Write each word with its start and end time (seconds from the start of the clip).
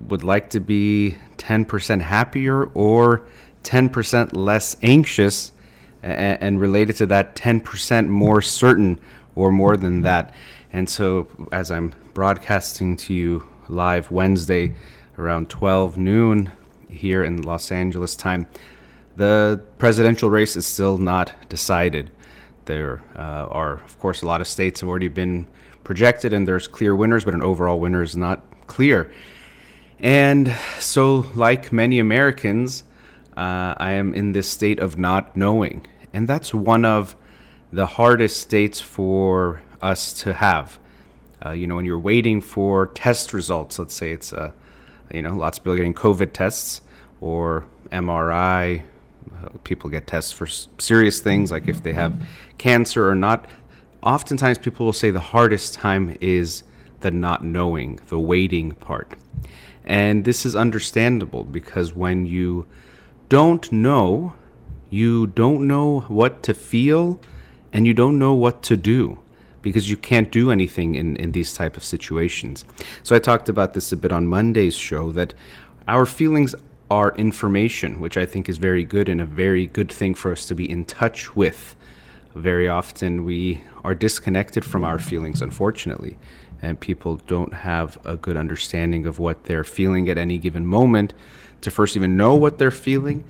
would 0.09 0.25
like 0.25 0.50
to 0.50 0.61
be 0.61 1.17
10% 1.37 2.00
happier 2.00 2.65
or 2.75 3.27
10% 3.62 4.34
less 4.34 4.77
anxious 4.83 5.53
and, 6.03 6.61
related 6.61 6.97
to 6.97 7.06
that 7.06 7.34
10% 7.34 8.09
more 8.09 8.42
certain 8.42 8.98
or 9.34 9.50
more 9.50 9.77
than 9.77 10.03
that. 10.03 10.34
And 10.72 10.89
so, 10.89 11.28
as 11.53 11.70
I'm 11.70 11.95
broadcasting 12.12 12.97
to 12.98 13.15
you 13.15 13.48
live 13.69 14.11
Wednesday 14.11 14.75
around 15.19 15.48
12 15.48 15.97
noon 15.97 16.53
here 16.89 17.25
in 17.25 17.42
Los 17.42 17.72
Angeles 17.72 18.17
time, 18.17 18.47
the 19.16 19.62
presidential 19.78 20.30
race 20.30 20.56
is 20.56 20.66
still 20.66 20.98
not 20.98 21.32
decided. 21.48 22.10
There 22.64 23.02
uh, 23.16 23.46
are, 23.50 23.74
of 23.74 23.98
course, 23.98 24.22
a 24.22 24.26
lot 24.26 24.41
of 24.41 24.48
states 24.48 24.80
have 24.80 24.88
already 24.88 25.08
been 25.08 25.47
projected, 25.84 26.32
and 26.32 26.48
there's 26.48 26.66
clear 26.66 26.97
winners, 26.97 27.24
but 27.24 27.34
an 27.34 27.42
overall 27.42 27.78
winner 27.78 28.03
is 28.03 28.16
not 28.16 28.42
clear. 28.66 29.12
And 30.00 30.54
so, 30.80 31.26
like 31.34 31.72
many 31.72 31.98
Americans, 31.98 32.84
uh, 33.36 33.74
I 33.76 33.92
am 33.92 34.14
in 34.14 34.32
this 34.32 34.48
state 34.48 34.78
of 34.78 34.98
not 34.98 35.36
knowing. 35.36 35.86
And 36.12 36.28
that's 36.28 36.54
one 36.54 36.84
of 36.84 37.16
the 37.72 37.86
hardest 37.86 38.41
states 38.41 38.80
for 38.80 39.62
us 39.82 40.12
to 40.22 40.32
have. 40.32 40.78
Uh, 41.44 41.50
you 41.50 41.66
know, 41.66 41.76
when 41.76 41.84
you're 41.84 41.98
waiting 41.98 42.41
for 42.41 42.86
test 42.88 43.32
results, 43.32 43.78
let's 43.78 43.94
say 43.94 44.12
it's, 44.12 44.32
uh, 44.32 44.53
you 45.12 45.22
know, 45.22 45.36
lots 45.36 45.58
of 45.58 45.64
people 45.64 45.76
getting 45.76 45.94
COVID 45.94 46.32
tests 46.32 46.80
or 47.20 47.66
MRI. 47.91 48.82
Uh, 49.42 49.48
people 49.64 49.90
get 49.90 50.06
tests 50.06 50.32
for 50.32 50.46
serious 50.46 51.20
things 51.20 51.50
like 51.50 51.68
if 51.68 51.82
they 51.82 51.92
have 51.92 52.14
cancer 52.58 53.08
or 53.08 53.14
not. 53.14 53.46
Oftentimes, 54.02 54.58
people 54.58 54.86
will 54.86 54.92
say 54.92 55.10
the 55.10 55.20
hardest 55.20 55.74
time 55.74 56.16
is 56.20 56.62
the 57.00 57.10
not 57.10 57.44
knowing, 57.44 58.00
the 58.08 58.18
waiting 58.18 58.72
part. 58.72 59.16
And 59.84 60.24
this 60.24 60.46
is 60.46 60.56
understandable 60.56 61.44
because 61.44 61.94
when 61.94 62.26
you 62.26 62.66
don't 63.28 63.70
know, 63.70 64.34
you 64.90 65.26
don't 65.28 65.66
know 65.66 66.00
what 66.08 66.42
to 66.44 66.54
feel 66.54 67.20
and 67.72 67.86
you 67.86 67.94
don't 67.94 68.18
know 68.18 68.34
what 68.34 68.62
to 68.64 68.76
do 68.76 69.18
because 69.60 69.91
you 69.91 69.96
can't 69.96 70.30
do 70.30 70.50
anything 70.50 70.94
in, 70.94 71.16
in 71.16 71.32
these 71.32 71.54
type 71.54 71.76
of 71.76 71.84
situations. 71.84 72.64
So 73.02 73.16
I 73.16 73.18
talked 73.18 73.48
about 73.48 73.74
this 73.74 73.92
a 73.92 73.96
bit 73.96 74.12
on 74.12 74.26
Monday's 74.26 74.76
show 74.76 75.10
that 75.12 75.34
our 75.88 76.06
feelings 76.06 76.54
are 76.91 77.15
information, 77.17 78.00
which 78.00 78.17
I 78.17 78.27
think 78.27 78.49
is 78.49 78.59
very 78.59 78.84
good 78.84 79.09
and 79.09 79.21
a 79.21 79.27
very 79.27 79.67
good 79.67 79.91
thing 79.91 80.15
for 80.15 80.33
us 80.33 80.47
to 80.47 80.55
be 80.55 80.71
in 80.71 80.84
touch 80.84 81.34
with. 81.34 81.77
Very 82.34 82.69
often 82.69 83.25
we 83.25 83.62
are 83.84 83.95
disconnected 83.95 84.65
from 84.65 84.84
our 84.84 84.99
feelings, 84.99 85.41
unfortunately, 85.41 86.19
and 86.62 86.78
people 86.78 87.17
don't 87.27 87.55
have 87.55 87.99
a 88.05 88.17
good 88.17 88.37
understanding 88.37 89.06
of 89.06 89.19
what 89.19 89.45
they're 89.45 89.65
feeling 89.65 90.09
at 90.09 90.19
any 90.19 90.39
given 90.39 90.67
moment 90.67 91.15
to 91.62 91.71
first 91.71 91.97
even 91.97 92.17
know 92.17 92.34
what 92.34 92.59
they're 92.59 92.71
feeling 92.71 93.25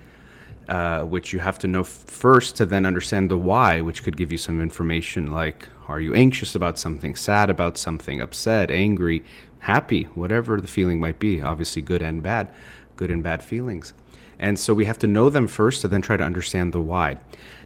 uh, 0.68 1.02
which 1.02 1.32
you 1.32 1.38
have 1.38 1.58
to 1.58 1.66
know 1.66 1.84
first 1.84 2.56
to 2.56 2.66
then 2.66 2.86
understand 2.86 3.30
the 3.30 3.36
why, 3.36 3.80
which 3.80 4.02
could 4.02 4.16
give 4.16 4.32
you 4.32 4.38
some 4.38 4.60
information 4.60 5.30
like 5.30 5.68
are 5.88 6.00
you 6.00 6.14
anxious 6.14 6.54
about 6.54 6.78
something, 6.78 7.14
sad 7.14 7.50
about 7.50 7.76
something, 7.76 8.20
upset, 8.22 8.70
angry, 8.70 9.22
happy, 9.58 10.04
whatever 10.14 10.60
the 10.60 10.66
feeling 10.66 10.98
might 10.98 11.18
be, 11.18 11.42
obviously 11.42 11.82
good 11.82 12.00
and 12.00 12.22
bad, 12.22 12.48
good 12.96 13.10
and 13.10 13.22
bad 13.22 13.42
feelings. 13.42 13.94
And 14.38 14.58
so 14.58 14.74
we 14.74 14.84
have 14.84 14.98
to 14.98 15.06
know 15.06 15.30
them 15.30 15.46
first 15.46 15.80
to 15.82 15.88
then 15.88 16.02
try 16.02 16.16
to 16.16 16.24
understand 16.24 16.72
the 16.72 16.80
why. 16.80 17.18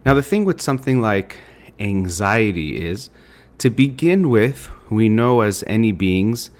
Now, 0.05 0.15
the 0.15 0.23
thing 0.23 0.45
with 0.45 0.61
something 0.61 1.01
like 1.01 1.37
anxiety 1.79 2.77
is 2.77 3.11
to 3.59 3.71
begin 3.71 4.31
with, 4.31 4.71
we 4.91 5.09
know 5.09 5.41
as 5.41 5.65
any 5.67 5.93
beings 5.93 6.51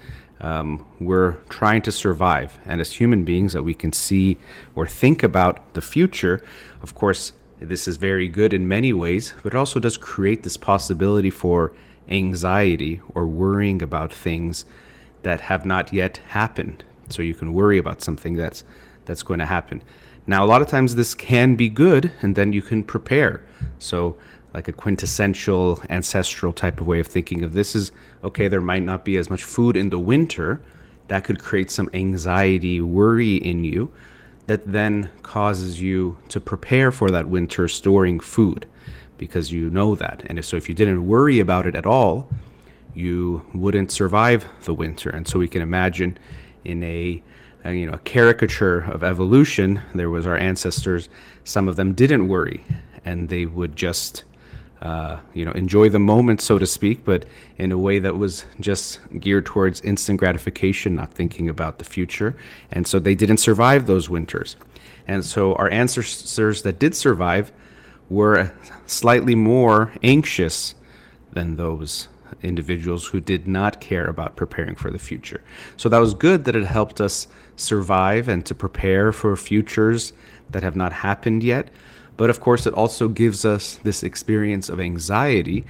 um, 0.41 0.85
we're 0.99 1.33
trying 1.49 1.81
to 1.83 1.91
survive. 1.91 2.57
And 2.65 2.81
as 2.81 2.93
human 2.93 3.23
beings, 3.23 3.53
that 3.53 3.63
we 3.63 3.73
can 3.73 3.93
see 3.93 4.37
or 4.75 4.87
think 4.87 5.23
about 5.23 5.73
the 5.73 5.81
future, 5.81 6.43
of 6.81 6.95
course, 6.95 7.33
this 7.59 7.87
is 7.87 7.97
very 7.97 8.29
good 8.29 8.53
in 8.53 8.67
many 8.67 8.93
ways, 8.93 9.33
but 9.43 9.53
it 9.53 9.57
also 9.57 9.79
does 9.79 9.97
create 9.97 10.43
this 10.43 10.55
possibility 10.55 11.29
for 11.29 11.73
anxiety 12.09 13.01
or 13.13 13.27
worrying 13.27 13.81
about 13.81 14.13
things 14.13 14.65
that 15.23 15.41
have 15.41 15.65
not 15.65 15.91
yet 15.93 16.17
happened. 16.29 16.83
So 17.09 17.21
you 17.21 17.33
can 17.33 17.53
worry 17.53 17.77
about 17.77 18.01
something 18.01 18.35
that's 18.35 18.63
that's 19.05 19.23
going 19.23 19.39
to 19.39 19.45
happen. 19.45 19.81
Now, 20.27 20.45
a 20.45 20.47
lot 20.47 20.61
of 20.61 20.67
times 20.67 20.95
this 20.95 21.15
can 21.15 21.55
be 21.55 21.69
good, 21.69 22.11
and 22.21 22.35
then 22.35 22.53
you 22.53 22.61
can 22.61 22.83
prepare. 22.83 23.43
So 23.79 24.17
like 24.53 24.67
a 24.67 24.73
quintessential 24.73 25.81
ancestral 25.89 26.53
type 26.53 26.81
of 26.81 26.87
way 26.87 26.99
of 26.99 27.07
thinking 27.07 27.43
of 27.43 27.53
this 27.53 27.75
is 27.75 27.91
okay 28.23 28.47
there 28.47 28.61
might 28.61 28.83
not 28.83 29.05
be 29.05 29.17
as 29.17 29.29
much 29.29 29.43
food 29.43 29.75
in 29.75 29.89
the 29.89 29.99
winter 29.99 30.61
that 31.07 31.23
could 31.23 31.39
create 31.39 31.71
some 31.71 31.89
anxiety 31.93 32.81
worry 32.81 33.35
in 33.37 33.63
you 33.63 33.91
that 34.47 34.65
then 34.65 35.09
causes 35.21 35.79
you 35.79 36.17
to 36.27 36.39
prepare 36.39 36.91
for 36.91 37.11
that 37.11 37.27
winter 37.27 37.67
storing 37.67 38.19
food 38.19 38.65
because 39.17 39.51
you 39.51 39.69
know 39.69 39.95
that 39.95 40.23
and 40.25 40.43
so 40.43 40.57
if 40.57 40.67
you 40.67 40.75
didn't 40.75 41.05
worry 41.05 41.39
about 41.39 41.67
it 41.67 41.75
at 41.75 41.85
all 41.85 42.29
you 42.95 43.45
wouldn't 43.53 43.91
survive 43.91 44.47
the 44.63 44.73
winter 44.73 45.09
and 45.09 45.27
so 45.27 45.37
we 45.37 45.47
can 45.47 45.61
imagine 45.61 46.17
in 46.65 46.83
a, 46.83 47.21
a 47.65 47.73
you 47.73 47.85
know 47.85 47.93
a 47.93 47.99
caricature 47.99 48.79
of 48.81 49.03
evolution 49.03 49.81
there 49.93 50.09
was 50.09 50.25
our 50.25 50.37
ancestors 50.37 51.09
some 51.43 51.67
of 51.67 51.75
them 51.75 51.93
didn't 51.93 52.27
worry 52.27 52.63
and 53.05 53.29
they 53.29 53.45
would 53.45 53.75
just 53.75 54.23
uh, 54.81 55.19
you 55.33 55.43
know, 55.43 55.51
enjoy 55.51 55.89
the 55.89 55.99
moment, 55.99 56.39
so 56.39 56.57
to 56.57 56.65
speak, 56.65 57.03
but 57.03 57.25
in 57.57 57.71
a 57.71 57.77
way 57.77 57.99
that 57.99 58.17
was 58.17 58.45
just 58.61 58.99
geared 59.19 59.45
towards 59.45 59.81
instant 59.81 60.17
gratification, 60.17 60.95
not 60.95 61.13
thinking 61.13 61.49
about 61.49 61.79
the 61.79 61.83
future. 61.83 62.37
And 62.71 62.87
so 62.87 62.97
they 62.97 63.13
didn't 63.13 63.37
survive 63.37 63.87
those 63.87 64.09
winters. 64.09 64.55
And 65.05 65.25
so 65.25 65.53
our 65.55 65.69
ancestors 65.69 66.61
that 66.61 66.79
did 66.79 66.95
survive 66.95 67.51
were 68.09 68.53
slightly 68.85 69.35
more 69.35 69.91
anxious 70.01 70.75
than 71.33 71.57
those 71.57 72.07
individuals 72.43 73.05
who 73.05 73.19
did 73.19 73.47
not 73.47 73.81
care 73.81 74.07
about 74.07 74.35
preparing 74.35 74.75
for 74.75 74.91
the 74.91 74.99
future. 74.99 75.41
So 75.77 75.89
that 75.89 75.99
was 75.99 76.13
good 76.13 76.45
that 76.45 76.55
it 76.55 76.65
helped 76.65 77.01
us 77.01 77.27
survive 77.55 78.27
and 78.27 78.45
to 78.45 78.55
prepare 78.55 79.11
for 79.11 79.35
futures 79.35 80.13
that 80.49 80.63
have 80.63 80.75
not 80.75 80.91
happened 80.91 81.43
yet. 81.43 81.69
But 82.17 82.29
of 82.29 82.39
course, 82.39 82.65
it 82.65 82.73
also 82.73 83.07
gives 83.07 83.45
us 83.45 83.79
this 83.83 84.03
experience 84.03 84.69
of 84.69 84.79
anxiety. 84.79 85.65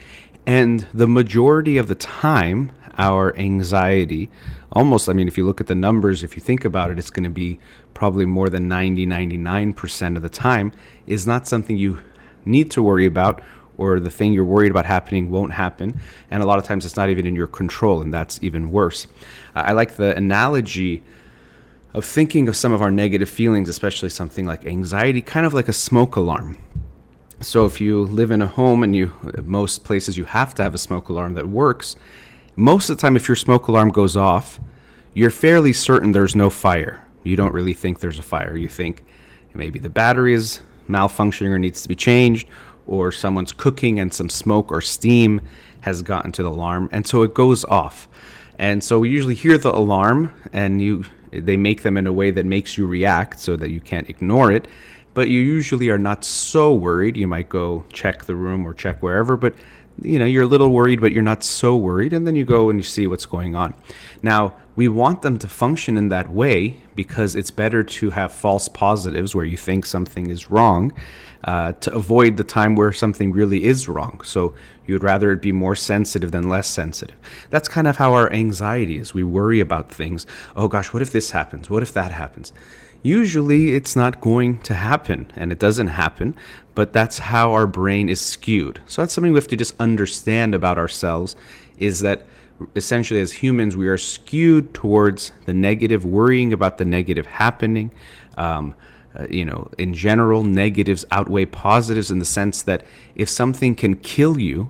And 0.46 0.88
the 0.94 1.08
majority 1.08 1.78
of 1.78 1.88
the 1.88 1.96
time, 1.96 2.72
our 2.98 3.36
anxiety, 3.38 4.30
almost, 4.72 5.10
I 5.10 5.14
mean, 5.14 5.28
if 5.28 5.38
you 5.38 5.46
look 5.46 5.62
at 5.62 5.68
the 5.68 5.76
numbers, 5.76 6.24
if 6.24 6.36
you 6.36 6.42
think 6.42 6.66
about 6.66 6.92
it, 6.92 6.98
it's 6.98 7.12
going 7.12 7.24
to 7.24 7.30
be 7.30 7.60
probably 7.94 8.26
more 8.26 8.50
than 8.50 8.68
90, 8.68 9.06
99% 9.06 10.16
of 10.16 10.22
the 10.22 10.30
time, 10.30 10.72
is 11.06 11.28
not 11.28 11.48
something 11.48 11.78
you 11.78 12.00
need 12.46 12.72
to 12.72 12.82
worry 12.82 13.06
about 13.06 13.44
or 13.80 14.00
the 14.00 14.12
thing 14.12 14.34
you're 14.34 14.44
worried 14.44 14.70
about 14.70 14.86
happening 14.86 15.32
won't 15.32 15.54
happen. 15.54 16.00
And 16.30 16.44
a 16.44 16.46
lot 16.46 16.60
of 16.60 16.66
times 16.66 16.86
it's 16.86 16.98
not 16.98 17.10
even 17.10 17.26
in 17.26 17.34
your 17.34 17.48
control, 17.48 18.02
and 18.02 18.14
that's 18.14 18.38
even 18.42 18.72
worse. 18.72 19.08
I 19.56 19.72
like 19.72 19.96
the 19.96 20.16
analogy 20.16 21.02
of 21.94 22.04
thinking 22.04 22.50
of 22.50 22.58
some 22.58 22.74
of 22.74 22.82
our 22.82 22.92
negative 22.92 23.30
feelings, 23.30 23.70
especially 23.70 24.10
something 24.10 24.46
like 24.46 24.66
anxiety, 24.66 25.22
kind 25.22 25.46
of 25.46 25.54
like 25.54 25.70
a 25.70 25.74
smoke 25.74 26.18
alarm. 26.18 26.58
So 27.40 27.66
if 27.66 27.80
you 27.80 28.04
live 28.04 28.32
in 28.32 28.42
a 28.42 28.48
home 28.48 28.84
and 28.84 28.94
you 28.94 29.14
most 29.44 29.86
places 29.86 30.18
you 30.18 30.26
have 30.26 30.54
to 30.56 30.64
have 30.64 30.76
a 30.76 30.78
smoke 30.78 31.08
alarm 31.08 31.36
that 31.36 31.48
works, 31.48 31.96
most 32.58 32.90
of 32.90 32.98
the 32.98 33.02
time 33.02 33.16
if 33.16 33.30
your 33.30 33.38
smoke 33.38 33.70
alarm 33.70 33.92
goes 33.92 34.18
off, 34.18 34.60
you're 35.14 35.32
fairly 35.32 35.72
certain 35.72 36.12
there's 36.12 36.36
no 36.36 36.50
fire. 36.50 37.02
You 37.24 37.38
don't 37.38 37.54
really 37.54 37.74
think 37.74 38.02
there's 38.02 38.20
a 38.20 38.24
fire. 38.24 38.58
You 38.58 38.68
think 38.68 39.06
maybe 39.54 39.80
the 39.80 39.90
battery 39.90 40.34
is 40.34 40.60
malfunctioning 40.90 41.50
or 41.50 41.60
needs 41.60 41.82
to 41.82 41.88
be 41.88 41.96
changed 41.96 42.48
or 42.90 43.12
someone's 43.12 43.54
cooking 43.54 44.00
and 44.00 44.14
some 44.14 44.30
smoke 44.30 44.72
or 44.72 44.82
steam 44.82 45.40
has 45.82 46.02
gotten 46.02 46.32
to 46.32 46.44
the 46.44 46.50
alarm 46.50 46.90
and 46.92 47.08
so 47.08 47.22
it 47.24 47.34
goes 47.34 47.64
off. 47.66 48.08
And 48.58 48.84
so 48.84 49.00
we 49.00 49.10
usually 49.10 49.36
hear 49.36 49.58
the 49.58 49.74
alarm 49.74 50.34
and 50.52 50.82
you 50.82 51.06
they 51.32 51.58
make 51.58 51.84
them 51.84 51.96
in 51.96 52.08
a 52.08 52.14
way 52.14 52.32
that 52.32 52.46
makes 52.46 52.78
you 52.78 52.88
react 52.88 53.40
so 53.40 53.56
that 53.56 53.70
you 53.70 53.80
can't 53.80 54.10
ignore 54.10 54.52
it. 54.52 54.68
But 55.14 55.30
you 55.30 55.40
usually 55.40 55.90
are 55.90 55.98
not 55.98 56.26
so 56.26 56.74
worried. 56.74 57.16
You 57.16 57.28
might 57.28 57.50
go 57.50 57.86
check 57.94 58.26
the 58.26 58.36
room 58.36 58.66
or 58.66 58.74
check 58.74 59.02
wherever, 59.04 59.38
but 59.38 59.54
you 60.02 60.18
know, 60.18 60.26
you're 60.26 60.44
a 60.44 60.48
little 60.48 60.70
worried, 60.70 61.02
but 61.02 61.12
you're 61.12 61.24
not 61.24 61.44
so 61.44 61.76
worried. 61.76 62.14
And 62.14 62.26
then 62.26 62.36
you 62.36 62.46
go 62.46 62.70
and 62.70 62.80
you 62.80 62.84
see 62.84 63.06
what's 63.08 63.26
going 63.26 63.56
on. 63.56 63.74
Now, 64.24 64.56
we 64.80 64.88
want 64.88 65.22
them 65.24 65.38
to 65.38 65.46
function 65.46 65.98
in 65.98 66.08
that 66.08 66.30
way 66.30 66.74
because 66.96 67.36
it's 67.36 67.52
better 67.52 67.84
to 67.84 68.10
have 68.12 68.32
false 68.32 68.70
positives 68.70 69.36
where 69.36 69.44
you 69.44 69.58
think 69.58 69.86
something 69.86 70.30
is 70.30 70.50
wrong 70.50 70.94
uh, 71.44 71.74
to 71.74 71.94
avoid 71.94 72.38
the 72.38 72.46
time 72.46 72.78
where 72.78 72.94
something 72.94 73.34
really 73.34 73.66
is 73.66 73.90
wrong. 73.90 74.22
So 74.24 74.56
you 74.86 74.96
would 74.96 75.04
rather 75.04 75.34
it 75.34 75.42
be 75.42 75.52
more 75.52 75.76
sensitive 75.76 76.32
than 76.32 76.48
less 76.48 76.66
sensitive. 76.66 77.18
That's 77.50 77.68
kind 77.68 77.88
of 77.88 77.98
how 77.98 78.14
our 78.14 78.32
anxiety 78.32 78.98
is. 78.98 79.14
We 79.14 79.26
worry 79.26 79.60
about 79.60 79.92
things. 79.92 80.26
Oh 80.56 80.70
gosh, 80.70 80.94
what 80.94 81.02
if 81.02 81.12
this 81.12 81.32
happens? 81.32 81.70
What 81.70 81.84
if 81.84 81.92
that 81.92 82.14
happens? 82.14 82.54
Usually 83.04 83.74
it's 83.74 83.98
not 83.98 84.22
going 84.22 84.60
to 84.60 84.76
happen 84.76 85.30
and 85.36 85.52
it 85.52 85.60
doesn't 85.60 85.88
happen, 85.88 86.38
but 86.74 86.94
that's 86.94 87.20
how 87.20 87.52
our 87.52 87.68
brain 87.68 88.08
is 88.08 88.22
skewed. 88.22 88.80
So 88.88 89.02
that's 89.02 89.14
something 89.14 89.34
we 89.34 89.40
have 89.40 89.48
to 89.50 89.58
just 89.58 89.76
understand 89.78 90.56
about 90.56 90.78
ourselves 90.78 91.36
is 91.80 92.00
that 92.00 92.26
essentially 92.76 93.22
as 93.22 93.32
humans 93.32 93.76
we 93.76 93.88
are 93.88 93.98
skewed 93.98 94.74
towards 94.74 95.32
the 95.46 95.54
negative, 95.54 96.06
worrying 96.06 96.54
about 96.54 96.78
the 96.78 96.86
negative 96.86 97.26
happening. 97.26 97.92
Um, 98.38 98.76
uh, 99.18 99.26
you 99.30 99.44
know, 99.44 99.70
in 99.78 99.94
general, 99.94 100.44
negatives 100.44 101.04
outweigh 101.12 101.46
positives 101.46 102.12
in 102.12 102.20
the 102.20 102.26
sense 102.26 102.62
that 102.64 102.86
if 103.16 103.28
something 103.28 103.76
can 103.76 103.96
kill 103.96 104.40
you, 104.40 104.70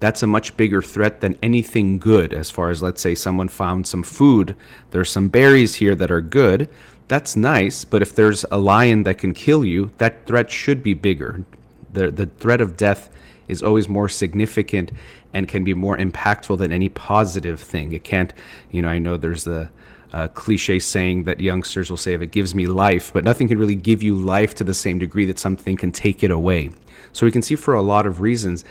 that's 0.00 0.22
a 0.22 0.26
much 0.26 0.56
bigger 0.56 0.82
threat 0.82 1.20
than 1.20 1.38
anything 1.42 1.98
good. 1.98 2.32
As 2.32 2.50
far 2.50 2.70
as, 2.70 2.82
let's 2.82 3.00
say, 3.00 3.14
someone 3.14 3.48
found 3.48 3.86
some 3.86 4.02
food, 4.02 4.56
there's 4.90 5.10
some 5.10 5.28
berries 5.28 5.74
here 5.74 5.94
that 5.94 6.10
are 6.10 6.20
good. 6.20 6.68
That's 7.08 7.36
nice, 7.36 7.84
but 7.84 8.02
if 8.02 8.14
there's 8.14 8.44
a 8.50 8.58
lion 8.58 9.04
that 9.04 9.18
can 9.18 9.32
kill 9.32 9.64
you, 9.64 9.90
that 9.98 10.26
threat 10.26 10.50
should 10.50 10.82
be 10.82 10.94
bigger. 10.94 11.44
The, 11.92 12.10
the 12.10 12.26
threat 12.26 12.60
of 12.60 12.76
death 12.76 13.10
is 13.48 13.62
always 13.62 13.88
more 13.88 14.08
significant 14.08 14.90
and 15.36 15.46
can 15.46 15.64
be 15.64 15.74
more 15.74 15.98
impactful 15.98 16.56
than 16.56 16.72
any 16.72 16.88
positive 16.88 17.60
thing. 17.60 17.92
It 17.92 18.04
can't, 18.04 18.32
you 18.70 18.80
know, 18.80 18.88
I 18.88 18.98
know 18.98 19.18
there's 19.18 19.44
the 19.44 19.68
uh, 20.14 20.28
cliche 20.28 20.78
saying 20.78 21.24
that 21.24 21.40
youngsters 21.40 21.90
will 21.90 21.98
say, 21.98 22.14
if 22.14 22.22
it 22.22 22.30
gives 22.30 22.54
me 22.54 22.66
life, 22.66 23.12
but 23.12 23.22
nothing 23.22 23.46
can 23.46 23.58
really 23.58 23.74
give 23.74 24.02
you 24.02 24.16
life 24.16 24.54
to 24.54 24.64
the 24.64 24.72
same 24.72 24.98
degree 24.98 25.26
that 25.26 25.38
something 25.38 25.76
can 25.76 25.92
take 25.92 26.22
it 26.22 26.30
away. 26.30 26.70
So 27.12 27.26
we 27.26 27.32
can 27.32 27.42
see 27.42 27.54
for 27.54 27.74
a 27.74 27.82
lot 27.82 28.06
of 28.06 28.22
reasons, 28.22 28.64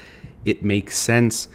it 0.44 0.64
makes 0.64 0.98
sense 0.98 1.50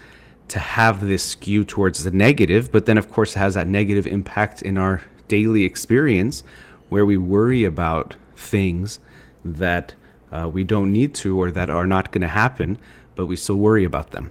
to 0.46 0.60
have 0.60 1.04
this 1.04 1.24
skew 1.24 1.64
towards 1.64 2.04
the 2.04 2.12
negative, 2.12 2.70
but 2.70 2.86
then 2.86 2.96
of 2.96 3.10
course 3.10 3.34
it 3.34 3.40
has 3.40 3.54
that 3.54 3.66
negative 3.66 4.06
impact 4.06 4.62
in 4.62 4.78
our 4.78 5.02
daily 5.26 5.64
experience 5.64 6.44
where 6.88 7.04
we 7.04 7.16
worry 7.16 7.64
about 7.64 8.14
things 8.36 9.00
that 9.44 9.92
uh, 10.30 10.48
we 10.48 10.62
don't 10.62 10.92
need 10.92 11.16
to 11.16 11.36
or 11.40 11.50
that 11.50 11.68
are 11.68 11.86
not 11.86 12.12
going 12.12 12.22
to 12.22 12.28
happen, 12.28 12.78
but 13.16 13.26
we 13.26 13.36
still 13.36 13.56
worry 13.56 13.84
about 13.84 14.12
them. 14.12 14.30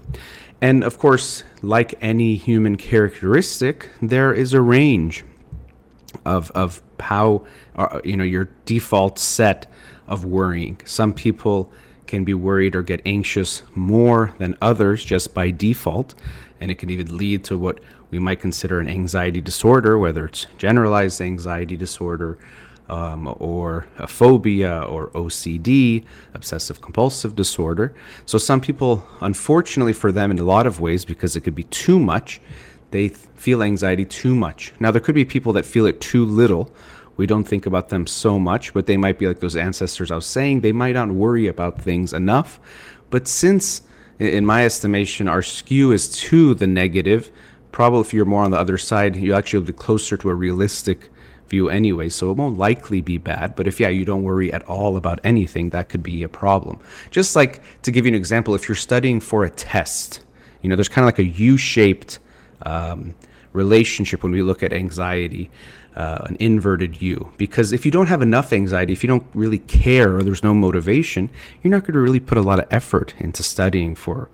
And 0.61 0.83
of 0.83 0.97
course, 0.97 1.43
like 1.61 1.95
any 2.01 2.35
human 2.35 2.75
characteristic, 2.75 3.89
there 4.01 4.33
is 4.33 4.53
a 4.53 4.61
range 4.61 5.23
of 6.25 6.51
of 6.51 6.81
how 6.99 7.45
uh, 7.75 8.01
you 8.03 8.17
know 8.17 8.23
your 8.23 8.49
default 8.65 9.19
set 9.19 9.71
of 10.07 10.25
worrying. 10.25 10.79
Some 10.85 11.13
people 11.13 11.71
can 12.07 12.23
be 12.23 12.33
worried 12.33 12.75
or 12.75 12.81
get 12.81 13.01
anxious 13.05 13.61
more 13.75 14.33
than 14.39 14.57
others 14.61 15.05
just 15.05 15.33
by 15.33 15.51
default, 15.51 16.15
and 16.59 16.71
it 16.71 16.75
can 16.75 16.89
even 16.89 17.15
lead 17.15 17.43
to 17.45 17.57
what 17.57 17.79
we 18.09 18.19
might 18.19 18.41
consider 18.41 18.79
an 18.79 18.89
anxiety 18.89 19.39
disorder, 19.39 19.97
whether 19.99 20.25
it's 20.25 20.47
generalized 20.57 21.21
anxiety 21.21 21.77
disorder 21.77 22.37
um, 22.89 23.35
or 23.39 23.87
a 23.97 24.07
phobia 24.07 24.81
or 24.81 25.09
OCD, 25.11 26.03
obsessive 26.33 26.81
compulsive 26.81 27.35
disorder. 27.35 27.93
So, 28.25 28.37
some 28.37 28.59
people, 28.59 29.07
unfortunately 29.21 29.93
for 29.93 30.11
them, 30.11 30.31
in 30.31 30.39
a 30.39 30.43
lot 30.43 30.65
of 30.65 30.79
ways, 30.79 31.05
because 31.05 31.35
it 31.35 31.41
could 31.41 31.55
be 31.55 31.65
too 31.65 31.99
much, 31.99 32.41
they 32.91 33.09
feel 33.09 33.63
anxiety 33.63 34.05
too 34.05 34.35
much. 34.35 34.73
Now, 34.79 34.91
there 34.91 35.01
could 35.01 35.15
be 35.15 35.25
people 35.25 35.53
that 35.53 35.65
feel 35.65 35.85
it 35.85 36.01
too 36.01 36.25
little. 36.25 36.71
We 37.17 37.27
don't 37.27 37.43
think 37.43 37.65
about 37.65 37.89
them 37.89 38.07
so 38.07 38.39
much, 38.39 38.73
but 38.73 38.85
they 38.85 38.97
might 38.97 39.19
be 39.19 39.27
like 39.27 39.39
those 39.39 39.55
ancestors 39.55 40.09
I 40.09 40.15
was 40.15 40.25
saying. 40.25 40.61
They 40.61 40.71
might 40.71 40.93
not 40.93 41.09
worry 41.09 41.47
about 41.47 41.81
things 41.81 42.13
enough. 42.13 42.59
But 43.09 43.27
since, 43.27 43.81
in 44.19 44.45
my 44.45 44.65
estimation, 44.65 45.27
our 45.27 45.41
skew 45.41 45.91
is 45.91 46.09
to 46.09 46.53
the 46.55 46.67
negative, 46.67 47.31
probably 47.71 48.01
if 48.01 48.13
you're 48.13 48.25
more 48.25 48.43
on 48.43 48.51
the 48.51 48.57
other 48.57 48.77
side, 48.77 49.15
you 49.15 49.33
actually 49.33 49.65
be 49.65 49.73
closer 49.73 50.17
to 50.17 50.29
a 50.29 50.33
realistic 50.33 51.09
view 51.49 51.69
anyway, 51.69 52.09
so 52.09 52.31
it 52.31 52.37
won't 52.37 52.57
likely 52.57 53.01
be 53.01 53.17
bad. 53.17 53.55
But 53.55 53.67
if, 53.67 53.79
yeah, 53.79 53.89
you 53.89 54.05
don't 54.05 54.23
worry 54.23 54.51
at 54.53 54.63
all 54.63 54.97
about 54.97 55.19
anything, 55.23 55.69
that 55.71 55.89
could 55.89 56.03
be 56.03 56.23
a 56.23 56.29
problem. 56.29 56.79
Just 57.11 57.35
like 57.35 57.61
to 57.83 57.91
give 57.91 58.05
you 58.05 58.09
an 58.09 58.15
example, 58.15 58.55
if 58.55 58.67
you're 58.67 58.75
studying 58.75 59.19
for 59.19 59.43
a 59.43 59.49
test, 59.49 60.21
you 60.61 60.69
know, 60.69 60.75
there's 60.75 60.89
kind 60.89 61.03
of 61.03 61.07
like 61.07 61.19
a 61.19 61.25
U 61.25 61.57
shaped 61.57 62.19
um, 62.63 63.15
relationship 63.53 64.23
when 64.23 64.31
we 64.31 64.41
look 64.41 64.63
at 64.63 64.73
anxiety, 64.73 65.49
uh, 65.95 66.19
an 66.25 66.37
inverted 66.39 67.01
U. 67.01 67.31
Because 67.37 67.71
if 67.71 67.85
you 67.85 67.91
don't 67.91 68.07
have 68.07 68.21
enough 68.21 68.53
anxiety, 68.53 68.93
if 68.93 69.03
you 69.03 69.07
don't 69.07 69.25
really 69.33 69.59
care 69.59 70.15
or 70.15 70.23
there's 70.23 70.43
no 70.43 70.53
motivation, 70.53 71.29
you're 71.61 71.71
not 71.71 71.81
going 71.81 71.93
to 71.93 71.99
really 71.99 72.19
put 72.19 72.37
a 72.37 72.41
lot 72.41 72.59
of 72.59 72.67
effort 72.71 73.13
into 73.19 73.43
studying 73.43 73.95
for 73.95 74.29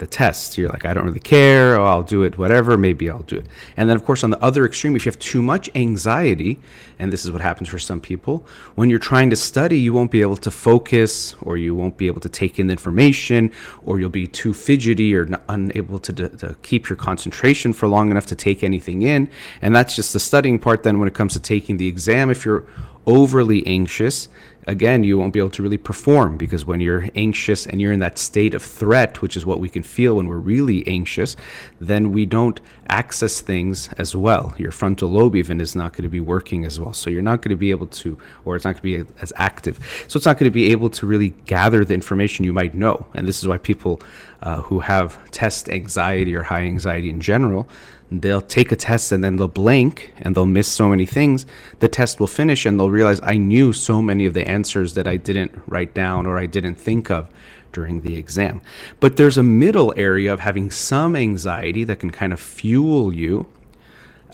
the 0.00 0.06
test. 0.06 0.58
You're 0.58 0.70
like, 0.70 0.84
I 0.84 0.92
don't 0.92 1.04
really 1.04 1.20
care. 1.20 1.78
Oh, 1.78 1.84
I'll 1.84 2.02
do 2.02 2.24
it, 2.24 2.36
whatever. 2.36 2.76
Maybe 2.76 3.08
I'll 3.08 3.22
do 3.22 3.36
it. 3.36 3.46
And 3.76 3.88
then, 3.88 3.96
of 3.96 4.04
course, 4.04 4.24
on 4.24 4.30
the 4.30 4.42
other 4.42 4.64
extreme, 4.66 4.96
if 4.96 5.06
you 5.06 5.10
have 5.10 5.18
too 5.20 5.42
much 5.42 5.70
anxiety, 5.74 6.58
and 6.98 7.12
this 7.12 7.24
is 7.24 7.30
what 7.30 7.40
happens 7.40 7.68
for 7.68 7.78
some 7.78 8.00
people, 8.00 8.44
when 8.74 8.90
you're 8.90 8.98
trying 8.98 9.30
to 9.30 9.36
study, 9.36 9.78
you 9.78 9.92
won't 9.92 10.10
be 10.10 10.20
able 10.20 10.36
to 10.38 10.50
focus, 10.50 11.36
or 11.42 11.56
you 11.56 11.74
won't 11.74 11.96
be 11.96 12.08
able 12.08 12.20
to 12.20 12.28
take 12.28 12.58
in 12.58 12.66
the 12.66 12.72
information, 12.72 13.52
or 13.84 14.00
you'll 14.00 14.10
be 14.10 14.26
too 14.26 14.52
fidgety 14.52 15.14
or 15.14 15.28
unable 15.48 16.00
to, 16.00 16.12
to 16.12 16.56
keep 16.62 16.88
your 16.88 16.96
concentration 16.96 17.72
for 17.72 17.86
long 17.86 18.10
enough 18.10 18.26
to 18.26 18.34
take 18.34 18.64
anything 18.64 19.02
in. 19.02 19.30
And 19.62 19.76
that's 19.76 19.94
just 19.94 20.12
the 20.12 20.20
studying 20.20 20.58
part. 20.58 20.82
Then, 20.82 20.98
when 20.98 21.06
it 21.06 21.14
comes 21.14 21.34
to 21.34 21.40
taking 21.40 21.76
the 21.76 21.86
exam, 21.86 22.30
if 22.30 22.44
you're 22.44 22.64
overly 23.06 23.66
anxious, 23.66 24.28
again, 24.66 25.04
you 25.04 25.18
won't 25.18 25.32
be 25.32 25.38
able 25.38 25.50
to 25.50 25.62
really 25.62 25.78
perform 25.78 26.36
because 26.36 26.64
when 26.64 26.80
you're 26.80 27.08
anxious 27.14 27.66
and 27.66 27.80
you're 27.80 27.92
in 27.92 28.00
that 28.00 28.18
state 28.18 28.54
of 28.54 28.62
threat, 28.62 29.22
which 29.22 29.36
is 29.36 29.46
what 29.46 29.60
we 29.60 29.68
can 29.68 29.82
feel 29.82 30.16
when 30.16 30.26
we're 30.26 30.36
really 30.36 30.86
anxious, 30.86 31.36
then 31.80 32.12
we 32.12 32.26
don't 32.26 32.60
access 32.88 33.40
things 33.40 33.88
as 33.98 34.14
well. 34.16 34.54
Your 34.58 34.72
frontal 34.72 35.08
lobe 35.08 35.36
even 35.36 35.60
is 35.60 35.74
not 35.74 35.92
going 35.92 36.02
to 36.02 36.08
be 36.08 36.20
working 36.20 36.64
as 36.64 36.78
well. 36.78 36.92
So 36.92 37.08
you're 37.08 37.22
not 37.22 37.42
going 37.42 37.50
to 37.50 37.56
be 37.56 37.70
able 37.70 37.86
to, 37.86 38.18
or 38.44 38.56
it's 38.56 38.64
not 38.64 38.80
going 38.80 38.98
to 38.98 39.04
be 39.04 39.12
as 39.22 39.32
active. 39.36 39.78
So 40.08 40.16
it's 40.16 40.26
not 40.26 40.38
going 40.38 40.50
to 40.50 40.54
be 40.54 40.72
able 40.72 40.90
to 40.90 41.06
really 41.06 41.30
gather 41.46 41.84
the 41.84 41.94
information 41.94 42.44
you 42.44 42.52
might 42.52 42.74
know. 42.74 43.06
And 43.14 43.26
this 43.26 43.40
is 43.40 43.48
why 43.48 43.58
people 43.58 44.02
uh, 44.42 44.62
who 44.62 44.80
have 44.80 45.18
test 45.30 45.68
anxiety 45.68 46.34
or 46.34 46.42
high 46.42 46.62
anxiety 46.62 47.10
in 47.10 47.20
general, 47.20 47.68
they'll 48.10 48.42
take 48.42 48.72
a 48.72 48.76
test 48.76 49.12
and 49.12 49.22
then 49.22 49.36
they'll 49.36 49.48
blank 49.48 50.12
and 50.18 50.34
they'll 50.34 50.46
miss 50.46 50.68
so 50.68 50.88
many 50.88 51.06
things. 51.06 51.46
The 51.78 51.88
test 51.88 52.18
will 52.18 52.26
finish 52.26 52.66
and 52.66 52.78
they'll 52.78 52.90
realize 52.90 53.20
I 53.22 53.36
knew 53.36 53.72
so 53.72 54.02
many 54.02 54.26
of 54.26 54.34
the 54.34 54.46
answers 54.48 54.94
that 54.94 55.06
I 55.06 55.16
didn't 55.16 55.52
write 55.66 55.94
down 55.94 56.26
or 56.26 56.38
I 56.38 56.46
didn't 56.46 56.74
think 56.74 57.10
of 57.10 57.28
during 57.72 58.00
the 58.00 58.16
exam. 58.16 58.60
But 58.98 59.16
there's 59.16 59.38
a 59.38 59.42
middle 59.42 59.94
area 59.96 60.32
of 60.32 60.40
having 60.40 60.70
some 60.70 61.14
anxiety 61.14 61.84
that 61.84 62.00
can 62.00 62.10
kind 62.10 62.32
of 62.32 62.40
fuel 62.40 63.12
you. 63.12 63.46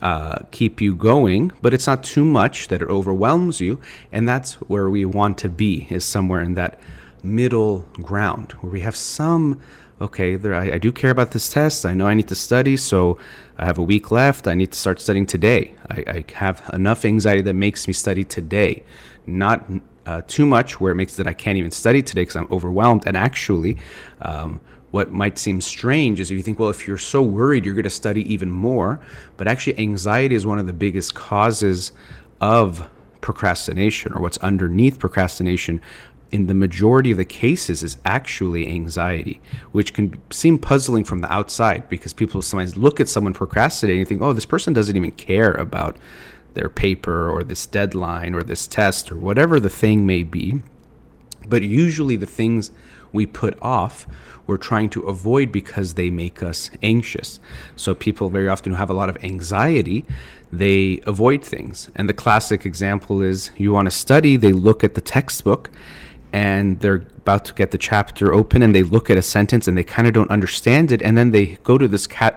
Uh, 0.02 0.40
keep 0.50 0.82
you 0.82 0.94
going, 0.94 1.50
but 1.62 1.72
it's 1.72 1.86
not 1.86 2.04
too 2.04 2.24
much 2.24 2.68
that 2.68 2.82
it 2.82 2.88
overwhelms 2.90 3.62
you, 3.62 3.80
and 4.12 4.28
that's 4.28 4.52
where 4.68 4.90
we 4.90 5.06
want 5.06 5.38
to 5.38 5.48
be. 5.48 5.86
Is 5.88 6.04
somewhere 6.04 6.42
in 6.42 6.52
that 6.54 6.78
middle 7.22 7.78
ground 8.02 8.52
where 8.60 8.70
we 8.70 8.80
have 8.80 8.94
some 8.94 9.58
okay, 10.00 10.36
there, 10.36 10.54
I, 10.54 10.72
I 10.72 10.78
do 10.78 10.92
care 10.92 11.10
about 11.10 11.30
this 11.30 11.48
test. 11.48 11.86
I 11.86 11.94
know 11.94 12.06
I 12.06 12.14
need 12.14 12.28
to 12.28 12.34
study, 12.34 12.76
so 12.76 13.18
I 13.58 13.64
have 13.64 13.78
a 13.78 13.82
week 13.82 14.10
left. 14.10 14.46
I 14.46 14.54
need 14.54 14.72
to 14.72 14.78
start 14.78 15.00
studying 15.00 15.26
today. 15.26 15.74
I, 15.90 16.04
I 16.06 16.24
have 16.34 16.68
enough 16.72 17.04
anxiety 17.04 17.42
that 17.42 17.54
makes 17.54 17.86
me 17.86 17.94
study 17.94 18.24
today, 18.24 18.84
not 19.26 19.64
uh, 20.04 20.22
too 20.26 20.46
much 20.46 20.80
where 20.80 20.92
it 20.92 20.96
makes 20.96 21.16
that 21.16 21.26
I 21.26 21.32
can't 21.32 21.58
even 21.58 21.70
study 21.70 22.02
today 22.02 22.22
because 22.22 22.36
I'm 22.36 22.48
overwhelmed. 22.50 23.04
And 23.06 23.16
actually, 23.16 23.78
um, 24.22 24.60
what 24.90 25.10
might 25.10 25.38
seem 25.38 25.60
strange 25.60 26.20
is 26.20 26.30
if 26.30 26.36
you 26.36 26.42
think, 26.42 26.58
well, 26.58 26.70
if 26.70 26.86
you're 26.86 26.98
so 26.98 27.22
worried, 27.22 27.64
you're 27.64 27.74
going 27.74 27.84
to 27.84 27.90
study 27.90 28.32
even 28.32 28.50
more. 28.50 29.00
But 29.36 29.48
actually, 29.48 29.78
anxiety 29.78 30.34
is 30.34 30.46
one 30.46 30.58
of 30.58 30.66
the 30.66 30.72
biggest 30.72 31.14
causes 31.14 31.92
of 32.40 32.88
procrastination 33.20 34.12
or 34.12 34.20
what's 34.20 34.38
underneath 34.38 34.98
procrastination 34.98 35.80
in 36.32 36.46
the 36.46 36.54
majority 36.54 37.10
of 37.10 37.18
the 37.18 37.24
cases 37.24 37.82
is 37.82 37.98
actually 38.04 38.68
anxiety, 38.68 39.40
which 39.72 39.94
can 39.94 40.20
seem 40.30 40.58
puzzling 40.58 41.04
from 41.04 41.20
the 41.20 41.32
outside 41.32 41.88
because 41.88 42.12
people 42.12 42.42
sometimes 42.42 42.76
look 42.76 43.00
at 43.00 43.08
someone 43.08 43.32
procrastinating 43.32 44.00
and 44.00 44.08
think, 44.08 44.22
oh, 44.22 44.32
this 44.32 44.46
person 44.46 44.72
doesn't 44.72 44.96
even 44.96 45.12
care 45.12 45.52
about 45.52 45.96
their 46.54 46.68
paper 46.68 47.30
or 47.30 47.44
this 47.44 47.66
deadline 47.66 48.34
or 48.34 48.42
this 48.42 48.66
test 48.66 49.12
or 49.12 49.16
whatever 49.16 49.60
the 49.60 49.70
thing 49.70 50.04
may 50.04 50.22
be. 50.22 50.62
But 51.46 51.62
usually 51.62 52.16
the 52.16 52.26
things 52.26 52.72
we 53.12 53.26
put 53.26 53.56
off, 53.62 54.06
we're 54.46 54.56
trying 54.56 54.90
to 54.90 55.02
avoid 55.02 55.52
because 55.52 55.94
they 55.94 56.10
make 56.10 56.42
us 56.42 56.70
anxious. 56.82 57.38
So 57.76 57.94
people 57.94 58.30
very 58.30 58.48
often 58.48 58.72
who 58.72 58.78
have 58.78 58.90
a 58.90 58.94
lot 58.94 59.08
of 59.08 59.22
anxiety, 59.22 60.04
they 60.52 61.00
avoid 61.06 61.44
things. 61.44 61.90
And 61.94 62.08
the 62.08 62.14
classic 62.14 62.66
example 62.66 63.22
is 63.22 63.50
you 63.56 63.72
want 63.72 63.86
to 63.86 63.90
study, 63.90 64.36
they 64.36 64.52
look 64.52 64.82
at 64.82 64.94
the 64.94 65.00
textbook 65.00 65.70
and 66.36 66.78
they're 66.80 67.02
about 67.24 67.46
to 67.46 67.54
get 67.54 67.70
the 67.70 67.78
chapter 67.78 68.34
open 68.34 68.60
and 68.62 68.74
they 68.74 68.82
look 68.82 69.08
at 69.08 69.16
a 69.16 69.22
sentence 69.22 69.66
and 69.66 69.74
they 69.78 69.82
kind 69.82 70.06
of 70.06 70.12
don't 70.12 70.30
understand 70.30 70.92
it 70.92 71.00
and 71.00 71.16
then 71.16 71.30
they 71.30 71.46
go 71.70 71.78
to 71.78 71.88
this 71.88 72.06
cat 72.06 72.34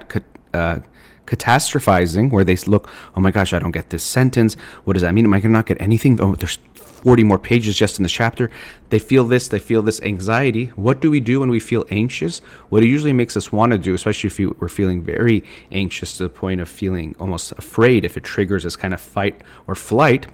uh, 0.54 0.80
catastrophizing 1.26 2.32
where 2.32 2.46
they 2.46 2.56
look 2.74 2.90
oh 3.18 3.20
my 3.20 3.30
gosh 3.30 3.52
i 3.54 3.60
don't 3.60 3.72
get 3.80 3.90
this 3.90 4.04
sentence. 4.04 4.56
What 4.86 4.94
does 4.94 5.04
that 5.04 5.14
mean? 5.14 5.26
Am 5.26 5.34
i 5.34 5.40
going 5.42 5.52
to 5.52 5.58
not 5.60 5.66
get 5.66 5.82
anything? 5.82 6.20
Oh 6.22 6.34
there's 6.36 6.60
40 6.76 7.24
more 7.24 7.40
pages 7.40 7.78
just 7.78 7.98
in 8.00 8.04
the 8.04 8.10
chapter. 8.10 8.50
They 8.90 9.00
feel 9.00 9.26
this 9.26 9.50
they 9.50 9.60
feel 9.60 9.82
this 9.82 10.02
anxiety. 10.02 10.66
What 10.88 11.02
do 11.02 11.12
we 11.12 11.20
do 11.20 11.42
when 11.42 11.50
we 11.50 11.60
feel 11.60 11.86
anxious? 11.92 12.40
What 12.70 12.82
it 12.84 12.88
usually 12.88 13.14
makes 13.22 13.36
us 13.36 13.52
want 13.52 13.74
to 13.74 13.78
do 13.78 13.94
especially 13.94 14.30
if 14.30 14.40
you, 14.40 14.56
we're 14.60 14.70
feeling 14.70 15.04
very 15.04 15.44
anxious 15.74 16.16
to 16.18 16.24
the 16.24 16.30
point 16.30 16.62
of 16.62 16.70
feeling 16.70 17.16
almost 17.20 17.52
afraid 17.64 18.06
if 18.06 18.16
it 18.16 18.24
triggers 18.24 18.64
this 18.64 18.78
kind 18.78 18.94
of 18.94 19.02
fight 19.02 19.42
or 19.68 19.76
flight 19.76 20.28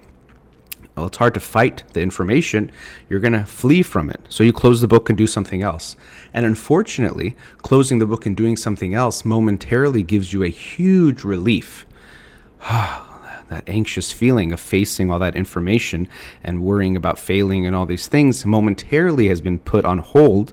well, 0.96 1.06
it's 1.06 1.18
hard 1.18 1.34
to 1.34 1.40
fight 1.40 1.84
the 1.92 2.00
information, 2.00 2.72
you're 3.08 3.20
going 3.20 3.34
to 3.34 3.44
flee 3.44 3.82
from 3.82 4.08
it. 4.08 4.20
So 4.30 4.42
you 4.42 4.52
close 4.52 4.80
the 4.80 4.88
book 4.88 5.10
and 5.10 5.16
do 5.16 5.26
something 5.26 5.62
else. 5.62 5.94
And 6.32 6.46
unfortunately, 6.46 7.36
closing 7.58 7.98
the 7.98 8.06
book 8.06 8.24
and 8.24 8.34
doing 8.34 8.56
something 8.56 8.94
else 8.94 9.24
momentarily 9.24 10.02
gives 10.02 10.32
you 10.32 10.42
a 10.42 10.48
huge 10.48 11.22
relief. 11.22 11.86
that 13.48 13.62
anxious 13.68 14.10
feeling 14.10 14.52
of 14.52 14.58
facing 14.58 15.10
all 15.10 15.20
that 15.20 15.36
information 15.36 16.08
and 16.42 16.62
worrying 16.62 16.96
about 16.96 17.18
failing 17.18 17.66
and 17.66 17.76
all 17.76 17.86
these 17.86 18.08
things 18.08 18.44
momentarily 18.44 19.28
has 19.28 19.40
been 19.40 19.58
put 19.58 19.84
on 19.84 19.98
hold. 19.98 20.52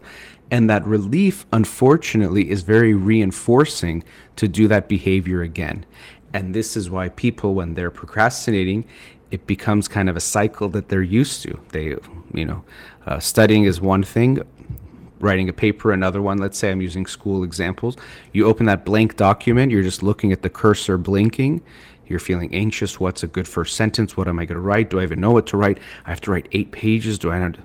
And 0.51 0.69
that 0.69 0.85
relief, 0.85 1.45
unfortunately, 1.51 2.51
is 2.51 2.61
very 2.61 2.93
reinforcing 2.93 4.03
to 4.35 4.47
do 4.47 4.67
that 4.67 4.87
behavior 4.87 5.41
again. 5.41 5.85
And 6.33 6.53
this 6.53 6.75
is 6.75 6.89
why 6.89 7.09
people, 7.09 7.55
when 7.55 7.73
they're 7.73 7.89
procrastinating, 7.91 8.85
it 9.33 9.47
becomes 9.47 9.87
kind 9.87 10.09
of 10.09 10.15
a 10.15 10.19
cycle 10.19 10.69
that 10.69 10.89
they're 10.89 11.01
used 11.01 11.41
to. 11.41 11.59
They, 11.69 11.95
you 12.35 12.45
know, 12.45 12.63
uh, 13.07 13.17
studying 13.17 13.63
is 13.63 13.81
one 13.81 14.03
thing, 14.03 14.39
writing 15.19 15.49
a 15.49 15.53
paper 15.53 15.91
another 15.91 16.21
one. 16.21 16.37
Let's 16.37 16.55
say 16.55 16.69
I'm 16.69 16.81
using 16.81 17.07
school 17.07 17.43
examples. 17.43 17.97
You 18.31 18.45
open 18.45 18.67
that 18.67 18.85
blank 18.85 19.17
document, 19.17 19.71
you're 19.71 19.81
just 19.81 20.03
looking 20.03 20.31
at 20.31 20.43
the 20.43 20.51
cursor 20.51 20.99
blinking. 20.99 21.63
You're 22.05 22.19
feeling 22.19 22.53
anxious. 22.53 22.99
What's 22.99 23.23
a 23.23 23.27
good 23.27 23.47
first 23.47 23.75
sentence? 23.75 24.15
What 24.15 24.27
am 24.27 24.37
I 24.37 24.45
going 24.45 24.57
to 24.57 24.61
write? 24.61 24.91
Do 24.91 24.99
I 24.99 25.03
even 25.03 25.19
know 25.19 25.31
what 25.31 25.47
to 25.47 25.57
write? 25.57 25.79
I 26.05 26.09
have 26.09 26.21
to 26.21 26.31
write 26.31 26.47
eight 26.51 26.71
pages. 26.71 27.17
Do 27.17 27.31
I? 27.31 27.39
Not? 27.39 27.57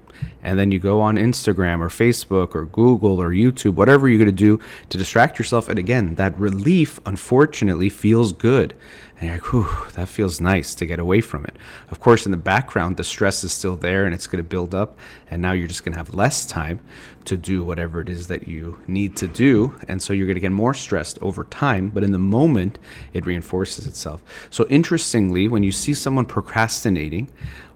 And 0.43 0.59
then 0.59 0.71
you 0.71 0.79
go 0.79 1.01
on 1.01 1.17
Instagram 1.17 1.81
or 1.81 1.89
Facebook 1.89 2.55
or 2.55 2.65
Google 2.67 3.21
or 3.21 3.31
YouTube, 3.31 3.75
whatever 3.75 4.09
you're 4.09 4.17
going 4.19 4.27
to 4.27 4.33
do 4.33 4.59
to 4.89 4.97
distract 4.97 5.39
yourself. 5.39 5.69
And 5.69 5.79
again, 5.79 6.15
that 6.15 6.39
relief, 6.39 7.01
unfortunately, 7.05 7.91
feels 7.91 8.33
good. 8.33 8.75
And 9.21 9.29
you're 9.29 9.37
like, 9.37 9.53
whew, 9.53 9.69
that 9.95 10.09
feels 10.09 10.41
nice 10.41 10.77
to 10.77 10.87
get 10.87 11.01
away 11.01 11.21
from 11.21 11.45
it. 11.45 11.57
Of 11.91 11.99
course, 11.99 12.25
in 12.25 12.31
the 12.31 12.39
background, 12.39 12.97
the 12.97 13.05
stress 13.05 13.43
is 13.43 13.53
still 13.53 13.75
there 13.75 14.05
and 14.05 14.15
it's 14.15 14.29
going 14.29 14.43
to 14.43 14.49
build 14.49 14.77
up. 14.77 14.97
And 15.29 15.43
now 15.43 15.53
you're 15.53 15.67
just 15.67 15.85
going 15.85 15.93
to 15.93 15.99
have 15.99 16.15
less 16.15 16.47
time 16.47 16.79
to 17.25 17.37
do 17.37 17.65
whatever 17.65 18.01
it 18.01 18.09
is 18.09 18.29
that 18.29 18.47
you 18.47 18.81
need 18.87 19.17
to 19.17 19.27
do. 19.27 19.75
And 19.89 20.01
so 20.01 20.13
you're 20.13 20.27
going 20.27 20.37
to 20.37 20.41
get 20.41 20.53
more 20.53 20.73
stressed 20.73 21.19
over 21.21 21.45
time. 21.45 21.91
But 21.91 22.05
in 22.05 22.13
the 22.13 22.19
moment, 22.19 22.79
it 23.13 23.27
reinforces 23.27 23.87
itself. 23.89 24.23
So 24.51 24.67
interestingly, 24.69 25.49
when 25.49 25.65
you 25.65 25.73
see 25.73 25.95
someone 25.95 26.25
procrastinating, 26.25 27.29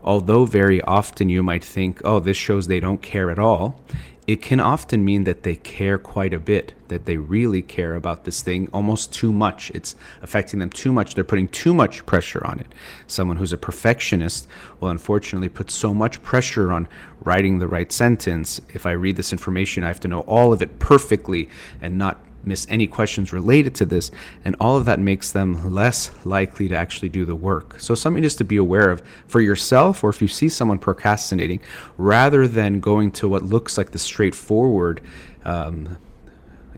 although 0.05 0.45
very 0.45 0.81
often 0.83 1.29
you 1.29 1.43
might 1.43 1.65
think, 1.65 2.01
oh, 2.05 2.21
this 2.21 2.37
shows 2.37 2.69
they 2.69 2.81
don't 2.81 3.03
care 3.03 3.33
at 3.33 3.41
all, 3.41 3.81
it 4.27 4.41
can 4.41 4.61
often 4.61 5.05
mean 5.05 5.25
that 5.25 5.43
they 5.43 5.57
care 5.57 5.99
quite 5.99 6.33
a 6.33 6.39
bit, 6.39 6.75
that 6.89 7.07
they 7.07 7.17
really 7.17 7.61
care 7.61 7.97
about 7.97 8.25
this 8.25 8.41
thing 8.41 8.69
almost 8.73 9.13
too 9.13 9.33
much. 9.33 9.73
It's 9.75 9.97
affecting 10.23 10.61
them 10.61 10.71
too 10.71 10.93
much. 10.93 11.15
They're 11.15 11.25
putting 11.25 11.49
too 11.49 11.75
much 11.75 12.07
pressure 12.07 12.47
on 12.47 12.61
it. 12.61 12.69
Someone 13.09 13.37
who's 13.37 13.53
a 13.53 13.59
perfectionist 13.59 14.47
will 14.79 14.91
unfortunately 14.91 15.49
put 15.49 15.73
so 15.73 15.93
much 15.93 16.23
pressure 16.23 16.71
on 16.71 16.87
writing 17.25 17.59
the 17.59 17.67
right 17.67 17.91
sentence. 17.91 18.61
If 18.73 18.87
I 18.87 18.93
read 18.93 19.17
this 19.17 19.33
information, 19.33 19.83
I 19.83 19.89
have 19.89 20.01
to 20.01 20.09
know 20.09 20.21
all 20.21 20.53
of 20.53 20.63
it 20.63 20.79
perfectly 20.79 21.49
and 21.81 21.99
not 21.99 22.21
miss 22.45 22.67
any 22.69 22.87
questions 22.87 23.33
related 23.33 23.75
to 23.77 23.87
this, 23.87 24.11
and 24.45 24.57
all 24.61 24.77
of 24.77 24.85
that 24.87 24.99
makes 24.99 25.33
them 25.33 25.73
less 25.73 26.11
likely 26.25 26.69
to 26.69 26.77
actually 26.77 27.09
do 27.09 27.25
the 27.25 27.35
work. 27.35 27.79
So, 27.81 27.95
something 27.95 28.23
just 28.23 28.39
to 28.39 28.45
be 28.45 28.57
aware 28.57 28.91
of 28.91 29.03
for 29.27 29.41
yourself, 29.41 30.03
or 30.03 30.11
if 30.11 30.21
you 30.21 30.29
see 30.29 30.49
someone 30.49 30.79
procrastinating, 30.79 31.61
rather 31.97 32.49
than 32.49 32.81
going 32.81 33.13
to 33.13 33.29
what 33.29 33.43
looks 33.43 33.79
like 33.79 33.91
the 33.91 33.99
straightforward 33.99 35.01
um, 35.45 35.97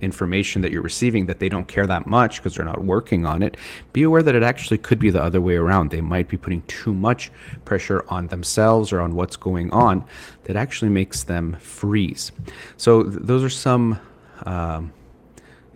information 0.01 0.61
that 0.63 0.71
you're 0.71 0.83
receiving 0.83 1.27
that 1.27 1.39
they 1.39 1.49
don't 1.49 1.67
care 1.67 1.87
that 1.87 2.07
much 2.07 2.37
because 2.37 2.55
they're 2.55 2.65
not 2.65 2.85
working 2.85 3.25
on 3.25 3.43
it, 3.43 3.57
be 3.93 4.03
aware 4.03 4.23
that 4.23 4.35
it 4.35 4.43
actually 4.43 4.79
could 4.79 4.99
be 4.99 5.11
the 5.11 5.23
other 5.23 5.41
way 5.41 5.57
around. 5.57 5.91
They 5.91 6.01
might 6.01 6.29
be 6.29 6.37
putting 6.37 6.63
too 6.63 6.93
much 6.93 7.31
pressure 7.65 8.05
on 8.09 8.27
themselves 8.29 8.93
or 8.93 9.01
on 9.01 9.15
what's 9.15 9.37
going 9.37 9.71
on 9.71 10.05
that 10.45 10.57
actually 10.57 10.91
makes 10.91 11.23
them 11.23 11.57
freeze. 11.61 12.33
So, 12.77 13.05
th- 13.05 13.19
those 13.23 13.43
are 13.43 13.51
some. 13.51 13.99
Um, 14.45 14.93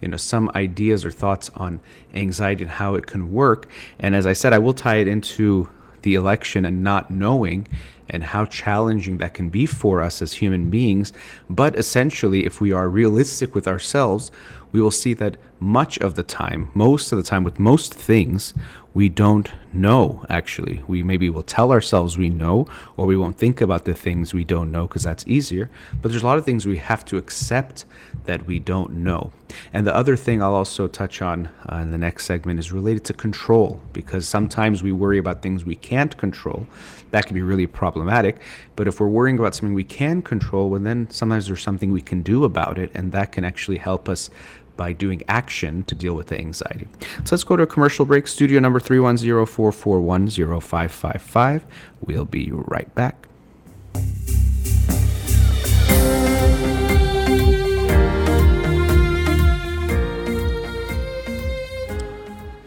you 0.00 0.08
know 0.08 0.16
some 0.16 0.50
ideas 0.54 1.04
or 1.04 1.10
thoughts 1.10 1.50
on 1.54 1.80
anxiety 2.14 2.62
and 2.62 2.70
how 2.70 2.94
it 2.94 3.06
can 3.06 3.32
work. 3.32 3.68
And 3.98 4.14
as 4.14 4.26
i 4.26 4.32
said 4.32 4.52
i 4.52 4.58
will 4.58 4.74
tie 4.74 4.96
it 4.96 5.08
into 5.08 5.68
the 6.02 6.14
election 6.14 6.64
and 6.64 6.82
not 6.82 7.10
knowing 7.10 7.66
and 8.10 8.24
how 8.24 8.44
challenging 8.46 9.18
that 9.18 9.34
can 9.34 9.48
be 9.48 9.66
for 9.66 10.02
us 10.02 10.22
as 10.22 10.32
human 10.32 10.70
beings. 10.70 11.12
But 11.50 11.76
essentially 11.76 12.46
if 12.46 12.60
we 12.60 12.72
are 12.72 12.88
realistic 12.88 13.54
with 13.54 13.68
ourselves 13.68 14.30
we 14.70 14.82
will 14.82 14.90
see 14.90 15.14
that 15.14 15.36
much 15.60 15.98
of 15.98 16.14
the 16.14 16.22
time 16.22 16.70
most 16.74 17.10
of 17.10 17.16
the 17.16 17.24
time 17.24 17.42
with 17.42 17.58
most 17.58 17.94
things 17.94 18.54
we 18.94 19.08
don't 19.08 19.48
know 19.72 20.24
actually. 20.28 20.82
We 20.88 21.02
maybe 21.02 21.30
will 21.30 21.42
tell 21.42 21.70
ourselves 21.70 22.18
we 22.18 22.30
know 22.30 22.66
or 22.96 23.06
we 23.06 23.16
won't 23.16 23.38
think 23.38 23.60
about 23.60 23.84
the 23.84 23.94
things 23.94 24.34
we 24.34 24.44
don't 24.44 24.72
know 24.72 24.88
because 24.88 25.04
that's 25.04 25.24
easier. 25.26 25.70
But 26.00 26.10
there's 26.10 26.24
a 26.24 26.26
lot 26.26 26.38
of 26.38 26.44
things 26.44 26.66
we 26.66 26.78
have 26.78 27.04
to 27.06 27.16
accept 27.16 27.84
that 28.24 28.46
we 28.46 28.58
don't 28.58 28.94
know. 28.94 29.30
And 29.72 29.86
the 29.86 29.94
other 29.94 30.16
thing 30.16 30.42
i'll 30.42 30.54
also 30.54 30.88
touch 30.88 31.22
on 31.22 31.48
uh, 31.70 31.76
in 31.76 31.90
the 31.90 31.98
next 31.98 32.26
segment 32.26 32.58
is 32.58 32.72
related 32.72 33.04
to 33.04 33.12
control 33.12 33.80
because 33.92 34.26
sometimes 34.26 34.82
we 34.82 34.92
worry 34.92 35.18
about 35.18 35.42
things 35.42 35.64
we 35.64 35.76
can't 35.76 36.16
control 36.16 36.66
that 37.10 37.26
can 37.26 37.34
be 37.34 37.42
really 37.42 37.66
problematic 37.66 38.40
but 38.76 38.88
if 38.88 39.00
we're 39.00 39.08
worrying 39.08 39.38
about 39.38 39.54
something 39.54 39.74
we 39.74 39.84
can 39.84 40.22
control 40.22 40.70
well 40.70 40.80
then 40.80 41.08
sometimes 41.10 41.46
there's 41.46 41.62
something 41.62 41.92
we 41.92 42.02
can 42.02 42.22
do 42.22 42.44
about 42.44 42.78
it 42.78 42.90
and 42.94 43.12
that 43.12 43.32
can 43.32 43.44
actually 43.44 43.78
help 43.78 44.08
us 44.08 44.30
by 44.78 44.94
doing 44.94 45.22
action 45.28 45.84
to 45.84 45.94
deal 45.94 46.14
with 46.14 46.28
the 46.28 46.38
anxiety. 46.38 46.88
So 47.24 47.34
let's 47.34 47.44
go 47.44 47.56
to 47.56 47.64
a 47.64 47.66
commercial 47.66 48.06
break. 48.06 48.26
Studio 48.28 48.60
number 48.60 48.80
310-441-0555. 48.80 51.62
We'll 52.00 52.24
be 52.24 52.50
right 52.52 52.94
back. 52.94 53.26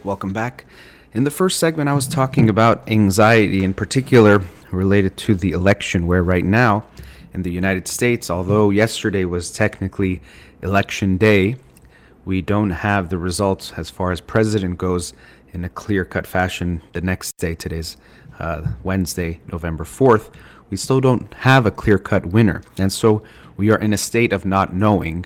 Welcome 0.03 0.33
back. 0.33 0.65
In 1.13 1.25
the 1.25 1.31
first 1.31 1.59
segment, 1.59 1.89
I 1.89 1.93
was 1.93 2.07
talking 2.07 2.49
about 2.49 2.89
anxiety, 2.89 3.65
in 3.65 3.73
particular 3.73 4.41
related 4.71 5.17
to 5.17 5.35
the 5.35 5.51
election, 5.51 6.07
where 6.07 6.23
right 6.23 6.45
now 6.45 6.85
in 7.33 7.41
the 7.41 7.51
United 7.51 7.85
States, 7.85 8.29
although 8.29 8.69
yesterday 8.69 9.25
was 9.25 9.51
technically 9.51 10.21
election 10.61 11.17
day, 11.17 11.57
we 12.23 12.41
don't 12.41 12.69
have 12.69 13.09
the 13.09 13.17
results 13.17 13.73
as 13.75 13.89
far 13.89 14.13
as 14.13 14.21
president 14.21 14.77
goes 14.77 15.13
in 15.51 15.65
a 15.65 15.69
clear 15.69 16.05
cut 16.05 16.25
fashion 16.25 16.81
the 16.93 17.01
next 17.01 17.33
day. 17.33 17.55
Today's 17.55 17.97
uh, 18.39 18.61
Wednesday, 18.83 19.41
November 19.51 19.83
4th. 19.83 20.33
We 20.69 20.77
still 20.77 21.01
don't 21.01 21.33
have 21.33 21.65
a 21.65 21.71
clear 21.71 21.99
cut 21.99 22.27
winner. 22.27 22.63
And 22.77 22.93
so 22.93 23.21
we 23.57 23.69
are 23.69 23.79
in 23.79 23.91
a 23.91 23.97
state 23.97 24.31
of 24.31 24.45
not 24.45 24.73
knowing 24.73 25.25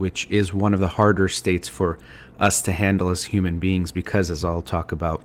which 0.00 0.26
is 0.30 0.54
one 0.54 0.72
of 0.72 0.80
the 0.80 0.88
harder 0.88 1.28
states 1.28 1.68
for 1.68 1.98
us 2.40 2.62
to 2.62 2.72
handle 2.72 3.10
as 3.10 3.24
human 3.24 3.58
beings 3.58 3.92
because, 3.92 4.30
as 4.30 4.44
I'll 4.44 4.62
talk 4.62 4.90
about, 4.90 5.22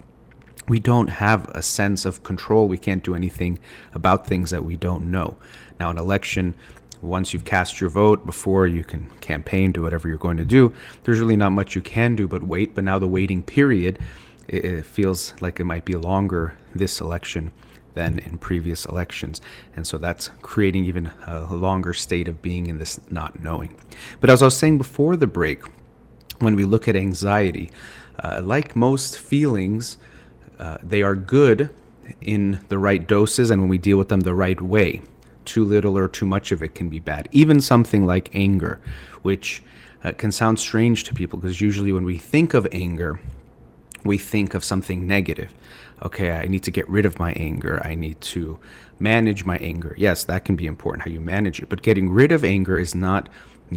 we 0.68 0.80
don't 0.80 1.08
have 1.08 1.48
a 1.50 1.62
sense 1.62 2.06
of 2.06 2.24
control. 2.24 2.68
We 2.68 2.78
can't 2.78 3.04
do 3.04 3.16
anything 3.16 3.60
about 3.94 4.28
things 4.28 4.52
that 4.52 4.66
we 4.66 4.76
don't 4.76 5.10
know. 5.10 5.38
Now, 5.80 5.90
an 5.90 5.98
election, 5.98 6.56
once 7.02 7.34
you've 7.34 7.46
cast 7.46 7.80
your 7.80 7.90
vote, 7.90 8.26
before 8.26 8.68
you 8.68 8.84
can 8.84 9.10
campaign, 9.22 9.72
do 9.72 9.84
whatever 9.84 10.08
you're 10.08 10.18
going 10.18 10.38
to 10.38 10.46
do, 10.46 10.74
there's 11.04 11.20
really 11.20 11.36
not 11.36 11.52
much 11.52 11.76
you 11.76 11.82
can 11.82 12.16
do 12.16 12.28
but 12.28 12.44
wait. 12.44 12.76
But 12.76 12.84
now 12.84 13.00
the 13.00 13.08
waiting 13.08 13.44
period, 13.44 14.00
it, 14.48 14.86
feels 14.86 15.34
like 15.40 15.60
it 15.60 15.66
might 15.66 15.86
be 15.86 15.96
longer 15.96 16.58
this 16.74 17.00
election 17.00 17.52
than 17.94 18.20
in 18.20 18.38
previous 18.38 18.86
elections. 18.86 19.42
And 19.76 19.88
so 19.88 19.98
that's 19.98 20.30
creating 20.42 20.86
even 20.86 21.12
a 21.28 21.54
longer 21.54 21.94
state 21.94 22.28
of 22.28 22.42
being 22.42 22.68
in 22.68 22.78
this 22.78 23.00
not 23.10 23.42
knowing. 23.42 23.76
But 24.20 24.30
as 24.30 24.42
I 24.42 24.46
was 24.46 24.58
saying 24.58 24.78
before 24.78 25.16
the 25.16 25.28
break, 25.28 25.64
when 26.40 26.56
we 26.56 26.66
look 26.66 26.88
at 26.88 26.96
anxiety, 26.96 27.72
uh, 28.20 28.42
like 28.44 28.76
most 28.76 29.18
feelings, 29.18 29.98
uh, 30.60 30.78
they 30.82 31.02
are 31.02 31.16
good 31.16 31.70
in 32.22 32.60
the 32.70 32.78
right 32.78 33.08
doses 33.08 33.50
and 33.50 33.62
when 33.62 33.70
we 33.70 33.78
deal 33.78 33.98
with 33.98 34.10
them 34.10 34.22
the 34.22 34.34
right 34.34 34.62
way. 34.62 35.02
Too 35.44 35.64
little 35.64 35.98
or 35.98 36.08
too 36.08 36.26
much 36.26 36.52
of 36.52 36.64
it 36.64 36.76
can 36.76 36.90
be 36.90 37.00
bad. 37.00 37.28
Even 37.32 37.62
something 37.62 38.06
like 38.06 38.34
anger, 38.34 38.80
which 39.22 39.62
uh, 40.04 40.12
can 40.14 40.32
sound 40.32 40.60
strange 40.60 41.04
to 41.06 41.14
people 41.14 41.40
because 41.40 41.62
usually 41.62 41.92
when 41.92 42.06
we 42.06 42.18
think 42.18 42.54
of 42.54 42.68
anger, 42.72 43.20
we 44.04 44.18
think 44.18 44.54
of 44.54 44.64
something 44.64 45.08
negative. 45.08 45.52
Okay, 46.04 46.32
I 46.32 46.46
need 46.46 46.64
to 46.64 46.72
get 46.72 46.88
rid 46.90 47.06
of 47.06 47.20
my 47.20 47.32
anger. 47.34 47.82
I 47.86 47.96
need 47.96 48.20
to 48.22 48.60
manage 49.00 49.46
my 49.46 49.58
anger. 49.58 49.96
Yes, 49.98 50.24
that 50.26 50.46
can 50.46 50.56
be 50.56 50.68
important, 50.68 51.04
how 51.04 51.12
you 51.12 51.20
manage 51.20 51.60
it. 51.60 51.70
But 51.70 51.82
getting 51.82 52.10
rid 52.10 52.32
of 52.32 52.44
anger 52.44 52.78
is 52.78 52.94
not 52.94 53.30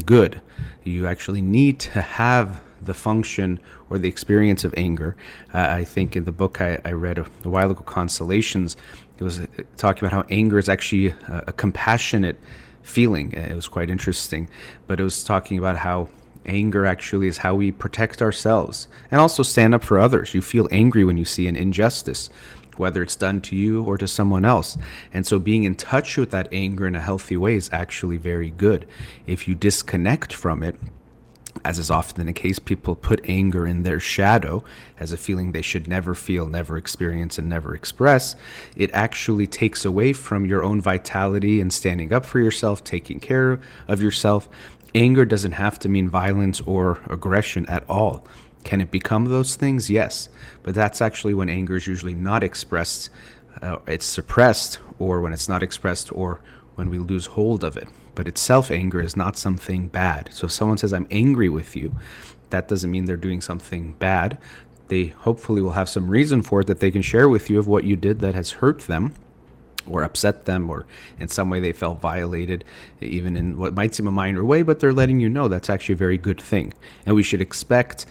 good. 0.05 0.41
You 0.85 1.07
actually 1.07 1.43
need 1.43 1.81
to 1.81 2.01
have 2.01 2.61
the 2.83 2.95
function 2.95 3.59
or 3.91 3.99
the 3.99 4.09
experience 4.09 4.65
of 4.65 4.75
anger. 4.77 5.17
Uh, 5.53 5.67
I 5.71 5.85
think 5.85 6.17
in 6.17 6.25
the 6.25 6.33
book 6.33 6.61
I, 6.61 6.79
I 6.85 6.93
read 6.93 7.19
a, 7.19 7.27
a, 7.45 7.49
while 7.49 7.71
ago, 7.71 7.83
Consolations, 7.83 8.77
it 9.19 9.25
was 9.25 9.41
uh, 9.41 9.47
talking 9.77 10.07
about 10.07 10.13
how 10.13 10.25
anger 10.31 10.59
is 10.59 10.69
actually 10.69 11.09
a, 11.09 11.45
a 11.49 11.53
compassionate 11.53 12.39
feeling. 12.83 13.33
It 13.33 13.55
was 13.55 13.69
quite 13.69 13.91
interesting, 13.91 14.49
but 14.87 15.01
it 15.01 15.03
was 15.03 15.25
talking 15.25 15.59
about 15.59 15.77
how 15.77 16.09
anger 16.47 16.87
actually 16.87 17.29
is 17.29 17.39
how 17.39 17.55
we 17.55 17.71
protect 17.71 18.23
ourselves 18.23 18.89
and 19.11 19.21
also 19.21 19.43
stand 19.43 19.75
up 19.75 19.85
for 19.85 19.99
others. 19.99 20.35
You 20.35 20.41
feel 20.41 20.69
angry 20.71 21.05
when 21.05 21.19
you 21.19 21.25
see 21.25 21.47
an 21.47 21.57
injustice, 21.57 22.31
whether 22.79 23.03
it's 23.03 23.17
done 23.17 23.41
to 23.43 23.57
you 23.57 23.83
or 23.85 23.99
to 23.99 24.09
someone 24.09 24.45
else. 24.45 24.79
And 25.13 25.27
so 25.27 25.39
being 25.39 25.65
in 25.65 25.75
touch 25.75 26.17
with 26.17 26.31
that 26.31 26.49
anger 26.53 26.87
in 26.87 26.95
a 26.95 27.01
healthy 27.01 27.37
way 27.37 27.57
is 27.57 27.71
actually 27.73 28.17
very 28.17 28.51
good. 28.51 28.87
If 29.27 29.49
you 29.49 29.55
disconnect 29.55 30.33
from 30.33 30.63
it, 30.63 30.77
as 31.65 31.79
is 31.79 31.91
often 31.91 32.27
the 32.27 32.33
case, 32.33 32.61
people 32.61 32.95
put 32.95 33.21
anger 33.29 33.67
in 33.67 33.83
their 33.83 33.99
shadow 33.99 34.63
as 35.01 35.13
a 35.13 35.17
feeling 35.17 35.51
they 35.51 35.63
should 35.63 35.89
never 35.89 36.15
feel, 36.15 36.47
never 36.47 36.77
experience, 36.77 37.37
and 37.37 37.49
never 37.49 37.75
express. 37.75 38.37
It 38.77 38.91
actually 38.93 39.49
takes 39.49 39.85
away 39.85 40.13
from 40.13 40.47
your 40.47 40.63
own 40.63 40.81
vitality 40.81 41.61
and 41.61 41.73
standing 41.73 42.13
up 42.13 42.25
for 42.25 42.39
yourself, 42.39 42.85
taking 42.85 43.19
care 43.19 43.61
of 43.89 44.01
yourself, 44.01 44.49
Anger 44.95 45.25
doesn't 45.25 45.53
have 45.53 45.79
to 45.81 45.89
mean 45.89 46.09
violence 46.09 46.61
or 46.63 47.01
aggression 47.11 47.67
at 47.67 47.85
all. 47.89 48.25
Can 48.65 48.81
it 48.81 48.91
become 48.91 49.27
those 49.27 49.57
things? 49.57 49.89
Yes. 49.89 50.29
But 50.63 50.75
that's 50.75 51.01
actually 51.01 51.35
when 51.35 51.49
anger 51.49 51.77
is 51.77 51.87
usually 51.87 52.15
not 52.15 52.43
expressed, 52.43 53.11
uh, 53.63 53.79
it's 53.87 54.07
suppressed, 54.07 54.79
or 54.99 55.21
when 55.21 55.33
it's 55.33 55.49
not 55.49 55.63
expressed, 55.63 56.13
or 56.13 56.41
when 56.75 56.91
we 56.91 56.99
lose 56.99 57.27
hold 57.27 57.65
of 57.65 57.77
it. 57.77 57.89
But 58.15 58.29
itself, 58.29 58.71
anger 58.71 59.01
is 59.01 59.17
not 59.17 59.37
something 59.37 59.89
bad. 59.89 60.31
So 60.33 60.47
if 60.47 60.53
someone 60.53 60.79
says, 60.79 60.93
I'm 60.93 61.07
angry 61.11 61.49
with 61.49 61.77
you, 61.77 61.95
that 62.51 62.69
doesn't 62.69 62.91
mean 62.91 63.05
they're 63.05 63.17
doing 63.17 63.41
something 63.41 63.93
bad. 63.95 64.39
They 64.89 65.07
hopefully 65.07 65.63
will 65.63 65.73
have 65.73 65.89
some 65.89 66.09
reason 66.09 66.43
for 66.43 66.61
it 66.61 66.67
that 66.67 66.81
they 66.81 66.91
can 66.91 67.03
share 67.03 67.29
with 67.29 67.51
you 67.51 67.59
of 67.59 67.69
what 67.69 67.85
you 67.85 67.95
did 67.95 68.21
that 68.21 68.35
has 68.35 68.51
hurt 68.51 68.81
them 68.81 69.15
or 69.87 70.03
upset 70.03 70.45
them 70.45 70.69
or 70.69 70.87
in 71.19 71.29
some 71.29 71.51
way 71.51 71.61
they 71.61 71.73
felt 71.73 72.01
violated 72.01 72.65
even 73.01 73.37
in 73.37 73.57
what 73.57 73.75
might 73.75 73.95
seem 73.95 74.07
a 74.07 74.11
minor 74.11 74.45
way 74.45 74.63
but 74.63 74.81
they're 74.81 74.93
letting 74.93 75.19
you 75.21 75.29
know 75.29 75.49
that's 75.49 75.71
actually 75.71 75.95
a 75.95 75.97
very 75.97 76.19
good 76.19 76.41
thing 76.41 76.73
and 77.07 77.17
we 77.17 77.23
should 77.23 77.41
expect 77.41 78.07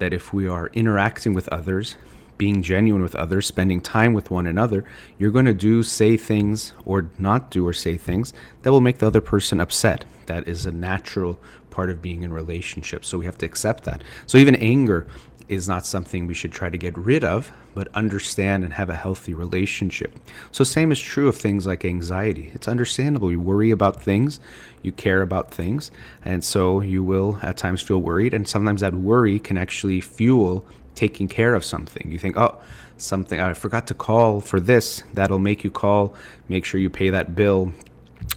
that 0.00 0.12
if 0.12 0.32
we 0.32 0.48
are 0.48 0.66
interacting 0.72 1.32
with 1.32 1.48
others 1.48 1.96
being 2.36 2.62
genuine 2.62 3.02
with 3.02 3.14
others 3.14 3.46
spending 3.46 3.80
time 3.80 4.12
with 4.14 4.30
one 4.30 4.46
another 4.46 4.84
you're 5.18 5.30
going 5.30 5.44
to 5.44 5.54
do 5.54 5.82
say 5.82 6.16
things 6.16 6.72
or 6.84 7.08
not 7.18 7.50
do 7.50 7.66
or 7.66 7.72
say 7.72 7.96
things 7.96 8.32
that 8.62 8.72
will 8.72 8.80
make 8.80 8.98
the 8.98 9.06
other 9.06 9.20
person 9.20 9.60
upset 9.60 10.04
that 10.26 10.48
is 10.48 10.66
a 10.66 10.72
natural 10.72 11.38
part 11.70 11.90
of 11.90 12.02
being 12.02 12.22
in 12.22 12.32
relationships 12.32 13.06
so 13.06 13.18
we 13.18 13.26
have 13.26 13.38
to 13.38 13.46
accept 13.46 13.84
that 13.84 14.02
so 14.26 14.38
even 14.38 14.56
anger 14.56 15.06
is 15.50 15.68
not 15.68 15.84
something 15.84 16.26
we 16.26 16.32
should 16.32 16.52
try 16.52 16.70
to 16.70 16.78
get 16.78 16.96
rid 16.96 17.24
of, 17.24 17.52
but 17.74 17.88
understand 17.92 18.62
and 18.62 18.72
have 18.72 18.88
a 18.88 18.94
healthy 18.94 19.34
relationship. 19.34 20.16
So, 20.52 20.62
same 20.62 20.92
is 20.92 21.00
true 21.00 21.28
of 21.28 21.36
things 21.36 21.66
like 21.66 21.84
anxiety. 21.84 22.52
It's 22.54 22.68
understandable. 22.68 23.32
You 23.32 23.40
worry 23.40 23.72
about 23.72 24.00
things, 24.00 24.38
you 24.82 24.92
care 24.92 25.22
about 25.22 25.52
things, 25.52 25.90
and 26.24 26.42
so 26.42 26.80
you 26.80 27.02
will 27.02 27.38
at 27.42 27.56
times 27.56 27.82
feel 27.82 27.98
worried. 27.98 28.34
And 28.34 28.48
sometimes 28.48 28.80
that 28.80 28.94
worry 28.94 29.38
can 29.38 29.58
actually 29.58 30.00
fuel 30.00 30.64
taking 30.94 31.28
care 31.28 31.54
of 31.54 31.64
something. 31.64 32.10
You 32.10 32.18
think, 32.18 32.36
oh, 32.36 32.60
something 32.96 33.40
I 33.40 33.54
forgot 33.54 33.86
to 33.88 33.94
call 33.94 34.40
for 34.40 34.60
this. 34.60 35.02
That'll 35.14 35.38
make 35.38 35.64
you 35.64 35.70
call, 35.70 36.14
make 36.48 36.64
sure 36.64 36.80
you 36.80 36.90
pay 36.90 37.10
that 37.10 37.34
bill, 37.34 37.72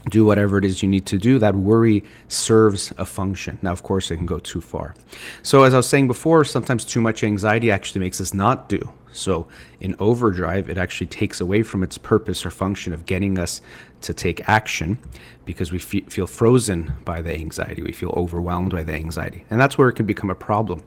do 0.10 0.26
whatever 0.26 0.58
it 0.58 0.66
is 0.66 0.82
you 0.82 0.90
need 0.90 1.06
to 1.08 1.18
do, 1.18 1.40
that 1.40 1.56
worry 1.56 2.04
serves 2.28 2.94
a 2.98 3.06
function. 3.06 3.58
Now, 3.62 3.72
of 3.72 3.84
course, 3.84 4.12
it 4.12 4.18
can 4.18 4.26
go 4.26 4.40
too 4.40 4.62
far. 4.62 4.96
So, 5.44 5.64
as 5.64 5.74
I 5.74 5.78
was 5.78 5.88
saying 5.88 6.08
before, 6.08 6.44
sometimes 6.46 6.86
too 6.86 7.02
much 7.02 7.24
anxiety 7.24 7.72
actually 7.72 8.02
makes 8.02 8.20
us 8.20 8.34
not 8.34 8.70
do. 8.70 8.90
So, 9.12 9.48
in 9.80 9.96
overdrive, 10.00 10.70
it 10.70 10.78
actually 10.78 11.08
takes 11.08 11.40
away 11.40 11.64
from 11.64 11.84
its 11.84 11.98
purpose 11.98 12.46
or 12.46 12.52
function 12.52 12.94
of 12.94 13.06
getting 13.06 13.38
us 13.38 13.62
to 14.04 14.14
take 14.14 14.48
action 14.48 15.00
because 15.46 15.72
we 15.72 15.80
fe- 15.80 16.02
feel 16.02 16.28
frozen 16.28 16.94
by 17.04 17.22
the 17.22 17.34
anxiety. 17.34 17.82
We 17.82 17.92
feel 17.92 18.14
overwhelmed 18.16 18.72
by 18.72 18.84
the 18.84 18.94
anxiety. 18.94 19.46
And 19.50 19.60
that's 19.60 19.78
where 19.78 19.90
it 19.90 19.94
can 19.94 20.06
become 20.06 20.30
a 20.30 20.36
problem. 20.36 20.84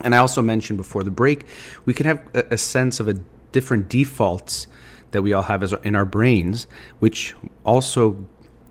And 0.00 0.14
I 0.14 0.18
also 0.18 0.42
mentioned 0.42 0.76
before 0.76 1.02
the 1.02 1.10
break, 1.10 1.44
we 1.84 1.94
can 1.94 2.06
have 2.06 2.22
a, 2.34 2.44
a 2.52 2.58
sense 2.58 3.00
of 3.00 3.08
a 3.08 3.14
different 3.52 3.88
defaults 3.88 4.66
that 5.10 5.22
we 5.22 5.32
all 5.32 5.42
have 5.42 5.62
as 5.62 5.72
in 5.84 5.94
our 5.94 6.04
brains, 6.04 6.66
which 6.98 7.34
also 7.64 8.26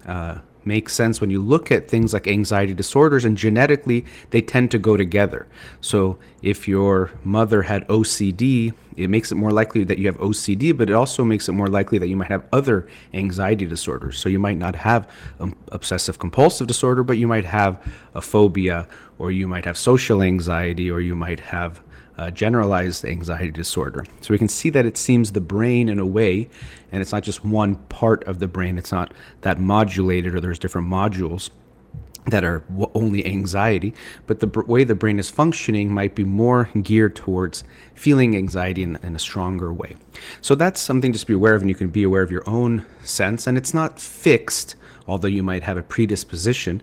uh, 0.05 0.39
makes 0.67 0.93
sense 0.93 1.19
when 1.21 1.31
you 1.31 1.41
look 1.41 1.71
at 1.71 1.87
things 1.87 2.13
like 2.13 2.27
anxiety 2.27 2.73
disorders 2.73 3.25
and 3.25 3.37
genetically 3.37 4.05
they 4.29 4.41
tend 4.41 4.69
to 4.71 4.77
go 4.77 4.97
together. 4.97 5.47
So 5.81 6.19
if 6.41 6.67
your 6.67 7.11
mother 7.23 7.63
had 7.63 7.87
OCD, 7.87 8.73
it 8.97 9.09
makes 9.09 9.31
it 9.31 9.35
more 9.35 9.51
likely 9.51 9.83
that 9.85 9.97
you 9.97 10.07
have 10.07 10.17
OCD, 10.17 10.75
but 10.75 10.89
it 10.89 10.93
also 10.93 11.23
makes 11.23 11.47
it 11.47 11.53
more 11.53 11.67
likely 11.67 11.97
that 11.99 12.07
you 12.07 12.15
might 12.15 12.29
have 12.29 12.45
other 12.51 12.87
anxiety 13.13 13.65
disorders. 13.65 14.19
So 14.19 14.27
you 14.27 14.39
might 14.39 14.57
not 14.57 14.75
have 14.75 15.09
um, 15.39 15.55
obsessive 15.71 16.19
compulsive 16.19 16.67
disorder, 16.67 17.03
but 17.03 17.17
you 17.17 17.27
might 17.27 17.45
have 17.45 17.81
a 18.15 18.21
phobia, 18.21 18.87
or 19.19 19.31
you 19.31 19.47
might 19.47 19.65
have 19.65 19.77
social 19.77 20.21
anxiety, 20.21 20.91
or 20.91 20.99
you 20.99 21.15
might 21.15 21.39
have 21.39 21.81
uh, 22.17 22.31
generalized 22.31 23.05
anxiety 23.05 23.51
disorder. 23.51 24.05
So 24.21 24.33
we 24.33 24.37
can 24.37 24.47
see 24.47 24.69
that 24.71 24.85
it 24.85 24.97
seems 24.97 25.31
the 25.31 25.41
brain, 25.41 25.89
in 25.89 25.99
a 25.99 26.05
way, 26.05 26.49
and 26.91 27.01
it's 27.01 27.11
not 27.11 27.23
just 27.23 27.45
one 27.45 27.75
part 27.75 28.23
of 28.23 28.39
the 28.39 28.47
brain, 28.47 28.77
it's 28.77 28.91
not 28.91 29.13
that 29.41 29.59
modulated 29.59 30.33
or 30.33 30.41
there's 30.41 30.59
different 30.59 30.87
modules 30.87 31.49
that 32.27 32.43
are 32.43 32.63
only 32.93 33.25
anxiety, 33.25 33.93
but 34.25 34.39
the 34.41 34.47
way 34.67 34.83
the 34.83 34.95
brain 34.95 35.17
is 35.17 35.29
functioning 35.29 35.93
might 35.93 36.13
be 36.13 36.25
more 36.25 36.69
geared 36.81 37.15
towards 37.15 37.63
feeling 37.95 38.35
anxiety 38.35 38.83
in, 38.83 38.97
in, 39.01 39.15
a 39.15 39.19
stronger 39.19 39.73
way. 39.73 39.95
So 40.41 40.53
that's 40.53 40.81
something 40.81 41.13
just 41.13 41.23
to 41.23 41.27
be 41.27 41.33
aware 41.33 41.55
of, 41.55 41.61
and 41.61 41.69
you 41.69 41.75
can 41.75 41.87
be 41.87 42.03
aware 42.03 42.21
of 42.21 42.31
your 42.31 42.47
own 42.47 42.85
sense. 43.03 43.47
And 43.47 43.57
it's 43.57 43.73
not 43.73 43.99
fixed, 43.99 44.75
although 45.07 45.29
you 45.29 45.41
might 45.41 45.63
have 45.63 45.77
a 45.77 45.83
predisposition 45.83 46.81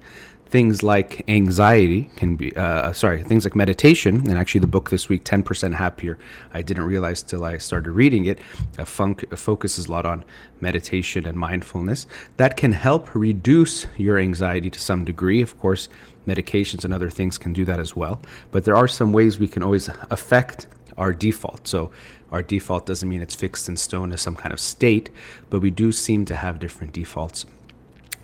things 0.55 0.85
like 0.85 1.25
anxiety 1.27 2.09
can 2.15 2.37
be 2.37 2.55
uh, 2.57 2.93
sorry 2.93 3.25
things 3.25 3.45
like 3.45 3.57
meditation 3.57 4.15
and 4.29 4.39
actually 4.39 4.61
the 4.61 4.73
book 4.77 4.89
this 4.89 5.09
week 5.09 5.25
10% 5.25 5.75
happier 5.75 6.17
i 6.53 6.63
didn't 6.63 6.85
realize 6.85 7.25
till 7.25 7.45
i 7.45 7.59
started 7.59 7.91
reading 7.91 8.27
it 8.27 8.39
uh, 8.79 8.85
funk, 8.85 9.25
uh, 9.33 9.35
focuses 9.35 9.87
a 9.87 9.91
lot 9.91 10.07
on 10.07 10.25
meditation 10.61 11.27
and 11.27 11.37
mindfulness. 11.37 12.07
That 12.37 12.57
can 12.57 12.71
help 12.71 13.17
reduce 13.17 13.89
your 13.97 14.17
anxiety 14.21 14.71
to 14.71 14.81
some 14.81 15.05
degree. 15.05 15.43
Of 15.43 15.59
course 15.59 15.89
medications 16.29 16.85
and 16.85 16.95
other 16.95 17.11
things 17.11 17.37
can 17.37 17.53
do 17.53 17.65
that 17.65 17.81
as 17.81 17.97
well 17.97 18.21
but 18.53 18.65
there 18.65 18.77
are 18.77 18.87
some 18.87 19.13
ways 19.13 19.41
we 19.41 19.49
can 19.49 19.65
always 19.65 19.91
affect 20.11 20.69
our 20.97 21.13
default. 21.13 21.67
So 21.67 21.91
our 22.31 22.45
default 22.45 22.87
doesn't 22.87 23.09
mean 23.09 23.23
it's 23.23 23.35
fixed 23.35 23.69
in 23.69 23.77
stone 23.77 24.13
as 24.13 24.23
some 24.23 24.37
kind 24.37 24.53
of 24.53 24.61
state 24.61 25.11
but 25.51 25.59
we 25.59 25.71
do 25.71 25.91
seem 25.91 26.25
to 26.27 26.37
have 26.37 26.61
different 26.61 26.93
defaults. 26.93 27.45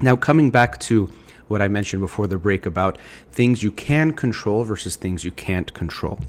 Now 0.00 0.14
coming 0.14 0.52
back 0.52 0.78
to 0.88 1.10
what 1.50 1.60
I 1.60 1.66
mentioned 1.66 2.00
before 2.00 2.28
the 2.28 2.38
break 2.38 2.64
about 2.64 2.96
things 3.32 3.60
you 3.60 3.72
can 3.72 4.12
control 4.12 4.62
versus 4.62 4.94
things 4.94 5.24
you 5.24 5.32
can't 5.32 5.74
control. 5.74 6.20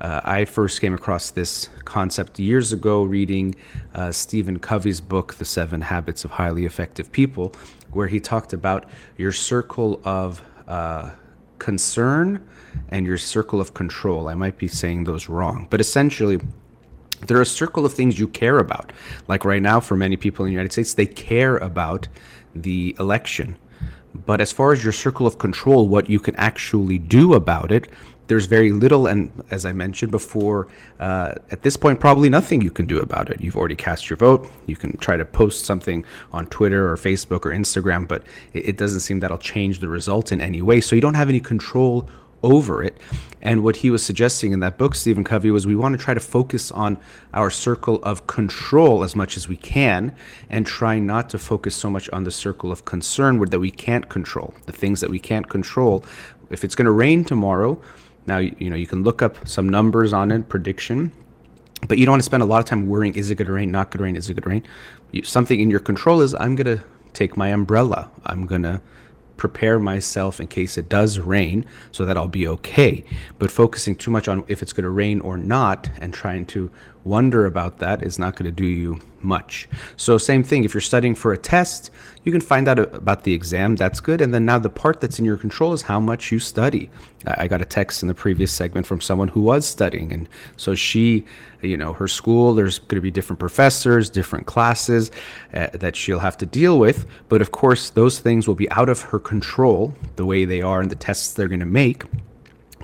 Uh, 0.00 0.20
I 0.22 0.44
first 0.44 0.82
came 0.82 0.92
across 0.92 1.30
this 1.30 1.70
concept 1.86 2.38
years 2.38 2.74
ago 2.74 3.02
reading 3.02 3.54
uh, 3.94 4.12
Stephen 4.12 4.58
Covey's 4.58 5.00
book, 5.00 5.34
The 5.36 5.46
Seven 5.46 5.80
Habits 5.80 6.26
of 6.26 6.30
Highly 6.30 6.66
Effective 6.66 7.10
People, 7.10 7.54
where 7.92 8.06
he 8.06 8.20
talked 8.20 8.52
about 8.52 8.84
your 9.16 9.32
circle 9.32 9.98
of 10.04 10.42
uh, 10.68 11.10
concern 11.58 12.46
and 12.90 13.06
your 13.06 13.16
circle 13.16 13.62
of 13.62 13.72
control. 13.72 14.28
I 14.28 14.34
might 14.34 14.58
be 14.58 14.68
saying 14.68 15.04
those 15.04 15.26
wrong, 15.30 15.68
but 15.70 15.80
essentially, 15.80 16.38
there 17.26 17.38
are 17.38 17.42
a 17.42 17.46
circle 17.46 17.86
of 17.86 17.94
things 17.94 18.18
you 18.18 18.28
care 18.28 18.58
about. 18.58 18.92
Like 19.26 19.46
right 19.46 19.62
now, 19.62 19.80
for 19.80 19.96
many 19.96 20.18
people 20.18 20.44
in 20.44 20.50
the 20.50 20.52
United 20.52 20.72
States, 20.72 20.92
they 20.92 21.06
care 21.06 21.56
about 21.56 22.08
the 22.54 22.94
election. 22.98 23.56
But 24.16 24.40
as 24.40 24.52
far 24.52 24.72
as 24.72 24.82
your 24.82 24.92
circle 24.92 25.26
of 25.26 25.38
control, 25.38 25.88
what 25.88 26.08
you 26.08 26.18
can 26.18 26.36
actually 26.36 26.98
do 26.98 27.34
about 27.34 27.70
it, 27.70 27.88
there's 28.28 28.46
very 28.46 28.72
little, 28.72 29.06
and 29.06 29.30
as 29.50 29.64
I 29.64 29.72
mentioned 29.72 30.10
before, 30.10 30.66
uh, 30.98 31.34
at 31.50 31.62
this 31.62 31.76
point, 31.76 32.00
probably 32.00 32.28
nothing 32.28 32.60
you 32.60 32.70
can 32.70 32.86
do 32.86 32.98
about 32.98 33.30
it. 33.30 33.40
You've 33.40 33.56
already 33.56 33.76
cast 33.76 34.10
your 34.10 34.16
vote. 34.16 34.50
You 34.66 34.76
can 34.76 34.96
try 34.96 35.16
to 35.16 35.24
post 35.24 35.64
something 35.64 36.04
on 36.32 36.46
Twitter 36.46 36.90
or 36.90 36.96
Facebook 36.96 37.46
or 37.46 37.50
Instagram, 37.50 38.08
but 38.08 38.24
it, 38.52 38.70
it 38.70 38.76
doesn't 38.76 39.00
seem 39.00 39.20
that'll 39.20 39.38
change 39.38 39.78
the 39.78 39.88
result 39.88 40.32
in 40.32 40.40
any 40.40 40.62
way. 40.62 40.80
So 40.80 40.96
you 40.96 41.02
don't 41.02 41.14
have 41.14 41.28
any 41.28 41.40
control 41.40 42.08
over 42.46 42.82
it. 42.82 42.96
And 43.42 43.62
what 43.62 43.76
he 43.76 43.90
was 43.90 44.04
suggesting 44.04 44.52
in 44.52 44.60
that 44.60 44.78
book, 44.78 44.94
Stephen 44.94 45.22
Covey, 45.22 45.50
was 45.50 45.66
we 45.66 45.76
want 45.76 45.96
to 45.96 46.04
try 46.04 46.14
to 46.14 46.20
focus 46.20 46.72
on 46.72 46.98
our 47.34 47.50
circle 47.50 48.02
of 48.02 48.26
control 48.26 49.04
as 49.04 49.14
much 49.14 49.36
as 49.36 49.46
we 49.46 49.56
can 49.56 50.14
and 50.48 50.66
try 50.66 50.98
not 50.98 51.28
to 51.30 51.38
focus 51.38 51.76
so 51.76 51.90
much 51.90 52.08
on 52.10 52.24
the 52.24 52.30
circle 52.30 52.72
of 52.72 52.84
concern 52.84 53.38
that 53.38 53.60
we 53.60 53.70
can't 53.70 54.08
control, 54.08 54.54
the 54.64 54.72
things 54.72 55.00
that 55.00 55.10
we 55.10 55.18
can't 55.18 55.48
control. 55.48 56.04
If 56.50 56.64
it's 56.64 56.74
going 56.74 56.86
to 56.86 56.92
rain 56.92 57.24
tomorrow, 57.24 57.80
now 58.26 58.38
you 58.38 58.70
know 58.70 58.76
you 58.76 58.86
can 58.86 59.02
look 59.04 59.22
up 59.22 59.46
some 59.46 59.68
numbers 59.68 60.12
on 60.12 60.32
it, 60.32 60.48
prediction, 60.48 61.12
but 61.86 61.98
you 61.98 62.06
don't 62.06 62.14
want 62.14 62.22
to 62.22 62.26
spend 62.26 62.42
a 62.42 62.46
lot 62.46 62.58
of 62.58 62.64
time 62.64 62.88
worrying: 62.88 63.14
is 63.14 63.30
it 63.30 63.36
going 63.36 63.46
to 63.46 63.52
rain? 63.52 63.70
Not 63.70 63.90
going 63.90 63.98
to 63.98 64.04
rain? 64.04 64.16
Is 64.16 64.28
it 64.28 64.34
going 64.34 64.42
to 64.42 64.48
rain? 64.48 64.64
You, 65.12 65.22
something 65.22 65.60
in 65.60 65.70
your 65.70 65.80
control 65.80 66.20
is: 66.20 66.34
I'm 66.34 66.56
going 66.56 66.78
to 66.78 66.84
take 67.12 67.36
my 67.36 67.48
umbrella. 67.48 68.10
I'm 68.24 68.46
going 68.46 68.62
to 68.62 68.80
prepare 69.36 69.78
myself 69.78 70.40
in 70.40 70.46
case 70.46 70.78
it 70.78 70.88
does 70.88 71.18
rain 71.18 71.64
so 71.92 72.04
that 72.04 72.16
I'll 72.16 72.28
be 72.28 72.48
okay. 72.48 73.04
But 73.38 73.50
focusing 73.50 73.96
too 73.96 74.10
much 74.10 74.28
on 74.28 74.44
if 74.48 74.62
it's 74.62 74.72
going 74.72 74.84
to 74.84 74.90
rain 74.90 75.20
or 75.20 75.36
not 75.36 75.90
and 76.00 76.12
trying 76.12 76.46
to 76.46 76.70
wonder 77.06 77.46
about 77.46 77.78
that 77.78 78.02
is 78.02 78.18
not 78.18 78.34
going 78.34 78.44
to 78.44 78.52
do 78.52 78.66
you 78.66 79.00
much. 79.22 79.68
So, 79.96 80.18
same 80.18 80.42
thing, 80.42 80.64
if 80.64 80.74
you're 80.74 80.80
studying 80.80 81.14
for 81.14 81.32
a 81.32 81.38
test, 81.38 81.90
you 82.24 82.32
can 82.32 82.40
find 82.40 82.68
out 82.68 82.78
about 82.78 83.22
the 83.22 83.32
exam. 83.32 83.76
That's 83.76 84.00
good. 84.00 84.20
And 84.20 84.34
then 84.34 84.44
now 84.44 84.58
the 84.58 84.70
part 84.70 85.00
that's 85.00 85.18
in 85.18 85.24
your 85.24 85.36
control 85.36 85.72
is 85.72 85.82
how 85.82 86.00
much 86.00 86.32
you 86.32 86.38
study. 86.38 86.90
I 87.26 87.48
got 87.48 87.62
a 87.62 87.64
text 87.64 88.02
in 88.02 88.08
the 88.08 88.14
previous 88.14 88.52
segment 88.52 88.86
from 88.86 89.00
someone 89.00 89.28
who 89.28 89.40
was 89.40 89.66
studying. 89.66 90.12
And 90.12 90.28
so 90.56 90.74
she, 90.74 91.24
you 91.62 91.76
know, 91.76 91.92
her 91.92 92.08
school, 92.08 92.54
there's 92.54 92.78
going 92.78 92.96
to 92.96 93.00
be 93.00 93.10
different 93.10 93.40
professors, 93.40 94.10
different 94.10 94.46
classes 94.46 95.10
uh, 95.54 95.68
that 95.74 95.96
she'll 95.96 96.20
have 96.20 96.36
to 96.38 96.46
deal 96.46 96.78
with. 96.78 97.06
But 97.28 97.40
of 97.40 97.52
course, 97.52 97.90
those 97.90 98.18
things 98.18 98.46
will 98.46 98.54
be 98.54 98.70
out 98.70 98.88
of 98.88 99.00
her 99.02 99.18
control, 99.18 99.94
the 100.16 100.26
way 100.26 100.44
they 100.44 100.62
are 100.62 100.80
and 100.80 100.90
the 100.90 100.96
tests 100.96 101.32
they're 101.32 101.48
going 101.48 101.60
to 101.60 101.66
make. 101.66 102.04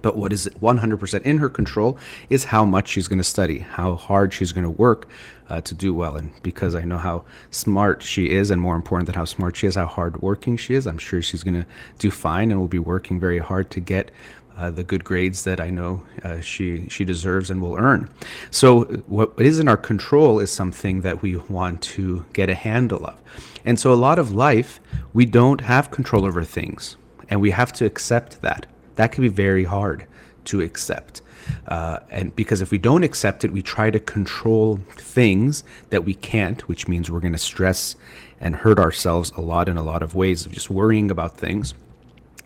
But 0.02 0.16
what 0.16 0.32
is 0.32 0.48
100% 0.60 1.22
in 1.22 1.38
her 1.38 1.48
control 1.48 1.96
is 2.28 2.44
how 2.44 2.64
much 2.64 2.88
she's 2.88 3.08
going 3.08 3.18
to 3.18 3.24
study, 3.24 3.60
how 3.60 3.94
hard 3.94 4.34
she's 4.34 4.52
going 4.52 4.64
to 4.64 4.70
work 4.70 5.08
uh, 5.48 5.60
to 5.60 5.74
do 5.74 5.94
well. 5.94 6.16
And 6.16 6.30
because 6.42 6.74
I 6.74 6.82
know 6.82 6.98
how 6.98 7.24
smart 7.50 8.02
she 8.02 8.30
is, 8.30 8.50
and 8.50 8.60
more 8.60 8.76
important 8.76 9.06
than 9.06 9.14
how 9.14 9.24
smart 9.24 9.56
she 9.56 9.66
is, 9.66 9.74
how 9.76 9.86
hardworking 9.86 10.56
she 10.56 10.74
is, 10.74 10.86
I'm 10.86 10.98
sure 10.98 11.22
she's 11.22 11.42
going 11.42 11.54
to 11.54 11.66
do 11.98 12.10
fine 12.10 12.50
and 12.50 12.58
will 12.60 12.68
be 12.68 12.78
working 12.78 13.20
very 13.20 13.38
hard 13.38 13.70
to 13.70 13.80
get 13.80 14.10
uh, 14.56 14.70
the 14.70 14.84
good 14.84 15.04
grades 15.04 15.44
that 15.44 15.60
I 15.60 15.70
know 15.70 16.02
uh, 16.24 16.40
she 16.40 16.88
she 16.88 17.04
deserves 17.04 17.50
and 17.50 17.60
will 17.60 17.76
earn. 17.76 18.08
So 18.50 18.84
what 19.06 19.32
is 19.38 19.58
in 19.58 19.68
our 19.68 19.76
control 19.76 20.40
is 20.40 20.50
something 20.50 21.00
that 21.02 21.22
we 21.22 21.36
want 21.36 21.82
to 21.82 22.24
get 22.32 22.50
a 22.50 22.54
handle 22.54 23.06
of. 23.06 23.16
And 23.64 23.78
so 23.78 23.92
a 23.92 23.94
lot 23.94 24.18
of 24.18 24.32
life 24.32 24.80
we 25.12 25.24
don't 25.24 25.60
have 25.62 25.90
control 25.90 26.24
over 26.24 26.44
things, 26.44 26.96
and 27.28 27.40
we 27.40 27.50
have 27.50 27.72
to 27.74 27.84
accept 27.84 28.42
that. 28.42 28.66
That 28.96 29.12
can 29.12 29.22
be 29.22 29.28
very 29.28 29.64
hard 29.64 30.06
to 30.46 30.60
accept. 30.60 31.22
Uh, 31.66 31.98
and 32.10 32.34
because 32.36 32.60
if 32.60 32.70
we 32.70 32.78
don't 32.78 33.02
accept 33.02 33.44
it, 33.44 33.52
we 33.52 33.62
try 33.62 33.90
to 33.90 34.00
control 34.00 34.80
things 34.96 35.64
that 35.90 36.04
we 36.04 36.14
can't, 36.14 36.68
which 36.68 36.88
means 36.88 37.10
we're 37.10 37.20
going 37.20 37.32
to 37.32 37.38
stress 37.38 37.96
and 38.40 38.56
hurt 38.56 38.78
ourselves 38.78 39.32
a 39.36 39.40
lot 39.40 39.68
in 39.68 39.76
a 39.76 39.82
lot 39.82 40.02
of 40.02 40.14
ways 40.14 40.46
of 40.46 40.52
just 40.52 40.70
worrying 40.70 41.10
about 41.10 41.36
things. 41.36 41.74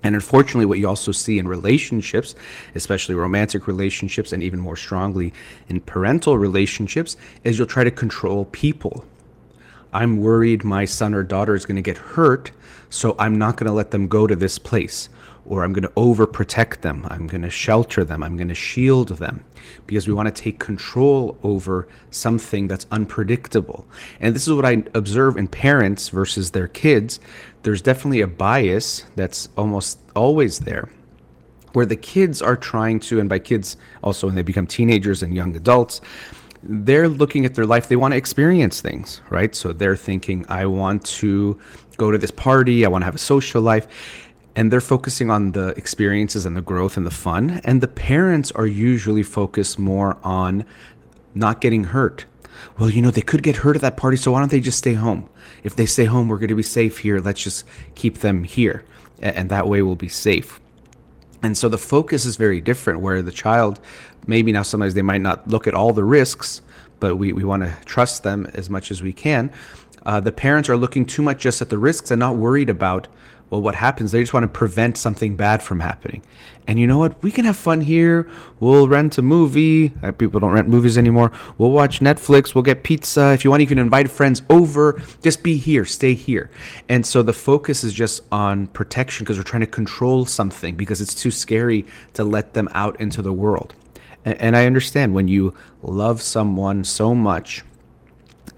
And 0.03 0.15
unfortunately, 0.15 0.67
what 0.67 0.79
you 0.79 0.87
also 0.89 1.11
see 1.11 1.39
in 1.39 1.49
relationships, 1.49 2.35
especially 2.75 3.15
romantic 3.15 3.67
relationships, 3.67 4.33
and 4.33 4.43
even 4.43 4.61
more 4.61 4.77
strongly 4.77 5.33
in 5.69 5.81
parental 5.81 6.39
relationships, 6.39 7.17
is 7.45 7.59
you'll 7.59 7.67
try 7.67 7.83
to 7.83 7.91
control 7.91 8.45
people. 8.47 9.05
I'm 9.93 10.19
worried 10.19 10.63
my 10.63 10.85
son 10.85 11.15
or 11.15 11.23
daughter 11.23 11.55
is 11.55 11.65
going 11.65 11.77
to 11.77 11.83
get 11.83 11.97
hurt, 11.97 12.53
so 12.91 13.17
I'm 13.19 13.39
not 13.39 13.57
going 13.57 13.67
to 13.67 13.73
let 13.73 13.91
them 13.91 14.07
go 14.07 14.27
to 14.27 14.37
this 14.37 14.59
place 14.59 15.09
or 15.49 15.65
I'm 15.65 15.73
going 15.73 15.83
to 15.83 15.89
overprotect 15.91 16.81
them. 16.81 17.07
I'm 17.09 17.27
going 17.27 17.43
to 17.43 17.51
shelter 17.51 18.05
them. 18.05 18.23
I'm 18.23 18.37
going 18.37 18.49
to 18.49 18.55
shield 18.55 19.09
them 19.09 19.45
because 19.87 20.09
we 20.09 20.15
want 20.15 20.35
to 20.35 20.43
take 20.43 20.59
control 20.59 21.39
over 21.43 21.89
something 22.11 22.67
that's 22.67 22.87
unpredictable. 22.91 23.87
And 24.21 24.35
this 24.35 24.47
is 24.47 24.55
what 24.55 24.65
I 24.65 24.83
observe 24.95 25.37
in 25.37 25.49
parents 25.49 26.09
versus 26.09 26.51
their 26.51 26.69
kids. 26.69 27.21
There's 27.63 27.83
definitely 27.83 28.21
a 28.21 28.27
bias 28.27 29.05
that's 29.15 29.49
almost 29.57 30.01
always 30.15 30.59
there 30.61 30.89
where 31.73 31.87
the 31.87 31.97
kids 31.97 32.41
are 32.41 32.57
trying 32.57 32.99
to, 32.99 33.21
and 33.21 33.29
by 33.29 33.39
kids 33.39 33.77
also 34.03 34.27
when 34.27 34.35
they 34.35 34.43
become 34.43 34.67
teenagers 34.67 35.23
and 35.23 35.35
young 35.35 35.55
adults, 35.57 36.01
they're 36.63 37.09
looking 37.09 37.45
at 37.45 37.55
their 37.55 37.67
life, 37.67 37.89
they 37.89 37.97
want 37.97 38.13
to 38.13 38.17
experience 38.17 38.81
things, 38.81 39.21
right? 39.31 39.55
So 39.55 39.73
they're 39.73 39.97
thinking, 39.97 40.47
I 40.49 40.67
want 40.67 41.05
to 41.07 41.61
go 41.99 42.11
to 42.11 42.19
this 42.19 42.31
party, 42.31 42.85
I 42.85 42.89
want 42.89 43.03
to 43.03 43.07
have 43.07 43.15
a 43.15 43.19
social 43.19 43.63
life 43.63 43.87
and 44.57 44.73
they're 44.73 44.81
focusing 44.81 45.31
on 45.31 45.53
the 45.53 45.69
experiences 45.77 46.47
and 46.47 46.57
the 46.57 46.63
growth 46.63 46.97
and 46.97 47.05
the 47.05 47.11
fun. 47.11 47.61
And 47.63 47.83
the 47.83 47.89
parents 47.89 48.51
are 48.53 48.67
usually 48.67 49.23
focused 49.23 49.79
more 49.79 50.17
on 50.25 50.65
not 51.35 51.61
getting 51.61 51.85
hurt. 51.85 52.25
Well 52.79 52.89
you 52.89 53.03
know 53.03 53.11
they 53.11 53.21
could 53.21 53.43
get 53.43 53.57
hurt 53.57 53.77
at 53.77 53.83
that 53.83 53.99
party 53.99 54.17
so 54.17 54.33
why 54.33 54.41
don't 54.41 54.51
they 54.51 54.61
just 54.61 54.79
stay 54.79 54.95
home? 54.95 55.29
If 55.63 55.77
they 55.77 55.85
stay 55.85 56.07
home 56.07 56.29
we're 56.29 56.39
going 56.39 56.49
to 56.49 56.55
be 56.55 56.63
safe 56.63 56.99
here. 56.99 57.21
Let's 57.21 57.43
just 57.43 57.67
keep 57.95 58.19
them 58.19 58.45
here 58.45 58.83
and 59.21 59.51
that 59.51 59.69
way 59.69 59.83
we'll 59.83 59.95
be 59.95 60.09
safe. 60.09 60.59
And 61.43 61.57
so 61.57 61.69
the 61.69 61.79
focus 61.79 62.25
is 62.25 62.37
very 62.37 62.63
different 62.63 63.01
where 63.01 63.21
the 63.21 63.33
child 63.33 63.79
maybe 64.27 64.53
now 64.53 64.63
sometimes 64.63 64.95
they 64.95 65.03
might 65.03 65.21
not 65.21 65.47
look 65.47 65.67
at 65.67 65.75
all 65.75 65.93
the 65.93 66.03
risks 66.03 66.63
but 66.99 67.17
we, 67.17 67.35
we 67.35 67.45
want 67.45 67.63
to 67.63 67.77
trust 67.85 68.23
them 68.23 68.51
as 68.55 68.71
much 68.71 68.91
as 68.91 69.03
we 69.03 69.13
can. 69.13 69.53
Uh, 70.07 70.19
the 70.19 70.33
parents 70.33 70.71
are 70.71 70.79
looking 70.79 71.05
too 71.05 71.21
much 71.21 71.43
just 71.43 71.61
at 71.61 71.69
the 71.69 71.77
risks 71.77 72.11
and 72.11 72.21
not 72.21 72.37
worried 72.37 72.71
about 72.71 73.07
well, 73.51 73.63
what 73.63 73.77
happens? 73.77 74.11
They 74.11 74.21
just 74.21 74.35
want 74.35 74.45
to 74.45 74.49
prevent 74.49 74.97
something 74.97 75.37
bad 75.37 75.63
from 75.63 75.81
happening. 75.81 76.23
And 76.67 76.81
you 76.81 76.87
know 76.89 76.99
what? 76.99 77.23
We 77.23 77.31
can 77.31 77.45
have 77.45 77.57
fun 77.57 77.81
here. 77.81 78.29
We'll 78.59 78.89
rent 78.89 79.19
a 79.19 79.23
movie. 79.23 79.91
People 80.19 80.41
don't 80.41 80.51
rent 80.51 80.69
movies 80.69 80.99
anymore. 80.99 81.31
We'll 81.57 81.71
watch 81.71 82.01
Netflix. 82.01 82.57
We'll 82.57 82.63
get 82.65 82.83
pizza. 82.83 83.33
If 83.33 83.45
you 83.45 83.51
want, 83.51 83.61
you 83.61 83.69
can 83.69 83.79
invite 83.79 84.11
friends 84.11 84.43
over. 84.51 85.01
Just 85.23 85.45
be 85.45 85.57
here. 85.59 85.85
Stay 85.85 86.15
here. 86.15 86.51
And 86.89 87.07
so 87.07 87.23
the 87.23 87.33
focus 87.33 87.85
is 87.85 87.93
just 87.93 88.23
on 88.33 88.67
protection 88.69 89.25
because 89.25 89.37
we're 89.39 89.45
trying 89.45 89.61
to 89.61 89.69
control 89.69 90.27
something 90.27 90.75
because 90.75 91.01
it's 91.01 91.15
too 91.15 91.31
scary 91.31 91.87
to 92.15 92.25
let 92.25 92.55
them 92.55 92.69
out 92.73 93.01
into 93.01 93.23
the 93.23 93.33
world. 93.33 93.75
And 94.25 94.57
I 94.57 94.67
understand 94.67 95.15
when 95.15 95.29
you 95.29 95.55
love 95.83 96.21
someone 96.21 96.83
so 96.83 97.15
much 97.15 97.63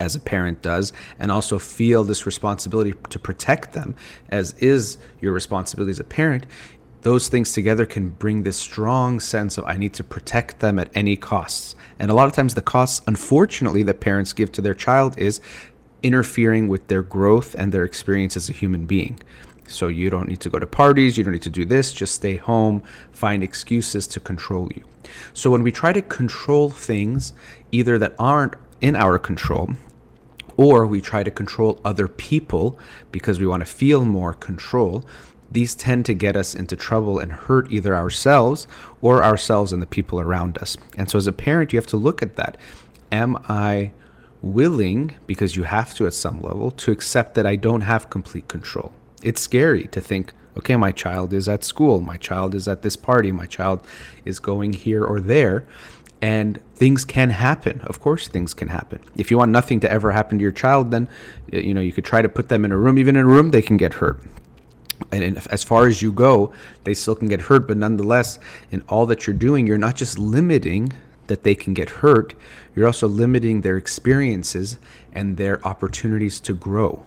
as 0.00 0.14
a 0.14 0.20
parent 0.20 0.62
does, 0.62 0.92
and 1.18 1.30
also 1.30 1.58
feel 1.58 2.04
this 2.04 2.26
responsibility 2.26 2.94
to 3.10 3.18
protect 3.18 3.72
them, 3.72 3.94
as 4.30 4.52
is 4.54 4.98
your 5.20 5.32
responsibility 5.32 5.90
as 5.90 6.00
a 6.00 6.04
parent, 6.04 6.46
those 7.02 7.28
things 7.28 7.52
together 7.52 7.86
can 7.86 8.08
bring 8.08 8.42
this 8.42 8.56
strong 8.56 9.20
sense 9.20 9.56
of 9.56 9.64
I 9.64 9.76
need 9.76 9.94
to 9.94 10.04
protect 10.04 10.58
them 10.60 10.78
at 10.78 10.90
any 10.94 11.16
costs. 11.16 11.76
And 11.98 12.10
a 12.10 12.14
lot 12.14 12.26
of 12.26 12.34
times, 12.34 12.54
the 12.54 12.62
costs, 12.62 13.02
unfortunately, 13.06 13.82
that 13.84 14.00
parents 14.00 14.32
give 14.32 14.50
to 14.52 14.60
their 14.60 14.74
child 14.74 15.16
is 15.16 15.40
interfering 16.02 16.68
with 16.68 16.86
their 16.88 17.02
growth 17.02 17.54
and 17.56 17.72
their 17.72 17.84
experience 17.84 18.36
as 18.36 18.48
a 18.48 18.52
human 18.52 18.86
being. 18.86 19.20
So 19.68 19.88
you 19.88 20.10
don't 20.10 20.28
need 20.28 20.40
to 20.40 20.50
go 20.50 20.58
to 20.58 20.66
parties, 20.66 21.18
you 21.18 21.24
don't 21.24 21.32
need 21.32 21.42
to 21.42 21.50
do 21.50 21.64
this, 21.64 21.92
just 21.92 22.14
stay 22.14 22.36
home, 22.36 22.82
find 23.12 23.42
excuses 23.42 24.06
to 24.08 24.20
control 24.20 24.68
you. 24.74 24.82
So 25.34 25.50
when 25.50 25.62
we 25.62 25.70
try 25.70 25.92
to 25.92 26.02
control 26.02 26.70
things 26.70 27.32
either 27.70 27.98
that 27.98 28.14
aren't 28.18 28.54
in 28.80 28.96
our 28.96 29.18
control 29.18 29.70
or 30.58 30.86
we 30.86 31.00
try 31.00 31.22
to 31.22 31.30
control 31.30 31.80
other 31.84 32.08
people 32.08 32.78
because 33.12 33.38
we 33.38 33.46
want 33.46 33.60
to 33.60 33.66
feel 33.66 34.04
more 34.04 34.34
control, 34.34 35.06
these 35.50 35.74
tend 35.74 36.04
to 36.04 36.12
get 36.12 36.36
us 36.36 36.54
into 36.54 36.76
trouble 36.76 37.20
and 37.20 37.32
hurt 37.32 37.70
either 37.72 37.96
ourselves 37.96 38.66
or 39.00 39.24
ourselves 39.24 39.72
and 39.72 39.80
the 39.80 39.86
people 39.86 40.20
around 40.20 40.58
us. 40.58 40.76
And 40.98 41.08
so, 41.08 41.16
as 41.16 41.26
a 41.26 41.32
parent, 41.32 41.72
you 41.72 41.78
have 41.78 41.86
to 41.86 41.96
look 41.96 42.22
at 42.22 42.36
that. 42.36 42.58
Am 43.10 43.38
I 43.48 43.92
willing, 44.42 45.14
because 45.26 45.56
you 45.56 45.62
have 45.62 45.94
to 45.94 46.06
at 46.06 46.12
some 46.12 46.42
level, 46.42 46.70
to 46.72 46.92
accept 46.92 47.34
that 47.36 47.46
I 47.46 47.56
don't 47.56 47.80
have 47.80 48.10
complete 48.10 48.48
control? 48.48 48.92
It's 49.22 49.40
scary 49.40 49.86
to 49.88 50.00
think, 50.00 50.32
okay, 50.58 50.76
my 50.76 50.92
child 50.92 51.32
is 51.32 51.48
at 51.48 51.64
school, 51.64 52.00
my 52.00 52.16
child 52.16 52.54
is 52.54 52.68
at 52.68 52.82
this 52.82 52.96
party, 52.96 53.32
my 53.32 53.46
child 53.46 53.80
is 54.24 54.38
going 54.38 54.72
here 54.72 55.04
or 55.04 55.20
there 55.20 55.64
and 56.20 56.60
things 56.74 57.04
can 57.04 57.30
happen 57.30 57.80
of 57.82 58.00
course 58.00 58.28
things 58.28 58.52
can 58.54 58.68
happen 58.68 58.98
if 59.16 59.30
you 59.30 59.38
want 59.38 59.50
nothing 59.50 59.78
to 59.80 59.90
ever 59.90 60.10
happen 60.10 60.38
to 60.38 60.42
your 60.42 60.52
child 60.52 60.90
then 60.90 61.08
you 61.52 61.72
know 61.72 61.80
you 61.80 61.92
could 61.92 62.04
try 62.04 62.20
to 62.20 62.28
put 62.28 62.48
them 62.48 62.64
in 62.64 62.72
a 62.72 62.76
room 62.76 62.98
even 62.98 63.16
in 63.16 63.24
a 63.24 63.28
room 63.28 63.50
they 63.50 63.62
can 63.62 63.76
get 63.76 63.94
hurt 63.94 64.20
and 65.12 65.38
as 65.50 65.62
far 65.62 65.86
as 65.86 66.02
you 66.02 66.12
go, 66.12 66.52
they 66.84 66.94
still 66.94 67.14
can 67.14 67.28
get 67.28 67.42
hurt. 67.42 67.68
But 67.68 67.76
nonetheless, 67.76 68.38
in 68.70 68.82
all 68.88 69.06
that 69.06 69.26
you're 69.26 69.36
doing, 69.36 69.66
you're 69.66 69.78
not 69.78 69.96
just 69.96 70.18
limiting 70.18 70.92
that 71.28 71.44
they 71.44 71.54
can 71.54 71.74
get 71.74 71.90
hurt, 71.90 72.34
you're 72.74 72.86
also 72.86 73.06
limiting 73.06 73.60
their 73.60 73.76
experiences 73.76 74.78
and 75.12 75.36
their 75.36 75.64
opportunities 75.66 76.40
to 76.40 76.54
grow. 76.54 77.04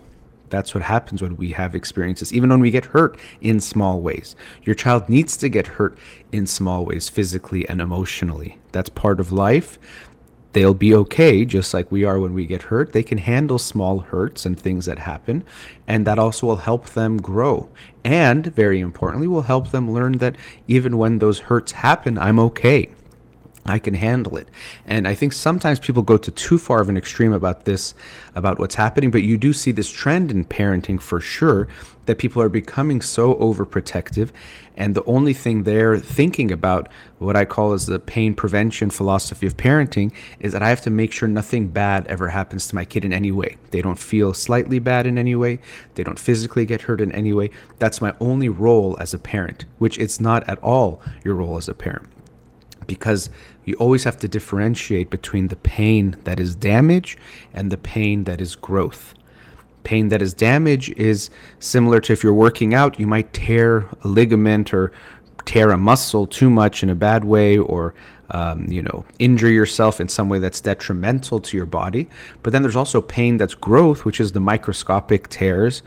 That's 0.52 0.74
what 0.74 0.82
happens 0.82 1.22
when 1.22 1.36
we 1.38 1.52
have 1.52 1.74
experiences, 1.74 2.30
even 2.32 2.50
when 2.50 2.60
we 2.60 2.70
get 2.70 2.84
hurt 2.84 3.18
in 3.40 3.58
small 3.58 4.02
ways. 4.02 4.36
Your 4.62 4.74
child 4.74 5.08
needs 5.08 5.34
to 5.38 5.48
get 5.48 5.66
hurt 5.66 5.96
in 6.30 6.46
small 6.46 6.84
ways, 6.84 7.08
physically 7.08 7.66
and 7.70 7.80
emotionally. 7.80 8.58
That's 8.70 8.90
part 8.90 9.18
of 9.18 9.32
life 9.32 9.78
they'll 10.52 10.74
be 10.74 10.94
okay, 10.94 11.44
just 11.44 11.72
like 11.72 11.90
we 11.90 12.04
are 12.04 12.18
when 12.20 12.34
we 12.34 12.46
get 12.46 12.62
hurt. 12.62 12.92
They 12.92 13.02
can 13.02 13.18
handle 13.18 13.58
small 13.58 14.00
hurts 14.00 14.44
and 14.44 14.58
things 14.58 14.86
that 14.86 14.98
happen, 14.98 15.44
and 15.88 16.06
that 16.06 16.18
also 16.18 16.46
will 16.46 16.56
help 16.56 16.90
them 16.90 17.16
grow. 17.16 17.68
And 18.04 18.46
very 18.46 18.80
importantly, 18.80 19.26
will 19.26 19.42
help 19.42 19.70
them 19.70 19.90
learn 19.90 20.18
that 20.18 20.36
even 20.68 20.98
when 20.98 21.18
those 21.18 21.40
hurts 21.40 21.72
happen, 21.72 22.18
I'm 22.18 22.38
okay. 22.38 22.90
I 23.64 23.78
can 23.78 23.94
handle 23.94 24.36
it. 24.36 24.48
And 24.86 25.06
I 25.06 25.14
think 25.14 25.32
sometimes 25.32 25.78
people 25.78 26.02
go 26.02 26.16
to 26.16 26.30
too 26.32 26.58
far 26.58 26.80
of 26.80 26.88
an 26.88 26.96
extreme 26.96 27.32
about 27.32 27.64
this, 27.64 27.94
about 28.34 28.58
what's 28.58 28.74
happening, 28.74 29.10
but 29.12 29.22
you 29.22 29.38
do 29.38 29.52
see 29.52 29.70
this 29.70 29.90
trend 29.90 30.32
in 30.32 30.44
parenting 30.44 31.00
for 31.00 31.20
sure 31.20 31.68
that 32.06 32.18
people 32.18 32.42
are 32.42 32.48
becoming 32.48 33.00
so 33.00 33.36
overprotective. 33.36 34.30
And 34.76 34.96
the 34.96 35.04
only 35.04 35.32
thing 35.32 35.62
they're 35.62 35.98
thinking 35.98 36.50
about, 36.50 36.88
what 37.18 37.36
I 37.36 37.44
call 37.44 37.72
as 37.72 37.86
the 37.86 38.00
pain 38.00 38.34
prevention 38.34 38.90
philosophy 38.90 39.46
of 39.46 39.56
parenting, 39.56 40.12
is 40.40 40.52
that 40.52 40.62
I 40.62 40.68
have 40.68 40.80
to 40.82 40.90
make 40.90 41.12
sure 41.12 41.28
nothing 41.28 41.68
bad 41.68 42.04
ever 42.08 42.28
happens 42.28 42.66
to 42.68 42.74
my 42.74 42.84
kid 42.84 43.04
in 43.04 43.12
any 43.12 43.30
way. 43.30 43.58
They 43.70 43.82
don't 43.82 43.98
feel 43.98 44.34
slightly 44.34 44.80
bad 44.80 45.06
in 45.06 45.18
any 45.18 45.36
way. 45.36 45.60
They 45.94 46.02
don't 46.02 46.18
physically 46.18 46.66
get 46.66 46.82
hurt 46.82 47.00
in 47.00 47.12
any 47.12 47.32
way. 47.32 47.50
That's 47.78 48.00
my 48.00 48.14
only 48.18 48.48
role 48.48 48.96
as 48.98 49.14
a 49.14 49.18
parent, 49.18 49.66
which 49.78 49.98
it's 49.98 50.18
not 50.18 50.48
at 50.48 50.58
all 50.64 51.00
your 51.22 51.36
role 51.36 51.56
as 51.58 51.68
a 51.68 51.74
parent 51.74 52.08
because 52.86 53.30
you 53.64 53.74
always 53.74 54.04
have 54.04 54.18
to 54.18 54.28
differentiate 54.28 55.10
between 55.10 55.48
the 55.48 55.56
pain 55.56 56.16
that 56.24 56.40
is 56.40 56.54
damage 56.54 57.16
and 57.54 57.70
the 57.70 57.76
pain 57.76 58.24
that 58.24 58.40
is 58.40 58.56
growth. 58.56 59.14
Pain 59.84 60.08
that 60.08 60.22
is 60.22 60.34
damage 60.34 60.90
is 60.90 61.30
similar 61.58 62.00
to 62.00 62.12
if 62.12 62.22
you're 62.22 62.32
working 62.34 62.74
out, 62.74 62.98
you 63.00 63.06
might 63.06 63.32
tear 63.32 63.88
a 64.04 64.08
ligament 64.08 64.72
or 64.72 64.92
tear 65.44 65.70
a 65.70 65.76
muscle 65.76 66.26
too 66.26 66.50
much 66.50 66.82
in 66.82 66.90
a 66.90 66.94
bad 66.94 67.24
way 67.24 67.58
or 67.58 67.94
um, 68.32 68.66
you 68.66 68.82
know, 68.82 69.04
injure 69.18 69.50
yourself 69.50 70.00
in 70.00 70.08
some 70.08 70.28
way 70.28 70.38
that's 70.38 70.60
detrimental 70.60 71.38
to 71.40 71.56
your 71.56 71.66
body. 71.66 72.08
But 72.42 72.52
then 72.52 72.62
there's 72.62 72.76
also 72.76 73.00
pain 73.00 73.36
that's 73.36 73.54
growth, 73.54 74.04
which 74.04 74.20
is 74.20 74.32
the 74.32 74.40
microscopic 74.40 75.28
tears. 75.28 75.82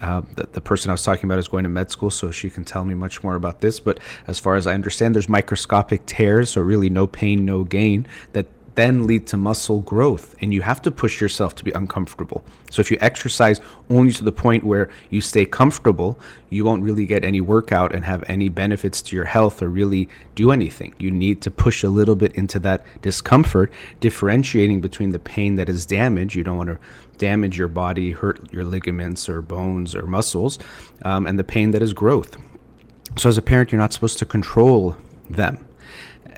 Uh, 0.00 0.22
the, 0.36 0.48
the 0.52 0.60
person 0.60 0.90
I 0.90 0.94
was 0.94 1.02
talking 1.02 1.26
about 1.26 1.38
is 1.38 1.48
going 1.48 1.64
to 1.64 1.68
med 1.68 1.90
school, 1.90 2.10
so 2.10 2.30
she 2.30 2.48
can 2.48 2.64
tell 2.64 2.84
me 2.84 2.94
much 2.94 3.22
more 3.22 3.34
about 3.34 3.60
this. 3.60 3.80
But 3.80 4.00
as 4.26 4.38
far 4.38 4.56
as 4.56 4.66
I 4.66 4.74
understand, 4.74 5.14
there's 5.14 5.28
microscopic 5.28 6.06
tears, 6.06 6.50
so 6.50 6.62
really 6.62 6.88
no 6.88 7.06
pain, 7.06 7.44
no 7.44 7.64
gain, 7.64 8.06
that 8.32 8.46
then 8.74 9.06
lead 9.06 9.26
to 9.28 9.36
muscle 9.36 9.80
growth. 9.80 10.34
And 10.40 10.54
you 10.54 10.62
have 10.62 10.80
to 10.82 10.90
push 10.90 11.20
yourself 11.20 11.54
to 11.56 11.64
be 11.64 11.70
uncomfortable. 11.72 12.44
So 12.70 12.80
if 12.80 12.90
you 12.90 12.98
exercise 13.00 13.60
only 13.88 14.12
to 14.12 14.24
the 14.24 14.32
point 14.32 14.64
where 14.64 14.90
you 15.10 15.20
stay 15.20 15.44
comfortable, 15.44 16.18
you 16.50 16.64
won't 16.64 16.82
really 16.82 17.06
get 17.06 17.24
any 17.24 17.40
workout 17.40 17.94
and 17.94 18.04
have 18.04 18.24
any 18.28 18.48
benefits 18.48 19.02
to 19.02 19.16
your 19.16 19.24
health 19.24 19.62
or 19.62 19.68
really 19.68 20.08
do 20.34 20.52
anything. 20.52 20.94
You 20.98 21.10
need 21.10 21.42
to 21.42 21.50
push 21.50 21.82
a 21.82 21.88
little 21.88 22.16
bit 22.16 22.32
into 22.34 22.58
that 22.60 22.84
discomfort, 23.02 23.72
differentiating 24.00 24.80
between 24.80 25.10
the 25.10 25.18
pain 25.18 25.56
that 25.56 25.68
is 25.68 25.84
damage. 25.86 26.36
You 26.36 26.44
don't 26.44 26.56
want 26.56 26.70
to 26.70 26.78
damage 27.18 27.58
your 27.58 27.68
body, 27.68 28.12
hurt 28.12 28.52
your 28.52 28.64
ligaments 28.64 29.28
or 29.28 29.42
bones 29.42 29.94
or 29.94 30.06
muscles, 30.06 30.58
um, 31.04 31.26
and 31.26 31.38
the 31.38 31.44
pain 31.44 31.70
that 31.72 31.82
is 31.82 31.92
growth. 31.92 32.36
So 33.16 33.28
as 33.28 33.36
a 33.36 33.42
parent, 33.42 33.72
you're 33.72 33.80
not 33.80 33.92
supposed 33.92 34.18
to 34.20 34.24
control 34.24 34.96
them. 35.28 35.66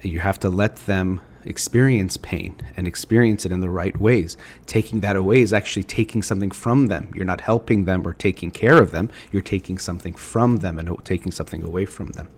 You 0.02 0.18
have 0.20 0.40
to 0.40 0.48
let 0.48 0.76
them 0.86 1.20
experience 1.44 2.16
pain 2.16 2.54
and 2.76 2.86
experience 2.86 3.44
it 3.44 3.52
in 3.52 3.60
the 3.60 3.70
right 3.70 3.98
ways. 4.00 4.36
Taking 4.66 5.00
that 5.00 5.16
away 5.16 5.42
is 5.42 5.52
actually 5.52 5.84
taking 5.84 6.22
something 6.22 6.50
from 6.50 6.86
them. 6.86 7.10
You're 7.14 7.24
not 7.24 7.40
helping 7.40 7.84
them 7.84 8.06
or 8.06 8.14
taking 8.14 8.50
care 8.50 8.80
of 8.80 8.90
them. 8.90 9.10
You're 9.30 9.42
taking 9.42 9.78
something 9.78 10.14
from 10.14 10.58
them 10.58 10.78
and 10.78 10.96
taking 11.04 11.32
something 11.32 11.62
away 11.62 11.84
from 11.84 12.08
them. 12.08 12.28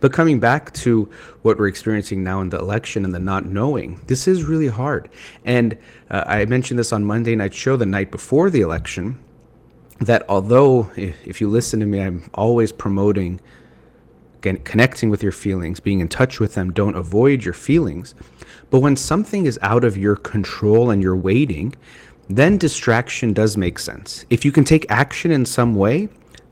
But 0.00 0.12
coming 0.12 0.40
back 0.40 0.72
to 0.74 1.10
what 1.42 1.58
we're 1.58 1.68
experiencing 1.68 2.22
now 2.22 2.40
in 2.40 2.50
the 2.50 2.58
election 2.58 3.04
and 3.04 3.14
the 3.14 3.18
not 3.18 3.46
knowing, 3.46 4.00
this 4.06 4.28
is 4.28 4.44
really 4.44 4.68
hard. 4.68 5.08
And 5.44 5.76
uh, 6.10 6.24
I 6.26 6.44
mentioned 6.44 6.78
this 6.78 6.92
on 6.92 7.04
Monday 7.04 7.36
night 7.36 7.54
show 7.54 7.76
the 7.76 7.86
night 7.86 8.10
before 8.10 8.50
the 8.50 8.60
election 8.60 9.18
that 10.00 10.24
although 10.28 10.90
if, 10.96 11.16
if 11.26 11.40
you 11.40 11.48
listen 11.48 11.80
to 11.80 11.86
me, 11.86 12.00
I'm 12.00 12.28
always 12.34 12.72
promoting 12.72 13.40
connecting 14.42 15.08
with 15.08 15.22
your 15.22 15.32
feelings, 15.32 15.80
being 15.80 16.00
in 16.00 16.08
touch 16.08 16.40
with 16.40 16.54
them, 16.54 16.72
don't 16.72 16.96
avoid 16.96 17.44
your 17.44 17.54
feelings. 17.54 18.14
But 18.70 18.80
when 18.80 18.96
something 18.96 19.46
is 19.46 19.58
out 19.62 19.84
of 19.84 19.96
your 19.96 20.16
control 20.16 20.90
and 20.90 21.02
you're 21.02 21.16
waiting, 21.16 21.74
then 22.28 22.58
distraction 22.58 23.32
does 23.32 23.56
make 23.56 23.78
sense. 23.78 24.24
If 24.30 24.44
you 24.44 24.52
can 24.52 24.64
take 24.64 24.90
action 24.90 25.30
in 25.30 25.44
some 25.44 25.74
way, 25.74 26.08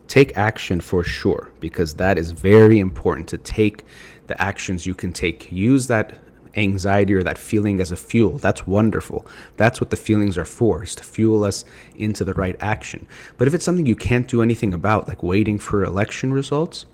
take 0.08 0.36
action 0.36 0.80
for 0.80 1.04
sure, 1.04 1.50
because 1.60 1.94
that 1.94 2.18
is 2.18 2.32
very 2.32 2.78
important 2.78 3.28
to 3.28 3.38
take 3.38 3.84
the 4.26 4.40
actions 4.42 4.86
you 4.86 4.94
can 4.94 5.12
take. 5.12 5.50
Use 5.50 5.86
that 5.86 6.18
anxiety 6.56 7.14
or 7.14 7.22
that 7.22 7.38
feeling 7.38 7.80
as 7.80 7.92
a 7.92 7.96
fuel. 7.96 8.38
That's 8.38 8.66
wonderful. 8.66 9.26
That's 9.56 9.80
what 9.80 9.90
the 9.90 9.96
feelings 9.96 10.36
are 10.36 10.44
for, 10.44 10.82
is 10.82 10.94
to 10.96 11.04
fuel 11.04 11.44
us 11.44 11.64
into 11.96 12.24
the 12.24 12.34
right 12.34 12.56
action. 12.60 13.06
But 13.38 13.48
if 13.48 13.54
it's 13.54 13.64
something 13.64 13.86
you 13.86 13.96
can't 13.96 14.28
do 14.28 14.42
anything 14.42 14.74
about, 14.74 15.08
like 15.08 15.22
waiting 15.22 15.58
for 15.58 15.84
election 15.84 16.32
results, 16.32 16.86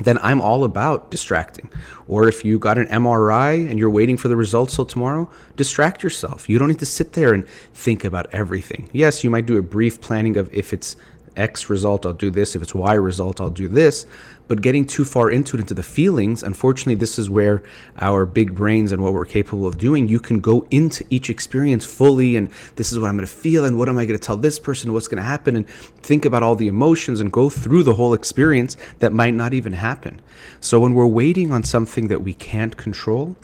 then 0.00 0.18
I'm 0.22 0.40
all 0.40 0.64
about 0.64 1.10
distracting. 1.10 1.70
Or 2.06 2.28
if 2.28 2.44
you 2.44 2.58
got 2.58 2.78
an 2.78 2.86
MRI 2.86 3.68
and 3.68 3.78
you're 3.78 3.90
waiting 3.90 4.16
for 4.16 4.28
the 4.28 4.36
results 4.36 4.76
till 4.76 4.84
tomorrow, 4.84 5.30
distract 5.56 6.02
yourself. 6.02 6.48
You 6.48 6.58
don't 6.58 6.68
need 6.68 6.78
to 6.80 6.86
sit 6.86 7.14
there 7.14 7.32
and 7.32 7.48
think 7.74 8.04
about 8.04 8.26
everything. 8.32 8.90
Yes, 8.92 9.24
you 9.24 9.30
might 9.30 9.46
do 9.46 9.56
a 9.56 9.62
brief 9.62 10.00
planning 10.00 10.36
of 10.36 10.52
if 10.52 10.72
it's 10.72 10.96
X 11.36 11.68
result, 11.70 12.06
I'll 12.06 12.12
do 12.12 12.30
this. 12.30 12.56
If 12.56 12.62
it's 12.62 12.74
Y 12.74 12.94
result, 12.94 13.40
I'll 13.40 13.50
do 13.50 13.68
this. 13.68 14.06
But 14.48 14.62
getting 14.62 14.86
too 14.86 15.04
far 15.04 15.30
into 15.30 15.56
it, 15.56 15.60
into 15.60 15.74
the 15.74 15.82
feelings, 15.82 16.42
unfortunately, 16.42 16.94
this 16.94 17.18
is 17.18 17.28
where 17.28 17.64
our 17.98 18.24
big 18.24 18.54
brains 18.54 18.92
and 18.92 19.02
what 19.02 19.12
we're 19.12 19.24
capable 19.24 19.66
of 19.66 19.76
doing, 19.76 20.06
you 20.06 20.20
can 20.20 20.38
go 20.38 20.66
into 20.70 21.04
each 21.10 21.30
experience 21.30 21.84
fully 21.84 22.36
and 22.36 22.48
this 22.76 22.92
is 22.92 22.98
what 22.98 23.08
I'm 23.08 23.16
going 23.16 23.26
to 23.26 23.32
feel 23.32 23.64
and 23.64 23.76
what 23.76 23.88
am 23.88 23.98
I 23.98 24.06
going 24.06 24.18
to 24.18 24.24
tell 24.24 24.36
this 24.36 24.58
person, 24.60 24.92
what's 24.92 25.08
going 25.08 25.22
to 25.22 25.28
happen, 25.28 25.56
and 25.56 25.68
think 25.68 26.24
about 26.24 26.44
all 26.44 26.54
the 26.54 26.68
emotions 26.68 27.20
and 27.20 27.32
go 27.32 27.50
through 27.50 27.82
the 27.82 27.94
whole 27.94 28.14
experience 28.14 28.76
that 29.00 29.12
might 29.12 29.34
not 29.34 29.52
even 29.52 29.72
happen. 29.72 30.20
So 30.60 30.78
when 30.78 30.94
we're 30.94 31.06
waiting 31.06 31.50
on 31.50 31.64
something 31.64 32.06
that 32.08 32.22
we 32.22 32.34
can't 32.34 32.76
control, 32.76 33.34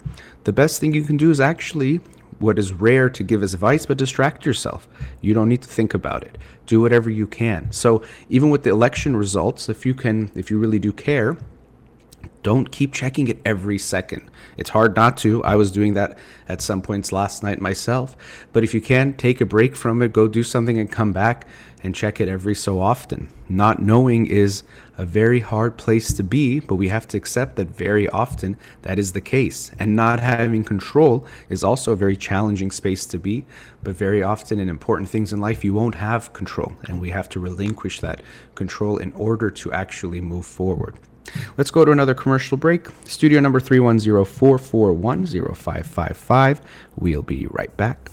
the 0.45 0.53
best 0.53 0.81
thing 0.81 0.95
you 0.95 1.03
can 1.03 1.17
do 1.17 1.31
is 1.31 1.41
actually 1.41 2.01
what 2.43 2.59
is 2.59 2.73
rare 2.73 3.09
to 3.09 3.23
give 3.23 3.43
as 3.43 3.55
advice, 3.55 3.87
but 3.87 3.97
distract 3.97 4.45
yourself. 4.45 4.89
You 5.21 5.33
don't 5.33 5.49
need 5.49 5.63
to 5.63 5.69
think 5.69 5.95
about 5.95 6.25
it. 6.25 6.37
Do 6.67 6.81
whatever 6.81 7.09
you 7.09 7.27
can. 7.27 7.71
So 7.73 8.03
even 8.29 8.51
with 8.51 8.65
the 8.65 8.71
election 8.71 9.17
results, 9.17 9.69
if 9.69 9.87
you 9.87 9.95
can, 9.95 10.31
if 10.35 10.51
you 10.51 10.59
really 10.59 10.79
do 10.79 10.93
care, 10.93 11.37
don't 12.43 12.71
keep 12.73 12.93
checking 12.93 13.29
it 13.29 13.39
every 13.45 13.79
second. 13.79 14.29
It's 14.57 14.71
hard 14.71 14.97
not 14.97 15.17
to. 15.19 15.43
I 15.45 15.55
was 15.55 15.71
doing 15.71 15.95
that 15.95 16.19
at 16.49 16.61
some 16.61 16.83
points 16.83 17.13
last 17.13 17.43
night 17.43 17.61
myself. 17.61 18.17
But 18.53 18.65
if 18.65 18.75
you 18.75 18.81
can, 18.81 19.15
take 19.15 19.41
a 19.41 19.47
break 19.47 19.77
from 19.77 20.03
it, 20.03 20.13
go 20.13 20.27
do 20.27 20.43
something 20.43 20.79
and 20.79 20.91
come 20.91 21.13
back 21.13 21.47
and 21.85 21.95
check 21.95 22.21
it 22.21 22.29
every 22.29 22.55
so 22.55 22.81
often. 22.81 23.29
Not 23.49 23.81
knowing 23.81 24.27
is 24.27 24.65
a 24.99 25.05
very 25.05 25.41
hard 25.41 25.77
place 25.77 26.13
to 26.15 26.23
be, 26.23 26.61
but 26.61 26.77
we 26.77 26.89
have 26.89 27.09
to 27.09 27.17
accept 27.17 27.57
that 27.57 27.69
very 27.69 28.09
often 28.11 28.57
that 28.83 28.99
is 28.99 29.13
the 29.13 29.21
case. 29.21 29.71
And 29.79 29.97
not 29.97 30.21
having 30.21 30.65
control 30.65 31.27
is 31.49 31.65
also 31.65 31.93
a 31.93 31.97
very 31.97 32.17
challenging 32.17 32.71
space 32.71 33.07
to 33.07 33.19
be, 33.19 33.45
but 33.83 33.97
very 33.97 34.23
often 34.23 34.59
in 34.59 34.69
important 34.69 35.09
things 35.09 35.33
in 35.33 35.41
life, 35.41 35.65
you 35.65 35.75
won't 35.75 35.95
have 35.95 36.33
control, 36.33 36.73
and 36.85 37.01
we 37.01 37.11
have 37.11 37.29
to 37.31 37.41
relinquish 37.41 38.01
that 38.01 38.23
control 38.55 38.99
in 38.99 39.13
order 39.13 39.51
to 39.51 39.73
actually 39.73 40.21
move 40.21 40.47
forward. 40.47 40.97
Let's 41.57 41.71
go 41.71 41.85
to 41.85 41.93
another 41.93 42.15
commercial 42.15 42.57
break. 42.57 42.89
Studio 43.05 43.41
number 43.41 43.61
310 43.61 44.25
441 44.25 45.27
0555. 45.27 46.61
We'll 46.97 47.23
be 47.23 47.47
right 47.47 47.75
back. 47.77 48.11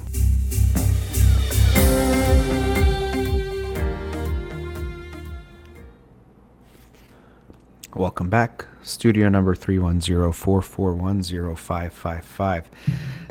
Welcome 7.95 8.29
back. 8.29 8.67
Studio 8.83 9.29
number 9.29 9.55
310 9.55 10.31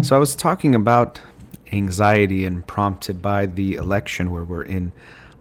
So 0.03 0.17
I 0.17 0.19
was 0.19 0.35
talking 0.35 0.75
about 0.75 1.21
anxiety 1.73 2.45
and 2.45 2.67
prompted 2.67 3.23
by 3.23 3.47
the 3.47 3.75
election 3.75 4.33
where 4.33 4.43
we're 4.43 4.65
in 4.65 4.91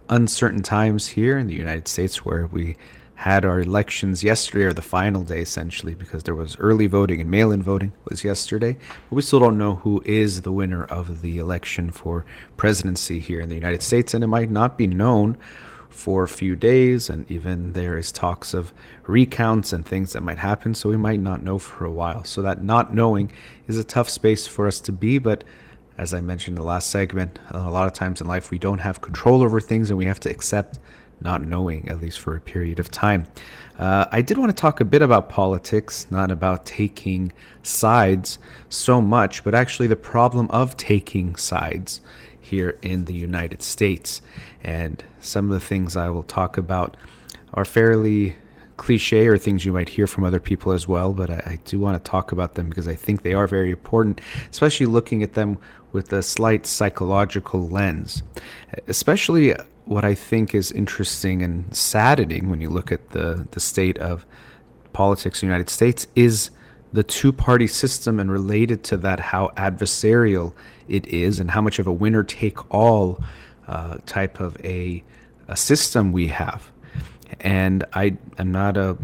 uncertain 0.08 0.62
times 0.62 1.08
here 1.08 1.36
in 1.36 1.48
the 1.48 1.54
United 1.54 1.88
States 1.88 2.24
where 2.24 2.46
we 2.46 2.76
had 3.16 3.44
our 3.44 3.58
elections 3.58 4.22
yesterday 4.22 4.66
or 4.66 4.72
the 4.72 4.82
final 4.82 5.24
day 5.24 5.40
essentially 5.40 5.96
because 5.96 6.22
there 6.22 6.36
was 6.36 6.56
early 6.60 6.86
voting 6.86 7.20
and 7.20 7.28
mail-in 7.28 7.60
voting 7.60 7.92
was 8.08 8.22
yesterday 8.22 8.74
but 9.10 9.16
we 9.16 9.22
still 9.22 9.40
don't 9.40 9.58
know 9.58 9.74
who 9.74 10.00
is 10.06 10.42
the 10.42 10.52
winner 10.52 10.84
of 10.84 11.20
the 11.20 11.38
election 11.38 11.90
for 11.90 12.24
presidency 12.56 13.18
here 13.18 13.40
in 13.40 13.48
the 13.48 13.56
united 13.56 13.82
states 13.82 14.14
and 14.14 14.22
it 14.22 14.28
might 14.28 14.52
not 14.52 14.78
be 14.78 14.86
known 14.86 15.36
for 15.98 16.22
a 16.22 16.28
few 16.28 16.54
days, 16.54 17.10
and 17.10 17.28
even 17.28 17.72
there 17.72 17.98
is 17.98 18.12
talks 18.12 18.54
of 18.54 18.72
recounts 19.08 19.72
and 19.72 19.84
things 19.84 20.12
that 20.12 20.22
might 20.22 20.38
happen. 20.38 20.72
So 20.72 20.88
we 20.88 20.96
might 20.96 21.18
not 21.18 21.42
know 21.42 21.58
for 21.58 21.84
a 21.84 21.90
while. 21.90 22.22
So 22.22 22.40
that 22.42 22.62
not 22.62 22.94
knowing 22.94 23.32
is 23.66 23.78
a 23.78 23.82
tough 23.82 24.08
space 24.08 24.46
for 24.46 24.68
us 24.68 24.78
to 24.82 24.92
be. 24.92 25.18
But 25.18 25.42
as 25.98 26.14
I 26.14 26.20
mentioned 26.20 26.56
in 26.56 26.62
the 26.62 26.68
last 26.68 26.90
segment, 26.90 27.40
a 27.50 27.68
lot 27.68 27.88
of 27.88 27.94
times 27.94 28.20
in 28.20 28.28
life 28.28 28.52
we 28.52 28.60
don't 28.60 28.78
have 28.78 29.00
control 29.00 29.42
over 29.42 29.60
things, 29.60 29.90
and 29.90 29.98
we 29.98 30.04
have 30.04 30.20
to 30.20 30.30
accept 30.30 30.78
not 31.20 31.42
knowing, 31.42 31.88
at 31.88 32.00
least 32.00 32.20
for 32.20 32.36
a 32.36 32.40
period 32.40 32.78
of 32.78 32.92
time. 32.92 33.26
Uh, 33.76 34.06
I 34.12 34.22
did 34.22 34.38
want 34.38 34.50
to 34.56 34.60
talk 34.60 34.80
a 34.80 34.84
bit 34.84 35.02
about 35.02 35.28
politics, 35.28 36.06
not 36.12 36.30
about 36.30 36.64
taking 36.64 37.32
sides 37.64 38.38
so 38.68 39.00
much, 39.00 39.42
but 39.42 39.52
actually 39.52 39.88
the 39.88 39.96
problem 39.96 40.48
of 40.50 40.76
taking 40.76 41.34
sides 41.34 42.00
here 42.48 42.78
in 42.82 43.04
the 43.04 43.14
United 43.14 43.62
States. 43.62 44.20
And 44.62 45.02
some 45.20 45.50
of 45.50 45.60
the 45.60 45.66
things 45.66 45.96
I 45.96 46.10
will 46.10 46.22
talk 46.22 46.58
about 46.58 46.96
are 47.54 47.64
fairly 47.64 48.36
cliche 48.76 49.26
or 49.26 49.36
things 49.36 49.64
you 49.64 49.72
might 49.72 49.88
hear 49.88 50.06
from 50.06 50.24
other 50.24 50.40
people 50.40 50.72
as 50.72 50.86
well, 50.86 51.12
but 51.12 51.30
I, 51.30 51.42
I, 51.46 51.58
do 51.64 51.80
want 51.80 52.02
to 52.02 52.10
talk 52.10 52.30
about 52.30 52.54
them 52.54 52.68
because 52.68 52.86
I 52.86 52.94
think 52.94 53.22
they 53.22 53.34
are 53.34 53.48
very 53.48 53.70
important, 53.70 54.20
especially 54.50 54.86
looking 54.86 55.22
at 55.22 55.34
them 55.34 55.58
with 55.92 56.12
a 56.12 56.22
slight 56.22 56.64
psychological 56.64 57.68
lens. 57.68 58.22
Especially 58.86 59.54
what 59.84 60.04
I 60.04 60.14
think 60.14 60.54
is 60.54 60.70
interesting 60.70 61.42
and 61.42 61.74
saddening 61.76 62.50
when 62.50 62.60
you 62.60 62.70
look 62.70 62.92
at 62.92 63.10
the, 63.10 63.48
the 63.50 63.60
state 63.60 63.98
of 63.98 64.24
politics 64.92 65.42
in 65.42 65.48
the 65.48 65.52
United 65.52 65.70
States 65.70 66.06
is 66.14 66.50
the 66.92 67.02
two 67.02 67.32
party 67.32 67.66
system 67.66 68.20
and 68.20 68.30
related 68.30 68.84
to 68.84 68.96
that, 68.98 69.20
how 69.20 69.50
adversarial 69.56 70.52
it 70.88 71.06
is 71.06 71.40
and 71.40 71.50
how 71.50 71.60
much 71.60 71.78
of 71.78 71.86
a 71.86 71.92
winner 71.92 72.22
take 72.22 72.72
all 72.74 73.22
uh, 73.66 73.98
type 74.06 74.40
of 74.40 74.56
a, 74.64 75.02
a 75.48 75.56
system 75.56 76.12
we 76.12 76.28
have. 76.28 76.70
And 77.40 77.84
I 77.92 78.16
am 78.38 78.50
not 78.50 78.76
a 78.76 78.96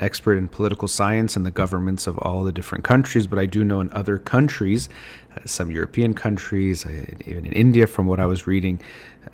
expert 0.00 0.36
in 0.36 0.48
political 0.48 0.88
science 0.88 1.36
and 1.36 1.46
the 1.46 1.50
governments 1.50 2.06
of 2.06 2.18
all 2.18 2.44
the 2.44 2.52
different 2.52 2.84
countries, 2.84 3.26
but 3.26 3.38
I 3.38 3.46
do 3.46 3.64
know 3.64 3.80
in 3.80 3.92
other 3.92 4.18
countries, 4.18 4.88
uh, 5.36 5.40
some 5.44 5.70
European 5.70 6.14
countries, 6.14 6.84
uh, 6.84 7.04
even 7.26 7.46
in 7.46 7.52
India, 7.52 7.86
from 7.86 8.06
what 8.06 8.20
I 8.20 8.26
was 8.26 8.46
reading, 8.46 8.80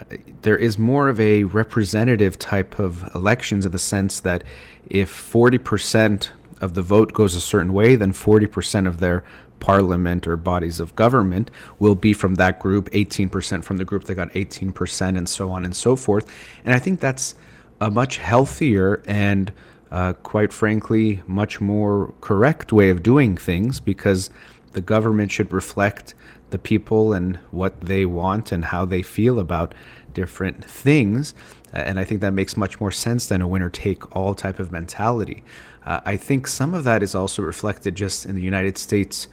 uh, 0.01 0.17
there 0.43 0.57
is 0.57 0.79
more 0.79 1.09
of 1.09 1.19
a 1.21 1.45
representative 1.45 2.39
type 2.39 2.79
of 2.79 3.09
elections 3.15 3.67
in 3.67 3.73
the 3.73 3.79
sense 3.79 4.21
that 4.21 4.45
if 4.89 5.11
40% 5.33 6.29
of 6.61 6.75
the 6.75 6.83
vote 6.83 7.13
goes 7.13 7.35
a 7.35 7.41
certain 7.41 7.73
way, 7.73 7.97
then 7.97 8.13
40% 8.13 8.87
of 8.87 9.01
their 9.01 9.25
parliament 9.61 10.27
or 10.27 10.37
bodies 10.37 10.81
of 10.81 10.95
government 10.97 11.51
will 11.79 11.95
be 11.95 12.13
from 12.13 12.37
that 12.37 12.61
group, 12.61 12.91
18% 12.91 13.65
from 13.65 13.77
the 13.77 13.85
group 13.85 14.05
that 14.05 14.15
got 14.15 14.31
18%, 14.33 15.19
and 15.19 15.29
so 15.29 15.51
on 15.51 15.65
and 15.65 15.75
so 15.75 15.97
forth. 15.97 16.27
And 16.65 16.75
I 16.75 16.79
think 16.79 17.01
that's 17.01 17.35
a 17.81 17.91
much 17.91 18.19
healthier 18.19 19.03
and 19.07 19.53
uh, 19.91 20.13
quite 20.13 20.53
frankly, 20.53 21.23
much 21.27 21.61
more 21.61 22.13
correct 22.21 22.73
way 22.73 22.91
of 22.91 23.03
doing 23.03 23.37
things 23.37 23.81
because 23.81 24.31
the 24.73 24.81
government 24.81 25.33
should 25.33 25.53
reflect 25.53 26.15
the 26.51 26.59
people 26.59 27.13
and 27.13 27.37
what 27.51 27.81
they 27.81 28.05
want 28.05 28.53
and 28.53 28.67
how 28.67 28.85
they 28.85 29.03
feel 29.03 29.39
about 29.39 29.75
different 30.13 30.65
things. 30.65 31.35
And 31.73 31.99
I 31.99 32.05
think 32.05 32.21
that 32.21 32.33
makes 32.33 32.57
much 32.57 32.81
more 32.81 32.91
sense 32.91 33.27
than 33.27 33.43
a 33.43 33.49
winner 33.49 33.71
take 33.71 34.15
all 34.17 34.35
type 34.35 34.59
of 34.59 34.73
mentality. 34.73 35.43
Uh, 35.85 36.01
I 36.05 36.17
think 36.17 36.47
some 36.47 36.75
of 36.75 36.85
that 36.85 37.03
is 37.03 37.15
also 37.15 37.43
reflected 37.43 37.95
just 37.95 38.27
in 38.27 38.35
the 38.35 38.43
United 38.43 38.79
States 38.79 39.29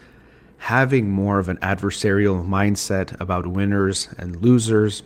having 0.58 1.10
more 1.10 1.40
of 1.40 1.50
an 1.50 1.58
adversarial 1.58 2.46
mindset 2.48 3.20
about 3.20 3.48
winners 3.48 4.10
and 4.18 4.42
losers, 4.42 5.04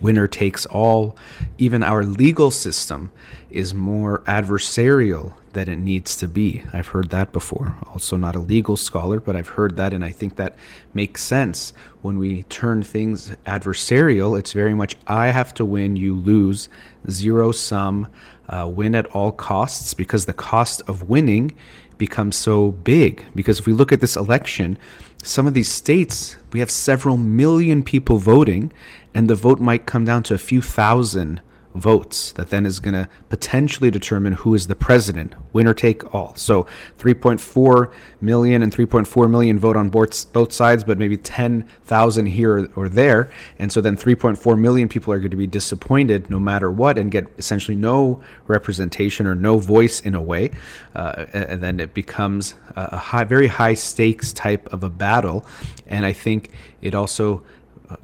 winner 0.00 0.26
takes 0.26 0.66
all. 0.66 1.16
Even 1.58 1.82
our 1.82 2.04
legal 2.04 2.50
system 2.50 3.10
is 3.50 3.74
more 3.74 4.20
adversarial 4.20 5.34
than 5.52 5.68
it 5.68 5.78
needs 5.78 6.16
to 6.16 6.28
be. 6.28 6.62
I've 6.72 6.86
heard 6.86 7.10
that 7.10 7.32
before. 7.32 7.76
Also, 7.92 8.16
not 8.16 8.36
a 8.36 8.38
legal 8.40 8.76
scholar, 8.76 9.18
but 9.18 9.34
I've 9.34 9.48
heard 9.48 9.76
that, 9.76 9.92
and 9.92 10.04
I 10.04 10.12
think 10.12 10.36
that 10.36 10.56
makes 10.94 11.24
sense. 11.24 11.72
When 12.02 12.18
we 12.18 12.44
turn 12.44 12.84
things 12.84 13.32
adversarial, 13.46 14.38
it's 14.38 14.52
very 14.52 14.74
much 14.74 14.96
I 15.08 15.26
have 15.28 15.52
to 15.54 15.64
win, 15.64 15.96
you 15.96 16.14
lose, 16.14 16.68
zero 17.10 17.50
sum, 17.50 18.06
uh, 18.48 18.68
win 18.68 18.94
at 18.94 19.06
all 19.06 19.32
costs, 19.32 19.92
because 19.92 20.26
the 20.26 20.32
cost 20.32 20.82
of 20.86 21.08
winning 21.08 21.52
becomes 22.00 22.34
so 22.34 22.72
big. 22.72 23.24
Because 23.36 23.60
if 23.60 23.66
we 23.66 23.72
look 23.72 23.92
at 23.92 24.00
this 24.00 24.16
election, 24.16 24.76
some 25.22 25.46
of 25.46 25.54
these 25.54 25.70
states, 25.70 26.36
we 26.52 26.58
have 26.58 26.70
several 26.70 27.16
million 27.16 27.84
people 27.84 28.18
voting, 28.18 28.72
and 29.14 29.30
the 29.30 29.36
vote 29.36 29.60
might 29.60 29.86
come 29.86 30.04
down 30.04 30.24
to 30.24 30.34
a 30.34 30.38
few 30.38 30.60
thousand 30.60 31.40
votes 31.74 32.32
that 32.32 32.50
then 32.50 32.66
is 32.66 32.80
going 32.80 32.94
to 32.94 33.08
potentially 33.28 33.90
determine 33.90 34.32
who 34.32 34.54
is 34.54 34.66
the 34.66 34.74
president, 34.74 35.34
winner 35.52 35.72
take 35.72 36.14
all. 36.14 36.34
So 36.34 36.66
3.4 36.98 37.92
million 38.20 38.62
and 38.62 38.74
3.4 38.74 39.30
million 39.30 39.58
vote 39.58 39.76
on 39.76 39.88
both, 39.88 40.52
sides, 40.52 40.82
but 40.82 40.98
maybe 40.98 41.16
10,000 41.16 42.26
here 42.26 42.68
or 42.74 42.88
there. 42.88 43.30
And 43.58 43.70
so 43.70 43.80
then 43.80 43.96
3.4 43.96 44.58
million 44.58 44.88
people 44.88 45.12
are 45.12 45.18
going 45.18 45.30
to 45.30 45.36
be 45.36 45.46
disappointed 45.46 46.28
no 46.28 46.40
matter 46.40 46.70
what 46.70 46.98
and 46.98 47.10
get 47.10 47.26
essentially 47.38 47.76
no 47.76 48.20
representation 48.46 49.26
or 49.26 49.34
no 49.34 49.58
voice 49.58 50.00
in 50.00 50.14
a 50.14 50.22
way. 50.22 50.50
Uh, 50.94 51.26
and 51.32 51.62
then 51.62 51.78
it 51.78 51.94
becomes 51.94 52.54
a 52.74 52.96
high, 52.96 53.24
very 53.24 53.46
high 53.46 53.74
stakes 53.74 54.32
type 54.32 54.72
of 54.72 54.82
a 54.82 54.90
battle. 54.90 55.46
And 55.86 56.04
I 56.04 56.12
think 56.12 56.50
it 56.82 56.94
also 56.94 57.44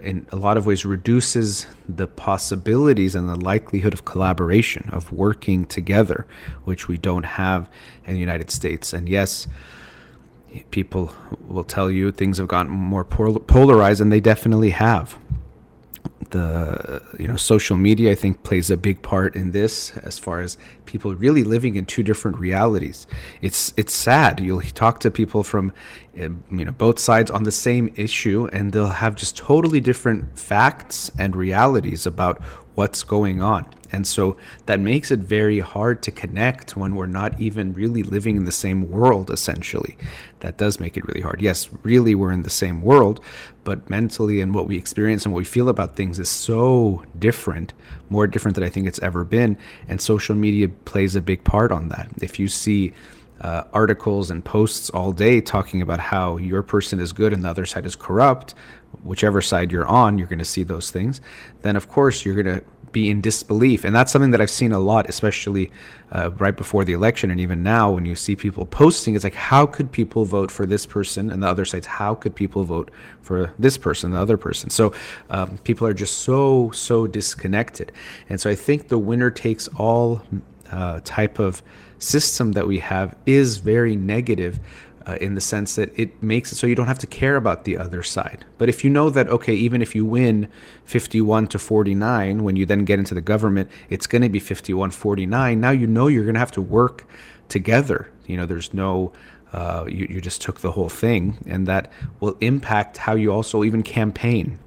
in 0.00 0.26
a 0.32 0.36
lot 0.36 0.56
of 0.56 0.66
ways 0.66 0.84
reduces 0.84 1.66
the 1.88 2.06
possibilities 2.06 3.14
and 3.14 3.28
the 3.28 3.36
likelihood 3.36 3.92
of 3.92 4.04
collaboration 4.04 4.88
of 4.92 5.12
working 5.12 5.64
together 5.66 6.26
which 6.64 6.88
we 6.88 6.96
don't 6.96 7.24
have 7.24 7.68
in 8.06 8.14
the 8.14 8.20
united 8.20 8.50
states. 8.50 8.92
And 8.92 9.08
yes 9.08 9.46
people 10.70 11.14
will 11.46 11.64
tell 11.64 11.90
you 11.90 12.10
things 12.10 12.38
have 12.38 12.48
gotten 12.48 12.72
more 12.72 13.04
polarized 13.04 14.00
and 14.00 14.10
they 14.10 14.20
definitely 14.20 14.70
have 14.70 15.18
the 16.30 17.02
you 17.18 17.28
know 17.28 17.36
social 17.36 17.76
media 17.76 18.10
i 18.10 18.14
think 18.14 18.42
plays 18.42 18.70
a 18.70 18.76
big 18.76 19.00
part 19.02 19.34
in 19.36 19.52
this 19.52 19.96
as 19.98 20.18
far 20.18 20.40
as 20.40 20.56
people 20.86 21.14
really 21.14 21.44
living 21.44 21.76
in 21.76 21.84
two 21.84 22.02
different 22.02 22.38
realities. 22.38 23.06
It's 23.42 23.74
it's 23.76 23.92
sad. 23.92 24.40
You'll 24.40 24.62
talk 24.62 25.00
to 25.00 25.10
people 25.10 25.42
from 25.42 25.72
um, 26.20 26.42
you 26.50 26.64
know 26.64 26.72
both 26.72 26.98
sides 26.98 27.30
on 27.30 27.42
the 27.42 27.52
same 27.52 27.92
issue 27.96 28.48
and 28.52 28.72
they'll 28.72 28.86
have 28.86 29.14
just 29.16 29.36
totally 29.36 29.80
different 29.80 30.38
facts 30.38 31.10
and 31.18 31.36
realities 31.36 32.06
about 32.06 32.40
what's 32.76 33.02
going 33.02 33.42
on 33.42 33.66
and 33.92 34.06
so 34.06 34.36
that 34.66 34.80
makes 34.80 35.10
it 35.10 35.20
very 35.20 35.60
hard 35.60 36.02
to 36.02 36.10
connect 36.10 36.76
when 36.76 36.94
we're 36.94 37.06
not 37.06 37.38
even 37.40 37.72
really 37.72 38.02
living 38.02 38.36
in 38.36 38.44
the 38.44 38.52
same 38.52 38.90
world, 38.90 39.30
essentially. 39.30 39.96
That 40.40 40.58
does 40.58 40.80
make 40.80 40.96
it 40.96 41.06
really 41.06 41.20
hard. 41.20 41.40
Yes, 41.40 41.68
really, 41.82 42.14
we're 42.14 42.32
in 42.32 42.42
the 42.42 42.50
same 42.50 42.82
world, 42.82 43.20
but 43.64 43.88
mentally 43.88 44.40
and 44.40 44.54
what 44.54 44.66
we 44.66 44.76
experience 44.76 45.24
and 45.24 45.32
what 45.32 45.38
we 45.38 45.44
feel 45.44 45.68
about 45.68 45.96
things 45.96 46.18
is 46.18 46.28
so 46.28 47.04
different, 47.18 47.72
more 48.10 48.26
different 48.26 48.54
than 48.54 48.64
I 48.64 48.68
think 48.68 48.86
it's 48.86 49.00
ever 49.00 49.24
been. 49.24 49.56
And 49.88 50.00
social 50.00 50.34
media 50.34 50.68
plays 50.68 51.16
a 51.16 51.20
big 51.20 51.42
part 51.44 51.72
on 51.72 51.88
that. 51.88 52.08
If 52.20 52.38
you 52.38 52.48
see, 52.48 52.92
uh, 53.40 53.64
articles 53.72 54.30
and 54.30 54.44
posts 54.44 54.88
all 54.90 55.12
day 55.12 55.40
talking 55.40 55.82
about 55.82 56.00
how 56.00 56.38
your 56.38 56.62
person 56.62 56.98
is 56.98 57.12
good 57.12 57.32
and 57.32 57.44
the 57.44 57.48
other 57.48 57.66
side 57.66 57.84
is 57.84 57.94
corrupt, 57.94 58.54
whichever 59.06 59.40
side 59.40 59.72
you're 59.72 59.86
on, 59.86 60.18
you're 60.18 60.26
going 60.26 60.38
to 60.38 60.44
see 60.44 60.62
those 60.62 60.90
things. 60.90 61.20
Then, 61.62 61.76
of 61.76 61.88
course, 61.88 62.24
you're 62.24 62.42
going 62.42 62.60
to 62.60 62.64
be 62.92 63.10
in 63.10 63.20
disbelief. 63.20 63.84
And 63.84 63.94
that's 63.94 64.10
something 64.10 64.30
that 64.30 64.40
I've 64.40 64.50
seen 64.50 64.72
a 64.72 64.78
lot, 64.78 65.08
especially 65.08 65.70
uh, 66.12 66.30
right 66.38 66.56
before 66.56 66.84
the 66.84 66.94
election. 66.94 67.30
And 67.30 67.38
even 67.40 67.62
now, 67.62 67.90
when 67.90 68.06
you 68.06 68.14
see 68.14 68.34
people 68.34 68.64
posting, 68.64 69.14
it's 69.14 69.24
like, 69.24 69.34
how 69.34 69.66
could 69.66 69.92
people 69.92 70.24
vote 70.24 70.50
for 70.50 70.64
this 70.64 70.86
person? 70.86 71.30
And 71.30 71.42
the 71.42 71.46
other 71.46 71.64
side's, 71.64 71.86
how 71.86 72.14
could 72.14 72.34
people 72.34 72.64
vote 72.64 72.90
for 73.20 73.52
this 73.58 73.76
person, 73.76 74.12
the 74.12 74.20
other 74.20 74.38
person? 74.38 74.70
So 74.70 74.94
um, 75.28 75.58
people 75.58 75.86
are 75.86 75.92
just 75.92 76.20
so, 76.20 76.70
so 76.70 77.06
disconnected. 77.06 77.92
And 78.30 78.40
so 78.40 78.48
I 78.48 78.54
think 78.54 78.88
the 78.88 78.98
winner 78.98 79.30
takes 79.30 79.68
all 79.76 80.22
uh, 80.70 81.00
type 81.04 81.38
of 81.38 81.62
system 81.98 82.52
that 82.52 82.66
we 82.66 82.78
have 82.78 83.14
is 83.26 83.58
very 83.58 83.96
negative 83.96 84.58
uh, 85.06 85.16
in 85.20 85.34
the 85.34 85.40
sense 85.40 85.76
that 85.76 85.96
it 85.96 86.20
makes 86.22 86.50
it 86.52 86.56
so 86.56 86.66
you 86.66 86.74
don't 86.74 86.88
have 86.88 86.98
to 86.98 87.06
care 87.06 87.36
about 87.36 87.64
the 87.64 87.78
other 87.78 88.02
side. 88.02 88.44
But 88.58 88.68
if 88.68 88.82
you 88.84 88.90
know 88.90 89.08
that, 89.10 89.28
okay, 89.28 89.54
even 89.54 89.80
if 89.80 89.94
you 89.94 90.04
win 90.04 90.48
51 90.84 91.46
to 91.48 91.58
49, 91.58 92.42
when 92.42 92.56
you 92.56 92.66
then 92.66 92.84
get 92.84 92.98
into 92.98 93.14
the 93.14 93.20
government, 93.20 93.70
it's 93.88 94.06
going 94.06 94.22
to 94.22 94.28
be 94.28 94.40
51 94.40 94.90
49, 94.90 95.60
now 95.60 95.70
you 95.70 95.86
know 95.86 96.08
you're 96.08 96.24
going 96.24 96.34
to 96.34 96.40
have 96.40 96.52
to 96.52 96.62
work 96.62 97.06
together. 97.48 98.10
You 98.26 98.36
know, 98.36 98.46
there's 98.46 98.74
no, 98.74 99.12
uh, 99.52 99.84
you, 99.88 100.08
you 100.10 100.20
just 100.20 100.42
took 100.42 100.60
the 100.60 100.72
whole 100.72 100.88
thing, 100.88 101.38
and 101.46 101.68
that 101.68 101.92
will 102.18 102.36
impact 102.40 102.96
how 102.96 103.14
you 103.14 103.32
also 103.32 103.62
even 103.62 103.82
campaign. 103.84 104.58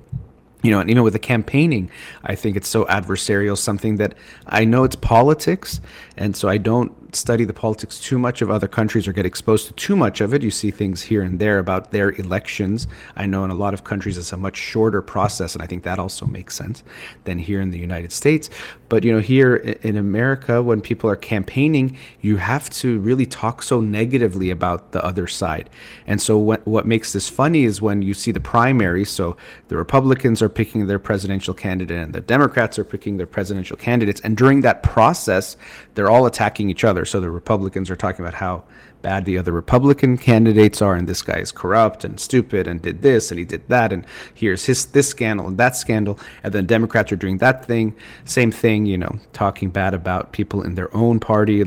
you 0.64 0.72
know, 0.72 0.80
and 0.80 0.90
even 0.90 1.04
with 1.04 1.14
the 1.14 1.20
campaigning, 1.20 1.90
I 2.24 2.36
think 2.36 2.58
it's 2.58 2.68
so 2.68 2.86
adversarial, 2.86 3.58
something 3.58 3.96
that 3.98 4.14
I 4.48 4.66
know 4.66 4.84
it's 4.84 4.96
politics. 4.96 5.80
And 6.20 6.36
so 6.36 6.50
I 6.50 6.58
don't 6.58 6.92
study 7.16 7.46
the 7.46 7.54
politics 7.54 7.98
too 8.00 8.20
much 8.20 8.42
of 8.42 8.52
other 8.52 8.68
countries 8.68 9.08
or 9.08 9.14
get 9.14 9.26
exposed 9.26 9.68
to 9.68 9.74
too 9.74 9.96
much 9.96 10.22
of 10.22 10.34
it. 10.34 10.44
You 10.44 10.52
see 10.52 10.70
things 10.70 11.02
here 11.02 11.24
and 11.24 11.40
there 11.40 11.58
about 11.58 11.92
their 11.92 12.12
elections. 12.12 12.88
I 13.16 13.26
know 13.26 13.46
in 13.46 13.52
a 13.52 13.56
lot 13.56 13.74
of 13.74 13.84
countries 13.84 14.18
it's 14.18 14.34
a 14.34 14.38
much 14.38 14.58
shorter 14.58 15.02
process, 15.02 15.56
and 15.56 15.64
I 15.64 15.66
think 15.66 15.84
that 15.84 15.98
also 15.98 16.26
makes 16.26 16.56
sense 16.56 16.84
than 17.24 17.40
here 17.40 17.62
in 17.62 17.72
the 17.72 17.80
United 17.80 18.12
States. 18.12 18.50
But 18.90 19.04
you 19.04 19.14
know, 19.14 19.22
here 19.22 19.56
in 19.56 19.96
America, 19.96 20.62
when 20.62 20.82
people 20.82 21.10
are 21.10 21.16
campaigning, 21.16 21.98
you 22.22 22.38
have 22.38 22.70
to 22.72 23.00
really 23.00 23.26
talk 23.26 23.64
so 23.64 23.80
negatively 23.80 24.50
about 24.50 24.92
the 24.92 25.04
other 25.04 25.26
side. 25.26 25.70
And 26.06 26.22
so 26.22 26.38
what 26.38 26.68
what 26.68 26.86
makes 26.86 27.14
this 27.14 27.30
funny 27.30 27.64
is 27.64 27.82
when 27.82 28.02
you 28.02 28.14
see 28.14 28.32
the 28.32 28.40
primary. 28.40 29.06
So 29.06 29.38
the 29.70 29.78
Republicans 29.78 30.42
are 30.42 30.50
picking 30.50 30.88
their 30.88 31.00
presidential 31.00 31.54
candidate, 31.54 31.98
and 31.98 32.14
the 32.14 32.22
Democrats 32.22 32.78
are 32.78 32.84
picking 32.84 33.18
their 33.18 33.28
presidential 33.28 33.78
candidates, 33.78 34.20
and 34.22 34.36
during 34.36 34.62
that 34.62 34.84
process, 34.84 35.56
they're 36.10 36.16
all 36.16 36.26
attacking 36.26 36.72
each 36.72 36.84
other. 36.84 37.06
So 37.06 37.20
the 37.20 37.30
Republicans 37.30 37.92
are 37.92 37.96
talking 37.96 38.26
about 38.26 38.34
how 38.34 38.64
bad 39.02 39.26
the 39.26 39.38
other 39.38 39.52
Republican 39.52 40.18
candidates 40.18 40.82
are, 40.82 40.96
and 40.96 41.08
this 41.08 41.22
guy 41.22 41.38
is 41.38 41.52
corrupt 41.52 42.04
and 42.04 42.20
stupid 42.20 42.68
and 42.68 42.82
did 42.82 43.02
this 43.02 43.32
and 43.32 43.40
he 43.40 43.46
did 43.46 43.68
that, 43.70 43.94
and 43.94 44.06
here's 44.34 44.66
his 44.66 44.86
this 44.88 45.08
scandal 45.08 45.48
and 45.48 45.58
that 45.58 45.76
scandal, 45.76 46.20
and 46.44 46.54
then 46.54 46.66
Democrats 46.66 47.12
are 47.12 47.16
doing 47.16 47.38
that 47.38 47.66
thing, 47.66 47.96
same 48.26 48.52
thing, 48.52 48.86
you 48.86 48.98
know, 48.98 49.20
talking 49.34 49.70
bad 49.70 49.94
about 49.94 50.32
people 50.32 50.64
in 50.64 50.76
their 50.76 50.94
own 50.96 51.20
party. 51.20 51.64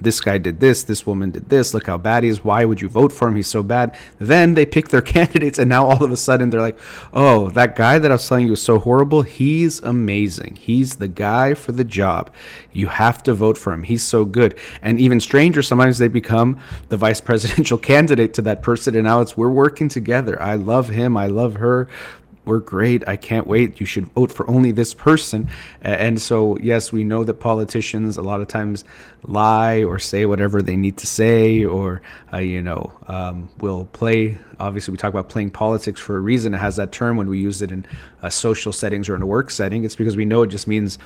This 0.00 0.20
guy 0.20 0.38
did 0.38 0.60
this, 0.60 0.84
this 0.84 1.06
woman 1.06 1.30
did 1.30 1.48
this. 1.48 1.72
Look 1.72 1.86
how 1.86 1.96
bad 1.96 2.22
he 2.22 2.28
is. 2.28 2.44
Why 2.44 2.64
would 2.64 2.80
you 2.80 2.88
vote 2.88 3.12
for 3.12 3.28
him? 3.28 3.36
He's 3.36 3.48
so 3.48 3.62
bad. 3.62 3.96
Then 4.18 4.54
they 4.54 4.66
pick 4.66 4.88
their 4.88 5.02
candidates, 5.16 5.58
and 5.58 5.68
now 5.68 5.86
all 5.86 6.02
of 6.04 6.12
a 6.12 6.16
sudden 6.16 6.50
they're 6.50 6.60
like, 6.60 6.78
oh, 7.12 7.50
that 7.50 7.76
guy 7.76 7.98
that 7.98 8.10
I 8.10 8.14
was 8.14 8.28
telling 8.28 8.46
you 8.46 8.50
was 8.50 8.62
so 8.62 8.78
horrible. 8.78 9.22
He's 9.22 9.80
amazing. 9.80 10.58
He's 10.60 10.96
the 10.96 11.08
guy 11.08 11.54
for 11.54 11.72
the 11.72 11.84
job. 11.84 12.30
You 12.74 12.88
have 12.88 13.22
to 13.22 13.34
vote 13.34 13.56
for 13.56 13.72
him. 13.72 13.82
He's 13.82 14.02
so 14.02 14.24
good. 14.24 14.58
And 14.82 15.00
even 15.00 15.20
stranger, 15.20 15.62
sometimes 15.62 15.98
they 15.98 16.08
become 16.08 16.60
the 16.88 16.96
vice 16.96 17.20
presidential 17.30 17.78
candidate 17.78 18.34
to 18.34 18.42
that 18.42 18.62
person. 18.62 18.94
And 18.94 19.04
now 19.04 19.20
it's 19.20 19.36
we're 19.36 19.48
working 19.48 19.88
together. 19.88 20.40
I 20.42 20.56
love 20.56 20.88
him. 20.88 21.16
I 21.16 21.28
love 21.28 21.54
her. 21.54 21.88
We're 22.44 22.58
great. 22.58 23.08
I 23.08 23.16
can't 23.16 23.46
wait. 23.46 23.80
You 23.80 23.86
should 23.86 24.06
vote 24.12 24.30
for 24.30 24.48
only 24.50 24.70
this 24.70 24.92
person. 24.92 25.48
And 25.80 26.20
so, 26.20 26.58
yes, 26.58 26.92
we 26.92 27.02
know 27.02 27.24
that 27.24 27.34
politicians 27.34 28.18
a 28.18 28.22
lot 28.22 28.42
of 28.42 28.48
times 28.48 28.84
lie 29.22 29.82
or 29.82 29.98
say 29.98 30.26
whatever 30.26 30.60
they 30.60 30.76
need 30.76 30.98
to 30.98 31.06
say, 31.06 31.64
or, 31.64 32.02
uh, 32.34 32.38
you 32.38 32.60
know, 32.60 32.92
um, 33.08 33.48
will 33.60 33.86
play. 33.86 34.36
Obviously, 34.60 34.92
we 34.92 34.98
talk 34.98 35.10
about 35.10 35.30
playing 35.30 35.52
politics 35.52 36.00
for 36.00 36.16
a 36.18 36.20
reason. 36.20 36.52
It 36.52 36.58
has 36.58 36.76
that 36.76 36.92
term 36.92 37.16
when 37.16 37.28
we 37.28 37.38
use 37.38 37.62
it 37.62 37.72
in 37.72 37.86
uh, 38.22 38.28
social 38.28 38.72
settings 38.72 39.08
or 39.08 39.16
in 39.16 39.22
a 39.22 39.26
work 39.26 39.50
setting. 39.50 39.84
It's 39.84 39.96
because 39.96 40.16
we 40.16 40.26
know 40.26 40.42
it 40.42 40.48
just 40.48 40.66
means 40.68 40.98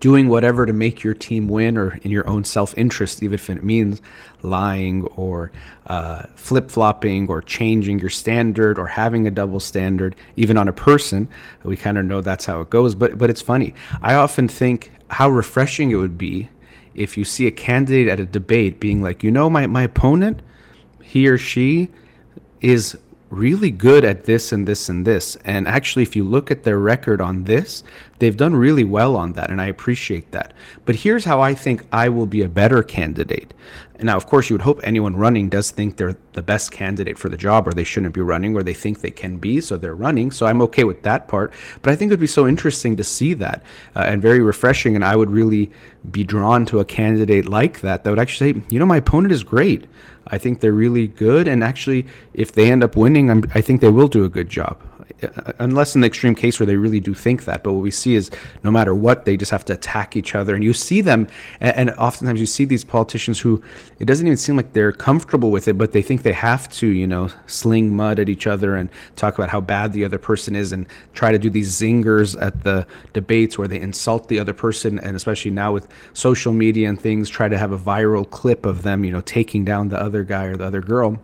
doing 0.00 0.28
whatever 0.28 0.66
to 0.66 0.72
make 0.72 1.02
your 1.02 1.14
team 1.14 1.48
win 1.48 1.78
or 1.78 1.98
in 2.02 2.10
your 2.10 2.28
own 2.28 2.44
self 2.44 2.76
interest, 2.76 3.22
even 3.22 3.34
if 3.34 3.50
it 3.50 3.64
means 3.64 4.02
lying 4.42 5.04
or 5.16 5.50
uh, 5.86 6.24
flip 6.34 6.70
flopping 6.70 7.28
or 7.28 7.42
changing 7.42 7.98
your 7.98 8.10
standard 8.10 8.78
or 8.78 8.86
having 8.86 9.26
a 9.26 9.30
double 9.30 9.60
standard, 9.60 10.14
even 10.36 10.56
on 10.56 10.68
a 10.68 10.72
person. 10.72 11.28
We 11.62 11.76
kind 11.76 11.98
of 11.98 12.04
know 12.04 12.20
that's 12.20 12.44
how 12.44 12.60
it 12.60 12.70
goes. 12.70 12.94
But, 12.94 13.18
but 13.18 13.30
it's 13.30 13.42
funny. 13.42 13.74
I 14.02 14.14
often 14.14 14.48
think 14.48 14.92
how 15.08 15.28
refreshing 15.28 15.90
it 15.90 15.96
would 15.96 16.18
be 16.18 16.48
if 16.94 17.16
you 17.16 17.24
see 17.24 17.46
a 17.46 17.50
candidate 17.50 18.08
at 18.08 18.20
a 18.20 18.26
debate 18.26 18.80
being 18.80 19.02
like, 19.02 19.22
you 19.22 19.30
know, 19.30 19.50
my, 19.50 19.66
my 19.66 19.82
opponent, 19.82 20.40
he 21.02 21.28
or 21.28 21.38
she 21.38 21.88
is 22.60 22.96
really 23.30 23.70
good 23.70 24.04
at 24.04 24.24
this 24.24 24.52
and 24.52 24.66
this 24.66 24.88
and 24.88 25.06
this. 25.06 25.36
And 25.44 25.66
actually, 25.66 26.02
if 26.02 26.14
you 26.14 26.24
look 26.24 26.50
at 26.50 26.62
their 26.62 26.78
record 26.78 27.20
on 27.20 27.44
this, 27.44 27.82
they've 28.18 28.36
done 28.36 28.54
really 28.54 28.84
well 28.84 29.16
on 29.16 29.32
that. 29.32 29.50
And 29.50 29.60
I 29.60 29.66
appreciate 29.66 30.30
that. 30.32 30.52
But 30.84 30.96
here's 30.96 31.24
how 31.24 31.40
I 31.40 31.54
think 31.54 31.84
I 31.92 32.08
will 32.08 32.26
be 32.26 32.42
a 32.42 32.48
better 32.48 32.82
candidate. 32.82 33.52
Now, 34.00 34.16
of 34.16 34.26
course, 34.26 34.50
you 34.50 34.54
would 34.54 34.62
hope 34.62 34.80
anyone 34.82 35.16
running 35.16 35.48
does 35.48 35.70
think 35.70 35.96
they're 35.96 36.16
the 36.32 36.42
best 36.42 36.70
candidate 36.70 37.18
for 37.18 37.28
the 37.28 37.36
job, 37.36 37.66
or 37.66 37.72
they 37.72 37.84
shouldn't 37.84 38.14
be 38.14 38.20
running, 38.20 38.54
or 38.54 38.62
they 38.62 38.74
think 38.74 39.00
they 39.00 39.10
can 39.10 39.38
be, 39.38 39.60
so 39.60 39.76
they're 39.76 39.94
running. 39.94 40.30
So 40.30 40.46
I'm 40.46 40.60
okay 40.62 40.84
with 40.84 41.02
that 41.02 41.28
part. 41.28 41.52
But 41.82 41.92
I 41.92 41.96
think 41.96 42.10
it 42.10 42.12
would 42.14 42.20
be 42.20 42.26
so 42.26 42.46
interesting 42.46 42.96
to 42.96 43.04
see 43.04 43.34
that 43.34 43.62
uh, 43.94 44.00
and 44.00 44.20
very 44.20 44.40
refreshing. 44.40 44.94
And 44.96 45.04
I 45.04 45.16
would 45.16 45.30
really 45.30 45.70
be 46.10 46.24
drawn 46.24 46.66
to 46.66 46.80
a 46.80 46.84
candidate 46.84 47.46
like 47.48 47.80
that 47.80 48.04
that 48.04 48.10
would 48.10 48.18
actually 48.18 48.52
say, 48.52 48.62
you 48.68 48.78
know, 48.78 48.86
my 48.86 48.98
opponent 48.98 49.32
is 49.32 49.42
great. 49.42 49.86
I 50.28 50.38
think 50.38 50.60
they're 50.60 50.72
really 50.72 51.06
good. 51.06 51.48
And 51.48 51.62
actually, 51.62 52.06
if 52.34 52.52
they 52.52 52.70
end 52.70 52.82
up 52.82 52.96
winning, 52.96 53.30
I'm, 53.30 53.44
I 53.54 53.60
think 53.60 53.80
they 53.80 53.90
will 53.90 54.08
do 54.08 54.24
a 54.24 54.28
good 54.28 54.48
job. 54.48 54.80
Uh, 55.22 55.52
unless 55.60 55.94
in 55.94 56.02
the 56.02 56.06
extreme 56.06 56.34
case 56.34 56.60
where 56.60 56.66
they 56.66 56.76
really 56.76 57.00
do 57.00 57.14
think 57.14 57.46
that. 57.46 57.62
But 57.62 57.72
what 57.72 57.82
we 57.82 57.90
see 57.90 58.14
is 58.14 58.30
no 58.62 58.70
matter 58.70 58.94
what, 58.94 59.24
they 59.24 59.36
just 59.36 59.50
have 59.50 59.64
to 59.66 59.72
attack 59.72 60.14
each 60.14 60.34
other. 60.34 60.54
And 60.54 60.62
you 60.62 60.74
see 60.74 61.00
them, 61.00 61.26
and, 61.60 61.90
oftentimes 61.92 62.38
you 62.38 62.44
see 62.44 62.66
these 62.66 62.84
politicians 62.84 63.40
who 63.40 63.62
it 63.98 64.04
doesn't 64.04 64.26
even 64.26 64.36
seem 64.36 64.56
like 64.56 64.74
they're 64.74 64.92
comfortable 64.92 65.50
with 65.50 65.68
it, 65.68 65.78
but 65.78 65.92
they 65.92 66.02
think 66.02 66.22
they 66.22 66.34
have 66.34 66.68
to, 66.72 66.88
you 66.88 67.06
know, 67.06 67.30
sling 67.46 67.96
mud 67.96 68.18
at 68.18 68.28
each 68.28 68.46
other 68.46 68.76
and 68.76 68.90
talk 69.16 69.38
about 69.38 69.48
how 69.48 69.60
bad 69.60 69.94
the 69.94 70.04
other 70.04 70.18
person 70.18 70.54
is 70.54 70.72
and 70.72 70.86
try 71.14 71.32
to 71.32 71.38
do 71.38 71.48
these 71.48 71.72
zingers 71.72 72.40
at 72.42 72.64
the 72.64 72.86
debates 73.14 73.56
where 73.56 73.68
they 73.68 73.80
insult 73.80 74.28
the 74.28 74.38
other 74.38 74.52
person. 74.52 74.98
And 74.98 75.16
especially 75.16 75.50
now 75.50 75.72
with 75.72 75.88
social 76.12 76.52
media 76.52 76.90
and 76.90 77.00
things, 77.00 77.30
try 77.30 77.48
to 77.48 77.56
have 77.56 77.72
a 77.72 77.78
viral 77.78 78.28
clip 78.28 78.66
of 78.66 78.82
them, 78.82 79.02
you 79.02 79.12
know, 79.12 79.22
taking 79.22 79.64
down 79.64 79.88
the 79.88 79.98
other 79.98 80.24
guy 80.24 80.44
or 80.44 80.56
the 80.56 80.64
other 80.64 80.82
girl 80.82 81.18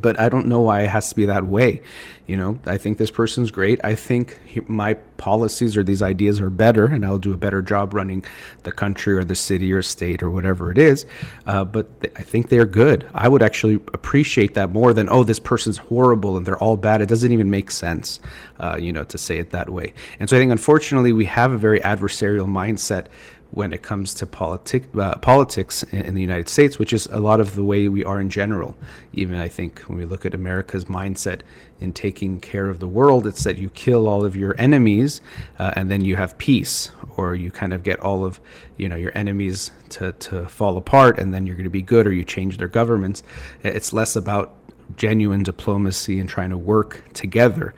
but 0.00 0.18
I 0.18 0.28
don't 0.28 0.46
know 0.46 0.60
why 0.60 0.82
it 0.82 0.90
has 0.90 1.08
to 1.10 1.16
be 1.16 1.26
that 1.26 1.46
way. 1.46 1.82
You 2.26 2.38
know, 2.38 2.58
I 2.64 2.78
think 2.78 2.96
this 2.96 3.10
person's 3.10 3.50
great. 3.50 3.80
I 3.84 3.94
think 3.94 4.40
my 4.66 4.94
policies 4.94 5.76
or 5.76 5.84
these 5.84 6.00
ideas 6.00 6.40
are 6.40 6.48
better, 6.48 6.86
and 6.86 7.04
I'll 7.04 7.18
do 7.18 7.34
a 7.34 7.36
better 7.36 7.60
job 7.60 7.92
running 7.92 8.24
the 8.62 8.72
country 8.72 9.14
or 9.14 9.24
the 9.24 9.34
city 9.34 9.70
or 9.74 9.82
state 9.82 10.22
or 10.22 10.30
whatever 10.30 10.70
it 10.70 10.78
is. 10.78 11.04
Uh, 11.46 11.64
but 11.64 12.00
th- 12.00 12.14
I 12.16 12.22
think 12.22 12.48
they're 12.48 12.64
good. 12.64 13.06
I 13.12 13.28
would 13.28 13.42
actually 13.42 13.74
appreciate 13.74 14.54
that 14.54 14.70
more 14.70 14.94
than, 14.94 15.08
oh, 15.10 15.22
this 15.22 15.38
person's 15.38 15.76
horrible 15.76 16.38
and 16.38 16.46
they're 16.46 16.58
all 16.58 16.78
bad. 16.78 17.02
It 17.02 17.10
doesn't 17.10 17.30
even 17.30 17.50
make 17.50 17.70
sense, 17.70 18.20
uh, 18.58 18.78
you 18.80 18.90
know, 18.90 19.04
to 19.04 19.18
say 19.18 19.38
it 19.38 19.50
that 19.50 19.68
way. 19.68 19.92
And 20.18 20.30
so 20.30 20.36
I 20.36 20.40
think, 20.40 20.50
unfortunately, 20.50 21.12
we 21.12 21.26
have 21.26 21.52
a 21.52 21.58
very 21.58 21.80
adversarial 21.80 22.46
mindset 22.46 23.08
when 23.54 23.72
it 23.72 23.82
comes 23.82 24.14
to 24.14 24.26
politic, 24.26 24.82
uh, 24.98 25.14
politics 25.18 25.84
in, 25.84 26.00
in, 26.02 26.14
the 26.14 26.20
United 26.20 26.48
States, 26.48 26.76
which 26.76 26.92
is 26.92 27.06
a 27.12 27.20
lot 27.20 27.38
of 27.38 27.54
the 27.54 27.62
way 27.62 27.88
we 27.88 28.04
are 28.04 28.20
in 28.20 28.28
general. 28.28 28.76
Even 29.12 29.38
I 29.38 29.46
think 29.46 29.78
when 29.82 29.96
we 29.96 30.04
look 30.04 30.26
at 30.26 30.34
America's 30.34 30.86
mindset 30.86 31.42
in 31.80 31.92
taking 31.92 32.40
care 32.40 32.68
of 32.68 32.80
the 32.80 32.88
world, 32.88 33.28
it's 33.28 33.44
that 33.44 33.56
you 33.56 33.70
kill 33.70 34.08
all 34.08 34.24
of 34.24 34.34
your 34.34 34.56
enemies 34.58 35.20
uh, 35.60 35.70
and 35.76 35.88
then 35.88 36.00
you 36.04 36.16
have 36.16 36.36
peace, 36.36 36.90
or 37.16 37.36
you 37.36 37.52
kind 37.52 37.72
of 37.72 37.84
get 37.84 38.00
all 38.00 38.24
of 38.24 38.40
you 38.76 38.88
know 38.88 38.96
your 38.96 39.16
enemies 39.16 39.70
to, 39.90 40.10
to 40.14 40.48
fall 40.48 40.76
apart 40.76 41.20
and 41.20 41.32
then 41.32 41.46
you're 41.46 41.56
going 41.56 41.62
to 41.62 41.70
be 41.70 41.82
good, 41.82 42.08
or 42.08 42.12
you 42.12 42.24
change 42.24 42.56
their 42.56 42.68
governments. 42.68 43.22
It's 43.62 43.92
less 43.92 44.16
about 44.16 44.56
genuine 44.96 45.44
diplomacy 45.44 46.18
and 46.18 46.28
trying 46.28 46.50
to 46.50 46.58
work 46.58 47.04
together 47.12 47.72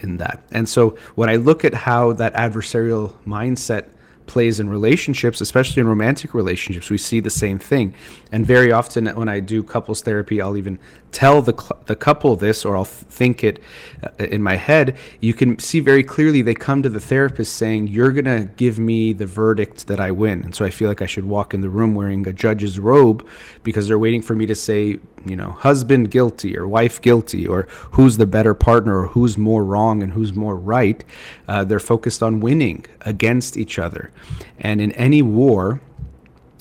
in 0.00 0.18
that. 0.18 0.42
And 0.50 0.68
so 0.68 0.90
when 1.14 1.30
I 1.30 1.36
look 1.36 1.64
at 1.64 1.72
how 1.72 2.12
that 2.14 2.34
adversarial 2.34 3.14
mindset 3.26 3.88
plays 4.26 4.60
in 4.60 4.68
relationships, 4.68 5.40
especially 5.40 5.80
in 5.80 5.88
romantic 5.88 6.34
relationships, 6.34 6.90
we 6.90 6.98
see 6.98 7.20
the 7.20 7.30
same 7.30 7.58
thing. 7.58 7.94
And 8.30 8.46
very 8.46 8.72
often, 8.72 9.06
when 9.08 9.28
I 9.28 9.40
do 9.40 9.62
couples 9.62 10.02
therapy, 10.02 10.40
I'll 10.40 10.56
even 10.56 10.78
tell 11.10 11.42
the 11.42 11.52
the 11.86 11.94
couple 11.94 12.34
this, 12.36 12.64
or 12.64 12.76
I'll 12.76 12.84
think 12.84 13.44
it 13.44 13.62
uh, 14.02 14.24
in 14.24 14.42
my 14.42 14.56
head. 14.56 14.96
You 15.20 15.34
can 15.34 15.58
see 15.58 15.80
very 15.80 16.02
clearly 16.02 16.42
they 16.42 16.54
come 16.54 16.82
to 16.82 16.88
the 16.88 17.00
therapist 17.00 17.56
saying, 17.56 17.88
"You're 17.88 18.12
gonna 18.12 18.44
give 18.56 18.78
me 18.78 19.12
the 19.12 19.26
verdict 19.26 19.86
that 19.88 20.00
I 20.00 20.10
win," 20.10 20.42
and 20.42 20.54
so 20.54 20.64
I 20.64 20.70
feel 20.70 20.88
like 20.88 21.02
I 21.02 21.06
should 21.06 21.24
walk 21.24 21.52
in 21.54 21.60
the 21.60 21.68
room 21.68 21.94
wearing 21.94 22.26
a 22.26 22.32
judge's 22.32 22.78
robe 22.78 23.26
because 23.62 23.86
they're 23.86 23.98
waiting 23.98 24.22
for 24.22 24.34
me 24.34 24.46
to 24.46 24.54
say, 24.54 24.98
you 25.26 25.36
know, 25.36 25.50
husband 25.52 26.10
guilty 26.10 26.56
or 26.56 26.66
wife 26.66 27.00
guilty, 27.00 27.46
or 27.46 27.66
who's 27.92 28.16
the 28.16 28.26
better 28.26 28.54
partner, 28.54 29.00
or 29.00 29.06
who's 29.08 29.36
more 29.38 29.64
wrong 29.64 30.02
and 30.02 30.12
who's 30.12 30.32
more 30.32 30.56
right. 30.56 31.04
Uh, 31.48 31.64
they're 31.64 31.80
focused 31.80 32.22
on 32.22 32.40
winning 32.40 32.84
against 33.02 33.56
each 33.56 33.78
other, 33.78 34.10
and 34.58 34.80
in 34.80 34.92
any 34.92 35.22
war, 35.22 35.80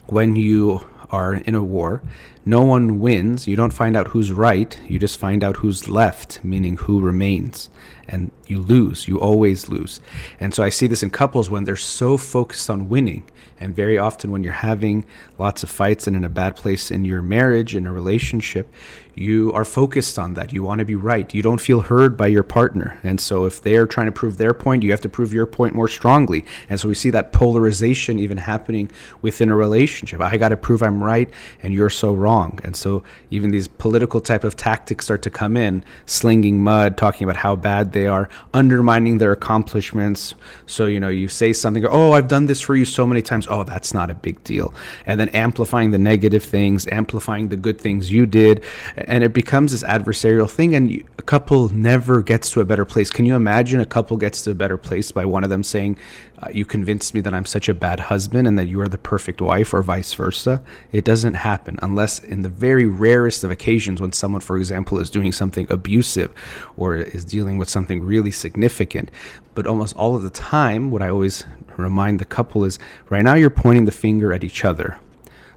when 0.08 0.36
you 0.36 0.86
are 1.10 1.36
in 1.36 1.56
a 1.56 1.64
war, 1.64 2.02
no 2.46 2.62
one 2.64 3.00
wins. 3.00 3.48
You 3.48 3.56
don't 3.56 3.74
find 3.74 3.96
out 3.96 4.08
who's 4.08 4.32
right. 4.32 4.80
You 4.88 4.98
just 4.98 5.20
find 5.20 5.44
out 5.44 5.58
who's 5.58 5.88
left, 5.88 6.44
meaning 6.44 6.78
who 6.78 7.00
remains. 7.00 7.70
And 8.08 8.32
you 8.48 8.60
lose. 8.60 9.08
You 9.08 9.20
always 9.20 9.70
lose. 9.70 10.02
And 10.40 10.54
so 10.54 10.64
I 10.64 10.70
see 10.70 10.88
this 10.88 11.04
in 11.04 11.12
couples 11.12 11.50
when 11.50 11.64
they're 11.64 11.76
so 11.76 12.18
focused 12.18 12.70
on 12.70 12.90
winning. 12.90 13.24
And 13.62 13.76
very 13.76 13.98
often, 13.98 14.32
when 14.32 14.44
you're 14.44 14.54
having 14.54 15.06
lots 15.38 15.62
of 15.62 15.70
fights 15.70 16.08
and 16.08 16.16
in 16.16 16.24
a 16.24 16.30
bad 16.30 16.56
place 16.56 16.90
in 16.90 17.06
your 17.06 17.22
marriage, 17.22 17.76
in 17.76 17.86
a 17.86 17.94
relationship, 17.94 18.74
you 19.16 19.52
are 19.54 19.66
focused 19.66 20.18
on 20.18 20.34
that. 20.36 20.54
You 20.54 20.64
want 20.64 20.80
to 20.80 20.86
be 20.86 20.96
right. 20.96 21.34
You 21.34 21.42
don't 21.42 21.60
feel 21.60 21.82
heard 21.82 22.16
by 22.16 22.28
your 22.28 22.44
partner. 22.44 22.98
And 23.04 23.20
so 23.20 23.46
if 23.46 23.62
they're 23.62 23.86
trying 23.86 24.06
to 24.06 24.12
prove 24.12 24.38
their 24.38 24.54
point, 24.54 24.84
you 24.84 24.92
have 24.92 25.02
to 25.02 25.10
prove 25.10 25.34
your 25.34 25.46
point 25.46 25.76
more 25.76 25.88
strongly. 25.88 26.46
And 26.70 26.80
so 26.80 26.88
we 26.88 26.96
see 26.96 27.10
that 27.10 27.34
polarization 27.34 28.20
even 28.20 28.38
happening 28.38 28.90
within 29.22 29.50
a 29.50 29.56
relationship. 29.56 30.22
I 30.22 30.38
got 30.38 30.50
to 30.50 30.58
prove 30.58 30.82
I'm 30.82 31.04
right 31.04 31.30
and 31.62 31.74
you're 31.74 31.90
so 31.90 32.14
wrong. 32.14 32.60
And 32.64 32.76
so 32.76 33.04
even 33.32 33.52
these 33.52 33.68
political 33.68 34.22
type 34.22 34.44
of 34.44 34.56
tactics 34.56 35.06
start 35.06 35.22
to 35.24 35.30
come 35.30 35.58
in, 35.58 35.84
slinging 36.06 36.64
mud, 36.64 36.98
talking 36.98 37.26
about 37.26 37.38
how 37.38 37.56
bad 37.56 37.92
they 37.92 38.08
are, 38.08 38.30
undermining 38.54 39.18
their 39.18 39.34
accomplishments. 39.34 40.36
So, 40.68 40.86
you 40.86 41.00
know, 41.00 41.10
you 41.10 41.28
say 41.28 41.52
something, 41.54 41.86
oh, 41.86 42.14
I've 42.14 42.28
done 42.28 42.46
this 42.46 42.62
for 42.62 42.76
you 42.76 42.86
so 42.86 43.06
many 43.06 43.22
times. 43.22 43.48
Oh, 43.50 43.64
that's 43.64 43.94
not 43.94 44.10
a 44.10 44.14
big 44.14 44.42
deal. 44.44 44.74
And 45.06 45.20
then 45.20 45.30
amplifying 45.30 45.92
the 45.92 46.00
negative 46.00 46.44
things, 46.44 46.88
amplifying 46.88 47.50
the 47.50 47.58
good 47.58 47.80
things 47.80 48.12
you 48.12 48.26
did. 48.26 48.64
And 49.08 49.24
it 49.24 49.34
becomes 49.34 49.72
this 49.72 49.84
adversarial 49.84 50.50
thing. 50.50 50.76
And 50.76 50.92
you, 50.92 51.06
a 51.18 51.22
couple 51.22 51.70
never 51.70 52.22
gets 52.22 52.50
to 52.52 52.62
a 52.62 52.66
better 52.66 52.86
place. 52.86 53.10
Can 53.10 53.26
you 53.26 53.36
imagine 53.36 53.80
a 53.80 53.86
couple 53.86 54.18
gets 54.18 54.42
to 54.44 54.52
a 54.52 54.56
better 54.56 54.78
place 54.78 55.12
by 55.12 55.26
one 55.26 55.44
of 55.44 55.50
them 55.50 55.64
saying, 55.64 55.98
uh, 56.42 56.50
You 56.54 56.66
convinced 56.66 57.14
me 57.14 57.22
that 57.22 57.34
I'm 57.34 57.46
such 57.46 57.70
a 57.70 57.74
bad 57.74 58.00
husband 58.00 58.48
and 58.48 58.58
that 58.58 58.68
you 58.68 58.82
are 58.82 58.88
the 58.88 58.98
perfect 58.98 59.42
wife, 59.42 59.74
or 59.74 59.82
vice 59.82 60.14
versa? 60.14 60.62
It 60.92 61.06
doesn't 61.06 61.36
happen 61.36 61.80
unless, 61.82 62.20
in 62.20 62.42
the 62.42 62.50
very 62.50 62.86
rarest 62.86 63.44
of 63.44 63.52
occasions, 63.52 64.02
when 64.02 64.12
someone, 64.12 64.42
for 64.42 64.58
example, 64.58 65.00
is 65.00 65.10
doing 65.10 65.32
something 65.32 65.68
abusive 65.70 66.32
or 66.78 66.96
is 66.98 67.26
dealing 67.26 67.58
with 67.58 67.70
something 67.70 68.04
really 68.04 68.32
significant. 68.32 69.12
But 69.56 69.68
almost 69.68 69.96
all 69.96 70.16
of 70.16 70.24
the 70.24 70.30
time, 70.30 70.92
what 70.92 71.02
I 71.02 71.10
always 71.10 71.46
remind 71.78 72.20
the 72.20 72.26
couple 72.26 72.64
is 72.64 72.80
right 73.10 73.24
now 73.24 73.34
you're 73.34 73.50
pointing 73.50 73.86
the 73.86 73.92
finger 73.92 74.34
at 74.34 74.44
each 74.44 74.66
other 74.66 74.98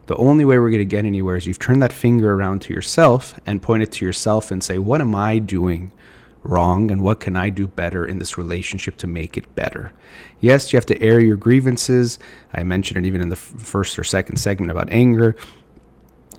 the 0.07 0.17
only 0.17 0.45
way 0.45 0.59
we're 0.59 0.71
going 0.71 0.79
to 0.81 0.85
get 0.85 1.05
anywhere 1.05 1.37
is 1.37 1.47
you've 1.47 1.59
turned 1.59 1.83
that 1.83 1.93
finger 1.93 2.35
around 2.35 2.61
to 2.63 2.75
yourself 2.75 3.39
and 3.47 3.63
point 3.63 3.83
it 3.83 3.93
to 3.93 4.05
yourself 4.05 4.51
and 4.51 4.63
say, 4.63 4.79
What 4.79 5.01
am 5.01 5.15
I 5.15 5.39
doing 5.39 5.93
wrong 6.43 6.91
and 6.91 7.03
what 7.03 7.21
can 7.21 7.37
I 7.37 7.49
do 7.49 7.67
better 7.67 8.05
in 8.05 8.19
this 8.19 8.37
relationship 8.37 8.99
to 8.99 9.07
make 9.07 9.37
it 9.37 9.55
better? 9.55 9.93
Yes, 10.41 10.73
you 10.73 10.77
have 10.77 10.87
to 10.87 11.01
air 11.01 11.21
your 11.21 11.37
grievances. 11.37 12.19
I 12.53 12.63
mentioned 12.65 13.05
it 13.05 13.09
even 13.09 13.23
in 13.23 13.31
the 13.31 13.37
first 13.37 13.99
or 13.99 14.05
second 14.05 14.37
segment 14.37 14.71
about 14.71 14.91
anger. 14.91 15.37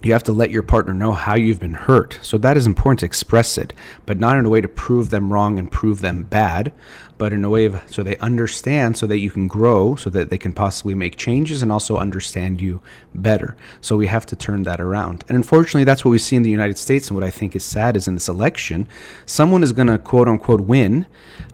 You 0.03 0.13
have 0.13 0.24
to 0.24 0.34
let 0.34 0.51
your 0.51 0.61
partner 0.61 0.93
know 0.93 1.13
how 1.13 1.34
you've 1.34 1.59
been 1.59 1.74
hurt. 1.74 2.20
So 2.22 2.38
that 2.38 2.57
is 2.57 2.68
important 2.68 2.99
to 2.99 3.07
express 3.07 3.57
it, 3.57 3.74
but 4.05 4.20
not 4.20 4.38
in 4.38 4.45
a 4.45 4.49
way 4.49 4.61
to 4.61 4.68
prove 4.68 5.09
them 5.09 5.34
wrong 5.34 5.57
and 5.57 5.72
prove 5.72 6.01
them 6.01 6.24
bad, 6.24 6.72
but 7.18 7.32
in 7.32 7.45
a 7.45 7.49
way 7.49 7.66
of 7.66 7.82
so 7.89 8.03
they 8.03 8.18
understand 8.18 8.97
so 8.97 9.07
that 9.07 9.20
you 9.20 9.32
can 9.32 9.47
grow 9.47 9.95
so 9.95 10.09
that 10.09 10.30
they 10.30 10.38
can 10.38 10.53
possibly 10.53 10.93
make 10.93 11.18
changes 11.18 11.61
and 11.61 11.72
also 11.72 11.97
understand 11.97 12.61
you 12.61 12.82
better. 13.13 13.55
So 13.82 13.95
we 13.95 14.07
have 14.07 14.26
to 14.28 14.36
turn 14.36 14.63
that 14.63 14.82
around. 14.82 15.24
And 15.28 15.36
unfortunately 15.36 15.86
that's 15.86 16.03
what 16.03 16.11
we 16.11 16.20
see 16.20 16.36
in 16.36 16.43
the 16.43 16.49
united 16.49 16.78
states 16.78 17.07
and 17.07 17.16
what 17.18 17.24
i 17.24 17.30
think 17.30 17.55
is 17.55 17.63
sad 17.63 17.95
is 17.95 18.07
in 18.07 18.13
this 18.13 18.28
election 18.28 18.88
someone 19.26 19.63
is 19.63 19.72
going 19.72 19.88
to 19.88 19.97
quote 19.97 20.28
unquote 20.28 20.61
win 20.61 21.05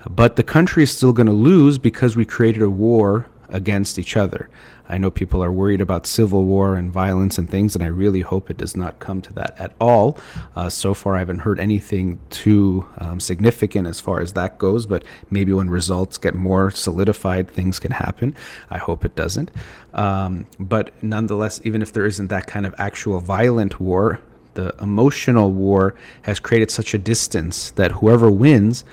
but 0.09 0.35
the 0.35 0.43
country 0.43 0.83
is 0.83 0.95
still 0.95 1.13
going 1.13 1.27
to 1.27 1.33
lose 1.33 1.77
because 1.77 2.15
we 2.15 2.25
created 2.25 2.61
a 2.61 2.69
war 2.69 3.27
against 3.49 3.99
each 3.99 4.17
other 4.17 4.49
I 4.91 4.97
know 4.97 5.09
people 5.09 5.41
are 5.41 5.51
worried 5.51 5.79
about 5.79 6.05
civil 6.05 6.43
war 6.43 6.75
and 6.75 6.91
violence 6.91 7.37
and 7.37 7.49
things, 7.49 7.75
and 7.75 7.83
I 7.83 7.87
really 7.87 8.19
hope 8.19 8.49
it 8.49 8.57
does 8.57 8.75
not 8.75 8.99
come 8.99 9.21
to 9.21 9.33
that 9.33 9.55
at 9.57 9.73
all. 9.79 10.17
Uh, 10.55 10.69
so 10.69 10.93
far, 10.93 11.15
I 11.15 11.19
haven't 11.19 11.39
heard 11.39 11.59
anything 11.59 12.19
too 12.29 12.85
um, 12.97 13.19
significant 13.19 13.87
as 13.87 14.01
far 14.01 14.19
as 14.19 14.33
that 14.33 14.57
goes, 14.57 14.85
but 14.85 15.03
maybe 15.29 15.53
when 15.53 15.69
results 15.69 16.17
get 16.17 16.35
more 16.35 16.71
solidified, 16.71 17.49
things 17.49 17.79
can 17.79 17.91
happen. 17.91 18.35
I 18.69 18.77
hope 18.79 19.05
it 19.05 19.15
doesn't. 19.15 19.49
Um, 19.93 20.45
but 20.59 20.91
nonetheless, 21.01 21.61
even 21.63 21.81
if 21.81 21.93
there 21.93 22.05
isn't 22.05 22.27
that 22.27 22.47
kind 22.47 22.65
of 22.65 22.75
actual 22.77 23.21
violent 23.21 23.79
war, 23.79 24.19
the 24.55 24.75
emotional 24.81 25.53
war 25.53 25.95
has 26.23 26.41
created 26.41 26.69
such 26.69 26.93
a 26.93 26.97
distance 26.97 27.71
that 27.71 27.91
whoever 27.93 28.29
wins, 28.29 28.83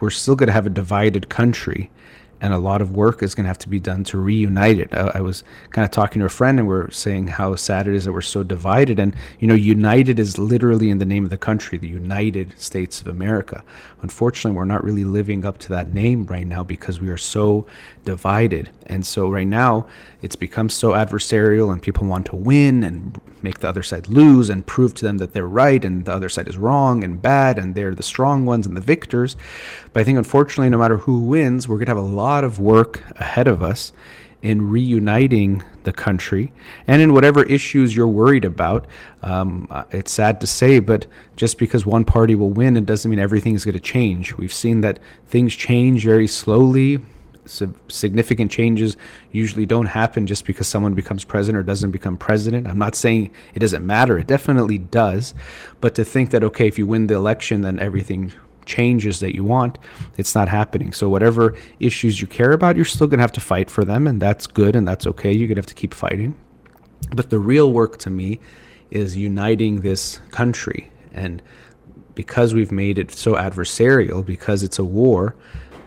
we're 0.00 0.08
still 0.08 0.34
going 0.34 0.46
to 0.46 0.54
have 0.54 0.66
a 0.66 0.70
divided 0.70 1.28
country 1.28 1.90
and 2.40 2.52
a 2.52 2.58
lot 2.58 2.82
of 2.82 2.92
work 2.92 3.22
is 3.22 3.34
going 3.34 3.44
to 3.44 3.48
have 3.48 3.58
to 3.58 3.68
be 3.68 3.80
done 3.80 4.04
to 4.04 4.18
reunite 4.18 4.78
it. 4.78 4.92
I, 4.92 5.12
I, 5.14 5.20
was 5.20 5.42
kind 5.70 5.84
of 5.84 5.90
talking 5.90 6.20
to 6.20 6.26
a 6.26 6.30
friend, 6.30 6.58
and 6.58 6.68
we 6.68 6.74
are 6.74 6.90
saying 6.90 7.28
how 7.28 7.54
sad 7.56 7.88
it 7.88 7.94
is 7.94 8.04
that 8.04 8.12
we're 8.12 8.20
so 8.20 8.42
divided. 8.42 8.98
And 8.98 9.16
you 9.40 9.48
know, 9.48 9.54
united 9.54 10.18
is 10.18 10.38
literally 10.38 10.90
in 10.90 10.98
the 10.98 11.06
name 11.06 11.24
of 11.24 11.30
the 11.30 11.38
country, 11.38 11.78
the 11.78 11.88
United 11.88 12.58
States 12.60 13.00
of 13.00 13.06
America. 13.06 13.64
Unfortunately, 14.02 14.56
we're 14.56 14.64
not 14.64 14.84
really 14.84 15.04
living 15.04 15.44
up 15.44 15.58
to 15.58 15.68
that 15.70 15.94
name 15.94 16.26
right 16.26 16.46
now 16.46 16.62
because 16.62 17.00
we 17.00 17.08
are 17.08 17.16
so 17.16 17.66
divided. 18.04 18.68
And 18.86 19.06
so 19.06 19.28
right 19.30 19.46
now, 19.46 19.86
it's 20.22 20.36
become 20.36 20.68
so 20.68 20.90
adversarial, 20.90 21.72
and 21.72 21.82
people 21.82 22.06
want 22.06 22.26
to 22.26 22.36
win 22.36 22.84
and 22.84 23.18
make 23.46 23.60
the 23.60 23.68
other 23.68 23.82
side 23.82 24.08
lose 24.08 24.50
and 24.50 24.66
prove 24.66 24.92
to 24.94 25.04
them 25.04 25.18
that 25.18 25.32
they're 25.32 25.54
right 25.66 25.84
and 25.84 26.04
the 26.04 26.12
other 26.12 26.28
side 26.28 26.48
is 26.48 26.56
wrong 26.56 27.04
and 27.04 27.22
bad, 27.22 27.58
and 27.58 27.74
they're 27.74 27.94
the 27.94 28.02
strong 28.02 28.44
ones 28.44 28.66
and 28.66 28.76
the 28.76 28.80
victors. 28.94 29.36
But 29.92 30.00
I 30.00 30.04
think, 30.04 30.18
unfortunately, 30.18 30.70
no 30.70 30.78
matter 30.78 30.98
who 30.98 31.20
wins, 31.20 31.68
we're 31.68 31.76
going 31.76 31.86
to 31.86 31.94
have 31.96 32.08
a 32.10 32.14
lot 32.26 32.42
of 32.44 32.58
work 32.58 33.02
ahead 33.26 33.46
of 33.46 33.62
us 33.62 33.92
in 34.42 34.70
reuniting 34.70 35.62
the 35.84 35.92
country 35.92 36.52
and 36.86 37.00
in 37.00 37.14
whatever 37.14 37.42
issues 37.44 37.96
you're 37.96 38.16
worried 38.22 38.44
about. 38.44 38.86
Um, 39.22 39.66
uh, 39.70 39.84
it's 39.90 40.12
sad 40.12 40.40
to 40.40 40.46
say, 40.46 40.78
but 40.78 41.06
just 41.36 41.58
because 41.58 41.86
one 41.86 42.04
party 42.04 42.34
will 42.34 42.50
win, 42.50 42.76
it 42.76 42.86
doesn't 42.86 43.10
mean 43.10 43.20
everything 43.20 43.54
is 43.54 43.64
going 43.64 43.74
to 43.74 43.80
change. 43.80 44.34
We've 44.36 44.52
seen 44.52 44.80
that 44.82 44.98
things 45.28 45.54
change 45.54 46.04
very 46.04 46.26
slowly. 46.26 47.00
Significant 47.46 48.50
changes 48.50 48.96
usually 49.32 49.66
don't 49.66 49.86
happen 49.86 50.26
just 50.26 50.44
because 50.44 50.66
someone 50.66 50.94
becomes 50.94 51.24
president 51.24 51.58
or 51.58 51.62
doesn't 51.62 51.90
become 51.90 52.16
president. 52.16 52.66
I'm 52.66 52.78
not 52.78 52.94
saying 52.94 53.30
it 53.54 53.60
doesn't 53.60 53.86
matter, 53.86 54.18
it 54.18 54.26
definitely 54.26 54.78
does. 54.78 55.34
But 55.80 55.94
to 55.94 56.04
think 56.04 56.30
that, 56.30 56.42
okay, 56.44 56.66
if 56.66 56.78
you 56.78 56.86
win 56.86 57.06
the 57.06 57.14
election, 57.14 57.62
then 57.62 57.78
everything 57.78 58.32
changes 58.66 59.20
that 59.20 59.34
you 59.34 59.44
want, 59.44 59.78
it's 60.16 60.34
not 60.34 60.48
happening. 60.48 60.92
So 60.92 61.08
whatever 61.08 61.56
issues 61.80 62.20
you 62.20 62.26
care 62.26 62.52
about, 62.52 62.76
you're 62.76 62.84
still 62.84 63.06
going 63.06 63.18
to 63.18 63.22
have 63.22 63.32
to 63.32 63.40
fight 63.40 63.70
for 63.70 63.84
them, 63.84 64.06
and 64.06 64.20
that's 64.20 64.46
good 64.46 64.76
and 64.76 64.86
that's 64.86 65.06
okay. 65.06 65.32
You're 65.32 65.48
going 65.48 65.56
to 65.56 65.60
have 65.60 65.66
to 65.66 65.74
keep 65.74 65.94
fighting. 65.94 66.34
But 67.14 67.30
the 67.30 67.38
real 67.38 67.72
work 67.72 67.98
to 67.98 68.10
me 68.10 68.40
is 68.90 69.16
uniting 69.16 69.80
this 69.80 70.20
country. 70.30 70.90
And 71.12 71.42
because 72.14 72.54
we've 72.54 72.72
made 72.72 72.98
it 72.98 73.10
so 73.12 73.34
adversarial, 73.34 74.24
because 74.24 74.62
it's 74.62 74.78
a 74.78 74.84
war, 74.84 75.36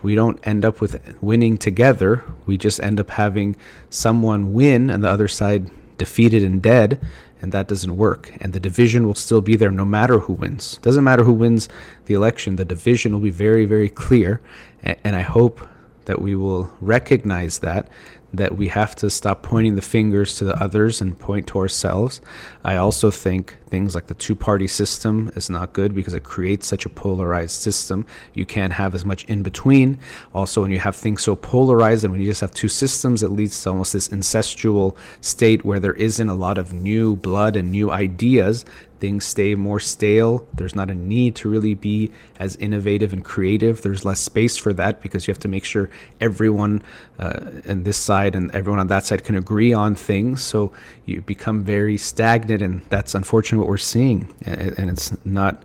we 0.02 0.14
don't 0.14 0.38
end 0.46 0.64
up 0.64 0.80
with 0.80 1.00
winning 1.20 1.58
together. 1.58 2.24
We 2.46 2.56
just 2.56 2.80
end 2.80 3.00
up 3.00 3.10
having 3.10 3.56
someone 3.90 4.52
win 4.52 4.90
and 4.90 5.04
the 5.04 5.08
other 5.08 5.28
side 5.28 5.70
defeated 5.98 6.42
and 6.42 6.62
dead 6.62 7.00
and 7.42 7.52
that 7.52 7.68
doesn't 7.68 7.96
work. 7.96 8.32
And 8.40 8.52
the 8.52 8.60
division 8.60 9.06
will 9.06 9.14
still 9.14 9.40
be 9.40 9.56
there 9.56 9.70
no 9.70 9.84
matter 9.84 10.18
who 10.18 10.34
wins. 10.34 10.78
Doesn't 10.82 11.04
matter 11.04 11.24
who 11.24 11.32
wins 11.32 11.68
the 12.06 12.14
election, 12.14 12.56
the 12.56 12.64
division 12.64 13.12
will 13.12 13.20
be 13.20 13.30
very, 13.30 13.64
very 13.64 13.88
clear. 13.88 14.40
And 14.82 15.16
I 15.16 15.22
hope 15.22 15.66
that 16.06 16.20
we 16.20 16.34
will 16.34 16.70
recognize 16.80 17.60
that 17.60 17.88
that 18.32 18.56
we 18.56 18.68
have 18.68 18.94
to 18.96 19.10
stop 19.10 19.42
pointing 19.42 19.74
the 19.76 19.82
fingers 19.82 20.36
to 20.36 20.44
the 20.44 20.62
others 20.62 21.00
and 21.00 21.18
point 21.18 21.46
to 21.48 21.58
ourselves. 21.58 22.20
I 22.64 22.76
also 22.76 23.10
think 23.10 23.56
things 23.68 23.94
like 23.94 24.06
the 24.06 24.14
two 24.14 24.34
party 24.34 24.66
system 24.66 25.32
is 25.36 25.50
not 25.50 25.72
good 25.72 25.94
because 25.94 26.14
it 26.14 26.24
creates 26.24 26.66
such 26.66 26.86
a 26.86 26.88
polarized 26.88 27.60
system. 27.60 28.06
You 28.34 28.46
can't 28.46 28.72
have 28.72 28.94
as 28.94 29.04
much 29.04 29.24
in 29.24 29.42
between. 29.42 29.98
Also, 30.34 30.62
when 30.62 30.70
you 30.70 30.78
have 30.78 30.96
things 30.96 31.22
so 31.22 31.34
polarized 31.36 32.04
and 32.04 32.12
when 32.12 32.20
you 32.20 32.28
just 32.28 32.40
have 32.40 32.54
two 32.54 32.68
systems, 32.68 33.22
it 33.22 33.30
leads 33.30 33.60
to 33.62 33.70
almost 33.70 33.92
this 33.92 34.08
incestual 34.08 34.96
state 35.20 35.64
where 35.64 35.80
there 35.80 35.94
isn't 35.94 36.28
a 36.28 36.34
lot 36.34 36.58
of 36.58 36.72
new 36.72 37.16
blood 37.16 37.56
and 37.56 37.70
new 37.70 37.90
ideas 37.90 38.64
things 39.00 39.24
stay 39.24 39.54
more 39.54 39.80
stale. 39.80 40.46
There's 40.54 40.74
not 40.74 40.90
a 40.90 40.94
need 40.94 41.34
to 41.36 41.48
really 41.48 41.74
be 41.74 42.12
as 42.38 42.56
innovative 42.56 43.12
and 43.12 43.24
creative. 43.24 43.82
There's 43.82 44.04
less 44.04 44.20
space 44.20 44.56
for 44.56 44.72
that 44.74 45.02
because 45.02 45.26
you 45.26 45.32
have 45.32 45.40
to 45.40 45.48
make 45.48 45.64
sure 45.64 45.90
everyone 46.20 46.82
uh, 47.18 47.40
on 47.68 47.82
this 47.82 47.96
side 47.96 48.36
and 48.36 48.54
everyone 48.54 48.80
on 48.80 48.88
that 48.88 49.04
side 49.04 49.24
can 49.24 49.36
agree 49.36 49.72
on 49.72 49.94
things. 49.94 50.42
So 50.42 50.72
you 51.06 51.22
become 51.22 51.64
very 51.64 51.96
stagnant, 51.96 52.62
and 52.62 52.82
that's 52.90 53.14
unfortunately 53.14 53.60
what 53.60 53.68
we're 53.68 53.78
seeing, 53.78 54.32
and 54.44 54.90
it's 54.90 55.12
not 55.24 55.62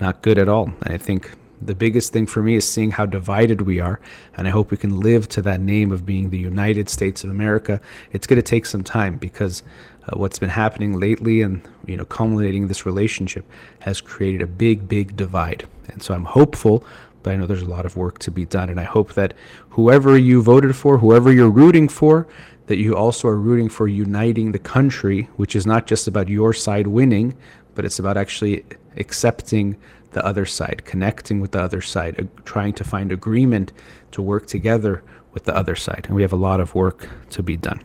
not 0.00 0.22
good 0.22 0.38
at 0.38 0.48
all. 0.48 0.72
And 0.82 0.94
I 0.94 0.98
think 0.98 1.32
the 1.60 1.74
biggest 1.74 2.12
thing 2.12 2.26
for 2.26 2.42
me 2.42 2.56
is 2.56 2.68
seeing 2.68 2.90
how 2.90 3.06
divided 3.06 3.62
we 3.62 3.80
are, 3.80 4.00
and 4.36 4.48
I 4.48 4.50
hope 4.50 4.70
we 4.70 4.76
can 4.76 5.00
live 5.00 5.28
to 5.30 5.42
that 5.42 5.60
name 5.60 5.92
of 5.92 6.04
being 6.04 6.30
the 6.30 6.38
United 6.38 6.88
States 6.88 7.24
of 7.24 7.30
America. 7.30 7.80
It's 8.12 8.26
going 8.26 8.38
to 8.38 8.42
take 8.42 8.66
some 8.66 8.82
time 8.82 9.16
because 9.16 9.62
uh, 10.08 10.18
what's 10.18 10.38
been 10.38 10.50
happening 10.50 10.98
lately 10.98 11.42
and 11.42 11.66
you 11.86 11.96
know 11.96 12.04
culminating 12.04 12.68
this 12.68 12.84
relationship 12.86 13.44
has 13.80 14.00
created 14.00 14.42
a 14.42 14.46
big 14.46 14.88
big 14.88 15.16
divide. 15.16 15.66
And 15.88 16.02
so 16.02 16.14
i'm 16.14 16.24
hopeful 16.24 16.84
but 17.22 17.32
i 17.32 17.36
know 17.36 17.46
there's 17.46 17.62
a 17.62 17.66
lot 17.66 17.86
of 17.86 17.96
work 17.96 18.18
to 18.20 18.30
be 18.30 18.44
done. 18.44 18.68
And 18.68 18.80
i 18.80 18.84
hope 18.84 19.14
that 19.14 19.34
whoever 19.70 20.16
you 20.16 20.42
voted 20.42 20.74
for 20.74 20.98
whoever 20.98 21.32
you're 21.32 21.50
rooting 21.50 21.88
for 21.88 22.26
that 22.66 22.78
you 22.78 22.96
also 22.96 23.28
are 23.28 23.38
rooting 23.38 23.68
for 23.68 23.88
uniting 23.88 24.52
the 24.52 24.58
country 24.58 25.28
which 25.36 25.54
is 25.54 25.66
not 25.66 25.86
just 25.86 26.06
about 26.06 26.28
your 26.28 26.52
side 26.52 26.86
winning 26.86 27.36
but 27.74 27.84
it's 27.84 27.98
about 27.98 28.16
actually 28.16 28.64
accepting 28.96 29.76
the 30.12 30.24
other 30.24 30.44
side 30.44 30.82
connecting 30.84 31.40
with 31.40 31.52
the 31.52 31.60
other 31.60 31.80
side 31.80 32.18
uh, 32.20 32.24
trying 32.44 32.72
to 32.72 32.84
find 32.84 33.12
agreement 33.12 33.72
to 34.10 34.20
work 34.20 34.46
together 34.46 35.02
with 35.32 35.44
the 35.44 35.56
other 35.56 35.74
side. 35.74 36.04
And 36.06 36.14
we 36.14 36.22
have 36.22 36.32
a 36.32 36.36
lot 36.36 36.60
of 36.60 36.74
work 36.74 37.08
to 37.30 37.42
be 37.42 37.56
done 37.56 37.80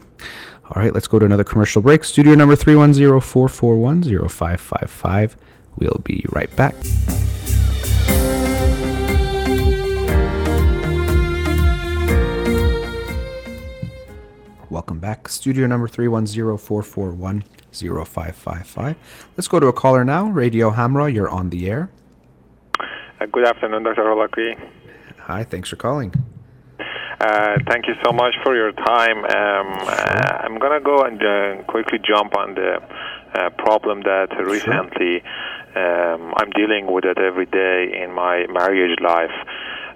all 0.69 0.81
right, 0.81 0.93
let's 0.93 1.07
go 1.07 1.17
to 1.17 1.25
another 1.25 1.45
commercial 1.45 1.81
break. 1.81 2.03
Studio 2.03 2.35
number 2.35 2.55
310 2.55 3.21
441 3.21 4.03
0555. 4.29 5.37
We'll 5.77 6.01
be 6.03 6.25
right 6.29 6.53
back. 6.57 6.75
Welcome 14.69 14.99
back. 14.99 15.29
Studio 15.29 15.67
number 15.67 15.87
310 15.87 16.57
441 16.57 17.43
0555. 17.71 18.95
Let's 19.37 19.47
go 19.47 19.61
to 19.61 19.67
a 19.67 19.73
caller 19.73 20.03
now. 20.03 20.27
Radio 20.27 20.71
Hamrah, 20.71 21.13
you're 21.13 21.29
on 21.29 21.49
the 21.49 21.69
air. 21.69 21.89
Uh, 23.21 23.25
good 23.31 23.47
afternoon, 23.47 23.83
Dr. 23.83 24.03
Holakouee. 24.03 24.59
Hi, 25.19 25.45
thanks 25.45 25.69
for 25.69 25.77
calling. 25.77 26.13
Uh, 27.19 27.57
thank 27.67 27.87
you 27.87 27.95
so 28.05 28.11
much 28.13 28.35
for 28.43 28.55
your 28.55 28.71
time. 28.71 29.25
Um, 29.25 29.73
uh, 29.87 30.45
I'm 30.45 30.59
going 30.59 30.77
to 30.77 30.83
go 30.85 31.01
and 31.01 31.17
uh, 31.17 31.63
quickly 31.63 31.97
jump 31.97 32.37
on 32.37 32.53
the 32.53 32.77
uh, 33.33 33.49
problem 33.57 34.01
that 34.03 34.29
recently 34.37 35.23
um, 35.75 36.33
I'm 36.37 36.51
dealing 36.51 36.91
with 36.91 37.05
it 37.05 37.17
every 37.17 37.47
day 37.47 38.03
in 38.03 38.13
my 38.13 38.45
marriage 38.47 38.99
life. 39.01 39.33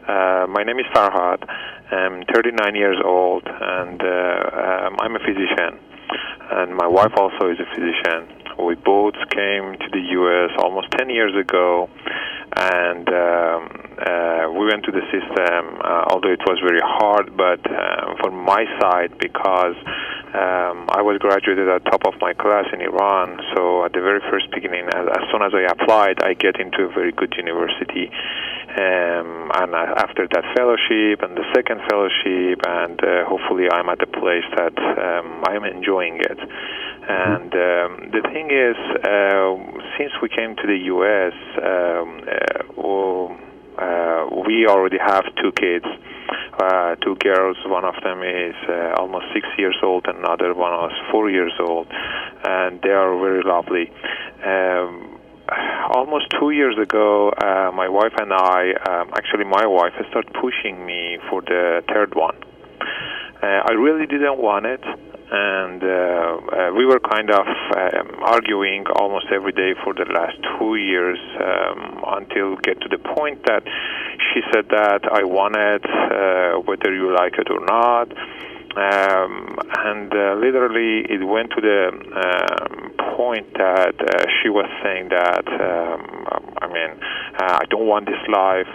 Uh, 0.07 0.47
my 0.49 0.63
name 0.63 0.79
is 0.79 0.85
Farhad. 0.95 1.47
I'm 1.91 2.23
39 2.33 2.75
years 2.75 2.97
old, 3.05 3.43
and 3.45 4.01
um, 4.01 4.97
I'm 4.99 5.15
a 5.15 5.19
physician. 5.19 5.77
And 6.51 6.75
my 6.75 6.87
wife 6.87 7.13
also 7.15 7.51
is 7.51 7.59
a 7.59 7.69
physician. 7.75 8.40
We 8.61 8.75
both 8.75 9.17
came 9.33 9.73
to 9.73 9.87
the 9.91 10.03
U.S. 10.21 10.51
almost 10.61 10.91
10 10.97 11.09
years 11.09 11.33
ago, 11.33 11.89
and 12.55 13.09
um, 13.09 13.61
uh, 13.97 14.51
we 14.53 14.69
went 14.69 14.85
to 14.85 14.91
the 14.91 15.01
system, 15.09 15.81
uh, 15.81 16.13
although 16.13 16.29
it 16.29 16.41
was 16.45 16.61
very 16.61 16.81
hard, 16.83 17.35
but 17.35 17.59
uh, 17.65 18.13
for 18.21 18.29
my 18.29 18.65
side, 18.79 19.17
because 19.17 19.75
um, 20.37 20.87
I 20.93 21.01
was 21.01 21.17
graduated 21.17 21.67
at 21.67 21.83
top 21.89 22.05
of 22.05 22.13
my 22.21 22.33
class 22.33 22.65
in 22.71 22.81
Iran, 22.81 23.41
so 23.55 23.83
at 23.83 23.93
the 23.93 24.01
very 24.01 24.21
first 24.29 24.51
beginning, 24.53 24.87
as, 24.93 25.09
as 25.09 25.23
soon 25.33 25.41
as 25.41 25.53
I 25.57 25.65
applied, 25.65 26.21
I 26.21 26.33
get 26.33 26.59
into 26.61 26.85
a 26.85 26.91
very 26.93 27.11
good 27.11 27.33
university. 27.35 28.13
Um, 28.71 29.51
and 29.51 29.75
after 29.75 30.31
that 30.31 30.45
fellowship 30.55 31.19
and 31.25 31.35
the 31.35 31.43
second 31.51 31.81
fellowship, 31.91 32.63
and 32.63 32.95
uh, 33.03 33.27
hopefully 33.27 33.67
I'm 33.67 33.89
at 33.89 33.99
the 33.99 34.07
place 34.07 34.47
that 34.55 34.77
um, 34.79 35.43
I'm 35.43 35.65
enjoying 35.65 36.23
it. 36.23 36.39
And 37.07 37.53
um, 37.53 38.11
the 38.11 38.21
thing 38.31 38.51
is, 38.51 38.77
uh, 39.03 39.57
since 39.97 40.11
we 40.21 40.29
came 40.29 40.55
to 40.55 40.67
the 40.67 40.77
U.S., 40.93 41.33
um, 41.57 42.21
uh, 42.27 42.61
uh, 43.81 44.27
we 44.45 44.67
already 44.67 44.97
have 44.99 45.25
two 45.41 45.51
kids, 45.53 45.85
uh, 46.59 46.95
two 46.95 47.15
girls. 47.15 47.57
One 47.65 47.85
of 47.85 47.95
them 48.03 48.21
is 48.21 48.55
uh, 48.69 48.93
almost 48.97 49.25
six 49.33 49.47
years 49.57 49.77
old, 49.81 50.05
and 50.07 50.19
another 50.19 50.53
one 50.53 50.71
was 50.73 50.91
four 51.11 51.29
years 51.29 51.53
old, 51.59 51.87
and 51.89 52.79
they 52.81 52.89
are 52.89 53.17
very 53.17 53.43
lovely. 53.43 53.91
Um, 54.45 55.19
almost 55.89 56.27
two 56.39 56.51
years 56.51 56.77
ago, 56.77 57.29
uh, 57.31 57.71
my 57.73 57.89
wife 57.89 58.13
and 58.17 58.31
I, 58.31 58.73
um, 58.87 59.09
actually, 59.15 59.45
my 59.45 59.65
wife 59.65 59.93
started 60.09 60.33
pushing 60.33 60.85
me 60.85 61.17
for 61.29 61.41
the 61.41 61.83
third 61.91 62.13
one. 62.13 62.37
Uh, 63.41 63.65
I 63.65 63.71
really 63.71 64.05
didn't 64.05 64.37
want 64.37 64.67
it 64.67 64.83
and 65.31 65.81
uh, 65.81 65.87
uh, 65.87 66.71
we 66.75 66.85
were 66.85 66.99
kind 66.99 67.31
of 67.31 67.47
um, 67.47 68.19
arguing 68.21 68.83
almost 68.95 69.27
every 69.33 69.53
day 69.53 69.73
for 69.81 69.93
the 69.93 70.03
last 70.11 70.35
two 70.59 70.75
years 70.75 71.17
um, 71.39 72.03
until 72.19 72.57
get 72.57 72.81
to 72.81 72.89
the 72.89 72.97
point 72.97 73.41
that 73.45 73.63
she 73.63 74.41
said 74.53 74.67
that 74.69 75.07
I 75.09 75.23
want 75.23 75.55
it, 75.55 75.85
uh, 75.87 76.59
whether 76.67 76.93
you 76.93 77.15
like 77.15 77.35
it 77.39 77.49
or 77.49 77.63
not. 77.63 78.11
Um, 78.75 79.57
and 79.79 80.11
uh, 80.11 80.35
literally, 80.35 81.05
it 81.09 81.23
went 81.23 81.51
to 81.51 81.61
the 81.61 81.91
um, 81.91 82.91
point 83.15 83.53
that 83.53 83.95
uh, 83.99 84.25
she 84.41 84.49
was 84.49 84.67
saying 84.83 85.09
that, 85.09 85.47
um, 85.47 86.55
I 86.61 86.67
mean, 86.67 86.91
uh, 87.39 87.59
I 87.59 87.65
don't 87.69 87.87
want 87.87 88.05
this 88.05 88.21
life 88.27 88.67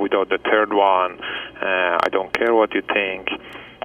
without 0.00 0.30
the 0.30 0.38
third 0.50 0.72
one. 0.72 1.20
I 1.60 2.08
don't 2.10 2.32
care 2.32 2.54
what 2.54 2.74
you 2.74 2.82
think 2.92 3.28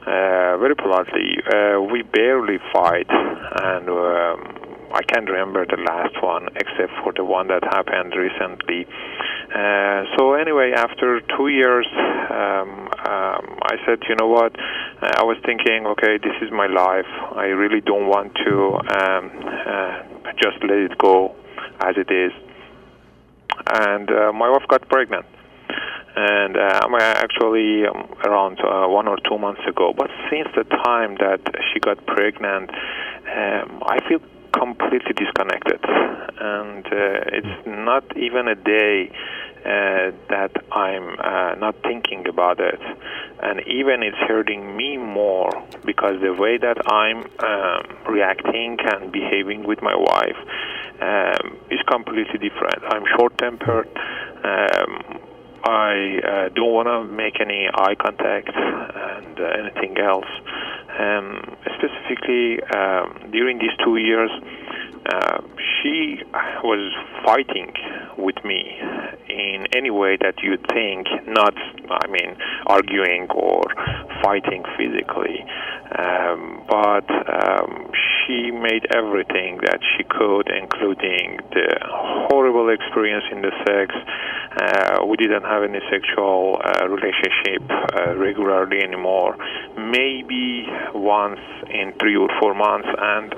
uh, 0.10 0.58
very 0.58 0.76
politely, 0.76 1.38
uh, 1.54 1.80
we 1.80 2.02
barely 2.02 2.58
fight, 2.74 3.06
and 3.10 3.88
um, 3.88 4.42
I 4.92 5.04
can't 5.04 5.30
remember 5.30 5.68
the 5.68 5.78
last 5.78 6.18
one 6.24 6.50
except 6.56 6.92
for 7.04 7.14
the 7.14 7.24
one 7.24 7.48
that 7.50 7.64
happened 7.64 8.14
recently. 8.18 8.88
Uh, 9.54 10.10
so 10.18 10.34
anyway, 10.34 10.74
after 10.76 11.22
two 11.38 11.50
years, 11.50 11.86
um, 11.94 12.90
um, 13.06 13.44
I 13.70 13.78
said, 13.86 14.00
you 14.10 14.16
know 14.16 14.28
what? 14.28 14.56
I 14.58 15.22
was 15.22 15.38
thinking, 15.46 15.86
okay, 15.86 16.18
this 16.18 16.34
is 16.42 16.50
my 16.52 16.66
life. 16.66 17.10
I 17.36 17.54
really 17.54 17.82
don't 17.82 18.08
want 18.08 18.34
to 18.34 18.82
um, 18.90 19.32
uh, 19.46 20.34
just 20.42 20.58
let 20.64 20.90
it 20.90 20.98
go 20.98 21.36
as 21.82 21.96
it 21.98 22.10
is. 22.10 22.34
And 23.70 24.10
uh, 24.10 24.34
my 24.34 24.50
wife 24.50 24.68
got 24.68 24.90
pregnant 24.90 25.26
and 26.16 26.58
uh, 26.58 26.82
I'm 26.84 26.96
actually 26.96 27.86
um, 27.86 28.14
around 28.26 28.60
uh, 28.60 28.88
one 28.88 29.08
or 29.08 29.18
two 29.28 29.38
months 29.38 29.62
ago. 29.68 29.94
But 29.96 30.10
since 30.30 30.48
the 30.56 30.64
time 30.64 31.16
that 31.20 31.42
she 31.72 31.80
got 31.80 32.06
pregnant, 32.06 32.70
um, 32.72 33.84
I 33.86 34.00
feel 34.08 34.20
completely 34.52 35.14
disconnected, 35.14 35.80
and 35.84 36.86
uh, 36.86 37.38
it's 37.38 37.68
not 37.68 38.04
even 38.18 38.48
a 38.48 38.56
day 38.56 39.12
uh, 39.60 40.12
that 40.30 40.52
I'm 40.72 41.16
uh, 41.20 41.56
not 41.56 41.76
thinking 41.84 42.28
about 42.28 42.60
it, 42.60 42.82
and 43.44 43.62
even 43.68 44.02
it's 44.04 44.18
hurting 44.28 44.76
me 44.76 44.98
more 44.98 45.52
because 45.86 46.20
the 46.22 46.34
way 46.34 46.58
that 46.58 46.78
I'm 46.92 47.26
um, 47.44 48.14
reacting 48.14 48.78
and 48.80 49.12
behaving 49.12 49.68
with 49.68 49.82
my 49.82 49.96
wife 49.96 50.38
um, 51.02 51.58
is 51.70 51.80
completely 51.88 52.40
different. 52.40 52.84
I'm 52.90 53.04
short-tempered. 53.18 53.90
Um, 54.44 55.29
I 55.64 56.20
uh, 56.24 56.50
don't 56.56 56.72
want 56.72 56.88
to 56.88 57.04
make 57.04 57.40
any 57.42 57.68
eye 57.74 57.96
contact 57.96 58.50
and 58.54 59.40
uh, 59.40 59.44
anything 59.60 59.98
else. 59.98 60.30
Um, 60.98 61.56
specifically, 61.76 62.62
um, 62.76 63.32
during 63.32 63.60
these 63.60 63.76
two 63.84 63.98
years, 63.98 64.32
uh, 65.12 65.42
she 65.82 66.22
was 66.64 66.94
fighting 67.26 67.74
with 68.18 68.36
me 68.44 68.78
in 69.30 69.66
any 69.76 69.90
way 69.90 70.18
that 70.18 70.36
you 70.44 70.58
think, 70.74 71.08
not, 71.28 71.56
I 71.90 72.08
mean, 72.08 72.36
arguing 72.68 73.28
or 73.32 73.64
fighting 74.24 74.64
physically. 74.78 75.46
Um, 75.98 76.64
but 76.70 77.10
um, 77.10 77.90
she 77.94 78.52
made 78.52 78.86
everything 78.94 79.60
that 79.64 79.80
she 79.98 80.04
could, 80.04 80.50
including 80.50 81.40
the 81.52 81.80
horrible 82.30 82.70
experience 82.70 83.26
in 83.32 83.42
the 83.42 83.52
sex. 83.66 83.96
Uh, 84.62 85.06
we 85.06 85.18
didn't 85.18 85.44
have 85.44 85.64
any 85.64 85.80
sexual 85.90 86.62
uh, 86.64 86.88
relationship 86.88 87.64
uh, 87.70 88.16
regularly 88.18 88.84
anymore. 88.84 89.36
Maybe 89.78 90.68
once 90.94 91.40
in 91.70 91.94
three 92.00 92.16
or 92.16 92.30
four 92.40 92.54
months, 92.54 92.88
and 92.98 93.34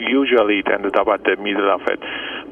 usually 0.00 0.60
it 0.60 0.68
ended 0.72 0.96
up 0.96 1.08
at 1.08 1.22
the 1.24 1.36
middle 1.36 1.70
of 1.70 1.82
it 1.86 2.00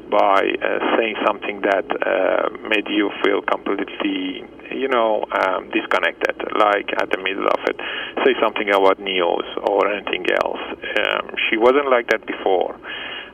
by 0.09 0.45
uh, 0.61 0.97
saying 0.97 1.15
something 1.25 1.61
that 1.61 1.85
uh, 1.89 2.49
made 2.69 2.87
you 2.87 3.09
feel 3.23 3.41
completely, 3.41 4.45
you 4.69 4.87
know, 4.87 5.25
um, 5.33 5.69
disconnected, 5.71 6.37
like 6.59 6.89
at 7.01 7.09
the 7.09 7.17
middle 7.17 7.47
of 7.47 7.59
it. 7.65 7.77
Say 8.25 8.33
something 8.41 8.69
about 8.69 8.99
news 8.99 9.45
or 9.65 9.89
anything 9.89 10.25
else. 10.29 10.61
Um, 10.69 11.33
she 11.49 11.57
wasn't 11.57 11.89
like 11.89 12.07
that 12.11 12.25
before. 12.27 12.77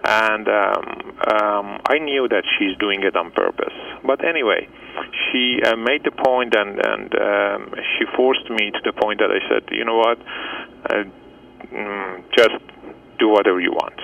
And 0.05 0.47
um, 0.47 0.85
um, 1.27 1.81
I 1.89 1.99
knew 1.99 2.27
that 2.29 2.43
she's 2.57 2.77
doing 2.77 3.03
it 3.03 3.17
on 3.17 3.31
purpose. 3.31 3.75
But 4.05 4.23
anyway, 4.23 4.69
she 5.27 5.59
uh, 5.61 5.75
made 5.75 6.03
the 6.05 6.11
point 6.11 6.55
and, 6.55 6.79
and 6.79 7.11
um, 7.19 7.75
she 7.75 8.05
forced 8.15 8.49
me 8.49 8.71
to 8.71 8.79
the 8.85 8.93
point 8.93 9.19
that 9.19 9.29
I 9.31 9.43
said, 9.49 9.67
you 9.71 9.83
know 9.83 9.97
what, 9.97 10.17
uh, 10.89 11.03
mm, 11.67 12.23
just 12.31 12.63
do 13.19 13.27
whatever 13.29 13.59
you 13.59 13.71
want. 13.71 13.99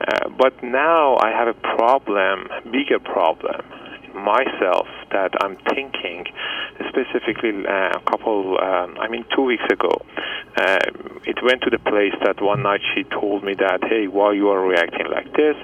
Uh, 0.00 0.28
but 0.30 0.62
now 0.62 1.16
I 1.16 1.30
have 1.30 1.48
a 1.48 1.54
problem, 1.54 2.48
bigger 2.70 2.98
problem 2.98 3.60
myself 4.14 4.86
that 5.12 5.30
I'm 5.40 5.56
thinking, 5.70 6.26
specifically 6.88 7.66
uh, 7.66 7.98
a 7.98 8.02
couple, 8.10 8.58
um, 8.60 8.96
I 8.98 9.08
mean, 9.08 9.24
two 9.34 9.42
weeks 9.42 9.64
ago. 9.70 10.02
Uh, 10.56 10.78
it 11.26 11.38
went 11.42 11.62
to 11.62 11.70
the 11.70 11.78
place 11.78 12.14
that 12.24 12.42
one 12.42 12.62
night 12.62 12.80
she 12.94 13.04
told 13.04 13.44
me 13.44 13.54
that, 13.54 13.80
hey, 13.88 14.08
why 14.08 14.32
you 14.32 14.48
are 14.48 14.66
reacting 14.66 15.06
like 15.10 15.32
this? 15.34 15.56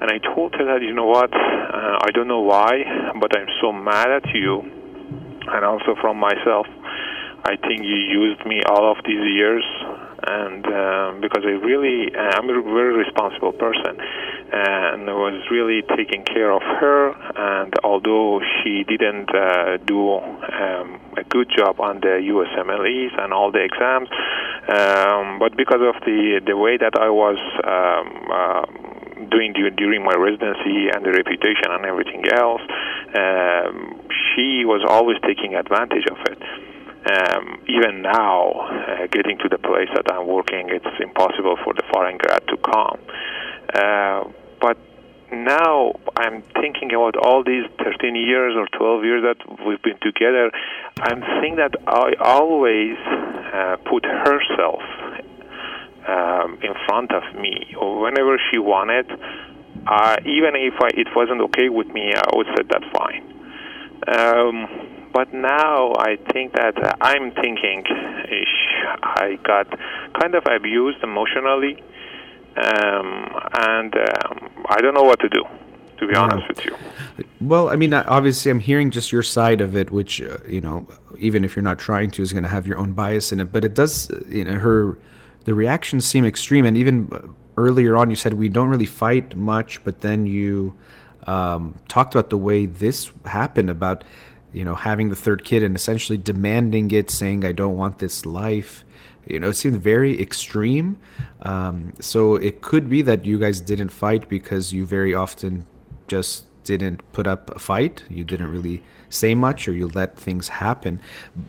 And 0.00 0.10
I 0.10 0.18
told 0.18 0.54
her 0.54 0.64
that, 0.64 0.82
you 0.82 0.94
know 0.94 1.06
what, 1.06 1.32
uh, 1.32 1.98
I 2.00 2.10
don't 2.14 2.28
know 2.28 2.40
why, 2.40 2.84
but 3.20 3.36
I'm 3.36 3.48
so 3.60 3.72
mad 3.72 4.10
at 4.10 4.34
you, 4.34 4.60
and 4.60 5.64
also 5.64 5.96
from 6.00 6.18
myself. 6.18 6.66
I 7.44 7.56
think 7.56 7.82
you 7.82 7.94
used 7.94 8.44
me 8.46 8.62
all 8.62 8.90
of 8.90 8.98
these 9.04 9.24
years 9.34 9.64
and 10.28 10.66
um, 10.66 11.20
because 11.20 11.42
I 11.44 11.56
really 11.64 12.14
I'm 12.14 12.48
a 12.50 12.62
very 12.62 12.94
responsible 12.96 13.52
person 13.52 13.96
and 14.52 15.08
I 15.08 15.14
was 15.14 15.40
really 15.50 15.82
taking 15.96 16.24
care 16.24 16.52
of 16.52 16.62
her 16.62 17.12
and 17.36 17.72
although 17.82 18.40
she 18.60 18.84
didn't 18.84 19.34
uh, 19.34 19.78
do 19.84 20.20
um, 20.20 21.00
a 21.16 21.24
good 21.28 21.48
job 21.56 21.80
on 21.80 22.00
the 22.00 22.20
USMLEs 22.20 23.18
and 23.22 23.32
all 23.32 23.50
the 23.50 23.64
exams 23.64 24.08
um, 24.68 25.38
but 25.38 25.56
because 25.56 25.80
of 25.80 25.96
the 26.04 26.40
the 26.44 26.56
way 26.56 26.76
that 26.76 26.94
I 27.00 27.08
was 27.08 27.38
um, 27.64 28.08
uh, 28.28 28.64
doing 29.30 29.52
during 29.76 30.04
my 30.04 30.14
residency 30.14 30.88
and 30.92 31.04
the 31.04 31.12
reputation 31.12 31.72
and 31.72 31.84
everything 31.84 32.24
else 32.32 32.62
um, 33.16 34.00
she 34.34 34.64
was 34.64 34.84
always 34.86 35.16
taking 35.24 35.54
advantage 35.54 36.04
of 36.10 36.18
it 36.30 36.38
um, 37.06 37.62
even 37.68 38.02
now, 38.02 38.50
uh, 38.50 39.06
getting 39.10 39.38
to 39.38 39.48
the 39.48 39.58
place 39.58 39.88
that 39.94 40.10
I'm 40.12 40.26
working, 40.26 40.68
it's 40.70 41.00
impossible 41.00 41.56
for 41.64 41.72
the 41.74 41.82
foreign 41.92 42.18
grad 42.18 42.42
to 42.48 42.56
come. 42.56 42.98
Uh, 43.72 44.24
but 44.60 44.76
now 45.32 45.92
I'm 46.16 46.42
thinking 46.60 46.92
about 46.92 47.16
all 47.16 47.44
these 47.44 47.64
13 47.84 48.16
years 48.16 48.54
or 48.56 48.66
12 48.76 49.04
years 49.04 49.22
that 49.22 49.66
we've 49.66 49.82
been 49.82 49.98
together. 50.00 50.50
I'm 51.00 51.20
thinking 51.40 51.56
that 51.56 51.76
I 51.86 52.12
always 52.20 52.96
uh, 52.98 53.76
put 53.88 54.04
herself 54.04 54.82
um, 56.08 56.58
in 56.62 56.74
front 56.86 57.12
of 57.12 57.22
me, 57.38 57.74
whenever 57.78 58.40
she 58.50 58.58
wanted. 58.58 59.06
Uh, 59.86 60.16
even 60.26 60.56
if 60.56 60.74
I, 60.80 60.88
it 60.94 61.08
wasn't 61.14 61.40
okay 61.42 61.68
with 61.68 61.88
me, 61.88 62.12
I 62.14 62.36
would 62.36 62.46
say 62.56 62.64
that's 62.68 62.84
fine. 62.96 63.22
Um, 64.08 64.87
but 65.12 65.32
now 65.32 65.92
I 65.98 66.16
think 66.32 66.52
that 66.54 66.96
I'm 67.00 67.32
thinking 67.32 67.84
I 69.02 69.38
got 69.44 69.68
kind 70.20 70.34
of 70.34 70.44
abused 70.50 71.02
emotionally, 71.02 71.82
um, 72.56 73.28
and 73.54 73.94
um, 73.94 74.50
I 74.68 74.80
don't 74.80 74.94
know 74.94 75.02
what 75.02 75.20
to 75.20 75.28
do. 75.28 75.44
To 75.98 76.06
be 76.06 76.12
yeah. 76.12 76.20
honest 76.20 76.46
with 76.46 76.64
you. 76.64 76.76
Well, 77.40 77.70
I 77.70 77.74
mean, 77.74 77.92
obviously, 77.92 78.52
I'm 78.52 78.60
hearing 78.60 78.92
just 78.92 79.10
your 79.10 79.24
side 79.24 79.60
of 79.60 79.76
it, 79.76 79.90
which 79.90 80.22
uh, 80.22 80.38
you 80.46 80.60
know, 80.60 80.86
even 81.18 81.44
if 81.44 81.56
you're 81.56 81.64
not 81.64 81.80
trying 81.80 82.12
to, 82.12 82.22
is 82.22 82.32
going 82.32 82.44
to 82.44 82.48
have 82.48 82.68
your 82.68 82.78
own 82.78 82.92
bias 82.92 83.32
in 83.32 83.40
it. 83.40 83.50
But 83.50 83.64
it 83.64 83.74
does, 83.74 84.08
you 84.28 84.44
know, 84.44 84.52
her 84.52 84.96
the 85.44 85.54
reactions 85.54 86.04
seem 86.04 86.24
extreme, 86.24 86.64
and 86.64 86.76
even 86.76 87.08
uh, 87.10 87.26
earlier 87.56 87.96
on, 87.96 88.10
you 88.10 88.16
said 88.16 88.34
we 88.34 88.48
don't 88.48 88.68
really 88.68 88.86
fight 88.86 89.36
much, 89.36 89.82
but 89.82 90.00
then 90.00 90.24
you 90.24 90.72
um, 91.26 91.74
talked 91.88 92.14
about 92.14 92.30
the 92.30 92.38
way 92.38 92.66
this 92.66 93.10
happened 93.24 93.68
about 93.68 94.04
you 94.52 94.64
know, 94.64 94.74
having 94.74 95.10
the 95.10 95.16
third 95.16 95.44
kid 95.44 95.62
and 95.62 95.76
essentially 95.76 96.18
demanding 96.18 96.90
it, 96.90 97.10
saying, 97.10 97.44
I 97.44 97.52
don't 97.52 97.76
want 97.76 97.98
this 97.98 98.24
life. 98.24 98.84
You 99.26 99.40
know, 99.40 99.50
it 99.50 99.54
seemed 99.54 99.82
very 99.82 100.20
extreme. 100.20 100.98
Um, 101.42 101.92
so 102.00 102.36
it 102.36 102.62
could 102.62 102.88
be 102.88 103.02
that 103.02 103.24
you 103.24 103.38
guys 103.38 103.60
didn't 103.60 103.90
fight 103.90 104.28
because 104.28 104.72
you 104.72 104.86
very 104.86 105.14
often 105.14 105.66
just 106.06 106.46
didn't 106.64 107.00
put 107.12 107.26
up 107.26 107.54
a 107.54 107.58
fight. 107.58 108.04
You 108.08 108.24
didn't 108.24 108.50
really 108.50 108.82
say 109.10 109.34
much 109.34 109.68
or 109.68 109.72
you 109.72 109.88
let 109.88 110.18
things 110.18 110.48
happen. 110.48 111.00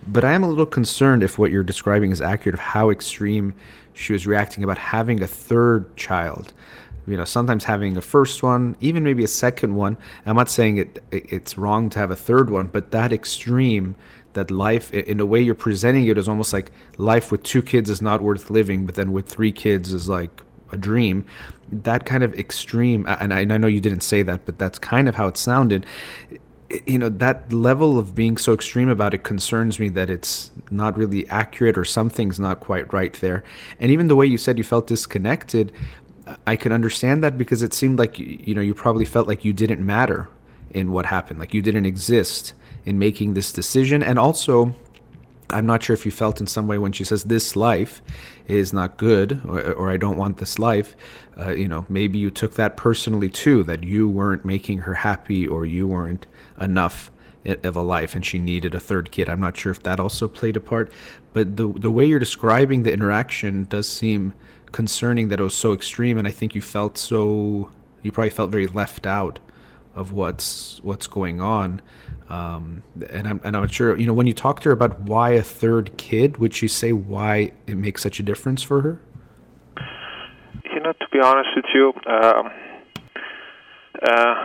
But 0.08 0.24
I 0.24 0.34
am 0.34 0.43
a 0.43 0.50
little 0.50 0.66
concerned 0.66 1.24
if 1.24 1.38
what 1.38 1.52
you're 1.52 1.64
describing 1.64 2.12
is 2.12 2.22
accurate 2.22 2.56
of 2.56 2.60
how 2.60 2.89
extreme 2.89 3.54
she 3.93 4.14
was 4.14 4.26
reacting 4.26 4.64
about 4.64 4.78
having 4.78 5.22
a 5.22 5.28
third 5.28 5.95
child 5.97 6.54
you 7.10 7.18
know 7.18 7.26
sometimes 7.26 7.64
having 7.64 7.97
a 7.97 8.01
first 8.01 8.43
one 8.43 8.76
even 8.80 9.03
maybe 9.03 9.24
a 9.24 9.28
second 9.28 9.76
one 9.76 9.97
i'm 10.26 10.36
not 10.36 10.49
saying 10.49 10.78
it 10.78 11.03
it's 11.12 11.57
wrong 11.57 11.89
to 11.89 11.99
have 11.99 12.12
a 12.12 12.16
third 12.16 12.49
one 12.49 12.68
but 12.68 12.91
that 12.91 13.12
extreme 13.12 13.95
that 14.34 14.51
life 14.51 14.93
in 14.93 15.18
the 15.18 15.26
way 15.26 15.41
you're 15.41 15.55
presenting 15.55 16.05
it 16.07 16.18
is 16.18 16.30
almost 16.30 16.53
like 16.53 16.72
life 16.97 17.32
with 17.32 17.41
two 17.43 17.62
kids 17.62 17.89
is 17.89 18.01
not 18.01 18.22
worth 18.22 18.49
living 18.49 18.86
but 18.86 18.95
then 18.95 19.12
with 19.12 19.28
three 19.28 19.51
kids 19.51 19.91
is 19.91 20.07
like 20.07 20.43
a 20.72 20.78
dream. 20.78 21.26
That 21.72 22.05
kind 22.05 22.24
of 22.24 22.34
extreme 22.36 23.05
and 23.07 23.34
I, 23.34 23.41
and 23.41 23.53
I 23.53 23.57
know 23.57 23.68
you 23.68 23.82
didn't 23.82 24.01
say 24.01 24.24
that 24.24 24.45
but 24.45 24.57
that's 24.57 24.80
kind 24.80 25.07
of 25.07 25.16
how 25.16 25.28
it 25.28 25.38
sounded. 25.38 25.86
You 26.86 26.99
know 26.99 27.10
that 27.10 27.51
level 27.51 27.97
of 27.97 28.14
being 28.14 28.38
so 28.38 28.53
extreme 28.53 28.89
about 28.89 29.14
it 29.14 29.24
concerns 29.24 29.80
me 29.80 29.89
that 29.89 30.10
it's 30.10 30.51
not 30.70 30.97
really 30.97 31.28
accurate 31.30 31.78
or 31.78 31.86
something's 31.86 32.39
not 32.39 32.60
quite 32.60 32.91
right 32.93 33.14
there. 33.14 33.43
And 33.80 33.91
even 33.91 34.07
the 34.07 34.16
way 34.16 34.26
you 34.26 34.38
said 34.38 34.57
you 34.57 34.64
felt 34.64 34.88
disconnected 34.88 35.72
I 36.48 36.56
can 36.56 36.72
understand 36.72 37.24
that 37.24 37.38
because 37.38 37.62
it 37.62 37.74
seemed 37.74 38.00
like 38.00 38.18
you 38.20 38.54
know 38.54 38.62
you 38.62 38.74
probably 38.74 39.06
felt 39.06 39.28
like 39.28 39.46
you 39.46 39.54
didn't 39.54 39.86
matter 39.86 40.30
in 40.72 40.92
what 40.92 41.06
happened, 41.06 41.40
like 41.40 41.54
you 41.54 41.62
didn't 41.62 41.86
exist 41.86 42.54
in 42.86 43.00
making 43.00 43.34
this 43.34 43.52
decision, 43.52 44.04
and 44.04 44.20
also. 44.20 44.76
I'm 45.52 45.66
not 45.66 45.82
sure 45.82 45.96
if 45.96 46.06
you 46.06 46.12
felt 46.12 46.40
in 46.40 46.46
some 46.46 46.68
way 46.68 46.78
when 46.78 46.92
she 46.92 47.04
says 47.04 47.24
this 47.24 47.56
life 47.56 48.04
is 48.48 48.72
not 48.72 48.98
good 48.98 49.42
or, 49.48 49.74
or 49.74 49.90
I 49.90 49.98
don't 49.98 50.16
want 50.16 50.38
this 50.38 50.60
life. 50.60 50.96
Uh, 51.40 51.54
you 51.54 51.68
know, 51.68 51.88
maybe 51.90 52.20
you 52.20 52.30
took 52.30 52.54
that 52.54 52.78
personally 52.78 53.30
too, 53.30 53.64
that 53.64 53.84
you 53.84 54.08
weren't 54.08 54.46
making 54.46 54.78
her 54.78 54.94
happy 54.94 55.48
or 55.48 55.66
you 55.66 55.88
weren't 55.88 56.28
enough 56.62 57.10
of 57.46 57.76
a 57.76 57.82
life 57.82 58.16
and 58.16 58.26
she 58.26 58.38
needed 58.38 58.76
a 58.76 58.80
third 58.80 59.12
kid. 59.12 59.30
I'm 59.30 59.40
not 59.40 59.58
sure 59.58 59.72
if 59.72 59.84
that 59.84 60.00
also 60.00 60.28
played 60.28 60.58
a 60.58 60.60
part, 60.60 60.92
but 61.34 61.58
the 61.58 61.68
the 61.68 61.92
way 61.92 62.06
you're 62.06 62.20
describing 62.20 62.84
the 62.84 62.94
interaction 62.94 63.66
does 63.66 63.88
seem 63.88 64.34
concerning 64.72 65.30
that 65.30 65.40
it 65.40 65.44
was 65.44 65.56
so 65.56 65.74
extreme, 65.74 66.18
and 66.18 66.28
I 66.28 66.32
think 66.32 66.56
you 66.56 66.62
felt 66.62 66.98
so 66.98 67.72
you 68.02 68.12
probably 68.12 68.30
felt 68.30 68.52
very 68.52 68.68
left 68.68 69.06
out 69.06 69.40
of 69.96 70.12
what's 70.14 70.80
what's 70.84 71.08
going 71.08 71.42
on. 71.42 71.82
Um, 72.30 72.84
and 73.10 73.28
I'm 73.28 73.42
and 73.44 73.56
I'm 73.56 73.64
not 73.64 73.74
sure 73.74 73.98
you 73.98 74.06
know 74.06 74.14
when 74.14 74.28
you 74.28 74.34
talk 74.34 74.62
to 74.62 74.70
her 74.70 74.74
about 74.74 75.02
why 75.02 75.32
a 75.32 75.42
third 75.44 75.98
kid, 75.98 76.38
would 76.38 76.54
she 76.54 76.68
say 76.68 76.94
why 76.94 77.52
it 77.68 77.76
makes 77.76 78.02
such 78.02 78.20
a 78.20 78.24
difference 78.24 78.64
for 78.64 78.82
her? 78.82 79.02
You 80.74 80.80
know, 80.82 80.94
to 80.94 81.06
be 81.12 81.20
honest 81.20 81.50
with 81.56 81.66
you, 81.74 81.94
um, 82.06 82.52
uh, 84.02 84.36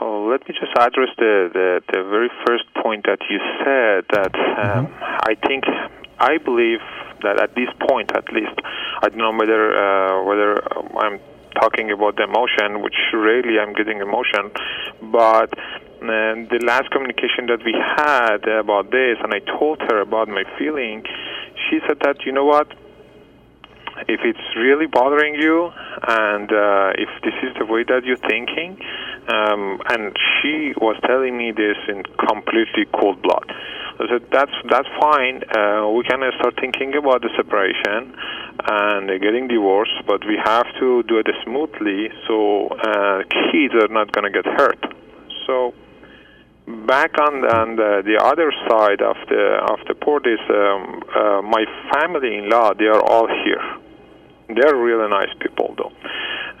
oh, 0.00 0.28
let 0.30 0.46
me 0.46 0.54
just 0.54 0.72
address 0.78 1.08
the, 1.16 1.50
the, 1.52 1.80
the 1.92 2.04
very 2.04 2.30
first 2.46 2.64
point 2.82 3.06
that 3.06 3.18
you 3.28 3.38
said. 3.64 4.04
That 4.12 4.34
um, 4.34 4.86
mm-hmm. 4.86 5.04
I 5.24 5.34
think 5.46 5.64
I 6.20 6.38
believe 6.38 6.80
that 7.22 7.40
at 7.40 7.54
this 7.54 7.68
point, 7.88 8.14
at 8.14 8.32
least, 8.32 8.58
I 9.02 9.08
don't 9.08 9.18
know 9.18 9.32
whether 9.32 9.76
uh, 9.76 10.24
whether 10.24 10.62
I'm 10.98 11.20
talking 11.60 11.90
about 11.90 12.16
the 12.16 12.24
emotion, 12.24 12.82
which 12.82 12.96
really 13.12 13.58
I'm 13.58 13.74
getting 13.74 14.00
emotion, 14.00 14.50
but 15.10 15.52
uh, 16.02 16.34
the 16.50 16.60
last 16.64 16.90
communication 16.90 17.46
that 17.46 17.62
we 17.64 17.74
had 17.74 18.42
about 18.48 18.90
this, 18.90 19.18
and 19.22 19.32
I 19.32 19.40
told 19.58 19.80
her 19.82 20.00
about 20.00 20.28
my 20.28 20.44
feeling, 20.58 21.04
she 21.68 21.78
said 21.86 21.98
that 22.02 22.24
you 22.24 22.32
know 22.32 22.44
what, 22.44 22.68
if 24.08 24.20
it's 24.24 24.56
really 24.56 24.86
bothering 24.86 25.34
you, 25.34 25.70
and 26.08 26.50
uh, 26.50 26.92
if 26.98 27.08
this 27.22 27.34
is 27.42 27.54
the 27.58 27.66
way 27.66 27.84
that 27.84 28.04
you're 28.04 28.16
thinking, 28.28 28.78
um, 29.28 29.80
and 29.88 30.16
she 30.40 30.74
was 30.80 30.96
telling 31.06 31.36
me 31.36 31.52
this 31.52 31.76
in 31.88 32.02
completely 32.26 32.86
cold 32.94 33.22
blood. 33.22 33.46
I 34.00 34.08
said, 34.08 34.26
"That's 34.32 34.52
that's 34.70 34.88
fine. 35.00 35.42
Uh, 35.44 35.90
we 35.90 36.02
can 36.04 36.20
start 36.38 36.58
thinking 36.60 36.94
about 36.96 37.22
the 37.22 37.30
separation 37.36 38.14
and 38.66 39.20
getting 39.20 39.48
divorced, 39.48 40.02
but 40.06 40.26
we 40.26 40.36
have 40.42 40.66
to 40.80 41.02
do 41.04 41.18
it 41.18 41.28
smoothly 41.44 42.10
so 42.26 42.68
uh, 42.68 43.22
kids 43.52 43.74
are 43.74 43.92
not 43.92 44.12
going 44.12 44.24
to 44.24 44.32
get 44.32 44.46
hurt." 44.46 44.82
So 45.46 45.74
back 46.66 47.18
on, 47.18 47.44
on 47.44 47.76
the, 47.76 48.02
the, 48.04 48.22
other 48.22 48.52
side 48.68 49.02
of 49.02 49.16
the 49.28 49.58
of 49.70 49.78
the 49.88 49.94
port 49.94 50.26
is 50.26 50.40
um, 50.48 51.02
uh, 51.14 51.42
my 51.42 51.64
family-in-law. 51.92 52.74
They 52.74 52.86
are 52.86 53.02
all 53.02 53.26
here. 53.26 53.81
They're 54.54 54.76
really 54.76 55.08
nice 55.08 55.32
people, 55.40 55.74
though, 55.76 55.92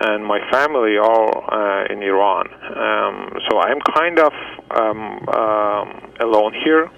and 0.00 0.24
my 0.24 0.40
family 0.50 0.96
are 0.96 1.30
uh, 1.52 1.92
in 1.92 2.02
Iran. 2.02 2.48
Um, 2.52 3.38
so 3.48 3.58
I'm 3.58 3.80
kind 3.94 4.18
of 4.18 4.32
um, 4.70 5.28
um 5.28 6.12
alone 6.20 6.54
here 6.64 6.90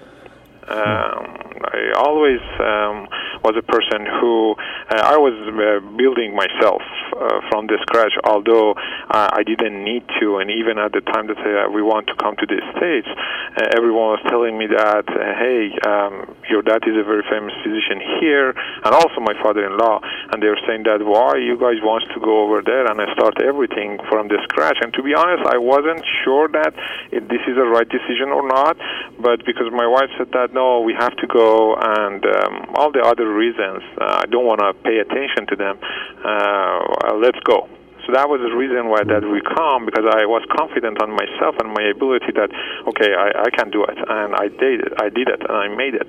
um, 0.67 1.45
I 1.65 1.93
always 1.97 2.41
um, 2.59 3.07
was 3.43 3.55
a 3.57 3.65
person 3.65 4.05
who 4.19 4.55
uh, 4.89 5.01
I 5.01 5.17
was 5.17 5.33
uh, 5.33 5.81
building 5.97 6.35
myself 6.35 6.81
uh, 7.13 7.41
from 7.49 7.67
the 7.67 7.77
scratch, 7.85 8.13
although 8.25 8.73
uh, 8.73 9.29
I 9.33 9.43
didn't 9.43 9.83
need 9.83 10.03
to. 10.19 10.37
And 10.37 10.49
even 10.49 10.77
at 10.77 10.91
the 10.91 11.01
time 11.01 11.27
that 11.27 11.37
uh, 11.37 11.69
we 11.69 11.81
want 11.81 12.07
to 12.07 12.15
come 12.17 12.35
to 12.37 12.45
the 12.45 12.59
States, 12.77 13.07
uh, 13.07 13.77
everyone 13.77 14.17
was 14.17 14.23
telling 14.29 14.57
me 14.57 14.67
that, 14.67 15.05
hey, 15.07 15.69
um, 15.85 16.33
your 16.49 16.61
dad 16.61 16.81
is 16.89 16.97
a 16.97 17.05
very 17.05 17.23
famous 17.29 17.53
physician 17.61 18.01
here, 18.19 18.49
and 18.83 18.91
also 18.93 19.21
my 19.21 19.33
father-in-law. 19.41 20.01
And 20.33 20.41
they 20.41 20.49
were 20.49 20.61
saying 20.67 20.83
that, 20.89 21.05
why 21.05 21.37
you 21.37 21.57
guys 21.57 21.77
want 21.81 22.09
to 22.13 22.19
go 22.19 22.43
over 22.45 22.61
there 22.65 22.85
and 22.89 22.97
start 23.13 23.41
everything 23.41 23.99
from 24.09 24.27
the 24.27 24.41
scratch? 24.49 24.77
And 24.81 24.93
to 24.93 25.01
be 25.03 25.13
honest, 25.13 25.45
I 25.45 25.57
wasn't 25.57 26.01
sure 26.25 26.49
that 26.49 26.73
this 27.11 27.43
is 27.45 27.55
the 27.55 27.69
right 27.69 27.87
decision 27.87 28.29
or 28.33 28.45
not, 28.47 28.77
but 29.19 29.45
because 29.45 29.69
my 29.71 29.87
wife 29.87 30.09
said 30.17 30.33
that, 30.33 30.54
no, 30.55 30.79
we 30.79 30.93
have 30.97 31.15
to 31.17 31.27
go, 31.27 31.75
and 31.75 32.23
um, 32.25 32.73
all 32.75 32.91
the 32.91 33.03
other 33.03 33.27
reasons, 33.27 33.83
uh, 33.99 34.23
I 34.23 34.25
don't 34.31 34.45
want 34.45 34.61
to 34.63 34.71
pay 34.87 34.97
attention 35.03 35.45
to 35.51 35.55
them. 35.55 35.75
Uh, 36.23 37.19
let's 37.19 37.39
go. 37.43 37.67
So 38.07 38.13
that 38.13 38.29
was 38.29 38.39
the 38.39 38.53
reason 38.53 38.87
why 38.87 39.01
that 39.01 39.25
we 39.25 39.41
come 39.41 39.89
because 39.89 40.05
I 40.05 40.29
was 40.29 40.45
confident 40.53 41.01
on 41.01 41.09
myself 41.09 41.57
and 41.57 41.73
my 41.73 41.89
ability 41.89 42.37
that 42.37 42.53
okay 42.85 43.17
I, 43.17 43.49
I 43.49 43.49
can 43.49 43.73
do 43.73 43.81
it 43.81 43.97
and 43.97 44.37
I 44.37 44.45
did 44.53 44.85
it 44.85 44.93
I 45.01 45.09
did 45.09 45.25
it 45.25 45.41
and 45.41 45.57
I 45.57 45.73
made 45.73 45.97
it. 45.97 46.05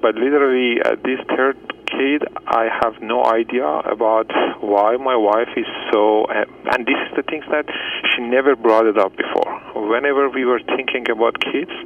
But 0.00 0.16
literally 0.16 0.80
uh, 0.80 0.96
this 1.04 1.20
third 1.36 1.60
kid 1.84 2.24
I 2.48 2.72
have 2.80 3.02
no 3.04 3.28
idea 3.28 3.68
about 3.84 4.32
why 4.64 4.96
my 4.96 5.16
wife 5.20 5.52
is 5.52 5.68
so 5.92 6.24
uh, 6.32 6.48
and 6.72 6.88
this 6.88 6.96
is 6.96 7.12
the 7.20 7.24
things 7.28 7.44
that 7.52 7.68
she 8.08 8.24
never 8.24 8.56
brought 8.56 8.86
it 8.86 8.96
up 8.96 9.12
before. 9.12 9.52
Whenever 9.76 10.32
we 10.32 10.48
were 10.48 10.64
thinking 10.64 11.12
about 11.12 11.36
kids, 11.44 11.76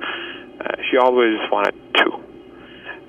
uh, 0.61 0.77
she 0.91 0.97
always 0.97 1.39
wanted 1.51 1.75
two. 1.97 2.32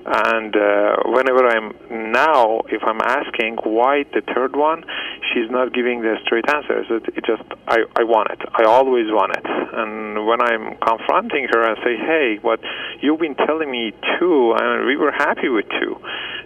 And 0.06 0.54
uh, 0.54 0.96
whenever 1.06 1.48
I'm 1.48 2.12
now, 2.12 2.60
if 2.68 2.82
I'm 2.84 3.00
asking 3.00 3.56
why 3.64 4.04
the 4.12 4.20
third 4.34 4.54
one, 4.54 4.84
she's 5.32 5.50
not 5.50 5.72
giving 5.72 6.02
the 6.02 6.16
straight 6.24 6.44
answers. 6.52 6.86
It, 6.90 7.16
it 7.16 7.24
just 7.24 7.42
I, 7.66 7.84
I 7.96 8.04
want 8.04 8.30
it. 8.30 8.40
I 8.52 8.64
always 8.64 9.06
want 9.08 9.32
it. 9.36 9.44
And 9.44 10.26
when 10.26 10.42
I'm 10.42 10.76
confronting 10.76 11.48
her 11.50 11.64
and 11.64 11.78
say, 11.82 11.96
hey, 11.96 12.38
what 12.42 12.60
you've 13.00 13.20
been 13.20 13.34
telling 13.34 13.70
me 13.70 13.92
two, 14.20 14.54
and 14.60 14.86
we 14.86 14.96
were 14.96 15.12
happy 15.12 15.48
with 15.48 15.64
two, 15.80 15.96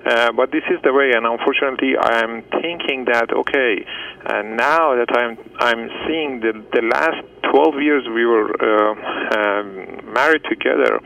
uh, 0.06 0.30
but 0.32 0.52
this 0.52 0.62
is 0.70 0.78
the 0.84 0.92
way. 0.92 1.10
And 1.14 1.26
unfortunately, 1.26 1.98
I'm 1.98 2.42
thinking 2.62 3.06
that 3.10 3.34
okay, 3.34 3.84
uh, 4.24 4.42
now 4.42 4.94
that 4.94 5.10
I'm 5.10 5.36
I'm 5.58 5.90
seeing 6.06 6.40
the 6.40 6.64
the 6.72 6.82
last 6.82 7.26
12 7.50 7.82
years 7.82 8.04
we 8.14 8.24
were 8.24 8.54
uh, 8.54 8.94
um, 9.34 10.12
married 10.12 10.44
together 10.48 11.00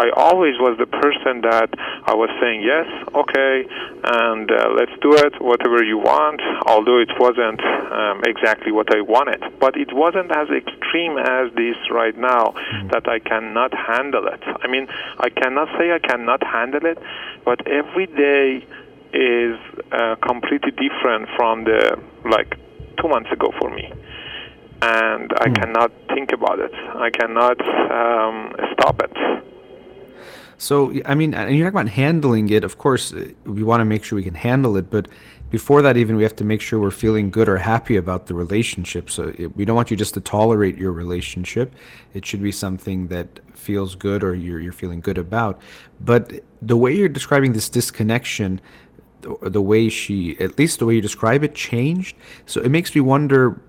I 0.00 0.08
always 0.16 0.56
was 0.56 0.80
the 0.80 0.88
person 0.88 1.44
that 1.44 1.68
I 2.08 2.14
was 2.16 2.32
saying 2.40 2.64
yes, 2.64 2.88
okay, 3.12 3.68
and 3.68 4.48
uh, 4.50 4.72
let's 4.72 4.96
do 5.04 5.12
it, 5.12 5.36
whatever 5.44 5.84
you 5.84 5.98
want. 5.98 6.40
Although 6.64 7.00
it 7.04 7.12
wasn't 7.20 7.60
um, 7.60 8.24
exactly 8.24 8.72
what 8.72 8.88
I 8.96 9.02
wanted, 9.02 9.44
but 9.60 9.76
it 9.76 9.92
wasn't 9.92 10.32
as 10.32 10.48
extreme 10.48 11.18
as 11.20 11.52
this 11.52 11.76
right 11.90 12.16
now 12.16 12.56
mm-hmm. 12.56 12.88
that 12.88 13.08
I 13.08 13.18
cannot 13.18 13.76
handle 13.76 14.26
it. 14.26 14.40
I 14.64 14.66
mean, 14.68 14.88
I 15.18 15.28
cannot 15.28 15.68
say 15.76 15.92
I 15.92 15.98
cannot 16.00 16.42
handle 16.42 16.86
it, 16.86 16.96
but 17.44 17.60
every 17.68 18.06
day 18.06 18.64
is 19.12 19.58
uh, 19.92 20.16
completely 20.24 20.72
different 20.72 21.28
from 21.36 21.64
the 21.64 22.00
like 22.24 22.56
two 22.96 23.08
months 23.08 23.30
ago 23.32 23.52
for 23.60 23.68
me 23.68 23.92
and 24.82 25.30
I 25.38 25.48
mm. 25.48 25.54
cannot 25.60 25.92
think 26.14 26.32
about 26.32 26.58
it. 26.58 26.72
I 26.72 27.10
cannot 27.10 27.60
um, 27.90 28.54
stop 28.72 29.02
it. 29.02 29.49
So, 30.60 30.92
I 31.06 31.14
mean, 31.14 31.32
and 31.32 31.56
you're 31.56 31.70
talking 31.70 31.80
about 31.80 31.94
handling 31.94 32.50
it. 32.50 32.64
Of 32.64 32.76
course, 32.76 33.14
uh, 33.14 33.30
we 33.44 33.62
want 33.62 33.80
to 33.80 33.86
make 33.86 34.04
sure 34.04 34.14
we 34.16 34.22
can 34.22 34.34
handle 34.34 34.76
it, 34.76 34.90
but 34.90 35.08
before 35.50 35.80
that, 35.80 35.96
even 35.96 36.16
we 36.16 36.22
have 36.22 36.36
to 36.36 36.44
make 36.44 36.60
sure 36.60 36.78
we're 36.78 36.90
feeling 36.90 37.30
good 37.30 37.48
or 37.48 37.56
happy 37.56 37.96
about 37.96 38.26
the 38.26 38.34
relationship. 38.34 39.08
So, 39.10 39.32
it, 39.38 39.56
we 39.56 39.64
don't 39.64 39.74
want 39.74 39.90
you 39.90 39.96
just 39.96 40.12
to 40.14 40.20
tolerate 40.20 40.76
your 40.76 40.92
relationship. 40.92 41.74
It 42.12 42.26
should 42.26 42.42
be 42.42 42.52
something 42.52 43.08
that 43.08 43.40
feels 43.54 43.94
good 43.94 44.22
or 44.22 44.34
you're 44.34 44.60
you're 44.60 44.74
feeling 44.74 45.00
good 45.00 45.16
about. 45.16 45.58
But 45.98 46.30
the 46.60 46.76
way 46.76 46.94
you're 46.94 47.08
describing 47.08 47.54
this 47.54 47.70
disconnection, 47.70 48.60
the, 49.22 49.38
the 49.48 49.62
way 49.62 49.88
she, 49.88 50.38
at 50.40 50.58
least 50.58 50.78
the 50.78 50.84
way 50.84 50.94
you 50.94 51.00
describe 51.00 51.42
it, 51.42 51.54
changed. 51.54 52.18
So 52.44 52.60
it 52.60 52.68
makes 52.68 52.94
me 52.94 53.00
wonder: 53.00 53.62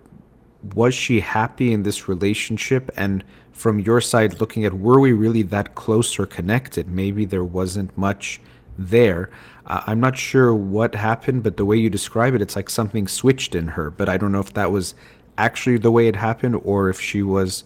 was 0.75 0.93
she 0.93 1.21
happy 1.21 1.71
in 1.71 1.83
this 1.83 2.09
relationship 2.09 2.91
and? 2.97 3.23
From 3.51 3.79
your 3.79 4.01
side 4.01 4.39
looking 4.39 4.65
at 4.65 4.73
were 4.73 4.99
we 4.99 5.13
really 5.13 5.43
that 5.43 5.75
close 5.75 6.17
or 6.17 6.25
connected? 6.25 6.87
Maybe 6.87 7.25
there 7.25 7.43
wasn't 7.43 7.95
much 7.97 8.41
there. 8.77 9.29
Uh, 9.65 9.81
I'm 9.87 9.99
not 9.99 10.17
sure 10.17 10.53
what 10.55 10.95
happened, 10.95 11.43
but 11.43 11.57
the 11.57 11.65
way 11.65 11.77
you 11.77 11.89
describe 11.89 12.33
it, 12.33 12.41
it's 12.41 12.55
like 12.55 12.69
something 12.69 13.07
switched 13.07 13.55
in 13.55 13.69
her. 13.69 13.89
But 13.89 14.09
I 14.09 14.17
don't 14.17 14.31
know 14.31 14.39
if 14.39 14.53
that 14.53 14.71
was 14.71 14.95
actually 15.37 15.77
the 15.77 15.91
way 15.91 16.07
it 16.07 16.15
happened 16.15 16.59
or 16.63 16.89
if 16.89 16.99
she 16.99 17.23
was 17.23 17.63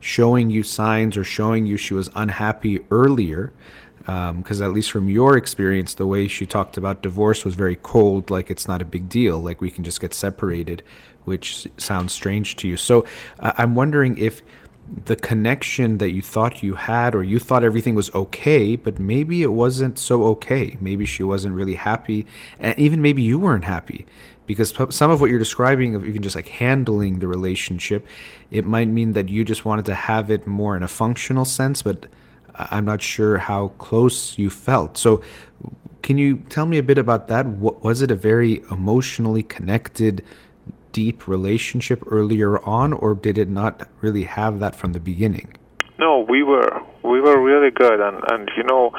showing 0.00 0.50
you 0.50 0.62
signs 0.62 1.16
or 1.16 1.24
showing 1.24 1.66
you 1.66 1.76
she 1.76 1.94
was 1.94 2.10
unhappy 2.14 2.80
earlier. 2.90 3.52
Because 4.00 4.60
um, 4.60 4.66
at 4.66 4.72
least 4.72 4.90
from 4.90 5.08
your 5.08 5.36
experience, 5.36 5.94
the 5.94 6.06
way 6.06 6.26
she 6.26 6.46
talked 6.46 6.76
about 6.76 7.02
divorce 7.02 7.44
was 7.44 7.54
very 7.54 7.76
cold, 7.76 8.30
like 8.30 8.50
it's 8.50 8.66
not 8.66 8.82
a 8.82 8.84
big 8.84 9.08
deal, 9.08 9.38
like 9.38 9.60
we 9.60 9.70
can 9.70 9.84
just 9.84 10.00
get 10.00 10.14
separated, 10.14 10.82
which 11.24 11.68
sounds 11.76 12.12
strange 12.12 12.56
to 12.56 12.66
you. 12.66 12.76
So 12.76 13.04
uh, 13.38 13.52
I'm 13.56 13.74
wondering 13.74 14.16
if 14.18 14.42
the 15.04 15.16
connection 15.16 15.98
that 15.98 16.10
you 16.10 16.22
thought 16.22 16.62
you 16.62 16.74
had 16.74 17.14
or 17.14 17.22
you 17.22 17.38
thought 17.38 17.62
everything 17.62 17.94
was 17.94 18.12
okay 18.14 18.76
but 18.76 18.98
maybe 18.98 19.42
it 19.42 19.52
wasn't 19.52 19.98
so 19.98 20.24
okay. 20.24 20.76
Maybe 20.80 21.06
she 21.06 21.22
wasn't 21.22 21.54
really 21.54 21.74
happy 21.74 22.26
and 22.58 22.78
even 22.78 23.00
maybe 23.00 23.22
you 23.22 23.38
weren't 23.38 23.64
happy. 23.64 24.06
Because 24.46 24.74
some 24.90 25.12
of 25.12 25.20
what 25.20 25.30
you're 25.30 25.38
describing 25.38 25.94
of 25.94 26.04
even 26.04 26.22
just 26.22 26.34
like 26.34 26.48
handling 26.48 27.20
the 27.20 27.28
relationship 27.28 28.06
it 28.50 28.66
might 28.66 28.88
mean 28.88 29.12
that 29.12 29.28
you 29.28 29.44
just 29.44 29.64
wanted 29.64 29.84
to 29.84 29.94
have 29.94 30.28
it 30.30 30.44
more 30.46 30.76
in 30.76 30.82
a 30.82 30.88
functional 30.88 31.44
sense 31.44 31.82
but 31.82 32.06
uh, 32.56 32.66
i'm 32.72 32.84
not 32.84 33.00
sure 33.00 33.38
how 33.38 33.68
close 33.78 34.36
you 34.38 34.50
felt. 34.50 34.98
So 34.98 35.22
can 36.02 36.18
you 36.18 36.38
tell 36.48 36.66
me 36.66 36.78
a 36.78 36.82
bit 36.82 36.98
about 36.98 37.28
that? 37.28 37.46
What 37.46 37.84
was 37.84 38.02
it 38.02 38.10
a 38.10 38.14
very 38.14 38.62
emotionally 38.70 39.42
connected 39.42 40.24
deep 40.92 41.26
relationship 41.26 42.02
earlier 42.06 42.58
on, 42.64 42.92
or 42.92 43.14
did 43.14 43.38
it 43.38 43.48
not 43.48 43.88
really 44.00 44.24
have 44.24 44.60
that 44.60 44.74
from 44.74 44.92
the 44.92 45.00
beginning? 45.00 45.54
No, 45.98 46.24
we 46.28 46.42
were 46.42 46.80
we 47.02 47.20
were 47.20 47.40
really 47.40 47.70
good, 47.70 48.00
and 48.00 48.22
and 48.30 48.50
you 48.56 48.64
know. 48.64 48.92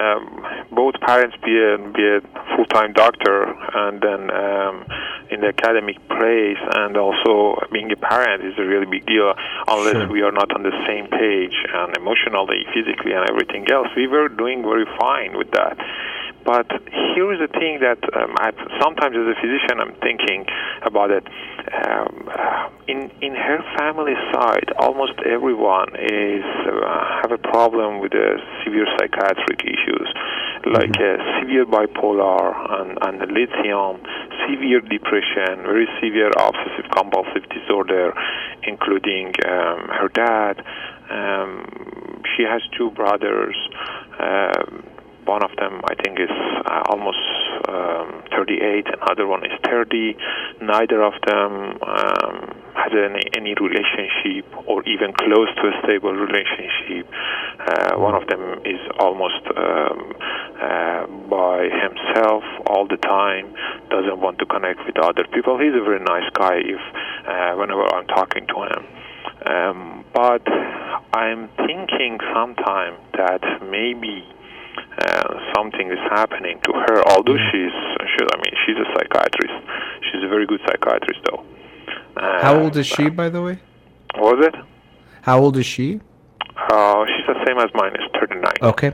Um, 0.00 0.42
both 0.72 0.94
parents 1.04 1.36
be 1.44 1.52
a, 1.52 1.76
be 1.92 2.02
a 2.02 2.20
full-time 2.56 2.94
doctor 2.94 3.44
and 3.74 4.00
then 4.00 4.30
um, 4.30 4.86
in 5.30 5.40
the 5.40 5.48
academic 5.48 5.96
place 6.08 6.60
and 6.76 6.96
also 6.96 7.60
being 7.70 7.92
a 7.92 7.96
parent 7.96 8.42
is 8.42 8.54
a 8.58 8.64
really 8.64 8.86
big 8.86 9.04
deal 9.04 9.34
unless 9.68 9.92
sure. 9.92 10.08
we 10.08 10.22
are 10.22 10.32
not 10.32 10.50
on 10.56 10.62
the 10.62 10.72
same 10.88 11.06
page 11.08 11.54
and 11.74 11.94
emotionally 11.94 12.64
physically 12.72 13.12
and 13.12 13.28
everything 13.28 13.70
else 13.70 13.88
we 13.94 14.06
were 14.06 14.28
doing 14.28 14.62
very 14.62 14.86
fine 14.98 15.36
with 15.36 15.50
that 15.52 15.76
but 16.44 16.66
here 17.14 17.32
is 17.32 17.40
the 17.40 17.52
thing 17.58 17.80
that 17.80 18.00
um, 18.16 18.34
I, 18.38 18.52
sometimes 18.80 19.16
as 19.16 19.26
a 19.26 19.36
physician 19.40 19.80
I'm 19.80 19.94
thinking 20.00 20.46
about 20.82 21.10
it. 21.10 21.26
Um, 21.72 22.28
uh, 22.28 22.68
in 22.88 23.10
in 23.20 23.34
her 23.34 23.60
family 23.78 24.14
side, 24.32 24.72
almost 24.78 25.14
everyone 25.24 25.94
is 25.96 26.44
uh, 26.66 27.20
have 27.22 27.32
a 27.32 27.38
problem 27.38 28.00
with 28.00 28.12
the 28.12 28.38
severe 28.64 28.86
psychiatric 28.98 29.60
issues, 29.64 30.08
like 30.66 30.92
mm-hmm. 30.92 31.20
uh, 31.20 31.40
severe 31.40 31.66
bipolar 31.66 32.54
and, 32.80 32.98
and 33.02 33.32
lithium, 33.32 34.02
severe 34.48 34.80
depression, 34.80 35.62
very 35.62 35.86
severe 36.00 36.30
obsessive 36.38 36.90
compulsive 36.90 37.48
disorder, 37.50 38.12
including 38.64 39.32
um, 39.46 39.88
her 39.88 40.10
dad. 40.12 40.64
Um, 41.10 42.22
she 42.36 42.42
has 42.42 42.62
two 42.76 42.90
brothers. 42.90 43.56
Um, 44.18 44.84
one 45.24 45.42
of 45.42 45.50
them, 45.56 45.80
I 45.84 45.94
think, 46.02 46.18
is 46.18 46.30
uh, 46.30 46.82
almost 46.90 47.18
um, 47.68 48.22
38, 48.34 48.86
and 48.86 49.00
other 49.10 49.26
one 49.26 49.44
is 49.44 49.52
30. 49.64 50.16
Neither 50.62 51.02
of 51.02 51.14
them 51.26 51.78
um, 51.82 52.62
has 52.74 52.92
any 52.92 53.22
any 53.36 53.54
relationship 53.54 54.46
or 54.66 54.82
even 54.88 55.12
close 55.12 55.48
to 55.56 55.62
a 55.68 55.74
stable 55.84 56.12
relationship. 56.12 57.06
Uh, 57.60 57.98
one 57.98 58.14
of 58.14 58.26
them 58.28 58.60
is 58.64 58.80
almost 58.98 59.42
um, 59.56 60.12
uh, 60.60 61.06
by 61.30 61.68
himself 61.70 62.42
all 62.66 62.86
the 62.88 62.96
time. 62.96 63.54
Doesn't 63.90 64.20
want 64.20 64.38
to 64.38 64.46
connect 64.46 64.80
with 64.86 64.98
other 64.98 65.24
people. 65.32 65.58
He's 65.58 65.74
a 65.74 65.84
very 65.84 66.00
nice 66.00 66.28
guy. 66.34 66.58
If 66.58 66.80
uh, 67.28 67.54
whenever 67.56 67.84
I'm 67.94 68.06
talking 68.06 68.46
to 68.46 68.56
him. 68.62 68.82
Um, 69.46 70.04
but 70.14 70.46
I'm 71.12 71.48
thinking 71.56 72.18
sometime 72.32 72.94
that 73.14 73.42
maybe 73.62 74.24
uh, 74.98 75.28
something 75.54 75.90
is 75.90 76.02
happening 76.10 76.58
to 76.64 76.72
her. 76.72 77.02
Although 77.08 77.38
mm-hmm. 77.38 77.50
she's, 77.50 77.76
she, 78.12 78.20
I 78.24 78.36
mean, 78.42 78.54
she's 78.64 78.76
a 78.76 78.88
psychiatrist. 78.94 79.56
She's 80.10 80.22
a 80.22 80.28
very 80.28 80.46
good 80.46 80.60
psychiatrist, 80.66 81.20
though. 81.30 81.44
Uh, 82.16 82.42
How 82.42 82.58
old 82.58 82.76
is 82.76 82.86
she, 82.86 83.08
by 83.08 83.28
the 83.28 83.42
way? 83.42 83.58
Was 84.16 84.46
it? 84.46 84.54
How 85.22 85.40
old 85.40 85.56
is 85.56 85.66
she? 85.66 86.00
Uh, 86.56 87.04
she's 87.06 87.26
the 87.26 87.44
same 87.46 87.58
as 87.58 87.70
mine. 87.74 87.92
Is 87.94 88.08
thirty 88.18 88.34
nine. 88.34 88.60
Okay. 88.62 88.92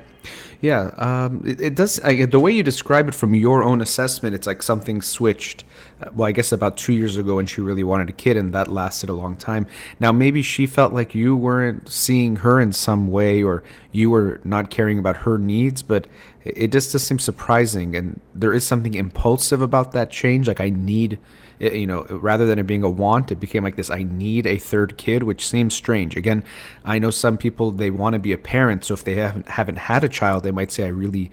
Yeah, 0.61 0.91
um, 0.97 1.43
it, 1.47 1.61
it, 1.61 1.75
does. 1.77 2.01
I, 2.01 2.25
the 2.25 2.41
way 2.41 2.51
you 2.51 2.65
describe 2.65 3.09
it 3.09 3.15
from 3.15 3.33
your 3.35 3.63
own 3.63 3.81
assessment, 3.81 4.35
it's 4.35 4.47
like 4.47 4.63
something 4.63 5.03
switched. 5.03 5.65
Uh, 6.03 6.11
well, 6.13 6.29
I 6.29 6.33
guess 6.33 6.51
about 6.51 6.77
two 6.77 6.93
years 6.93 7.17
ago 7.17 7.37
when 7.37 7.47
she 7.47 7.61
really 7.61 7.85
wanted 7.85 8.09
a 8.09 8.13
kid, 8.13 8.37
and 8.37 8.53
that 8.55 8.67
lasted 8.67 9.09
a 9.09 9.13
long 9.13 9.37
time. 9.37 9.69
Now, 10.01 10.11
maybe 10.11 10.43
she 10.43 10.67
felt 10.67 10.93
like 10.93 11.15
you 11.15 11.37
weren't 11.37 11.89
seeing 11.89 12.37
her 12.37 12.61
in 12.61 12.73
some 12.73 13.09
way, 13.09 13.41
or 13.43 13.63
you 13.93 14.11
were 14.11 14.41
not 14.43 14.71
caring 14.71 14.99
about 14.99 15.19
her 15.19 15.39
needs, 15.39 15.83
but 15.83 16.09
it, 16.45 16.59
it 16.59 16.73
just 16.73 16.91
does 16.91 17.05
seem 17.05 17.21
surprising. 17.21 17.95
And 17.95 18.21
there 18.35 18.53
is 18.53 18.67
something 18.67 18.95
impulsive 18.95 19.63
about 19.63 19.93
that 19.93 20.11
change. 20.11 20.49
Like, 20.49 20.61
I 20.61 20.71
need 20.71 21.21
it, 21.61 21.75
you 21.75 21.87
know, 21.87 22.05
rather 22.11 22.47
than 22.47 22.59
it 22.59 22.67
being 22.67 22.83
a 22.83 22.91
want, 22.91 23.33
it 23.33 23.41
became 23.41 23.65
like 23.65 23.77
this 23.77 23.91
I 23.91 24.03
need 24.05 24.47
a 24.47 24.59
third 24.59 24.97
kid, 24.97 25.23
which 25.23 25.47
seems 25.47 25.75
strange. 25.75 26.17
Again, 26.17 26.45
I 26.85 26.99
know 26.99 27.11
some 27.11 27.37
people 27.39 27.71
they 27.71 27.91
want 27.91 28.15
to 28.15 28.19
be 28.19 28.33
a 28.33 28.39
parent, 28.39 28.85
so 28.85 28.95
if 28.95 29.05
they 29.05 29.15
haven't 29.15 29.49
haven't 29.49 29.79
had 29.79 30.05
a 30.05 30.09
child, 30.09 30.45
they 30.45 30.51
might 30.51 30.73
say 30.73 30.85
I 30.85 30.89
really 30.89 31.31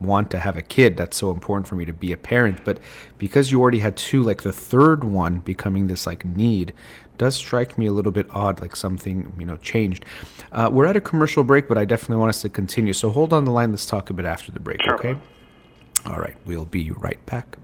want 0.00 0.30
to 0.30 0.38
have 0.38 0.56
a 0.56 0.62
kid. 0.62 0.96
That's 0.96 1.16
so 1.16 1.30
important 1.30 1.66
for 1.66 1.76
me 1.76 1.84
to 1.84 1.92
be 1.92 2.12
a 2.12 2.16
parent. 2.16 2.64
But 2.64 2.78
because 3.18 3.50
you 3.50 3.60
already 3.60 3.78
had 3.78 3.96
two, 3.96 4.22
like 4.22 4.42
the 4.42 4.52
third 4.52 5.04
one 5.04 5.38
becoming 5.40 5.86
this 5.86 6.06
like 6.06 6.24
need 6.24 6.72
does 7.16 7.36
strike 7.36 7.78
me 7.78 7.86
a 7.86 7.92
little 7.92 8.12
bit 8.12 8.26
odd, 8.30 8.60
like 8.60 8.74
something, 8.74 9.32
you 9.38 9.46
know, 9.46 9.56
changed. 9.58 10.04
Uh, 10.52 10.68
we're 10.72 10.86
at 10.86 10.96
a 10.96 11.00
commercial 11.00 11.44
break, 11.44 11.68
but 11.68 11.78
I 11.78 11.84
definitely 11.84 12.16
want 12.16 12.30
us 12.30 12.42
to 12.42 12.48
continue. 12.48 12.92
So 12.92 13.10
hold 13.10 13.32
on 13.32 13.44
the 13.44 13.52
line. 13.52 13.70
Let's 13.70 13.86
talk 13.86 14.10
a 14.10 14.12
bit 14.12 14.26
after 14.26 14.50
the 14.50 14.60
break, 14.60 14.82
sure. 14.82 14.94
okay? 14.94 15.16
All 16.06 16.18
right. 16.18 16.34
We'll 16.44 16.64
be 16.64 16.90
right 16.90 17.24
back. 17.26 17.56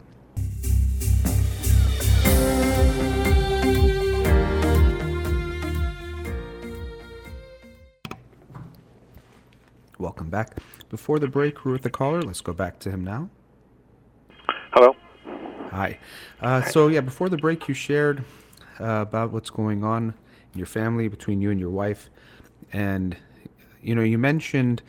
Welcome 10.01 10.31
back. 10.31 10.57
before 10.89 11.19
the 11.19 11.29
break, 11.29 11.63
we 11.63 11.69
were 11.69 11.75
with 11.75 11.83
the 11.83 11.91
caller. 11.91 12.23
Let's 12.23 12.41
go 12.41 12.55
back 12.55 12.79
to 12.79 12.91
him 12.91 13.05
now. 13.05 13.29
Hello. 14.73 14.97
Hi. 15.73 15.99
Uh, 16.41 16.63
so 16.63 16.89
yeah, 16.89 17.03
before 17.03 17.29
the 17.29 17.37
break, 17.37 17.69
you 17.69 17.75
shared 17.75 18.25
uh, 18.81 18.85
about 19.03 19.31
what's 19.31 19.51
going 19.51 19.85
on 19.85 20.15
in 20.55 20.59
your 20.59 20.67
family 20.67 21.09
between 21.09 21.43
you 21.43 21.51
and 21.51 21.61
your 21.61 21.69
wife, 21.69 22.09
and 22.73 23.15
you 23.83 23.95
know 23.95 24.01
you 24.01 24.17
mentioned, 24.17 24.81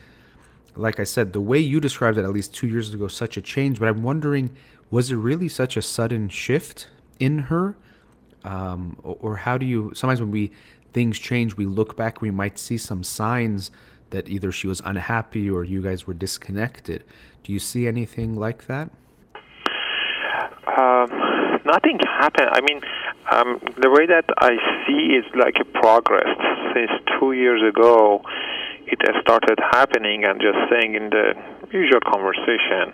like 0.76 0.98
I 0.98 1.04
said, 1.04 1.34
the 1.34 1.42
way 1.42 1.58
you 1.58 1.78
described 1.78 2.16
it 2.16 2.24
at 2.24 2.30
least 2.30 2.54
two 2.54 2.66
years 2.66 2.94
ago, 2.94 3.06
such 3.06 3.36
a 3.36 3.42
change. 3.42 3.78
But 3.78 3.90
I'm 3.90 4.02
wondering, 4.02 4.56
was 4.90 5.10
it 5.10 5.16
really 5.16 5.50
such 5.50 5.76
a 5.76 5.82
sudden 5.82 6.30
shift 6.30 6.88
in 7.20 7.38
her, 7.38 7.76
um, 8.44 8.96
or, 9.02 9.18
or 9.20 9.36
how 9.36 9.58
do 9.58 9.66
you? 9.66 9.92
Sometimes 9.94 10.22
when 10.22 10.30
we 10.30 10.52
things 10.94 11.18
change, 11.18 11.58
we 11.58 11.66
look 11.66 11.98
back, 11.98 12.22
we 12.22 12.30
might 12.30 12.58
see 12.58 12.78
some 12.78 13.04
signs 13.04 13.70
that 14.12 14.28
either 14.28 14.52
she 14.52 14.66
was 14.66 14.80
unhappy 14.84 15.50
or 15.50 15.64
you 15.64 15.82
guys 15.82 16.06
were 16.06 16.14
disconnected. 16.14 17.04
Do 17.42 17.52
you 17.52 17.58
see 17.58 17.86
anything 17.88 18.36
like 18.36 18.66
that? 18.68 18.88
Um, 20.78 21.10
nothing 21.66 21.98
happened. 22.06 22.48
I 22.52 22.60
mean, 22.60 22.80
um, 23.30 23.60
the 23.80 23.90
way 23.90 24.06
that 24.06 24.24
I 24.38 24.52
see 24.86 25.16
is 25.16 25.24
like 25.34 25.56
a 25.60 25.64
progress 25.80 26.28
since 26.74 26.90
two 27.18 27.32
years 27.32 27.62
ago. 27.62 28.22
It 28.86 28.98
has 29.06 29.20
started 29.22 29.58
happening 29.72 30.24
and 30.24 30.40
just 30.40 30.58
saying 30.70 30.94
in 30.94 31.10
the 31.10 31.34
usual 31.72 32.00
conversation. 32.00 32.92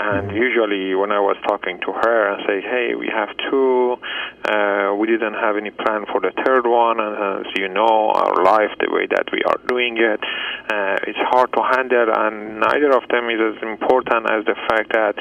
And 0.00 0.28
mm-hmm. 0.28 0.36
usually, 0.36 0.94
when 0.94 1.12
I 1.12 1.20
was 1.20 1.36
talking 1.48 1.80
to 1.80 1.92
her 1.92 2.32
and 2.32 2.42
say, 2.46 2.60
"Hey, 2.60 2.94
we 2.94 3.08
have 3.08 3.28
two, 3.50 3.98
uh, 4.44 4.94
we 4.96 5.06
didn't 5.08 5.34
have 5.34 5.56
any 5.56 5.70
plan 5.70 6.06
for 6.10 6.20
the 6.20 6.32
third 6.44 6.66
one, 6.66 7.00
and 7.00 7.46
as 7.46 7.52
you 7.56 7.68
know, 7.68 8.12
our 8.14 8.42
life, 8.44 8.70
the 8.78 8.90
way 8.90 9.06
that 9.10 9.26
we 9.32 9.42
are 9.44 9.60
doing 9.66 9.98
it, 9.98 10.20
uh, 10.70 10.96
it's 11.08 11.18
hard 11.32 11.52
to 11.52 11.62
handle, 11.62 12.08
and 12.08 12.60
neither 12.60 12.92
of 12.92 13.08
them 13.08 13.28
is 13.28 13.40
as 13.40 13.62
important 13.62 14.30
as 14.30 14.44
the 14.44 14.56
fact 14.68 14.92
that 14.92 15.14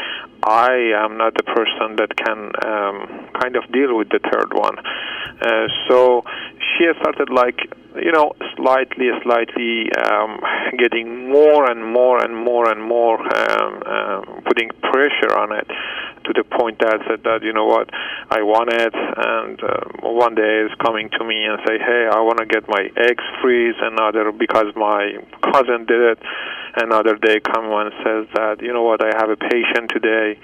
I 0.43 0.93
am 1.03 1.17
not 1.17 1.33
the 1.35 1.43
person 1.43 1.97
that 1.97 2.15
can 2.15 2.51
um, 2.63 3.29
kind 3.39 3.55
of 3.55 3.69
deal 3.71 3.97
with 3.97 4.09
the 4.09 4.19
third 4.31 4.53
one. 4.53 4.77
Uh, 4.79 5.67
so 5.87 6.23
she 6.59 6.87
started 6.99 7.29
like 7.29 7.59
you 7.95 8.11
know 8.11 8.33
slightly, 8.55 9.09
slightly 9.23 9.91
um, 9.93 10.39
getting 10.77 11.29
more 11.29 11.69
and 11.69 11.83
more 11.85 12.23
and 12.23 12.35
more 12.35 12.69
and 12.69 12.81
more 12.83 13.19
um, 13.19 13.83
um, 13.85 14.41
putting 14.45 14.69
pressure 14.81 15.33
on 15.35 15.51
it 15.51 15.67
to 16.25 16.33
the 16.33 16.43
point 16.43 16.77
that 16.79 16.99
said 17.07 17.23
that 17.23 17.41
you 17.43 17.53
know 17.53 17.65
what 17.65 17.89
I 18.29 18.41
want 18.43 18.69
it, 18.73 18.93
and 18.93 19.57
uh, 19.63 20.07
one 20.07 20.35
day 20.35 20.65
is 20.65 20.71
coming 20.83 21.09
to 21.17 21.25
me 21.25 21.45
and 21.45 21.59
say, 21.65 21.77
hey, 21.77 22.07
I 22.11 22.21
want 22.21 22.37
to 22.39 22.45
get 22.45 22.67
my 22.67 22.89
eggs 22.97 23.23
freeze, 23.41 23.75
another 23.81 24.31
because 24.31 24.67
my 24.75 25.17
cousin 25.51 25.85
did 25.85 26.17
it. 26.17 26.19
Another 26.75 27.15
day 27.15 27.39
come 27.39 27.65
and 27.73 27.91
says 28.05 28.27
that 28.35 28.61
you 28.61 28.71
know 28.71 28.83
what 28.83 29.01
I 29.01 29.17
have 29.17 29.29
a 29.29 29.37
patient 29.37 29.89
today 29.89 30.39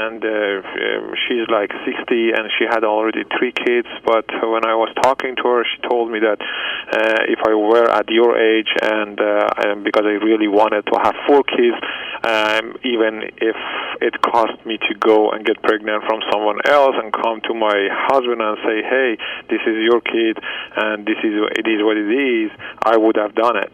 and 0.00 0.24
uh, 0.24 0.64
um, 0.64 1.14
she's 1.28 1.46
like 1.48 1.70
60 1.84 2.32
and 2.32 2.48
she 2.58 2.64
had 2.64 2.84
already 2.84 3.24
three 3.36 3.52
kids 3.52 3.88
but 4.04 4.24
when 4.42 4.64
i 4.64 4.74
was 4.74 4.88
talking 5.02 5.36
to 5.36 5.44
her 5.44 5.64
she 5.64 5.80
told 5.88 6.10
me 6.10 6.18
that 6.18 6.40
uh, 6.40 7.22
if 7.28 7.40
i 7.46 7.54
were 7.54 7.88
at 7.90 8.08
your 8.08 8.38
age 8.38 8.72
and 8.82 9.20
uh, 9.20 9.46
because 9.82 10.04
i 10.04 10.16
really 10.24 10.48
wanted 10.48 10.82
to 10.86 10.96
have 11.02 11.14
four 11.26 11.42
kids 11.44 11.76
um, 12.24 12.76
even 12.84 13.28
if 13.40 13.56
it 14.00 14.14
cost 14.22 14.54
me 14.64 14.78
to 14.78 14.94
go 14.98 15.30
and 15.30 15.44
get 15.44 15.60
pregnant 15.62 16.02
from 16.04 16.20
someone 16.32 16.58
else 16.66 16.96
and 17.02 17.12
come 17.12 17.40
to 17.42 17.54
my 17.54 17.88
husband 18.08 18.40
and 18.40 18.56
say 18.64 18.82
hey 18.82 19.16
this 19.48 19.60
is 19.66 19.76
your 19.84 20.00
kid 20.00 20.38
and 20.76 21.06
this 21.06 21.18
is 21.22 21.34
it 21.56 21.66
is 21.68 21.82
what 21.82 21.96
it 21.96 22.08
is 22.08 22.50
i 22.84 22.96
would 22.96 23.16
have 23.16 23.34
done 23.34 23.56
it 23.56 23.72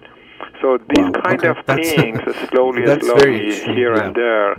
so 0.61 0.78
these 0.78 1.04
wow. 1.04 1.20
kind 1.24 1.38
okay. 1.44 1.48
of 1.48 1.66
that's, 1.66 1.90
things, 1.94 2.20
slowly 2.50 2.84
and 2.84 3.02
slowly, 3.02 3.54
here 3.74 3.94
yeah. 3.94 4.04
and 4.04 4.14
there, 4.14 4.52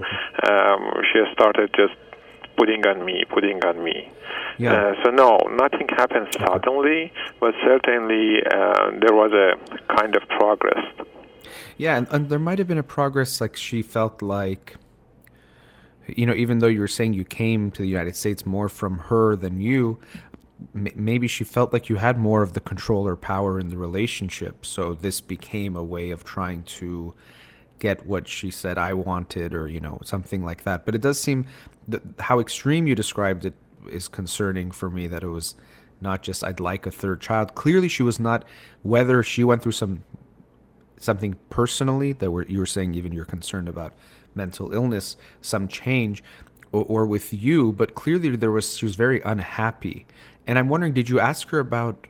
um, 0.50 0.92
she 1.12 1.24
started 1.34 1.70
just 1.76 1.94
putting 2.58 2.86
on 2.86 3.06
me, 3.06 3.24
putting 3.30 3.64
on 3.64 3.84
me. 3.84 4.12
Yeah. 4.58 4.74
Uh, 4.74 4.94
so 5.04 5.12
no, 5.12 5.38
nothing 5.52 5.88
happened 5.90 6.28
suddenly, 6.34 7.12
but 7.40 7.54
certainly 7.64 8.40
uh, 8.44 8.92
there 9.00 9.14
was 9.14 9.32
a 9.32 9.96
kind 9.96 10.16
of 10.16 10.24
progress. 10.30 10.84
Yeah, 11.78 11.98
and, 11.98 12.08
and 12.10 12.30
there 12.30 12.40
might 12.40 12.58
have 12.58 12.68
been 12.68 12.80
a 12.80 12.84
progress. 12.84 13.40
Like 13.40 13.56
she 13.56 13.84
felt 13.84 14.22
like, 14.22 14.76
you 16.08 16.26
know, 16.26 16.34
even 16.34 16.60
though 16.60 16.68
you 16.68 16.80
were 16.80 16.88
saying 16.88 17.14
you 17.14 17.24
came 17.24 17.70
to 17.72 17.82
the 17.84 17.88
United 17.88 18.16
States 18.16 18.46
more 18.46 18.68
from 18.68 18.98
her 18.98 19.36
than 19.36 19.62
you, 19.62 20.00
maybe 20.74 21.28
she 21.28 21.44
felt 21.44 21.72
like 21.72 21.88
you 21.90 21.98
had 21.98 22.18
more 22.18 22.42
of 22.42 22.54
the 22.54 22.60
control 22.60 23.08
or 23.08 23.16
power 23.16 23.60
in 23.60 23.70
the 23.70 23.78
relationship 23.78 24.66
so 24.66 24.94
this 24.94 25.22
became 25.22 25.76
a 25.76 25.84
way 25.84 26.10
of 26.10 26.24
trying 26.24 26.64
to 26.64 27.14
get 27.80 28.06
what 28.06 28.28
she 28.28 28.50
said 28.50 28.78
i 28.78 28.94
wanted 28.94 29.54
or 29.54 29.68
you 29.68 29.80
know 29.80 30.00
something 30.04 30.44
like 30.44 30.64
that. 30.64 30.86
But 30.86 30.96
it 30.96 31.02
does 31.02 31.20
seem 31.20 31.46
that 31.88 32.02
how 32.20 32.40
extreme 32.40 32.88
you 32.88 32.96
described 32.96 33.46
it 33.46 33.54
is 33.90 34.08
concerning 34.08 34.72
for 34.72 34.90
me 34.90 35.08
that 35.08 35.24
it 35.24 35.28
was 35.28 35.56
not 36.02 36.22
just 36.22 36.44
i'd 36.44 36.60
like 36.60 36.86
a 36.86 36.92
third 36.92 37.22
child. 37.22 37.56
Clearly 37.56 37.88
she 37.88 38.04
was 38.04 38.20
not 38.20 38.46
whether 38.84 39.24
she 39.24 39.44
went 39.44 39.62
through 39.62 39.74
some 39.74 40.04
something 41.00 41.36
personally 41.50 42.14
that 42.14 42.32
were 42.32 42.46
you 42.48 42.60
were 42.60 42.66
saying 42.66 42.96
even 42.96 43.12
you're 43.12 43.26
concerned 43.26 43.70
about 43.70 43.94
mental 44.34 44.74
illness 44.74 45.16
some 45.42 45.68
change 45.68 46.24
or, 46.72 46.84
or 46.86 47.06
with 47.06 47.34
you 47.34 47.72
but 47.72 47.94
clearly 47.94 48.36
there 48.36 48.52
was 48.52 48.78
she 48.78 48.86
was 48.86 48.96
very 48.96 49.22
unhappy 49.22 50.08
and 50.48 50.58
I'm 50.58 50.70
wondering, 50.70 50.94
did 50.94 51.10
you 51.10 51.20
ask 51.20 51.50
her 51.50 51.60
about 51.60 52.08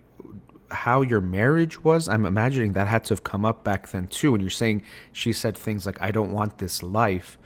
how 0.70 1.02
your 1.02 1.22
marriage 1.22 1.84
was? 1.84 2.08
I'm 2.08 2.26
imagining 2.26 2.74
that 2.74 2.88
had 2.88 3.04
to 3.06 3.10
have 3.10 3.24
come 3.24 3.44
up 3.44 3.64
back 3.64 3.90
then 3.90 4.08
too. 4.08 4.32
When 4.32 4.42
you're 4.42 4.50
saying 4.50 4.84
she 5.12 5.34
said 5.34 5.58
things 5.58 5.86
like, 5.86 6.00
I 6.02 6.12
don't 6.12 6.32
want 6.32 6.60
this 6.60 6.84
life. 6.84 7.38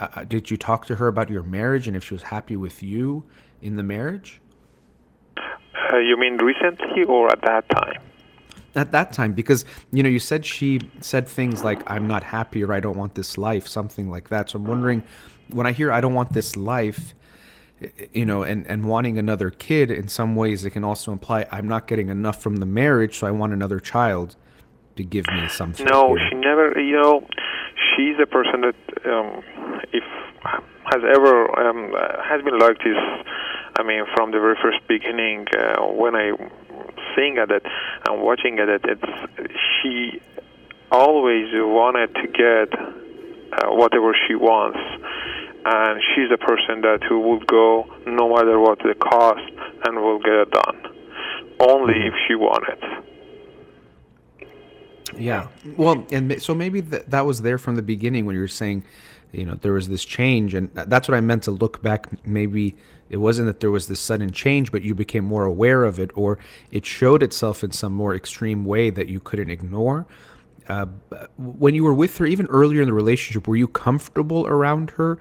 Uh, 0.00 0.08
uh, 0.14 0.24
did 0.24 0.50
you 0.50 0.56
talk 0.56 0.86
to 0.86 0.94
her 0.94 1.08
about 1.08 1.28
your 1.28 1.42
marriage 1.42 1.86
and 1.86 1.96
if 1.96 2.04
she 2.04 2.14
was 2.14 2.22
happy 2.22 2.56
with 2.56 2.82
you 2.82 3.24
in 3.60 3.76
the 3.76 3.82
marriage? 3.82 4.40
Uh, 5.36 5.98
you 5.98 6.16
mean 6.16 6.38
recently 6.38 7.04
or 7.04 7.30
at 7.30 7.42
that 7.42 7.68
time? 7.68 8.00
At 8.74 8.90
that 8.92 9.12
time, 9.12 9.34
because 9.34 9.66
you 9.92 10.02
know, 10.02 10.08
you 10.08 10.18
said 10.18 10.46
she 10.46 10.80
said 11.02 11.28
things 11.28 11.62
like, 11.62 11.82
"I'm 11.90 12.06
not 12.06 12.22
happy" 12.22 12.64
or 12.64 12.72
"I 12.72 12.80
don't 12.80 12.96
want 12.96 13.14
this 13.14 13.36
life," 13.36 13.68
something 13.68 14.10
like 14.10 14.30
that. 14.30 14.48
So 14.48 14.56
I'm 14.56 14.64
wondering, 14.64 15.02
when 15.50 15.66
I 15.66 15.72
hear 15.72 15.92
"I 15.92 16.00
don't 16.00 16.14
want 16.14 16.32
this 16.32 16.56
life," 16.56 17.14
you 18.12 18.24
know, 18.24 18.42
and, 18.42 18.66
and 18.66 18.84
wanting 18.84 19.18
another 19.18 19.50
kid 19.50 19.90
in 19.90 20.08
some 20.08 20.34
ways, 20.36 20.64
it 20.64 20.70
can 20.70 20.84
also 20.84 21.12
imply 21.12 21.46
I'm 21.50 21.68
not 21.68 21.86
getting 21.86 22.08
enough 22.08 22.42
from 22.42 22.56
the 22.56 22.66
marriage, 22.66 23.18
so 23.18 23.26
I 23.26 23.30
want 23.30 23.52
another 23.52 23.80
child 23.80 24.36
to 24.96 25.04
give 25.04 25.26
me 25.28 25.48
something. 25.48 25.86
No, 25.86 26.16
she 26.28 26.34
never, 26.36 26.78
you 26.78 27.00
know, 27.00 27.26
she's 27.96 28.16
a 28.22 28.26
person 28.26 28.60
that, 28.62 28.74
um, 29.06 29.42
if 29.92 30.04
has 30.92 31.02
ever 31.14 31.58
um, 31.58 31.92
has 32.22 32.42
been 32.42 32.58
like 32.58 32.78
this. 32.78 32.98
I 33.78 33.82
mean, 33.82 34.04
from 34.14 34.32
the 34.32 34.38
very 34.38 34.56
first 34.60 34.86
beginning, 34.86 35.46
uh, 35.56 35.82
when 35.86 36.14
I 36.14 36.32
seeing 37.16 37.38
at 37.38 37.50
it 37.50 37.64
and 38.08 38.22
watching 38.22 38.58
at 38.58 38.68
it, 38.68 38.82
it's 38.84 39.50
she 39.80 40.20
always 40.90 41.48
wanted 41.54 42.14
to 42.14 42.26
get 42.28 42.78
uh, 42.78 43.70
whatever 43.70 44.14
she 44.28 44.34
wants 44.34 44.78
and 45.64 46.00
she's 46.14 46.30
a 46.32 46.38
person 46.38 46.80
that 46.82 47.00
who 47.08 47.20
will 47.20 47.40
go 47.40 47.84
no 48.06 48.34
matter 48.34 48.58
what 48.58 48.78
the 48.78 48.94
cost 48.94 49.52
and 49.84 49.96
will 50.00 50.18
get 50.18 50.34
it 50.34 50.50
done. 50.50 50.82
Only 51.60 51.94
mm-hmm. 51.94 52.08
if 52.08 52.14
she 52.26 52.34
wanted 52.34 52.78
yeah. 55.18 55.48
Well 55.76 56.06
and 56.10 56.40
so 56.42 56.54
maybe 56.54 56.82
th- 56.82 57.04
that 57.08 57.26
was 57.26 57.42
there 57.42 57.58
from 57.58 57.76
the 57.76 57.82
beginning 57.82 58.26
when 58.26 58.34
you 58.34 58.40
were 58.40 58.48
saying 58.48 58.84
you 59.32 59.46
know 59.46 59.54
there 59.54 59.72
was 59.72 59.88
this 59.88 60.04
change 60.04 60.52
and 60.54 60.70
that's 60.74 61.08
what 61.08 61.16
i 61.16 61.20
meant 61.20 61.42
to 61.44 61.50
look 61.50 61.82
back. 61.82 62.06
Maybe 62.26 62.76
it 63.10 63.18
wasn't 63.18 63.46
that 63.46 63.60
there 63.60 63.70
was 63.70 63.88
this 63.88 64.00
sudden 64.00 64.30
change 64.32 64.72
but 64.72 64.82
you 64.82 64.94
became 64.94 65.24
more 65.24 65.44
aware 65.44 65.84
of 65.84 65.98
it 65.98 66.10
or 66.14 66.38
it 66.70 66.86
showed 66.86 67.22
itself 67.22 67.62
in 67.62 67.72
some 67.72 67.92
more 67.92 68.14
extreme 68.14 68.64
way 68.64 68.90
that 68.90 69.08
you 69.08 69.20
couldn't 69.20 69.50
ignore. 69.50 70.06
Uh, 70.68 70.86
when 71.36 71.74
you 71.74 71.82
were 71.82 71.92
with 71.92 72.16
her 72.18 72.24
even 72.24 72.46
earlier 72.46 72.80
in 72.80 72.86
the 72.86 72.92
relationship 72.92 73.48
were 73.48 73.56
you 73.56 73.66
comfortable 73.66 74.46
around 74.46 74.90
her 74.90 75.18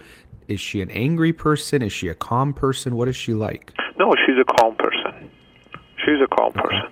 is 0.47 0.59
she 0.59 0.81
an 0.81 0.91
angry 0.91 1.33
person? 1.33 1.81
Is 1.81 1.93
she 1.93 2.07
a 2.07 2.15
calm 2.15 2.53
person? 2.53 2.95
What 2.95 3.07
is 3.07 3.15
she 3.15 3.33
like? 3.33 3.73
No, 3.97 4.13
she's 4.25 4.35
a 4.39 4.59
calm 4.59 4.75
person. 4.75 5.29
She's 5.97 6.21
a 6.21 6.27
calm 6.35 6.51
okay. 6.57 6.61
person. 6.61 6.91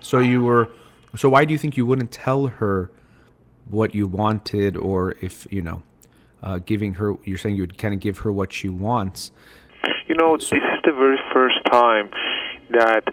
So 0.00 0.18
you 0.18 0.42
were 0.42 0.68
so 1.16 1.28
why 1.28 1.44
do 1.44 1.52
you 1.52 1.58
think 1.58 1.76
you 1.76 1.86
wouldn't 1.86 2.10
tell 2.10 2.46
her 2.46 2.90
what 3.68 3.94
you 3.94 4.06
wanted 4.06 4.76
or 4.76 5.14
if, 5.20 5.46
you 5.50 5.62
know, 5.62 5.82
uh, 6.42 6.58
giving 6.58 6.94
her 6.94 7.14
you're 7.24 7.38
saying 7.38 7.56
you 7.56 7.62
would 7.62 7.78
kind 7.78 7.94
of 7.94 8.00
give 8.00 8.18
her 8.18 8.32
what 8.32 8.52
she 8.52 8.68
wants. 8.68 9.30
You 10.08 10.14
know, 10.14 10.36
so, 10.38 10.56
this 10.56 10.64
is 10.64 10.80
the 10.84 10.92
very 10.92 11.18
first 11.32 11.58
time 11.70 12.10
that 12.70 13.04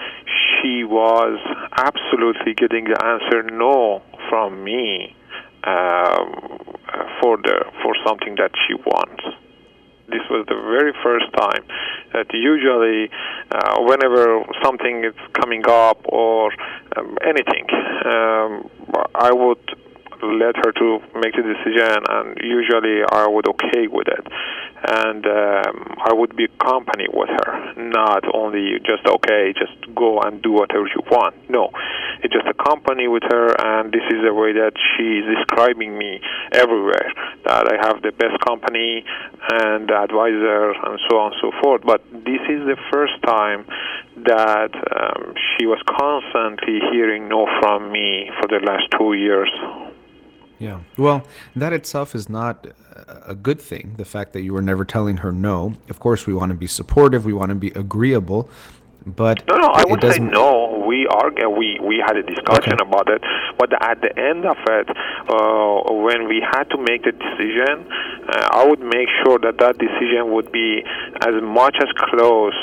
she 0.61 0.83
was 0.83 1.39
absolutely 1.77 2.53
getting 2.53 2.85
the 2.85 3.05
answer 3.05 3.43
no 3.43 4.01
from 4.29 4.63
me. 4.63 5.15
Um, 5.63 6.78
for 7.21 7.37
the 7.37 7.65
for 7.81 7.95
something 8.05 8.35
that 8.35 8.51
she 8.67 8.73
wants. 8.75 9.23
This 10.07 10.25
was 10.29 10.45
the 10.47 10.55
very 10.55 10.93
first 11.03 11.25
time 11.37 11.63
that 12.13 12.33
usually, 12.33 13.11
uh, 13.51 13.77
whenever 13.81 14.43
something 14.63 15.05
is 15.05 15.13
coming 15.33 15.63
up 15.67 16.01
or 16.05 16.51
um, 16.97 17.15
anything, 17.23 17.67
um, 18.05 18.69
I 19.13 19.31
would 19.31 19.61
let 20.21 20.55
her 20.57 20.71
to 20.71 20.99
make 21.15 21.35
the 21.35 21.43
decision, 21.43 22.03
and 22.09 22.37
usually 22.41 23.03
I 23.03 23.27
would 23.27 23.47
okay 23.47 23.87
with 23.87 24.07
it, 24.07 24.25
and 24.87 25.25
um, 25.25 25.95
I 26.03 26.13
would 26.13 26.35
be 26.35 26.47
company 26.59 27.07
with 27.11 27.29
her, 27.29 27.73
not 27.77 28.23
only 28.33 28.79
just 28.85 29.05
okay, 29.05 29.53
just 29.53 29.73
go 29.95 30.19
and 30.21 30.41
do 30.41 30.51
whatever 30.51 30.87
you 30.87 31.01
want. 31.09 31.35
No, 31.49 31.71
it's 32.21 32.33
just 32.33 32.47
a 32.47 32.53
company 32.53 33.07
with 33.07 33.23
her, 33.23 33.55
and 33.59 33.91
this 33.91 34.03
is 34.09 34.23
the 34.23 34.33
way 34.33 34.53
that 34.53 34.73
she 34.95 35.19
is 35.19 35.25
describing 35.37 35.97
me 35.97 36.21
everywhere. 36.53 37.11
That 37.45 37.71
I 37.71 37.87
have 37.87 38.01
the 38.01 38.11
best 38.11 38.39
company 38.45 39.03
and 39.51 39.89
advisor, 39.89 40.71
and 40.71 40.99
so 41.09 41.19
on 41.19 41.33
and 41.33 41.41
so 41.41 41.51
forth. 41.61 41.81
But 41.85 42.03
this 42.11 42.43
is 42.49 42.67
the 42.67 42.77
first 42.91 43.13
time 43.25 43.65
that 44.23 44.71
um, 44.75 45.33
she 45.57 45.65
was 45.65 45.81
constantly 45.87 46.79
hearing 46.91 47.29
no 47.29 47.47
from 47.59 47.91
me 47.91 48.29
for 48.39 48.47
the 48.47 48.59
last 48.65 48.85
two 48.97 49.13
years. 49.13 49.49
Yeah. 50.59 50.81
Well, 50.97 51.23
that 51.55 51.73
itself 51.73 52.13
is 52.13 52.29
not 52.29 52.67
a 53.25 53.35
good 53.35 53.61
thing. 53.61 53.95
The 53.97 54.05
fact 54.05 54.33
that 54.33 54.41
you 54.41 54.53
were 54.53 54.61
never 54.61 54.83
telling 54.85 55.17
her 55.17 55.31
no. 55.31 55.73
Of 55.89 55.99
course, 55.99 56.27
we 56.27 56.33
want 56.33 56.51
to 56.51 56.57
be 56.57 56.67
supportive. 56.67 57.25
We 57.25 57.33
want 57.33 57.49
to 57.49 57.55
be 57.55 57.69
agreeable. 57.69 58.49
But 59.05 59.47
no, 59.47 59.55
no, 59.55 59.67
I 59.67 59.85
would 59.87 60.01
say 60.03 60.19
no. 60.19 60.83
We 60.85 61.07
argue. 61.07 61.49
We 61.49 61.79
we 61.81 62.03
had 62.05 62.17
a 62.17 62.23
discussion 62.23 62.73
okay. 62.73 62.85
about 62.85 63.09
it, 63.09 63.23
but 63.57 63.71
at 63.81 64.01
the 64.01 64.11
end 64.19 64.45
of 64.45 64.57
it, 64.67 64.89
uh, 64.89 65.93
when 65.93 66.27
we 66.27 66.43
had 66.43 66.65
to 66.65 66.77
make 66.77 67.03
the 67.03 67.13
decision, 67.13 67.87
uh, 68.27 68.49
I 68.51 68.67
would 68.67 68.81
make 68.81 69.07
sure 69.23 69.39
that 69.39 69.57
that 69.59 69.77
decision 69.79 70.33
would 70.33 70.51
be 70.51 70.83
as 71.21 71.41
much 71.41 71.77
as 71.79 71.87
close 72.11 72.53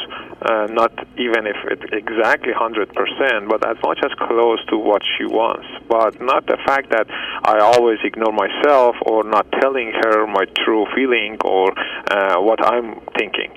uh, 0.43 0.66
not 0.70 0.93
even 1.16 1.47
if 1.47 1.57
it's 1.70 1.82
exactly 1.93 2.53
100%, 2.53 3.49
but 3.49 3.66
as 3.66 3.76
much 3.82 3.99
as 4.05 4.12
close 4.18 4.64
to 4.66 4.76
what 4.76 5.03
she 5.16 5.24
wants. 5.24 5.66
But 5.89 6.20
not 6.20 6.47
the 6.47 6.59
fact 6.66 6.91
that 6.91 7.07
I 7.45 7.59
always 7.61 7.99
ignore 8.05 8.32
myself 8.32 8.97
or 9.03 9.24
not 9.24 9.51
telling 9.61 9.93
her 9.93 10.26
my 10.26 10.45
true 10.64 10.87
feeling 10.95 11.39
or 11.45 11.72
uh, 12.11 12.41
what 12.41 12.64
I'm 12.64 13.01
thinking. 13.16 13.53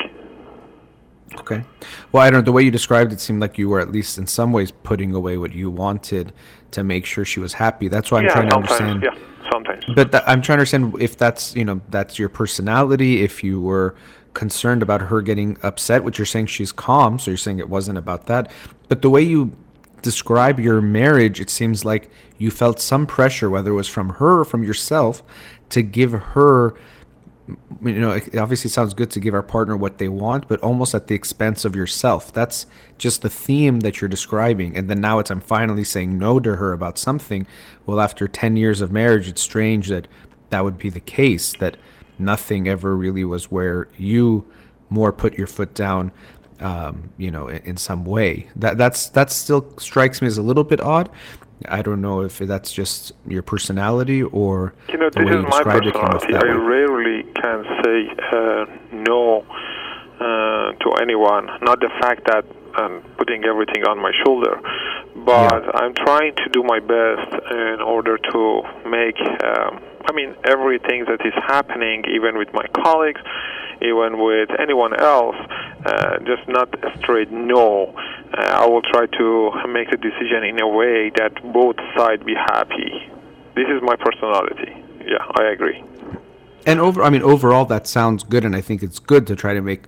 Okay. 1.36 1.64
Well, 2.12 2.24
I 2.24 2.30
don't 2.30 2.40
know. 2.40 2.46
The 2.46 2.52
way 2.52 2.64
you 2.64 2.72
described 2.72 3.12
it 3.12 3.20
seemed 3.20 3.42
like 3.42 3.58
you 3.58 3.70
were 3.70 3.80
at 3.80 3.92
least 3.92 4.18
in 4.18 4.26
some 4.26 4.52
ways 4.52 4.72
putting 4.72 5.14
away 5.14 5.38
what 5.38 5.54
you 5.54 5.70
wanted 5.70 6.34
to 6.72 6.84
make 6.84 7.06
sure 7.06 7.26
she 7.26 7.40
was 7.40 7.54
happy. 7.54 7.88
That's 7.88 8.12
why 8.12 8.20
I'm 8.20 8.26
yeah, 8.26 8.34
trying 8.34 8.50
to 8.50 8.56
understand. 8.56 9.04
Yeah, 9.04 9.16
sometimes. 9.52 9.86
But 9.96 10.12
th- 10.12 10.24
I'm 10.26 10.42
trying 10.42 10.58
to 10.58 10.62
understand 10.62 10.96
if 11.00 11.18
that's 11.18 11.56
you 11.56 11.66
know 11.66 11.82
that's 11.90 12.18
your 12.18 12.30
personality. 12.30 13.22
If 13.24 13.44
you 13.44 13.62
were 13.62 13.96
concerned 14.40 14.82
about 14.82 15.02
her 15.02 15.22
getting 15.22 15.58
upset, 15.64 16.02
which 16.02 16.18
you're 16.18 16.26
saying 16.26 16.46
she's 16.46 16.72
calm, 16.72 17.20
so 17.20 17.30
you're 17.30 17.38
saying 17.38 17.60
it 17.60 17.68
wasn't 17.68 17.98
about 17.98 18.26
that. 18.28 18.50
But 18.88 19.02
the 19.02 19.10
way 19.10 19.22
you 19.22 19.52
describe 20.02 20.62
your 20.62 20.80
marriage, 20.80 21.42
it 21.42 21.50
seems 21.50 21.84
like 21.84 22.10
you 22.38 22.50
felt 22.50 22.80
some 22.80 23.06
pressure, 23.06 23.50
whether 23.50 23.72
it 23.72 23.76
was 23.76 23.90
from 23.90 24.12
her 24.12 24.40
or 24.40 24.46
from 24.46 24.64
yourself, 24.64 25.22
to 25.72 25.82
give 25.82 26.14
her. 26.14 26.74
You 27.82 28.00
know, 28.00 28.12
it 28.12 28.38
obviously 28.38 28.70
sounds 28.70 28.94
good 28.94 29.12
to 29.12 29.20
give 29.20 29.34
our 29.34 29.44
partner 29.44 29.76
what 29.76 29.98
they 29.98 30.08
want, 30.08 30.48
but 30.48 30.62
almost 30.62 30.96
at 30.96 31.08
the 31.08 31.16
expense 31.16 31.66
of 31.66 31.76
yourself. 31.76 32.32
That's 32.32 32.66
just 32.98 33.24
the 33.24 33.30
theme 33.30 33.82
that 33.82 34.00
you're 34.00 34.08
describing. 34.08 34.78
And 34.78 34.90
then 34.90 35.02
now 35.02 35.20
it's 35.20 35.32
I'm 35.32 35.42
finally 35.42 35.84
saying 35.84 36.18
no 36.18 36.40
to 36.40 36.56
her 36.58 36.72
about 36.72 36.98
something. 36.98 37.46
Well, 37.86 38.00
after 38.00 38.28
10 38.28 38.56
years 38.56 38.82
of 38.82 38.92
marriage, 38.92 39.28
it's 39.28 39.42
strange 39.42 39.88
that 39.90 40.08
that 40.52 40.64
would 40.64 40.78
be 40.78 40.90
the 40.90 41.00
case. 41.00 41.54
That 41.58 41.76
nothing 42.20 42.68
ever 42.68 42.96
really 42.96 43.24
was 43.24 43.52
where 43.52 43.88
you 43.98 44.46
more 44.90 45.12
put 45.12 45.38
your 45.38 45.48
foot 45.48 45.74
down 45.74 46.12
um, 46.60 47.12
you 47.18 47.32
know 47.32 47.48
in, 47.48 47.62
in, 47.64 47.78
some 47.78 48.04
way 48.04 48.48
that 48.56 48.78
that's 48.78 49.10
that 49.10 49.32
still 49.32 49.74
strikes 49.78 50.22
me 50.22 50.28
as 50.28 50.38
a 50.38 50.42
little 50.42 50.64
bit 50.64 50.82
odd 50.82 51.10
I 51.68 51.82
don't 51.82 52.02
know 52.02 52.22
if 52.22 52.38
that's 52.40 52.72
just 52.72 53.12
your 53.28 53.42
personality 53.42 54.24
or 54.24 54.74
you 54.88 54.98
know 54.98 55.10
the 55.10 55.26
way 55.26 55.32
you 55.32 55.46
described 55.46 55.88
it. 55.88 55.96
I 55.96 56.52
rarely 56.54 57.24
can 57.34 57.66
say 57.84 58.10
uh, 58.32 58.66
no 58.94 59.46
uh, 60.20 60.72
to 60.74 60.92
anyone. 61.02 61.48
Not 61.62 61.82
the 61.82 61.90
fact 62.00 62.26
that 62.28 62.46
I'm 62.76 63.02
putting 63.18 63.44
everything 63.44 63.84
on 63.84 64.00
my 64.00 64.12
shoulder, 64.24 64.62
but 65.16 65.64
yeah. 65.66 65.72
I'm 65.74 65.94
trying 65.96 66.36
to 66.36 66.50
do 66.52 66.64
my 66.64 66.80
best 66.80 67.34
in 67.52 67.82
order 67.82 68.18
to 68.18 68.62
make 68.88 69.20
um, 69.44 69.82
I 70.06 70.14
mean, 70.14 70.36
everything 70.44 71.06
that 71.06 71.26
is 71.26 71.34
happening, 71.48 72.04
even 72.14 72.38
with 72.38 72.54
my 72.54 72.66
colleagues, 72.84 73.22
even 73.82 74.20
with 74.20 74.50
anyone 74.60 75.00
else, 75.00 75.36
uh, 75.86 76.20
just 76.20 76.48
not 76.48 76.74
straight 77.00 77.32
no. 77.32 77.94
Uh, 78.38 78.42
I 78.42 78.66
will 78.68 78.82
try 78.82 79.06
to 79.06 79.52
make 79.68 79.90
the 79.92 79.98
decision 79.98 80.44
in 80.44 80.62
a 80.62 80.68
way 80.68 81.12
that 81.16 81.34
both 81.54 81.78
sides 81.96 82.24
be 82.24 82.36
happy. 82.36 83.10
This 83.56 83.68
is 83.68 83.82
my 83.82 83.96
personality. 83.96 84.84
Yeah, 85.06 85.26
I 85.36 85.46
agree. 85.52 85.84
And 86.66 86.80
over, 86.80 87.02
I 87.04 87.10
mean, 87.10 87.24
overall, 87.24 87.66
that 87.66 87.88
sounds 87.88 88.24
good, 88.24 88.46
and 88.46 88.56
I 88.56 88.62
think 88.62 88.84
it's 88.84 89.00
good 89.00 89.26
to 89.28 89.36
try 89.36 89.54
to 89.54 89.62
make 89.62 89.86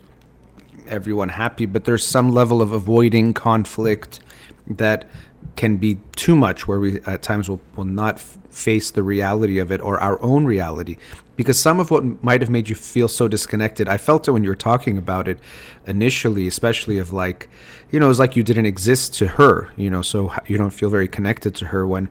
everyone 0.87 1.29
happy. 1.29 1.65
But 1.65 1.85
there's 1.85 2.05
some 2.05 2.31
level 2.31 2.61
of 2.61 2.71
avoiding 2.71 3.33
conflict 3.33 4.19
that 4.67 5.07
can 5.55 5.77
be 5.77 5.99
too 6.15 6.35
much, 6.35 6.67
where 6.67 6.79
we 6.79 7.01
at 7.01 7.21
times 7.21 7.49
will 7.49 7.61
will 7.75 7.85
not 7.85 8.19
face 8.19 8.91
the 8.91 9.03
reality 9.03 9.59
of 9.59 9.71
it 9.71 9.81
or 9.81 9.99
our 9.99 10.21
own 10.21 10.45
reality. 10.45 10.97
Because 11.35 11.59
some 11.59 11.79
of 11.79 11.89
what 11.89 12.23
might 12.23 12.41
have 12.41 12.49
made 12.49 12.69
you 12.69 12.75
feel 12.75 13.07
so 13.07 13.27
disconnected 13.27 13.87
i 13.87 13.97
felt 13.97 14.27
it 14.27 14.31
when 14.31 14.43
you 14.43 14.49
were 14.49 14.55
talking 14.55 14.97
about 14.97 15.27
it 15.27 15.39
initially 15.87 16.45
especially 16.47 16.99
of 16.99 17.13
like 17.13 17.49
you 17.89 17.99
know 17.99 18.05
it 18.05 18.09
was 18.09 18.19
like 18.19 18.35
you 18.35 18.43
didn't 18.43 18.67
exist 18.67 19.15
to 19.15 19.27
her 19.27 19.71
you 19.75 19.89
know 19.89 20.03
so 20.03 20.31
you 20.45 20.55
don't 20.55 20.69
feel 20.69 20.89
very 20.91 21.07
connected 21.07 21.55
to 21.55 21.65
her 21.65 21.87
when 21.87 22.07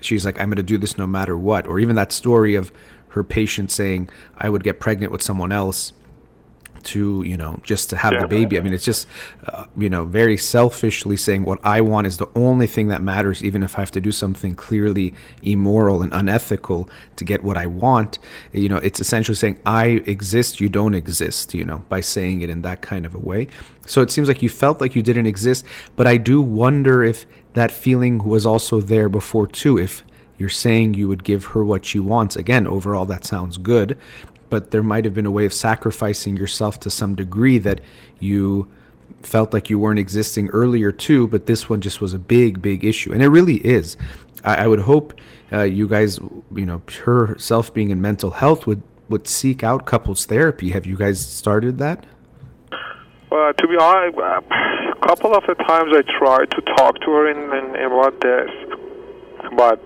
she's 0.00 0.24
like 0.24 0.40
i'm 0.40 0.48
going 0.48 0.56
to 0.56 0.62
do 0.62 0.78
this 0.78 0.98
no 0.98 1.06
matter 1.06 1.36
what. 1.36 1.66
Or 1.66 1.78
even 1.78 1.94
that 1.96 2.10
story 2.10 2.56
of 2.56 2.72
her 3.08 3.22
patient 3.22 3.70
saying 3.70 4.08
i 4.38 4.48
would 4.48 4.64
get 4.64 4.80
pregnant 4.80 5.12
with 5.12 5.22
someone 5.22 5.52
else 5.52 5.92
to 6.84 7.22
you 7.22 7.36
know 7.36 7.58
just 7.62 7.90
to 7.90 7.96
have 7.96 8.12
yeah. 8.12 8.20
the 8.20 8.28
baby. 8.28 8.58
I 8.58 8.60
mean 8.60 8.72
it's 8.72 8.84
just 8.84 9.06
uh, 9.46 9.64
you 9.76 9.90
know 9.90 10.04
very 10.04 10.36
selfishly 10.36 11.16
saying 11.16 11.44
what 11.44 11.58
i 11.64 11.80
want 11.80 12.06
is 12.06 12.18
the 12.18 12.28
only 12.34 12.66
thing 12.66 12.88
that 12.88 13.02
matters 13.02 13.42
even 13.42 13.62
if 13.62 13.76
i 13.76 13.80
have 13.80 13.90
to 13.92 14.00
do 14.00 14.12
something 14.12 14.54
clearly 14.54 15.14
immoral 15.42 16.02
and 16.02 16.12
unethical 16.12 16.88
to 17.16 17.24
get 17.24 17.42
what 17.42 17.56
i 17.56 17.66
want. 17.66 18.18
You 18.52 18.68
know 18.68 18.76
it's 18.76 19.00
essentially 19.00 19.36
saying 19.36 19.58
i 19.66 20.02
exist 20.06 20.60
you 20.60 20.68
don't 20.68 20.94
exist 20.94 21.54
you 21.54 21.64
know 21.64 21.78
by 21.88 22.00
saying 22.00 22.42
it 22.42 22.50
in 22.50 22.62
that 22.62 22.82
kind 22.82 23.06
of 23.06 23.14
a 23.14 23.18
way. 23.18 23.48
So 23.86 24.00
it 24.00 24.10
seems 24.10 24.28
like 24.28 24.42
you 24.42 24.48
felt 24.48 24.80
like 24.80 24.94
you 24.94 25.02
didn't 25.02 25.26
exist 25.26 25.64
but 25.96 26.06
i 26.06 26.16
do 26.16 26.40
wonder 26.40 27.02
if 27.02 27.26
that 27.54 27.70
feeling 27.70 28.18
was 28.18 28.44
also 28.46 28.80
there 28.80 29.08
before 29.08 29.46
too 29.46 29.78
if 29.78 30.02
you're 30.36 30.48
saying 30.48 30.94
you 30.94 31.06
would 31.06 31.22
give 31.22 31.44
her 31.44 31.64
what 31.64 31.84
she 31.84 32.00
wants. 32.00 32.34
Again 32.36 32.66
overall 32.66 33.06
that 33.06 33.24
sounds 33.24 33.56
good 33.56 33.96
but 34.54 34.70
there 34.70 34.84
might 34.84 35.04
have 35.04 35.12
been 35.12 35.26
a 35.26 35.32
way 35.32 35.44
of 35.46 35.52
sacrificing 35.52 36.36
yourself 36.36 36.78
to 36.78 36.88
some 36.88 37.16
degree 37.16 37.58
that 37.58 37.80
you 38.20 38.68
felt 39.20 39.52
like 39.52 39.68
you 39.68 39.80
weren't 39.80 39.98
existing 39.98 40.48
earlier 40.50 40.92
too, 40.92 41.26
but 41.26 41.46
this 41.46 41.68
one 41.68 41.80
just 41.80 42.00
was 42.00 42.14
a 42.14 42.20
big, 42.20 42.62
big 42.62 42.84
issue, 42.84 43.12
and 43.12 43.20
it 43.20 43.30
really 43.30 43.56
is. 43.66 43.96
I, 44.44 44.54
I 44.62 44.66
would 44.68 44.78
hope 44.78 45.12
uh, 45.52 45.62
you 45.62 45.88
guys, 45.88 46.20
you 46.54 46.66
know, 46.66 46.80
herself 47.04 47.74
being 47.74 47.90
in 47.90 48.00
mental 48.00 48.30
health 48.30 48.64
would 48.68 48.80
would 49.08 49.26
seek 49.26 49.64
out 49.64 49.86
couples 49.86 50.24
therapy. 50.24 50.70
Have 50.70 50.86
you 50.86 50.96
guys 50.96 51.18
started 51.18 51.78
that? 51.78 52.06
Well, 53.32 53.52
to 53.54 53.66
be 53.66 53.76
honest, 53.76 54.16
a 54.16 55.06
couple 55.08 55.34
of 55.34 55.42
the 55.48 55.56
times 55.66 55.90
I 55.92 56.02
tried 56.16 56.48
to 56.52 56.60
talk 56.76 57.00
to 57.00 57.10
her 57.10 57.28
in, 57.28 57.40
in 57.74 57.90
about 57.90 58.20
this, 58.20 58.50
but 59.56 59.82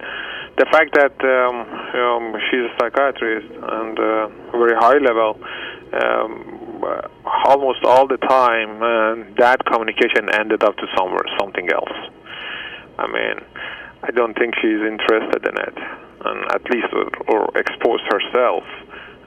the 0.59 0.67
fact 0.73 0.95
that 0.95 1.15
um, 1.23 1.57
um, 1.95 2.35
she's 2.51 2.67
a 2.67 2.73
psychiatrist 2.79 3.47
and 3.49 3.99
uh, 3.99 4.29
very 4.51 4.75
high 4.75 4.99
level, 4.99 5.39
um, 5.95 6.83
almost 7.47 7.85
all 7.85 8.07
the 8.07 8.17
time, 8.19 8.83
uh, 8.83 9.25
that 9.39 9.65
communication 9.67 10.29
ended 10.33 10.63
up 10.65 10.77
to 10.77 10.87
somewhere 10.97 11.25
something 11.39 11.69
else. 11.73 11.97
I 12.99 13.07
mean, 13.07 13.37
I 14.03 14.11
don't 14.11 14.37
think 14.37 14.55
she's 14.57 14.83
interested 14.83 15.47
in 15.47 15.57
it, 15.59 15.77
and 16.27 16.45
at 16.53 16.63
least 16.71 16.89
or, 16.93 17.09
or 17.29 17.57
expose 17.57 18.01
herself 18.11 18.65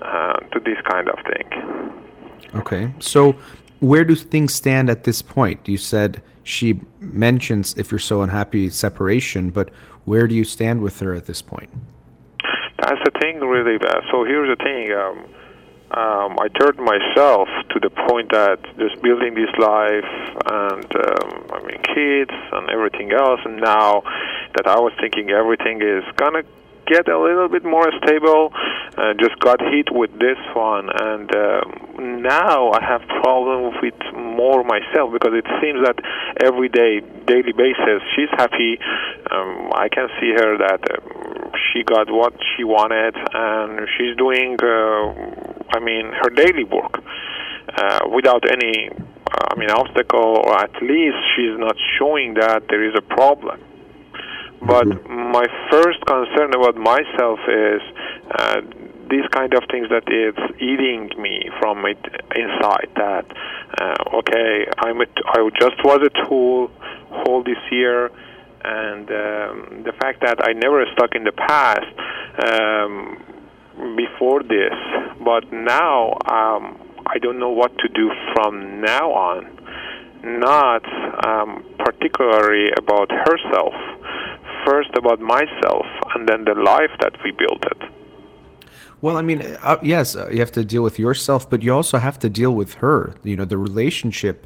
uh, 0.01 0.37
to 0.51 0.59
this 0.59 0.77
kind 0.89 1.07
of 1.07 1.19
thing. 1.31 1.47
Okay, 2.55 2.93
so 2.99 3.35
where 3.79 4.03
do 4.03 4.15
things 4.15 4.53
stand 4.53 4.89
at 4.89 5.05
this 5.05 5.21
point? 5.21 5.67
You 5.67 5.77
said 5.77 6.21
she 6.43 6.81
mentions 6.99 7.77
if 7.77 7.91
you're 7.91 7.99
so 7.99 8.21
unhappy 8.21 8.69
separation, 8.69 9.49
but 9.49 9.69
where 10.05 10.27
do 10.27 10.35
you 10.35 10.43
stand 10.43 10.81
with 10.81 10.99
her 10.99 11.13
at 11.13 11.25
this 11.25 11.41
point? 11.41 11.69
That's 12.81 12.99
the 13.05 13.11
thing, 13.19 13.39
really. 13.39 13.77
So 14.11 14.23
here's 14.23 14.57
the 14.57 14.63
thing. 14.63 14.91
Um, 14.91 15.25
um, 15.91 16.39
I 16.39 16.47
turned 16.47 16.79
myself 16.79 17.49
to 17.71 17.79
the 17.79 17.89
point 17.89 18.31
that 18.31 18.63
just 18.79 19.01
building 19.01 19.35
this 19.35 19.51
life 19.59 20.07
and 20.47 20.87
um, 20.87 21.51
I 21.51 21.59
mean 21.67 21.83
kids 21.83 22.31
and 22.31 22.69
everything 22.69 23.11
else, 23.11 23.41
and 23.43 23.57
now 23.57 24.01
that 24.55 24.67
I 24.67 24.79
was 24.79 24.93
thinking 25.01 25.31
everything 25.31 25.81
is 25.81 26.05
gonna 26.15 26.43
get 26.87 27.09
a 27.09 27.19
little 27.19 27.49
bit 27.49 27.65
more 27.65 27.91
stable. 28.03 28.53
Uh, 28.97 29.13
just 29.19 29.37
got 29.41 29.59
hit 29.59 29.91
with 29.91 30.17
this 30.17 30.39
one, 30.55 30.87
and 30.95 31.35
um, 31.35 31.90
now 32.01 32.71
I 32.71 32.83
have 32.83 33.01
problems 33.21 33.75
with 33.81 33.93
more 34.15 34.63
myself 34.63 35.13
because 35.13 35.33
it 35.33 35.45
seems 35.61 35.85
that 35.85 35.97
every 36.43 36.69
day, 36.69 37.01
daily 37.25 37.53
basis, 37.53 38.01
she's 38.15 38.29
happy. 38.31 38.79
Um, 39.29 39.69
I 39.73 39.87
can 39.89 40.09
see 40.19 40.31
her 40.31 40.57
that 40.57 40.81
uh, 40.89 41.57
she 41.71 41.83
got 41.83 42.09
what 42.09 42.33
she 42.55 42.63
wanted, 42.63 43.15
and 43.33 43.87
she's 43.97 44.17
doing, 44.17 44.57
uh, 44.61 45.77
I 45.77 45.79
mean, 45.79 46.11
her 46.21 46.29
daily 46.29 46.63
work 46.63 47.03
uh, 47.77 47.99
without 48.13 48.43
any, 48.49 48.89
uh, 48.89 49.47
I 49.51 49.55
mean, 49.55 49.69
obstacle, 49.69 50.41
or 50.43 50.57
at 50.57 50.73
least 50.81 51.17
she's 51.35 51.57
not 51.57 51.75
showing 51.99 52.33
that 52.35 52.63
there 52.69 52.83
is 52.83 52.95
a 52.97 53.01
problem. 53.01 53.61
But 54.61 54.85
mm-hmm. 54.85 55.31
my 55.31 55.45
first 55.71 56.05
concern 56.05 56.53
about 56.53 56.77
myself 56.77 57.39
is 57.47 57.81
uh, 58.31 58.61
these 59.11 59.27
kind 59.31 59.53
of 59.53 59.63
things 59.69 59.89
that 59.89 60.03
it's 60.07 60.39
eating 60.61 61.11
me 61.21 61.49
from 61.59 61.85
it 61.85 61.99
inside. 62.35 62.89
That 62.95 63.25
uh, 63.79 64.17
okay, 64.19 64.65
I'm 64.79 65.01
a 65.01 65.05
t- 65.05 65.23
I 65.27 65.47
just 65.59 65.83
was 65.83 65.99
a 66.01 66.27
tool 66.27 66.71
all 67.27 67.43
this 67.43 67.59
year, 67.71 68.09
and 68.63 69.05
um, 69.11 69.83
the 69.83 69.93
fact 69.99 70.21
that 70.21 70.37
I 70.41 70.53
never 70.53 70.85
stuck 70.93 71.13
in 71.13 71.23
the 71.25 71.33
past 71.33 71.91
um, 72.47 73.95
before 73.97 74.43
this, 74.43 74.73
but 75.23 75.51
now 75.51 76.13
um, 76.25 76.79
I 77.05 77.19
don't 77.21 77.39
know 77.39 77.51
what 77.51 77.77
to 77.79 77.87
do 77.89 78.09
from 78.33 78.81
now 78.81 79.11
on. 79.11 79.57
Not 80.23 80.85
um, 81.25 81.65
particularly 81.79 82.69
about 82.77 83.09
herself 83.09 83.73
first 84.65 84.89
about 84.95 85.19
myself 85.19 85.85
and 86.13 86.29
then 86.29 86.45
the 86.45 86.53
life 86.53 86.91
that 86.99 87.13
we 87.23 87.31
built 87.31 87.63
it. 87.65 88.00
Well, 89.01 89.17
I 89.17 89.23
mean, 89.23 89.41
uh, 89.41 89.77
yes, 89.81 90.15
uh, 90.15 90.29
you 90.31 90.39
have 90.39 90.51
to 90.53 90.63
deal 90.63 90.83
with 90.83 90.99
yourself, 90.99 91.49
but 91.49 91.63
you 91.63 91.73
also 91.73 91.97
have 91.97 92.19
to 92.19 92.29
deal 92.29 92.53
with 92.53 92.75
her. 92.75 93.15
You 93.23 93.35
know, 93.35 93.45
the 93.45 93.57
relationship 93.57 94.45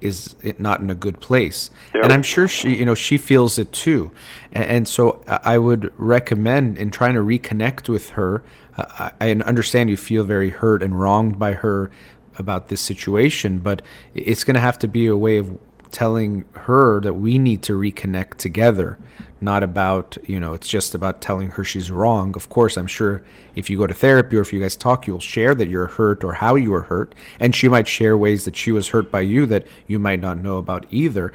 is 0.00 0.36
not 0.58 0.80
in 0.80 0.90
a 0.90 0.94
good 0.94 1.20
place, 1.20 1.70
and 1.94 2.12
I'm 2.12 2.22
sure 2.22 2.46
she, 2.46 2.76
you 2.76 2.84
know, 2.84 2.94
she 2.94 3.18
feels 3.18 3.58
it 3.58 3.72
too. 3.72 4.12
And, 4.52 4.64
and 4.64 4.88
so, 4.88 5.24
I 5.26 5.58
would 5.58 5.92
recommend 5.96 6.78
in 6.78 6.90
trying 6.90 7.14
to 7.14 7.20
reconnect 7.20 7.88
with 7.88 8.10
her. 8.10 8.44
Uh, 8.76 9.10
I 9.20 9.30
understand 9.30 9.90
you 9.90 9.96
feel 9.96 10.22
very 10.22 10.50
hurt 10.50 10.82
and 10.82 11.00
wronged 11.00 11.38
by 11.38 11.54
her 11.54 11.90
about 12.38 12.68
this 12.68 12.80
situation, 12.80 13.58
but 13.58 13.82
it's 14.14 14.44
going 14.44 14.54
to 14.54 14.60
have 14.60 14.78
to 14.80 14.88
be 14.88 15.06
a 15.06 15.16
way 15.16 15.38
of 15.38 15.58
telling 15.96 16.44
her 16.52 17.00
that 17.00 17.14
we 17.14 17.38
need 17.38 17.62
to 17.62 17.72
reconnect 17.72 18.34
together 18.36 18.98
not 19.40 19.62
about 19.62 20.16
you 20.24 20.38
know 20.38 20.52
it's 20.52 20.68
just 20.68 20.94
about 20.94 21.20
telling 21.20 21.48
her 21.50 21.64
she's 21.64 21.90
wrong. 21.90 22.34
Of 22.36 22.48
course 22.48 22.76
i'm 22.76 22.86
sure 22.86 23.22
if 23.54 23.70
you 23.70 23.78
go 23.78 23.86
to 23.86 23.94
therapy 23.94 24.36
or 24.36 24.42
if 24.42 24.52
you 24.52 24.60
guys 24.60 24.76
talk 24.76 25.06
you'll 25.06 25.20
share 25.20 25.54
that 25.54 25.68
you're 25.68 25.86
hurt 25.86 26.24
or 26.24 26.32
how 26.34 26.54
you 26.54 26.70
were 26.70 26.82
hurt. 26.82 27.14
And 27.40 27.54
she 27.54 27.68
might 27.68 27.88
share 27.88 28.16
ways 28.16 28.44
that 28.44 28.56
she 28.56 28.72
was 28.72 28.88
hurt 28.88 29.10
by 29.10 29.22
you 29.22 29.46
that 29.46 29.66
you 29.86 29.98
might 29.98 30.20
not 30.20 30.38
know 30.38 30.58
about 30.58 30.84
either. 30.90 31.32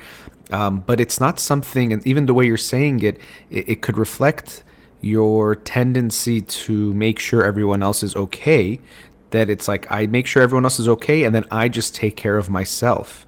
Um, 0.51 0.81
but 0.81 0.99
it's 0.99 1.19
not 1.19 1.39
something 1.39 1.93
and 1.93 2.05
even 2.05 2.25
the 2.25 2.33
way 2.33 2.45
you're 2.45 2.57
saying 2.57 3.01
it, 3.01 3.19
it 3.49 3.69
it 3.69 3.81
could 3.81 3.97
reflect 3.97 4.63
your 5.01 5.55
tendency 5.55 6.41
to 6.41 6.93
make 6.93 7.17
sure 7.17 7.43
everyone 7.43 7.81
else 7.81 8.03
is 8.03 8.15
okay 8.15 8.79
that 9.31 9.49
it's 9.49 9.67
like 9.67 9.83
i 9.89 10.05
make 10.05 10.27
sure 10.27 10.43
everyone 10.43 10.65
else 10.65 10.79
is 10.79 10.87
okay 10.87 11.23
and 11.23 11.33
then 11.33 11.45
i 11.49 11.67
just 11.67 11.95
take 11.95 12.15
care 12.15 12.37
of 12.37 12.49
myself 12.49 13.25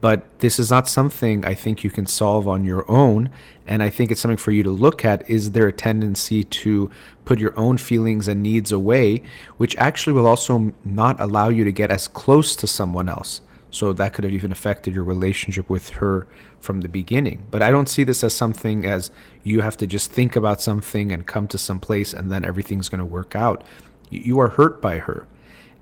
but 0.00 0.38
this 0.38 0.58
is 0.58 0.70
not 0.70 0.88
something 0.88 1.44
I 1.44 1.54
think 1.54 1.82
you 1.82 1.90
can 1.90 2.06
solve 2.06 2.46
on 2.46 2.64
your 2.64 2.88
own. 2.90 3.30
And 3.66 3.82
I 3.82 3.90
think 3.90 4.10
it's 4.10 4.20
something 4.20 4.36
for 4.36 4.52
you 4.52 4.62
to 4.62 4.70
look 4.70 5.04
at. 5.04 5.28
Is 5.28 5.52
there 5.52 5.66
a 5.66 5.72
tendency 5.72 6.44
to 6.44 6.90
put 7.24 7.38
your 7.38 7.58
own 7.58 7.78
feelings 7.78 8.28
and 8.28 8.42
needs 8.42 8.70
away, 8.70 9.22
which 9.56 9.76
actually 9.76 10.12
will 10.12 10.26
also 10.26 10.72
not 10.84 11.20
allow 11.20 11.48
you 11.48 11.64
to 11.64 11.72
get 11.72 11.90
as 11.90 12.06
close 12.08 12.54
to 12.56 12.66
someone 12.66 13.08
else? 13.08 13.40
So 13.70 13.92
that 13.92 14.14
could 14.14 14.24
have 14.24 14.32
even 14.32 14.52
affected 14.52 14.94
your 14.94 15.04
relationship 15.04 15.68
with 15.68 15.90
her 15.90 16.26
from 16.60 16.80
the 16.80 16.88
beginning. 16.88 17.46
But 17.50 17.62
I 17.62 17.70
don't 17.70 17.88
see 17.88 18.04
this 18.04 18.24
as 18.24 18.34
something 18.34 18.86
as 18.86 19.10
you 19.42 19.60
have 19.60 19.76
to 19.78 19.86
just 19.86 20.10
think 20.10 20.36
about 20.36 20.62
something 20.62 21.12
and 21.12 21.26
come 21.26 21.48
to 21.48 21.58
some 21.58 21.80
place 21.80 22.14
and 22.14 22.30
then 22.30 22.44
everything's 22.44 22.88
going 22.88 23.00
to 23.00 23.04
work 23.04 23.36
out. 23.36 23.64
You 24.10 24.38
are 24.40 24.48
hurt 24.48 24.80
by 24.80 24.98
her. 24.98 25.26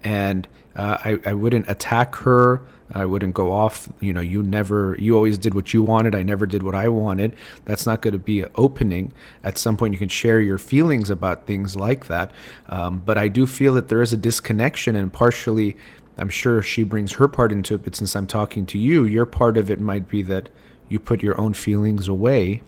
And 0.03 0.49
uh, 0.75 0.99
I, 1.05 1.19
I 1.27 1.35
wouldn't 1.35 1.69
attack 1.71 2.17
her 2.17 2.63
I 2.93 3.05
wouldn't 3.05 3.35
go 3.35 3.53
off. 3.53 3.89
You 4.01 4.13
know, 4.13 4.21
you 4.21 4.43
never, 4.43 4.97
you 4.99 5.17
always 5.17 5.39
did 5.39 5.55
what 5.55 5.75
you 5.75 5.83
wanted. 5.83 6.15
I 6.15 6.23
never 6.23 6.47
did 6.47 6.63
what 6.63 6.75
I 6.75 6.89
wanted. 6.89 7.35
That's 7.65 7.87
not 7.87 8.03
going 8.03 8.13
to 8.13 8.19
be 8.19 8.43
an 8.43 8.51
opening. 8.55 9.13
At 9.45 9.59
some 9.59 9.77
point, 9.77 9.93
you 9.93 9.99
can 9.99 10.09
share 10.09 10.41
your 10.41 10.59
feelings 10.59 11.11
about 11.11 11.47
things 11.47 11.77
like 11.77 12.07
that. 12.07 12.31
Um, 12.69 13.03
but 13.05 13.19
I 13.19 13.29
do 13.29 13.47
feel 13.47 13.75
that 13.75 13.89
there 13.89 14.03
is 14.03 14.13
a 14.13 14.17
disconnection, 14.17 14.97
and 14.97 15.13
partially, 15.13 15.77
I'm 16.19 16.29
sure 16.29 16.63
she 16.63 16.85
brings 16.85 17.13
her 17.13 17.29
part 17.29 17.53
into 17.53 17.75
it. 17.75 17.83
But 17.85 17.97
since 17.97 18.15
I'm 18.15 18.27
talking 18.27 18.67
to 18.67 18.79
you, 18.79 19.05
your 19.05 19.27
part 19.27 19.57
of 19.57 19.71
it 19.71 19.81
might 19.81 20.09
be 20.09 20.23
that 20.23 20.49
you 20.89 20.99
put 21.01 21.23
your 21.23 21.41
own 21.41 21.55
feelings 21.55 22.09
away 22.09 22.63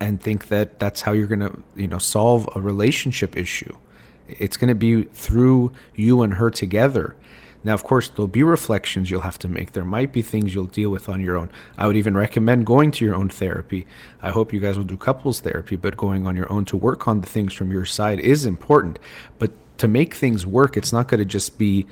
and 0.00 0.20
think 0.20 0.48
that 0.48 0.78
that's 0.80 1.02
how 1.02 1.12
you're 1.12 1.26
going 1.26 1.40
to, 1.40 1.62
you 1.76 1.86
know, 1.86 1.98
solve 1.98 2.48
a 2.56 2.60
relationship 2.60 3.36
issue. 3.36 3.76
It's 4.28 4.56
going 4.56 4.68
to 4.68 4.74
be 4.74 5.04
through 5.04 5.72
you 5.94 6.22
and 6.22 6.34
her 6.34 6.50
together 6.50 7.16
now, 7.62 7.74
of 7.74 7.84
course, 7.84 8.08
there'll 8.08 8.26
be 8.26 8.42
reflections 8.42 9.10
you'll 9.10 9.20
have 9.20 9.38
to 9.40 9.48
make. 9.48 9.72
There 9.72 9.84
might 9.84 10.12
be 10.12 10.22
things 10.22 10.54
you'll 10.54 10.64
deal 10.64 10.90
with 10.90 11.08
on 11.08 11.20
your 11.20 11.36
own. 11.36 11.50
I 11.76 11.86
would 11.86 11.96
even 11.96 12.16
recommend 12.16 12.64
going 12.64 12.90
to 12.92 13.04
your 13.04 13.14
own 13.14 13.28
therapy. 13.28 13.86
I 14.22 14.30
hope 14.30 14.52
you 14.52 14.60
guys 14.60 14.78
will 14.78 14.84
do 14.84 14.96
couples 14.96 15.40
therapy, 15.40 15.76
but 15.76 15.96
going 15.96 16.26
on 16.26 16.36
your 16.36 16.50
own 16.50 16.64
to 16.66 16.76
work 16.76 17.06
on 17.06 17.20
the 17.20 17.26
things 17.26 17.52
from 17.52 17.70
your 17.70 17.84
side 17.84 18.18
is 18.20 18.46
important. 18.46 18.98
But 19.38 19.52
to 19.78 19.88
make 19.88 20.14
things 20.14 20.46
work, 20.46 20.76
it's 20.76 20.92
not 20.92 21.08
going 21.08 21.18
to 21.18 21.26
just 21.26 21.58
be, 21.58 21.86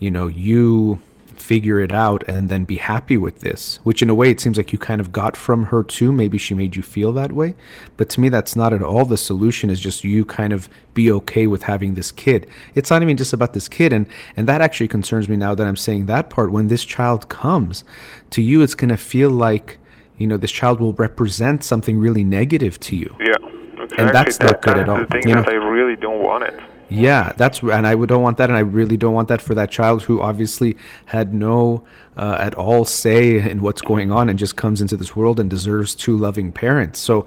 you 0.00 0.10
know, 0.10 0.26
you 0.26 1.00
figure 1.42 1.80
it 1.80 1.92
out 1.92 2.22
and 2.28 2.48
then 2.48 2.64
be 2.64 2.76
happy 2.76 3.16
with 3.16 3.40
this, 3.40 3.80
which 3.82 4.00
in 4.00 4.08
a 4.08 4.14
way 4.14 4.30
it 4.30 4.40
seems 4.40 4.56
like 4.56 4.72
you 4.72 4.78
kind 4.78 5.00
of 5.00 5.12
got 5.12 5.36
from 5.36 5.64
her 5.64 5.82
too. 5.82 6.12
Maybe 6.12 6.38
she 6.38 6.54
made 6.54 6.76
you 6.76 6.82
feel 6.82 7.12
that 7.12 7.32
way. 7.32 7.54
But 7.96 8.08
to 8.10 8.20
me, 8.20 8.28
that's 8.28 8.54
not 8.54 8.72
at 8.72 8.82
all 8.82 9.04
the 9.04 9.16
solution, 9.16 9.68
is 9.68 9.80
just 9.80 10.04
you 10.04 10.24
kind 10.24 10.52
of 10.52 10.68
be 10.94 11.10
okay 11.10 11.46
with 11.46 11.64
having 11.64 11.94
this 11.94 12.12
kid. 12.12 12.48
It's 12.74 12.90
not 12.90 13.02
even 13.02 13.16
just 13.16 13.32
about 13.32 13.52
this 13.52 13.68
kid. 13.68 13.92
And, 13.92 14.06
and 14.36 14.48
that 14.48 14.60
actually 14.60 14.88
concerns 14.88 15.28
me 15.28 15.36
now 15.36 15.54
that 15.54 15.66
I'm 15.66 15.76
saying 15.76 16.06
that 16.06 16.30
part. 16.30 16.52
When 16.52 16.68
this 16.68 16.84
child 16.84 17.28
comes 17.28 17.84
to 18.30 18.40
you, 18.40 18.62
it's 18.62 18.74
going 18.74 18.90
to 18.90 18.96
feel 18.96 19.30
like, 19.30 19.78
you 20.18 20.26
know, 20.26 20.36
this 20.36 20.52
child 20.52 20.80
will 20.80 20.94
represent 20.94 21.64
something 21.64 21.98
really 21.98 22.24
negative 22.24 22.78
to 22.80 22.96
you. 22.96 23.16
Yeah. 23.20 23.34
Exactly. 23.82 24.06
And 24.06 24.14
that's 24.14 24.38
that, 24.38 24.44
not 24.44 24.62
good 24.62 24.78
at 24.78 24.88
all. 24.88 24.98
The 25.00 25.06
thing 25.06 25.28
you 25.28 25.34
know? 25.34 25.42
that 25.42 25.50
I 25.50 25.54
really 25.54 25.96
don't 25.96 26.22
want 26.22 26.44
it. 26.44 26.58
Yeah, 26.92 27.32
that's 27.36 27.62
and 27.62 27.86
I 27.86 27.94
don't 27.94 28.22
want 28.22 28.36
that, 28.36 28.50
and 28.50 28.56
I 28.56 28.60
really 28.60 28.96
don't 28.96 29.14
want 29.14 29.28
that 29.28 29.40
for 29.40 29.54
that 29.54 29.70
child 29.70 30.02
who 30.02 30.20
obviously 30.20 30.76
had 31.06 31.32
no 31.32 31.84
uh, 32.16 32.36
at 32.38 32.54
all 32.54 32.84
say 32.84 33.38
in 33.38 33.62
what's 33.62 33.80
going 33.80 34.12
on 34.12 34.28
and 34.28 34.38
just 34.38 34.56
comes 34.56 34.82
into 34.82 34.96
this 34.96 35.16
world 35.16 35.40
and 35.40 35.48
deserves 35.48 35.94
two 35.94 36.18
loving 36.18 36.52
parents. 36.52 36.98
So 36.98 37.24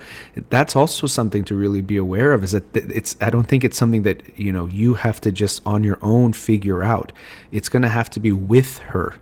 that's 0.49 0.75
also 0.75 1.07
something 1.07 1.43
to 1.45 1.55
really 1.55 1.81
be 1.81 1.97
aware 1.97 2.33
of. 2.33 2.43
Is 2.43 2.51
that 2.51 2.63
it's 2.75 3.15
I 3.21 3.31
don't 3.31 3.47
think 3.47 3.63
it's 3.63 3.77
something 3.77 4.03
that 4.03 4.37
you 4.37 4.51
know 4.51 4.67
you 4.67 4.93
have 4.93 5.19
to 5.21 5.31
just 5.31 5.61
on 5.65 5.83
your 5.83 5.97
own 6.01 6.33
figure 6.33 6.83
out. 6.83 7.11
It's 7.51 7.69
going 7.69 7.83
to 7.83 7.89
have 7.89 8.09
to 8.11 8.19
be 8.19 8.31
with 8.31 8.77
her 8.79 9.15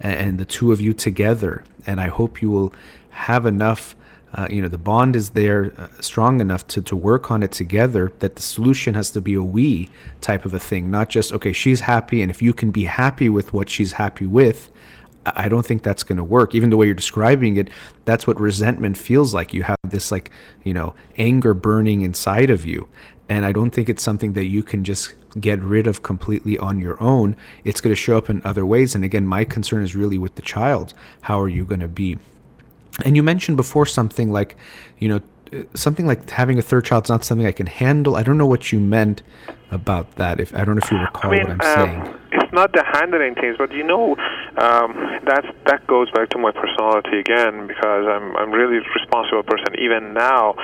and 0.00 0.38
the 0.38 0.44
two 0.44 0.70
of 0.70 0.80
you 0.80 0.92
together. 0.92 1.64
And 1.86 2.00
I 2.00 2.08
hope 2.08 2.42
you 2.42 2.50
will 2.50 2.74
have 3.10 3.46
enough 3.46 3.96
uh, 4.34 4.46
you 4.50 4.60
know 4.60 4.68
the 4.68 4.78
bond 4.78 5.16
is 5.16 5.30
there 5.30 5.72
uh, 5.78 5.88
strong 6.00 6.40
enough 6.40 6.66
to, 6.66 6.82
to 6.82 6.94
work 6.94 7.30
on 7.30 7.42
it 7.42 7.52
together 7.52 8.12
that 8.18 8.36
the 8.36 8.42
solution 8.42 8.94
has 8.94 9.10
to 9.10 9.20
be 9.20 9.34
a 9.34 9.42
we 9.42 9.88
type 10.20 10.44
of 10.44 10.52
a 10.52 10.60
thing 10.60 10.90
not 10.90 11.08
just 11.08 11.32
okay 11.32 11.52
she's 11.52 11.80
happy 11.80 12.20
and 12.22 12.30
if 12.30 12.42
you 12.42 12.52
can 12.52 12.70
be 12.70 12.84
happy 12.84 13.28
with 13.28 13.52
what 13.52 13.68
she's 13.68 13.92
happy 13.92 14.26
with 14.26 14.70
i 15.36 15.48
don't 15.48 15.66
think 15.66 15.82
that's 15.82 16.02
going 16.02 16.16
to 16.16 16.24
work. 16.24 16.54
Even 16.54 16.70
the 16.70 16.76
way 16.76 16.86
you're 16.86 16.94
describing 16.94 17.56
it 17.56 17.70
that's 18.04 18.26
what 18.26 18.40
resentment 18.40 18.96
feels 18.96 19.34
like. 19.34 19.52
You 19.52 19.62
have 19.64 19.78
this 19.84 20.10
like 20.10 20.30
you 20.64 20.74
know 20.74 20.94
anger 21.16 21.54
burning 21.54 22.02
inside 22.02 22.50
of 22.50 22.64
you. 22.64 22.88
And 23.28 23.44
i 23.44 23.52
don't 23.52 23.70
think 23.70 23.88
it's 23.88 24.02
something 24.02 24.32
that 24.34 24.46
you 24.46 24.62
can 24.62 24.84
just 24.84 25.14
get 25.38 25.60
rid 25.60 25.86
of 25.86 26.02
completely 26.02 26.56
on 26.58 26.80
your 26.80 27.00
own. 27.02 27.36
It's 27.64 27.80
going 27.80 27.94
to 27.94 28.00
show 28.00 28.16
up 28.16 28.30
in 28.30 28.40
other 28.44 28.64
ways. 28.64 28.94
And 28.94 29.04
again 29.04 29.26
my 29.26 29.44
concern 29.44 29.82
is 29.82 29.94
really 29.94 30.18
with 30.18 30.34
the 30.36 30.42
child. 30.42 30.94
How 31.22 31.40
are 31.40 31.48
you 31.48 31.64
going 31.64 31.80
to 31.80 31.88
be 31.88 32.18
and 33.04 33.16
you 33.16 33.22
mentioned 33.22 33.56
before 33.56 33.86
something 33.86 34.32
like, 34.32 34.56
you 34.98 35.08
know, 35.08 35.20
something 35.74 36.06
like 36.06 36.28
having 36.30 36.58
a 36.58 36.62
third 36.62 36.84
child 36.84 37.04
is 37.04 37.10
not 37.10 37.24
something 37.24 37.46
I 37.46 37.52
can 37.52 37.66
handle. 37.66 38.16
I 38.16 38.22
don't 38.22 38.38
know 38.38 38.46
what 38.46 38.72
you 38.72 38.78
meant 38.78 39.22
about 39.70 40.16
that. 40.16 40.40
If 40.40 40.54
I 40.54 40.64
don't 40.64 40.76
know 40.76 40.82
if 40.82 40.90
you 40.90 40.98
recall 40.98 41.30
I 41.32 41.38
mean, 41.38 41.48
what 41.48 41.66
I'm 41.66 41.80
um, 41.80 42.04
saying. 42.04 42.14
It's 42.32 42.52
not 42.52 42.72
the 42.72 42.84
handling 42.84 43.34
things, 43.34 43.56
but 43.58 43.72
you 43.72 43.84
know, 43.84 44.16
um, 44.58 45.20
that 45.24 45.44
that 45.66 45.86
goes 45.86 46.10
back 46.10 46.30
to 46.30 46.38
my 46.38 46.52
personality 46.52 47.18
again 47.18 47.66
because 47.66 48.06
I'm 48.06 48.36
I'm 48.36 48.50
really 48.50 48.80
responsible 48.94 49.42
person. 49.42 49.78
Even 49.78 50.12
now, 50.12 50.54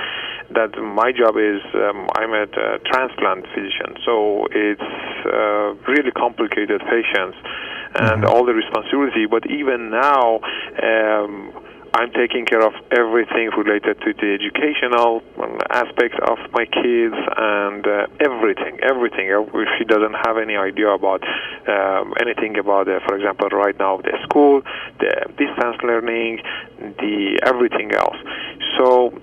that 0.51 0.77
my 0.79 1.13
job 1.13 1.37
is 1.37 1.61
um, 1.75 2.09
I'm 2.17 2.33
a 2.33 2.45
uh, 2.45 2.79
transplant 2.85 3.47
physician, 3.55 3.97
so 4.05 4.47
it's 4.51 4.91
uh, 5.27 5.75
really 5.89 6.11
complicated 6.13 6.81
patients 6.81 7.37
and 7.97 8.23
mm-hmm. 8.23 8.27
all 8.27 8.45
the 8.45 8.55
responsibility. 8.55 9.27
But 9.27 9.49
even 9.51 9.91
now. 9.91 10.41
Um, 10.83 11.64
I'm 11.95 12.11
taking 12.11 12.45
care 12.45 12.67
of 12.67 12.75
everything 12.91 13.51
related 13.57 14.01
to 14.01 14.13
the 14.15 14.35
educational 14.35 15.23
aspects 15.71 16.19
of 16.27 16.39
my 16.51 16.67
kids 16.67 17.15
and 17.15 17.87
uh, 17.87 18.07
everything, 18.19 18.81
everything. 18.83 19.31
She 19.79 19.85
doesn't 19.85 20.15
have 20.27 20.37
any 20.37 20.57
idea 20.57 20.91
about 20.91 21.23
um, 21.69 22.15
anything 22.21 22.59
about, 22.59 22.89
uh, 22.89 22.99
for 23.07 23.15
example, 23.15 23.49
right 23.51 23.79
now 23.79 23.99
the 23.99 24.19
school, 24.25 24.63
the 24.99 25.15
distance 25.39 25.77
learning, 25.85 26.43
the 26.99 27.39
everything 27.47 27.93
else. 27.95 28.17
So 28.77 29.15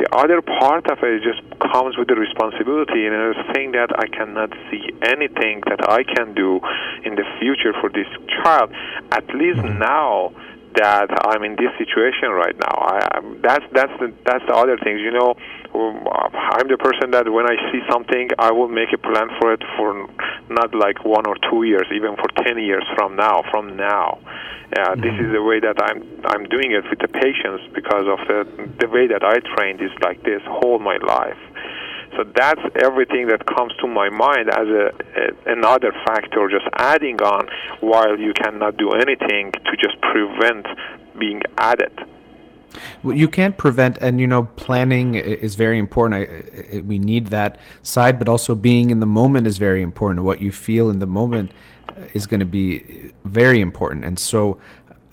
the 0.00 0.08
other 0.12 0.40
part 0.40 0.90
of 0.90 0.98
it 1.02 1.22
just 1.22 1.42
comes 1.60 1.98
with 1.98 2.08
the 2.08 2.16
responsibility 2.16 3.04
and 3.04 3.14
a 3.14 3.52
thing 3.52 3.72
that 3.72 3.92
I 3.92 4.06
cannot 4.08 4.50
see 4.70 4.88
anything 5.02 5.60
that 5.68 5.84
I 5.86 6.02
can 6.02 6.32
do 6.34 6.60
in 7.04 7.14
the 7.14 7.24
future 7.38 7.74
for 7.78 7.90
this 7.90 8.08
child. 8.42 8.72
At 9.12 9.28
least 9.34 9.60
mm-hmm. 9.60 9.78
now 9.78 10.32
that 10.76 11.10
I'm 11.26 11.42
in 11.42 11.56
this 11.56 11.72
situation 11.78 12.30
right 12.30 12.56
now. 12.56 12.76
I, 12.78 13.20
that's 13.42 13.64
that's 13.72 13.92
the 13.98 14.12
that's 14.24 14.44
the 14.46 14.54
other 14.54 14.78
things. 14.78 15.00
You 15.00 15.10
know, 15.10 15.34
um, 15.74 16.06
I'm 16.06 16.68
the 16.68 16.78
person 16.78 17.10
that 17.10 17.30
when 17.30 17.46
I 17.46 17.56
see 17.72 17.80
something, 17.90 18.30
I 18.38 18.52
will 18.52 18.68
make 18.68 18.92
a 18.92 18.98
plan 18.98 19.28
for 19.40 19.52
it 19.52 19.62
for 19.76 20.08
not 20.48 20.74
like 20.74 21.04
one 21.04 21.26
or 21.26 21.36
two 21.50 21.64
years, 21.64 21.86
even 21.92 22.16
for 22.16 22.28
ten 22.44 22.58
years 22.58 22.84
from 22.94 23.16
now. 23.16 23.42
From 23.50 23.76
now, 23.76 24.20
uh, 24.22 24.94
mm-hmm. 24.94 25.00
this 25.00 25.14
is 25.18 25.32
the 25.32 25.42
way 25.42 25.58
that 25.60 25.82
I'm 25.82 26.06
I'm 26.24 26.44
doing 26.48 26.72
it 26.72 26.84
with 26.88 27.00
the 27.00 27.08
patients 27.08 27.66
because 27.74 28.06
of 28.06 28.18
the 28.28 28.46
the 28.78 28.88
way 28.88 29.06
that 29.08 29.24
I 29.24 29.40
trained 29.56 29.80
is 29.80 29.90
like 30.02 30.22
this 30.22 30.42
whole 30.46 30.78
my 30.78 30.98
life. 30.98 31.38
So 32.16 32.24
that's 32.34 32.60
everything 32.82 33.28
that 33.28 33.46
comes 33.46 33.72
to 33.80 33.86
my 33.86 34.10
mind 34.10 34.50
as 34.50 34.68
a, 34.68 34.92
a, 35.16 35.52
another 35.52 35.92
factor, 36.04 36.48
just 36.48 36.66
adding 36.74 37.20
on 37.22 37.48
while 37.80 38.18
you 38.18 38.32
cannot 38.32 38.76
do 38.76 38.90
anything 38.90 39.52
to 39.52 39.76
just 39.76 40.00
prevent 40.00 40.66
being 41.18 41.42
added. 41.58 41.92
Well, 43.02 43.16
you 43.16 43.28
can't 43.28 43.56
prevent, 43.56 43.98
and 43.98 44.20
you 44.20 44.26
know, 44.26 44.44
planning 44.56 45.14
is 45.14 45.54
very 45.54 45.78
important. 45.78 46.20
I, 46.20 46.76
I, 46.76 46.80
we 46.80 46.98
need 46.98 47.28
that 47.28 47.58
side, 47.82 48.18
but 48.18 48.28
also 48.28 48.54
being 48.54 48.90
in 48.90 49.00
the 49.00 49.06
moment 49.06 49.46
is 49.46 49.58
very 49.58 49.82
important. 49.82 50.24
What 50.24 50.40
you 50.40 50.52
feel 50.52 50.90
in 50.90 50.98
the 50.98 51.06
moment 51.06 51.52
is 52.14 52.26
going 52.26 52.40
to 52.40 52.46
be 52.46 53.12
very 53.24 53.60
important. 53.60 54.04
And 54.04 54.18
so, 54.18 54.58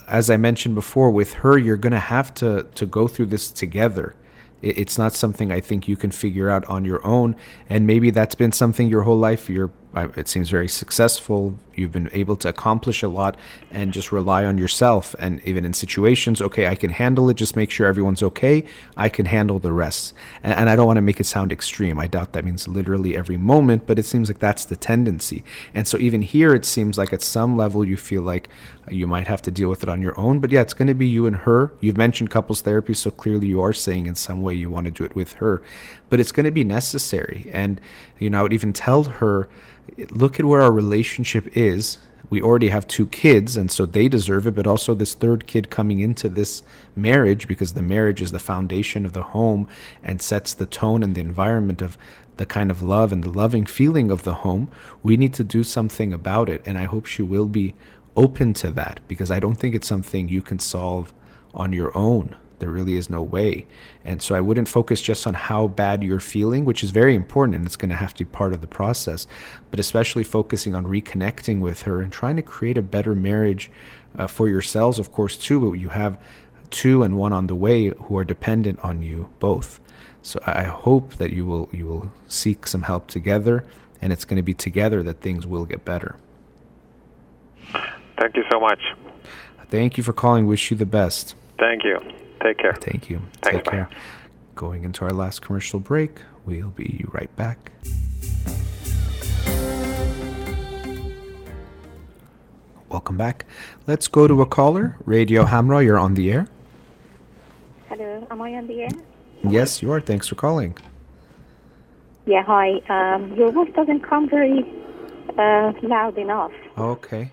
as 0.07 0.29
I 0.29 0.37
mentioned 0.37 0.75
before, 0.75 1.09
with 1.09 1.33
her, 1.33 1.57
you're 1.57 1.77
going 1.77 1.93
to 1.93 1.99
have 1.99 2.33
to 2.35 2.63
to 2.75 2.85
go 2.85 3.07
through 3.07 3.27
this 3.27 3.51
together. 3.51 4.15
It's 4.61 4.97
not 4.97 5.13
something 5.13 5.51
I 5.51 5.61
think 5.61 5.87
you 5.87 5.95
can 5.95 6.11
figure 6.11 6.49
out 6.49 6.65
on 6.65 6.83
your 6.83 7.05
own. 7.05 7.35
And 7.69 7.85
maybe 7.85 8.09
that's 8.09 8.35
been 8.35 8.51
something 8.51 8.87
your 8.87 9.03
whole 9.03 9.17
life. 9.17 9.49
You're 9.49 9.71
it 9.95 10.27
seems 10.27 10.49
very 10.49 10.67
successful. 10.67 11.57
You've 11.75 11.91
been 11.91 12.09
able 12.13 12.35
to 12.37 12.49
accomplish 12.49 13.03
a 13.03 13.07
lot 13.07 13.37
and 13.71 13.93
just 13.93 14.11
rely 14.11 14.45
on 14.45 14.57
yourself. 14.57 15.15
And 15.19 15.41
even 15.43 15.65
in 15.65 15.73
situations, 15.73 16.41
okay, 16.41 16.67
I 16.67 16.75
can 16.75 16.89
handle 16.89 17.29
it. 17.29 17.35
Just 17.35 17.55
make 17.55 17.71
sure 17.71 17.87
everyone's 17.87 18.23
okay. 18.23 18.65
I 18.95 19.09
can 19.09 19.25
handle 19.25 19.59
the 19.59 19.71
rest. 19.71 20.13
And, 20.43 20.53
and 20.53 20.69
I 20.69 20.75
don't 20.75 20.87
want 20.87 20.97
to 20.97 21.01
make 21.01 21.19
it 21.19 21.25
sound 21.25 21.51
extreme. 21.51 21.99
I 21.99 22.07
doubt 22.07 22.33
that 22.33 22.45
means 22.45 22.67
literally 22.67 23.15
every 23.15 23.37
moment, 23.37 23.87
but 23.87 23.97
it 23.97 24.05
seems 24.05 24.29
like 24.29 24.39
that's 24.39 24.65
the 24.65 24.75
tendency. 24.75 25.43
And 25.73 25.87
so 25.87 25.97
even 25.97 26.21
here, 26.21 26.53
it 26.53 26.65
seems 26.65 26.97
like 26.97 27.13
at 27.13 27.21
some 27.21 27.57
level 27.57 27.85
you 27.85 27.97
feel 27.97 28.23
like 28.23 28.49
you 28.89 29.07
might 29.07 29.27
have 29.27 29.41
to 29.43 29.51
deal 29.51 29.69
with 29.69 29.83
it 29.83 29.89
on 29.89 30.01
your 30.01 30.17
own. 30.19 30.39
But 30.39 30.51
yeah, 30.51 30.61
it's 30.61 30.73
going 30.73 30.87
to 30.87 30.93
be 30.93 31.07
you 31.07 31.27
and 31.27 31.35
her. 31.35 31.71
You've 31.79 31.97
mentioned 31.97 32.29
couples 32.29 32.61
therapy, 32.61 32.93
so 32.93 33.11
clearly 33.11 33.47
you 33.47 33.61
are 33.61 33.73
saying 33.73 34.07
in 34.07 34.15
some 34.15 34.41
way 34.41 34.53
you 34.53 34.69
want 34.69 34.85
to 34.85 34.91
do 34.91 35.03
it 35.03 35.15
with 35.15 35.33
her. 35.33 35.61
But 36.09 36.19
it's 36.19 36.31
going 36.31 36.45
to 36.45 36.51
be 36.51 36.63
necessary. 36.63 37.49
And, 37.51 37.81
you 38.19 38.29
know, 38.29 38.39
I 38.39 38.43
would 38.43 38.53
even 38.53 38.73
tell 38.73 39.03
her, 39.03 39.49
look 40.09 40.39
at 40.39 40.45
where 40.45 40.61
our 40.61 40.71
relationship 40.71 41.55
is. 41.55 41.97
We 42.29 42.41
already 42.41 42.69
have 42.69 42.87
two 42.87 43.07
kids, 43.07 43.55
and 43.55 43.71
so 43.71 43.85
they 43.85 44.09
deserve 44.09 44.47
it, 44.47 44.55
but 44.55 44.67
also 44.67 44.93
this 44.93 45.13
third 45.13 45.47
kid 45.47 45.69
coming 45.69 46.01
into 46.01 46.27
this 46.27 46.61
marriage 46.95 47.47
because 47.47 47.73
the 47.73 47.81
marriage 47.81 48.21
is 48.21 48.31
the 48.31 48.39
foundation 48.39 49.05
of 49.05 49.13
the 49.13 49.23
home 49.23 49.67
and 50.03 50.21
sets 50.21 50.53
the 50.53 50.65
tone 50.65 51.03
and 51.03 51.15
the 51.15 51.21
environment 51.21 51.81
of 51.81 51.97
the 52.35 52.45
kind 52.45 52.69
of 52.69 52.83
love 52.83 53.11
and 53.11 53.23
the 53.23 53.29
loving 53.29 53.65
feeling 53.65 54.11
of 54.11 54.23
the 54.23 54.35
home. 54.35 54.69
We 55.03 55.15
need 55.17 55.33
to 55.35 55.43
do 55.43 55.63
something 55.63 56.11
about 56.11 56.49
it, 56.49 56.61
and 56.65 56.77
I 56.77 56.83
hope 56.83 57.05
she 57.05 57.21
will 57.21 57.47
be 57.47 57.75
open 58.15 58.53
to 58.55 58.71
that 58.71 58.99
because 59.07 59.31
I 59.31 59.39
don't 59.39 59.55
think 59.55 59.75
it's 59.75 59.87
something 59.87 60.27
you 60.27 60.41
can 60.41 60.59
solve 60.59 61.13
on 61.53 61.71
your 61.71 61.97
own. 61.97 62.35
There 62.59 62.69
really 62.69 62.95
is 62.95 63.09
no 63.09 63.21
way. 63.21 63.67
And 64.03 64.21
so 64.21 64.33
I 64.35 64.41
wouldn't 64.41 64.67
focus 64.67 65.01
just 65.01 65.27
on 65.27 65.33
how 65.33 65.67
bad 65.67 66.03
you're 66.03 66.19
feeling, 66.19 66.65
which 66.65 66.83
is 66.83 66.89
very 66.89 67.13
important 67.13 67.55
and 67.55 67.65
it's 67.65 67.75
going 67.75 67.89
to 67.89 67.95
have 67.95 68.13
to 68.15 68.25
be 68.25 68.29
part 68.31 68.53
of 68.53 68.61
the 68.61 68.67
process, 68.67 69.27
but 69.69 69.79
especially 69.79 70.23
focusing 70.23 70.73
on 70.73 70.85
reconnecting 70.85 71.59
with 71.59 71.83
her 71.83 72.01
and 72.01 72.11
trying 72.11 72.35
to 72.35 72.41
create 72.41 72.77
a 72.77 72.81
better 72.81 73.13
marriage 73.13 73.69
uh, 74.17 74.27
for 74.27 74.49
yourselves, 74.49 74.97
of 74.97 75.11
course, 75.11 75.37
too. 75.37 75.59
But 75.59 75.79
you 75.79 75.89
have 75.89 76.17
two 76.69 77.03
and 77.03 77.17
one 77.17 77.33
on 77.33 77.47
the 77.47 77.55
way 77.55 77.89
who 77.89 78.17
are 78.17 78.23
dependent 78.23 78.79
on 78.83 79.01
you 79.01 79.29
both. 79.39 79.79
So 80.21 80.39
I 80.45 80.63
hope 80.63 81.15
that 81.15 81.31
you 81.31 81.45
will 81.45 81.69
you 81.71 81.85
will 81.85 82.11
seek 82.27 82.67
some 82.67 82.81
help 82.81 83.07
together, 83.07 83.63
and 84.01 84.11
it's 84.11 84.25
going 84.25 84.37
to 84.37 84.43
be 84.43 84.53
together 84.53 85.01
that 85.03 85.21
things 85.21 85.47
will 85.47 85.65
get 85.65 85.85
better. 85.85 86.17
Thank 88.17 88.35
you 88.35 88.43
so 88.51 88.59
much. 88.59 88.79
Thank 89.69 89.97
you 89.97 90.03
for 90.03 90.13
calling. 90.13 90.47
Wish 90.47 90.71
you 90.71 90.77
the 90.77 90.85
best. 90.85 91.35
Thank 91.59 91.83
you. 91.83 91.99
Take 92.41 92.57
care. 92.57 92.73
Thank 92.73 93.09
you. 93.09 93.19
Thanks, 93.41 93.57
Take 93.57 93.65
bye. 93.65 93.71
care. 93.71 93.89
Going 94.55 94.83
into 94.83 95.03
our 95.05 95.11
last 95.11 95.41
commercial 95.41 95.79
break. 95.79 96.19
We'll 96.45 96.69
be 96.69 97.03
right 97.11 97.33
back. 97.35 97.71
Welcome 102.89 103.17
back. 103.17 103.45
Let's 103.85 104.07
go 104.07 104.27
to 104.27 104.41
a 104.41 104.45
caller. 104.45 104.95
Radio 105.05 105.43
Hamrah, 105.43 105.83
you're 105.83 105.99
on 105.99 106.13
the 106.13 106.31
air. 106.31 106.47
Hello, 107.89 108.25
am 108.31 108.41
I 108.41 108.53
on 108.55 108.67
the 108.67 108.83
air? 108.83 108.89
Yes, 109.43 109.81
you 109.81 109.91
are. 109.91 109.99
Thanks 109.99 110.27
for 110.27 110.35
calling. 110.35 110.77
Yeah, 112.25 112.43
hi. 112.43 112.79
Um, 112.89 113.33
your 113.35 113.51
voice 113.51 113.71
doesn't 113.75 114.01
come 114.01 114.29
very 114.29 114.63
uh, 115.37 115.73
loud 115.83 116.17
enough. 116.17 116.51
Okay. 116.77 117.31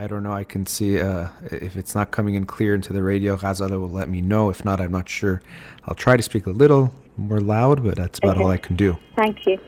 I 0.00 0.06
don't 0.06 0.22
know. 0.22 0.32
I 0.32 0.44
can 0.44 0.64
see 0.64 1.00
uh, 1.00 1.26
if 1.50 1.76
it's 1.76 1.92
not 1.92 2.12
coming 2.12 2.36
in 2.36 2.46
clear 2.46 2.72
into 2.72 2.92
the 2.92 3.02
radio. 3.02 3.36
Ghazaleh 3.36 3.80
will 3.80 3.90
let 3.90 4.08
me 4.08 4.20
know. 4.20 4.48
If 4.48 4.64
not, 4.64 4.80
I'm 4.80 4.92
not 4.92 5.08
sure. 5.08 5.42
I'll 5.86 5.96
try 5.96 6.16
to 6.16 6.22
speak 6.22 6.46
a 6.46 6.50
little 6.50 6.94
more 7.16 7.40
loud, 7.40 7.82
but 7.82 7.96
that's 7.96 8.20
about 8.20 8.36
okay. 8.36 8.44
all 8.44 8.50
I 8.50 8.58
can 8.58 8.76
do. 8.76 8.96
Thank 9.16 9.44
you. 9.44 9.58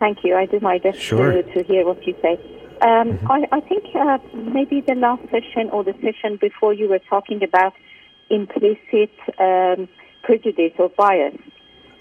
Thank 0.00 0.18
you. 0.22 0.36
I 0.36 0.44
do 0.44 0.60
my 0.60 0.76
best 0.76 0.98
sure. 0.98 1.32
to, 1.32 1.42
to 1.54 1.62
hear 1.62 1.86
what 1.86 2.06
you 2.06 2.14
say. 2.20 2.34
Um, 2.82 3.16
mm-hmm. 3.16 3.32
I, 3.32 3.48
I, 3.50 3.60
think 3.60 3.86
uh, 3.96 4.18
maybe 4.34 4.82
the 4.82 4.94
last 4.94 5.22
session 5.30 5.70
or 5.72 5.82
the 5.82 5.94
session 5.94 6.36
before 6.38 6.74
you 6.74 6.86
were 6.86 7.00
talking 7.08 7.42
about 7.42 7.72
implicit 8.28 9.10
um, 9.40 9.88
prejudice 10.24 10.72
or 10.78 10.90
bias. 10.90 11.34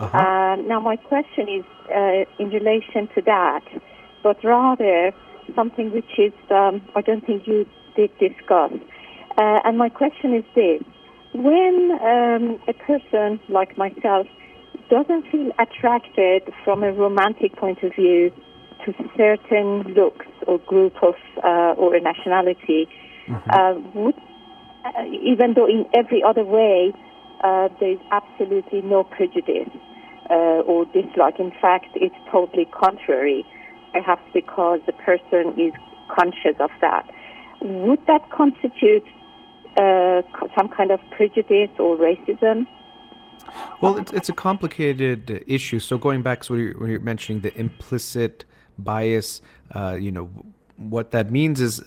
Uh-huh. 0.02 0.18
Uh, 0.18 0.56
now, 0.58 0.82
my 0.82 0.98
question 0.98 1.48
is 1.48 1.66
uh, 1.90 2.26
in 2.44 2.50
relation 2.50 3.08
to 3.16 3.22
that, 3.22 3.64
but 4.22 4.44
rather 4.44 5.14
something 5.56 5.92
which 5.92 6.18
is 6.18 6.34
um, 6.52 6.82
I 6.96 7.02
don't 7.02 7.26
think 7.26 7.48
you 7.48 7.66
did 7.96 8.12
discuss. 8.20 8.72
Uh, 9.38 9.60
and 9.66 9.78
my 9.78 9.90
question 9.90 10.34
is 10.34 10.44
this: 10.56 10.82
When 11.34 11.92
um, 12.02 12.60
a 12.68 12.74
person 12.74 13.40
like 13.50 13.78
myself 13.78 14.28
doesn't 14.90 15.30
feel 15.32 15.52
attracted 15.60 16.44
from 16.64 16.84
a 16.84 16.92
romantic 16.92 17.56
point 17.56 17.84
of 17.84 17.94
view 17.96 18.32
to 18.86 18.94
certain 19.18 19.94
looks 19.94 20.26
or 20.48 20.60
group 20.60 20.96
of 21.04 21.16
uh, 21.44 21.74
or 21.78 21.96
a 21.96 22.02
nationality, 22.02 22.88
mm-hmm. 23.28 23.50
uh, 23.50 23.74
would, 23.94 24.16
uh, 24.86 25.04
even 25.22 25.54
though 25.56 25.68
in 25.68 25.86
every 25.94 26.24
other 26.24 26.44
way 26.44 26.94
uh, 27.44 27.70
there 27.80 27.92
is 27.92 28.00
absolutely 28.12 28.82
no 28.82 29.04
prejudice 29.04 29.70
uh, 30.30 30.64
or 30.66 30.86
dislike. 30.86 31.40
In 31.40 31.52
fact, 31.62 31.88
it's 31.96 32.16
totally 32.32 32.66
contrary 32.66 33.46
perhaps 33.98 34.26
because 34.34 34.80
the 34.86 34.94
person 34.94 35.44
is 35.60 35.74
conscious 36.16 36.58
of 36.60 36.72
that. 36.82 37.06
Would 37.62 38.06
that 38.06 38.30
constitute 38.30 39.04
uh, 39.78 40.22
some 40.56 40.70
kind 40.70 40.92
of 40.92 41.00
prejudice 41.16 41.74
or 41.80 41.98
racism? 41.98 42.68
Well, 43.82 43.98
it's, 43.98 44.14
it's 44.14 44.30
a 44.30 44.34
complicated 44.34 45.44
issue. 45.48 45.80
So 45.80 45.98
going 45.98 46.22
back 46.22 46.44
to 46.44 46.58
you're, 46.58 46.74
when 46.80 46.90
you're 46.92 47.00
mentioning 47.00 47.42
the 47.42 47.58
implicit 47.58 48.46
bias, 48.78 49.42
uh, 49.76 49.98
you 50.00 50.12
know, 50.12 50.30
what 50.78 51.10
that 51.10 51.32
means 51.32 51.60
is 51.60 51.84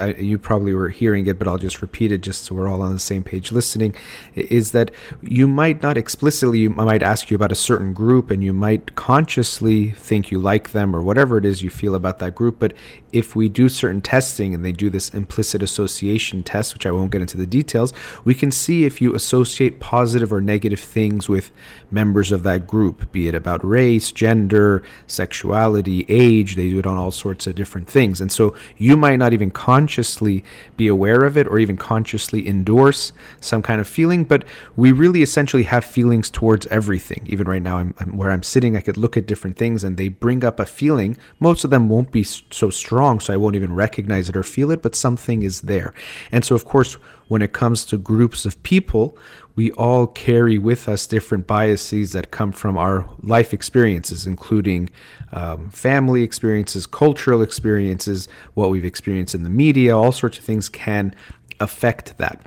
I, 0.00 0.14
you 0.14 0.38
probably 0.38 0.72
were 0.72 0.88
hearing 0.88 1.26
it 1.26 1.38
but 1.38 1.48
i'll 1.48 1.58
just 1.58 1.82
repeat 1.82 2.12
it 2.12 2.20
just 2.20 2.44
so 2.44 2.54
we're 2.54 2.68
all 2.68 2.82
on 2.82 2.92
the 2.92 3.00
same 3.00 3.24
page 3.24 3.50
listening 3.50 3.96
is 4.36 4.70
that 4.72 4.92
you 5.22 5.48
might 5.48 5.82
not 5.82 5.98
explicitly 5.98 6.60
you 6.60 6.70
might 6.70 7.02
ask 7.02 7.30
you 7.30 7.34
about 7.34 7.50
a 7.50 7.56
certain 7.56 7.92
group 7.92 8.30
and 8.30 8.44
you 8.44 8.52
might 8.52 8.94
consciously 8.94 9.90
think 9.90 10.30
you 10.30 10.38
like 10.38 10.70
them 10.70 10.94
or 10.94 11.02
whatever 11.02 11.36
it 11.36 11.44
is 11.44 11.62
you 11.62 11.70
feel 11.70 11.96
about 11.96 12.20
that 12.20 12.36
group 12.36 12.60
but 12.60 12.72
if 13.12 13.34
we 13.34 13.48
do 13.48 13.68
certain 13.68 14.00
testing 14.00 14.54
and 14.54 14.64
they 14.64 14.72
do 14.72 14.88
this 14.88 15.08
implicit 15.10 15.60
association 15.60 16.42
test 16.42 16.74
which 16.74 16.86
i 16.86 16.92
won't 16.92 17.10
get 17.10 17.20
into 17.20 17.36
the 17.36 17.46
details 17.46 17.92
we 18.24 18.34
can 18.34 18.52
see 18.52 18.84
if 18.84 19.00
you 19.00 19.14
associate 19.16 19.80
positive 19.80 20.32
or 20.32 20.40
negative 20.40 20.80
things 20.80 21.28
with 21.28 21.50
members 21.90 22.30
of 22.30 22.44
that 22.44 22.68
group 22.68 23.10
be 23.10 23.26
it 23.26 23.34
about 23.34 23.64
race 23.64 24.12
gender 24.12 24.84
sexuality 25.08 26.06
age 26.08 26.54
they 26.54 26.70
do 26.70 26.78
it 26.78 26.86
on 26.86 26.96
all 26.96 27.10
sorts 27.10 27.46
of 27.46 27.54
different 27.54 27.88
things. 27.88 28.20
And 28.20 28.27
and 28.28 28.32
so 28.34 28.54
you 28.76 28.94
might 28.94 29.16
not 29.16 29.32
even 29.32 29.50
consciously 29.50 30.44
be 30.76 30.86
aware 30.86 31.24
of 31.24 31.38
it 31.38 31.46
or 31.46 31.58
even 31.58 31.78
consciously 31.78 32.46
endorse 32.46 33.10
some 33.40 33.62
kind 33.62 33.80
of 33.80 33.88
feeling, 33.88 34.22
but 34.22 34.44
we 34.76 34.92
really 34.92 35.22
essentially 35.22 35.62
have 35.62 35.82
feelings 35.82 36.28
towards 36.28 36.66
everything. 36.66 37.22
Even 37.24 37.48
right 37.48 37.62
now, 37.62 37.78
I'm, 37.78 37.94
I'm, 38.00 38.18
where 38.18 38.30
I'm 38.30 38.42
sitting, 38.42 38.76
I 38.76 38.82
could 38.82 38.98
look 38.98 39.16
at 39.16 39.24
different 39.24 39.56
things 39.56 39.82
and 39.82 39.96
they 39.96 40.08
bring 40.08 40.44
up 40.44 40.60
a 40.60 40.66
feeling. 40.66 41.16
Most 41.40 41.64
of 41.64 41.70
them 41.70 41.88
won't 41.88 42.12
be 42.12 42.22
so 42.22 42.68
strong, 42.68 43.18
so 43.18 43.32
I 43.32 43.38
won't 43.38 43.56
even 43.56 43.74
recognize 43.74 44.28
it 44.28 44.36
or 44.36 44.42
feel 44.42 44.70
it, 44.72 44.82
but 44.82 44.94
something 44.94 45.42
is 45.42 45.62
there. 45.62 45.94
And 46.30 46.44
so, 46.44 46.54
of 46.54 46.66
course, 46.66 46.98
when 47.28 47.40
it 47.40 47.54
comes 47.54 47.86
to 47.86 47.96
groups 47.96 48.44
of 48.44 48.62
people, 48.62 49.16
we 49.58 49.72
all 49.72 50.06
carry 50.06 50.56
with 50.56 50.88
us 50.88 51.04
different 51.04 51.44
biases 51.48 52.12
that 52.12 52.30
come 52.30 52.52
from 52.52 52.78
our 52.78 53.04
life 53.24 53.52
experiences, 53.52 54.24
including 54.24 54.88
um, 55.32 55.68
family 55.70 56.22
experiences, 56.22 56.86
cultural 56.86 57.42
experiences, 57.42 58.28
what 58.54 58.70
we've 58.70 58.84
experienced 58.84 59.34
in 59.34 59.42
the 59.42 59.50
media, 59.50 59.98
all 59.98 60.12
sorts 60.12 60.38
of 60.38 60.44
things 60.44 60.68
can 60.68 61.12
affect 61.58 62.18
that. 62.18 62.40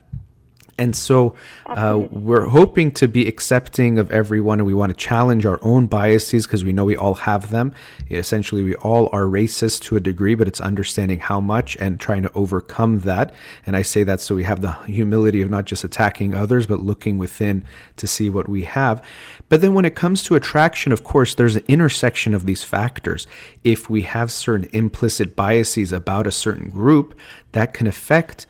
And 0.81 0.95
so 0.95 1.35
uh, 1.67 2.07
we're 2.09 2.47
hoping 2.47 2.91
to 2.93 3.07
be 3.07 3.27
accepting 3.27 3.99
of 3.99 4.11
everyone, 4.11 4.59
and 4.59 4.65
we 4.65 4.73
want 4.73 4.89
to 4.89 4.97
challenge 4.97 5.45
our 5.45 5.59
own 5.61 5.85
biases 5.85 6.47
because 6.47 6.63
we 6.63 6.73
know 6.73 6.85
we 6.85 6.97
all 6.97 7.13
have 7.13 7.51
them. 7.51 7.75
Essentially, 8.09 8.63
we 8.63 8.73
all 8.77 9.07
are 9.13 9.25
racist 9.25 9.81
to 9.81 9.95
a 9.95 9.99
degree, 9.99 10.33
but 10.33 10.47
it's 10.47 10.59
understanding 10.59 11.19
how 11.19 11.39
much 11.39 11.77
and 11.79 11.99
trying 11.99 12.23
to 12.23 12.31
overcome 12.33 13.01
that. 13.01 13.31
And 13.67 13.75
I 13.75 13.83
say 13.83 14.03
that 14.05 14.21
so 14.21 14.33
we 14.33 14.43
have 14.43 14.61
the 14.61 14.71
humility 14.87 15.43
of 15.43 15.51
not 15.51 15.65
just 15.65 15.83
attacking 15.83 16.33
others, 16.33 16.65
but 16.65 16.79
looking 16.79 17.19
within 17.19 17.63
to 17.97 18.07
see 18.07 18.31
what 18.31 18.49
we 18.49 18.63
have. 18.63 19.05
But 19.49 19.61
then 19.61 19.75
when 19.75 19.85
it 19.85 19.93
comes 19.93 20.23
to 20.23 20.35
attraction, 20.35 20.91
of 20.91 21.03
course, 21.03 21.35
there's 21.35 21.57
an 21.57 21.65
intersection 21.67 22.33
of 22.33 22.47
these 22.47 22.63
factors. 22.63 23.27
If 23.63 23.87
we 23.87 24.01
have 24.01 24.31
certain 24.31 24.67
implicit 24.73 25.35
biases 25.35 25.93
about 25.93 26.25
a 26.25 26.31
certain 26.31 26.71
group, 26.71 27.13
that 27.51 27.75
can 27.75 27.85
affect 27.85 28.47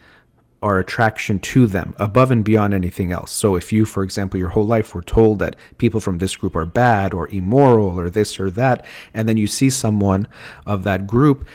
our 0.62 0.78
attraction 0.80 1.40
to 1.40 1.66
them 1.66 1.96
above 1.98 2.30
and 2.30 2.46
beyond 2.46 2.74
anything 2.74 3.12
else. 3.12 3.32
So 3.32 3.56
if 3.56 3.74
you, 3.74 3.84
for 3.86 4.04
example, 4.04 4.40
your 4.40 4.50
whole 4.50 4.66
life 4.66 4.94
were 4.94 5.02
told 5.02 5.40
that 5.40 5.56
people 5.80 6.00
from 6.00 6.20
this 6.20 6.36
group 6.36 6.56
are 6.56 6.66
bad 6.66 7.14
or 7.14 7.28
immoral 7.30 8.00
or 8.00 8.10
this 8.10 8.40
or 8.40 8.52
that, 8.52 8.86
and 9.14 9.28
then 9.28 9.38
you 9.38 9.48
see 9.48 9.70
someone 9.70 10.28
of 10.66 10.84
that 10.84 11.08
group, 11.08 11.48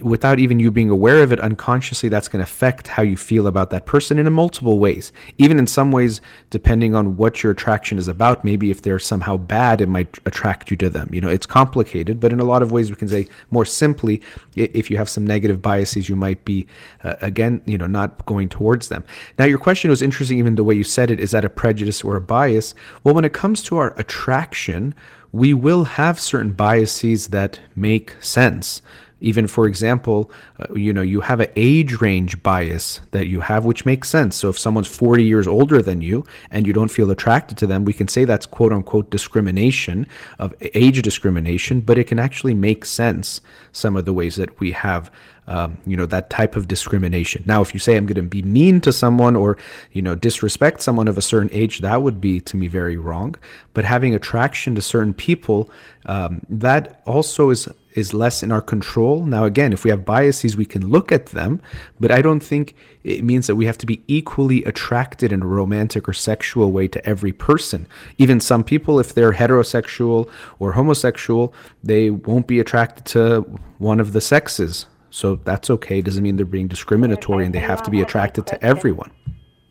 without 0.00 0.38
even 0.38 0.60
you 0.60 0.70
being 0.70 0.90
aware 0.90 1.22
of 1.22 1.32
it 1.32 1.40
unconsciously 1.40 2.08
that's 2.08 2.28
going 2.28 2.44
to 2.44 2.50
affect 2.50 2.86
how 2.86 3.02
you 3.02 3.16
feel 3.16 3.46
about 3.46 3.70
that 3.70 3.86
person 3.86 4.18
in 4.18 4.32
multiple 4.32 4.78
ways. 4.78 5.12
Even 5.38 5.58
in 5.58 5.66
some 5.66 5.90
ways 5.90 6.20
depending 6.50 6.94
on 6.94 7.16
what 7.16 7.42
your 7.42 7.52
attraction 7.52 7.98
is 7.98 8.06
about 8.06 8.44
maybe 8.44 8.70
if 8.70 8.82
they're 8.82 8.98
somehow 8.98 9.36
bad 9.36 9.80
it 9.80 9.88
might 9.88 10.18
attract 10.26 10.70
you 10.70 10.76
to 10.76 10.88
them. 10.88 11.08
You 11.12 11.20
know 11.20 11.28
it's 11.28 11.46
complicated 11.46 12.20
but 12.20 12.32
in 12.32 12.40
a 12.40 12.44
lot 12.44 12.62
of 12.62 12.70
ways 12.70 12.90
we 12.90 12.96
can 12.96 13.08
say 13.08 13.28
more 13.50 13.64
simply 13.64 14.22
if 14.56 14.90
you 14.90 14.96
have 14.96 15.08
some 15.08 15.26
negative 15.26 15.60
biases 15.60 16.08
you 16.08 16.16
might 16.16 16.44
be 16.44 16.66
uh, 17.02 17.14
again 17.20 17.60
you 17.64 17.78
know 17.78 17.86
not 17.86 18.24
going 18.26 18.48
towards 18.48 18.88
them. 18.88 19.04
Now 19.38 19.46
your 19.46 19.58
question 19.58 19.90
was 19.90 20.02
interesting 20.02 20.38
even 20.38 20.54
the 20.54 20.64
way 20.64 20.74
you 20.74 20.84
said 20.84 21.10
it 21.10 21.20
is 21.20 21.32
that 21.32 21.44
a 21.44 21.50
prejudice 21.50 22.04
or 22.04 22.16
a 22.16 22.20
bias? 22.20 22.74
Well 23.04 23.14
when 23.14 23.24
it 23.24 23.32
comes 23.32 23.62
to 23.64 23.78
our 23.78 23.98
attraction 23.98 24.94
we 25.32 25.52
will 25.52 25.84
have 25.84 26.18
certain 26.18 26.52
biases 26.52 27.28
that 27.28 27.60
make 27.76 28.16
sense 28.20 28.80
even 29.20 29.46
for 29.46 29.66
example 29.66 30.30
uh, 30.60 30.72
you 30.74 30.92
know 30.92 31.02
you 31.02 31.20
have 31.20 31.40
an 31.40 31.50
age 31.56 32.00
range 32.00 32.42
bias 32.42 33.00
that 33.10 33.26
you 33.26 33.40
have 33.40 33.64
which 33.64 33.86
makes 33.86 34.08
sense. 34.08 34.36
So 34.36 34.48
if 34.48 34.58
someone's 34.58 34.88
40 34.88 35.24
years 35.24 35.46
older 35.46 35.82
than 35.82 36.00
you 36.00 36.24
and 36.50 36.66
you 36.66 36.72
don't 36.72 36.90
feel 36.90 37.10
attracted 37.10 37.58
to 37.58 37.66
them 37.66 37.84
we 37.84 37.92
can 37.92 38.08
say 38.08 38.24
that's 38.24 38.46
quote 38.46 38.72
unquote 38.72 39.10
discrimination 39.10 40.06
of 40.38 40.54
age 40.74 41.02
discrimination 41.02 41.80
but 41.80 41.98
it 41.98 42.04
can 42.04 42.18
actually 42.18 42.54
make 42.54 42.84
sense 42.84 43.40
some 43.72 43.96
of 43.96 44.04
the 44.04 44.12
ways 44.12 44.36
that 44.36 44.58
we 44.60 44.72
have 44.72 45.10
um, 45.48 45.78
you 45.86 45.96
know 45.96 46.06
that 46.06 46.30
type 46.30 46.56
of 46.56 46.68
discrimination. 46.68 47.42
Now 47.46 47.62
if 47.62 47.72
you 47.72 47.80
say 47.80 47.96
i'm 47.96 48.06
going 48.06 48.16
to 48.16 48.22
be 48.22 48.42
mean 48.42 48.80
to 48.82 48.92
someone 48.92 49.34
or 49.34 49.56
you 49.92 50.02
know 50.02 50.14
disrespect 50.14 50.82
someone 50.82 51.08
of 51.08 51.18
a 51.18 51.22
certain 51.22 51.48
age 51.52 51.80
that 51.80 52.02
would 52.02 52.20
be 52.20 52.40
to 52.42 52.56
me 52.56 52.68
very 52.68 52.96
wrong. 52.96 53.34
But 53.72 53.84
having 53.84 54.14
attraction 54.14 54.74
to 54.74 54.82
certain 54.82 55.14
people 55.14 55.70
um, 56.06 56.42
that 56.48 57.00
also 57.06 57.50
is 57.50 57.68
is 57.94 58.14
less 58.14 58.42
in 58.42 58.52
our 58.52 58.60
control. 58.60 59.24
Now, 59.24 59.44
again, 59.44 59.72
if 59.72 59.84
we 59.84 59.90
have 59.90 60.04
biases, 60.04 60.56
we 60.56 60.64
can 60.64 60.88
look 60.88 61.10
at 61.10 61.26
them, 61.26 61.60
but 61.98 62.10
I 62.10 62.22
don't 62.22 62.40
think 62.40 62.74
it 63.04 63.24
means 63.24 63.46
that 63.46 63.56
we 63.56 63.66
have 63.66 63.78
to 63.78 63.86
be 63.86 64.02
equally 64.06 64.64
attracted 64.64 65.32
in 65.32 65.42
a 65.42 65.46
romantic 65.46 66.08
or 66.08 66.12
sexual 66.12 66.70
way 66.72 66.88
to 66.88 67.04
every 67.06 67.32
person. 67.32 67.86
Even 68.18 68.40
some 68.40 68.62
people, 68.62 69.00
if 69.00 69.14
they're 69.14 69.32
heterosexual 69.32 70.30
or 70.58 70.72
homosexual, 70.72 71.54
they 71.82 72.10
won't 72.10 72.46
be 72.46 72.60
attracted 72.60 73.04
to 73.06 73.40
one 73.78 74.00
of 74.00 74.12
the 74.12 74.20
sexes. 74.20 74.86
So 75.10 75.36
that's 75.36 75.70
okay. 75.70 76.00
It 76.00 76.04
doesn't 76.04 76.22
mean 76.22 76.36
they're 76.36 76.46
being 76.46 76.68
discriminatory 76.68 77.46
and 77.46 77.54
they 77.54 77.60
have 77.60 77.82
to 77.84 77.90
be 77.90 78.02
attracted 78.02 78.46
to 78.48 78.62
everyone. 78.62 79.10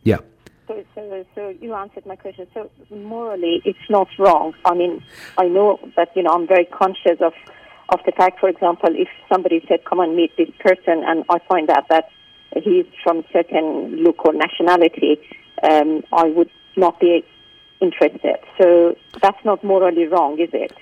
Yeah. 0.02 0.18
So, 0.66 0.84
so, 0.94 1.24
so 1.34 1.54
you 1.60 1.74
answered 1.74 2.04
my 2.06 2.16
question. 2.16 2.46
So 2.54 2.70
morally, 2.90 3.62
it's 3.64 3.78
not 3.88 4.08
wrong. 4.18 4.54
I 4.64 4.74
mean, 4.74 5.02
I 5.38 5.46
know 5.46 5.78
that 5.96 6.08
you 6.16 6.22
know 6.22 6.30
I'm 6.30 6.46
very 6.46 6.64
conscious 6.64 7.20
of 7.20 7.32
of 7.88 8.00
the 8.04 8.12
fact, 8.12 8.40
for 8.40 8.48
example, 8.48 8.90
if 8.92 9.08
somebody 9.32 9.64
said, 9.68 9.84
"Come 9.84 10.00
and 10.00 10.14
meet 10.14 10.36
this 10.36 10.50
person," 10.60 11.02
and 11.04 11.24
I 11.30 11.38
find 11.48 11.70
out 11.70 11.88
that 11.88 12.10
he's 12.62 12.86
from 13.02 13.24
certain 13.32 13.96
look 14.02 14.24
or 14.24 14.32
nationality, 14.32 15.18
um, 15.62 16.04
I 16.12 16.24
would 16.24 16.50
not 16.76 17.00
be 17.00 17.24
interested. 17.80 18.36
So 18.60 18.96
that's 19.22 19.42
not 19.44 19.62
morally 19.62 20.06
wrong, 20.06 20.38
is 20.38 20.50
it? 20.52 20.72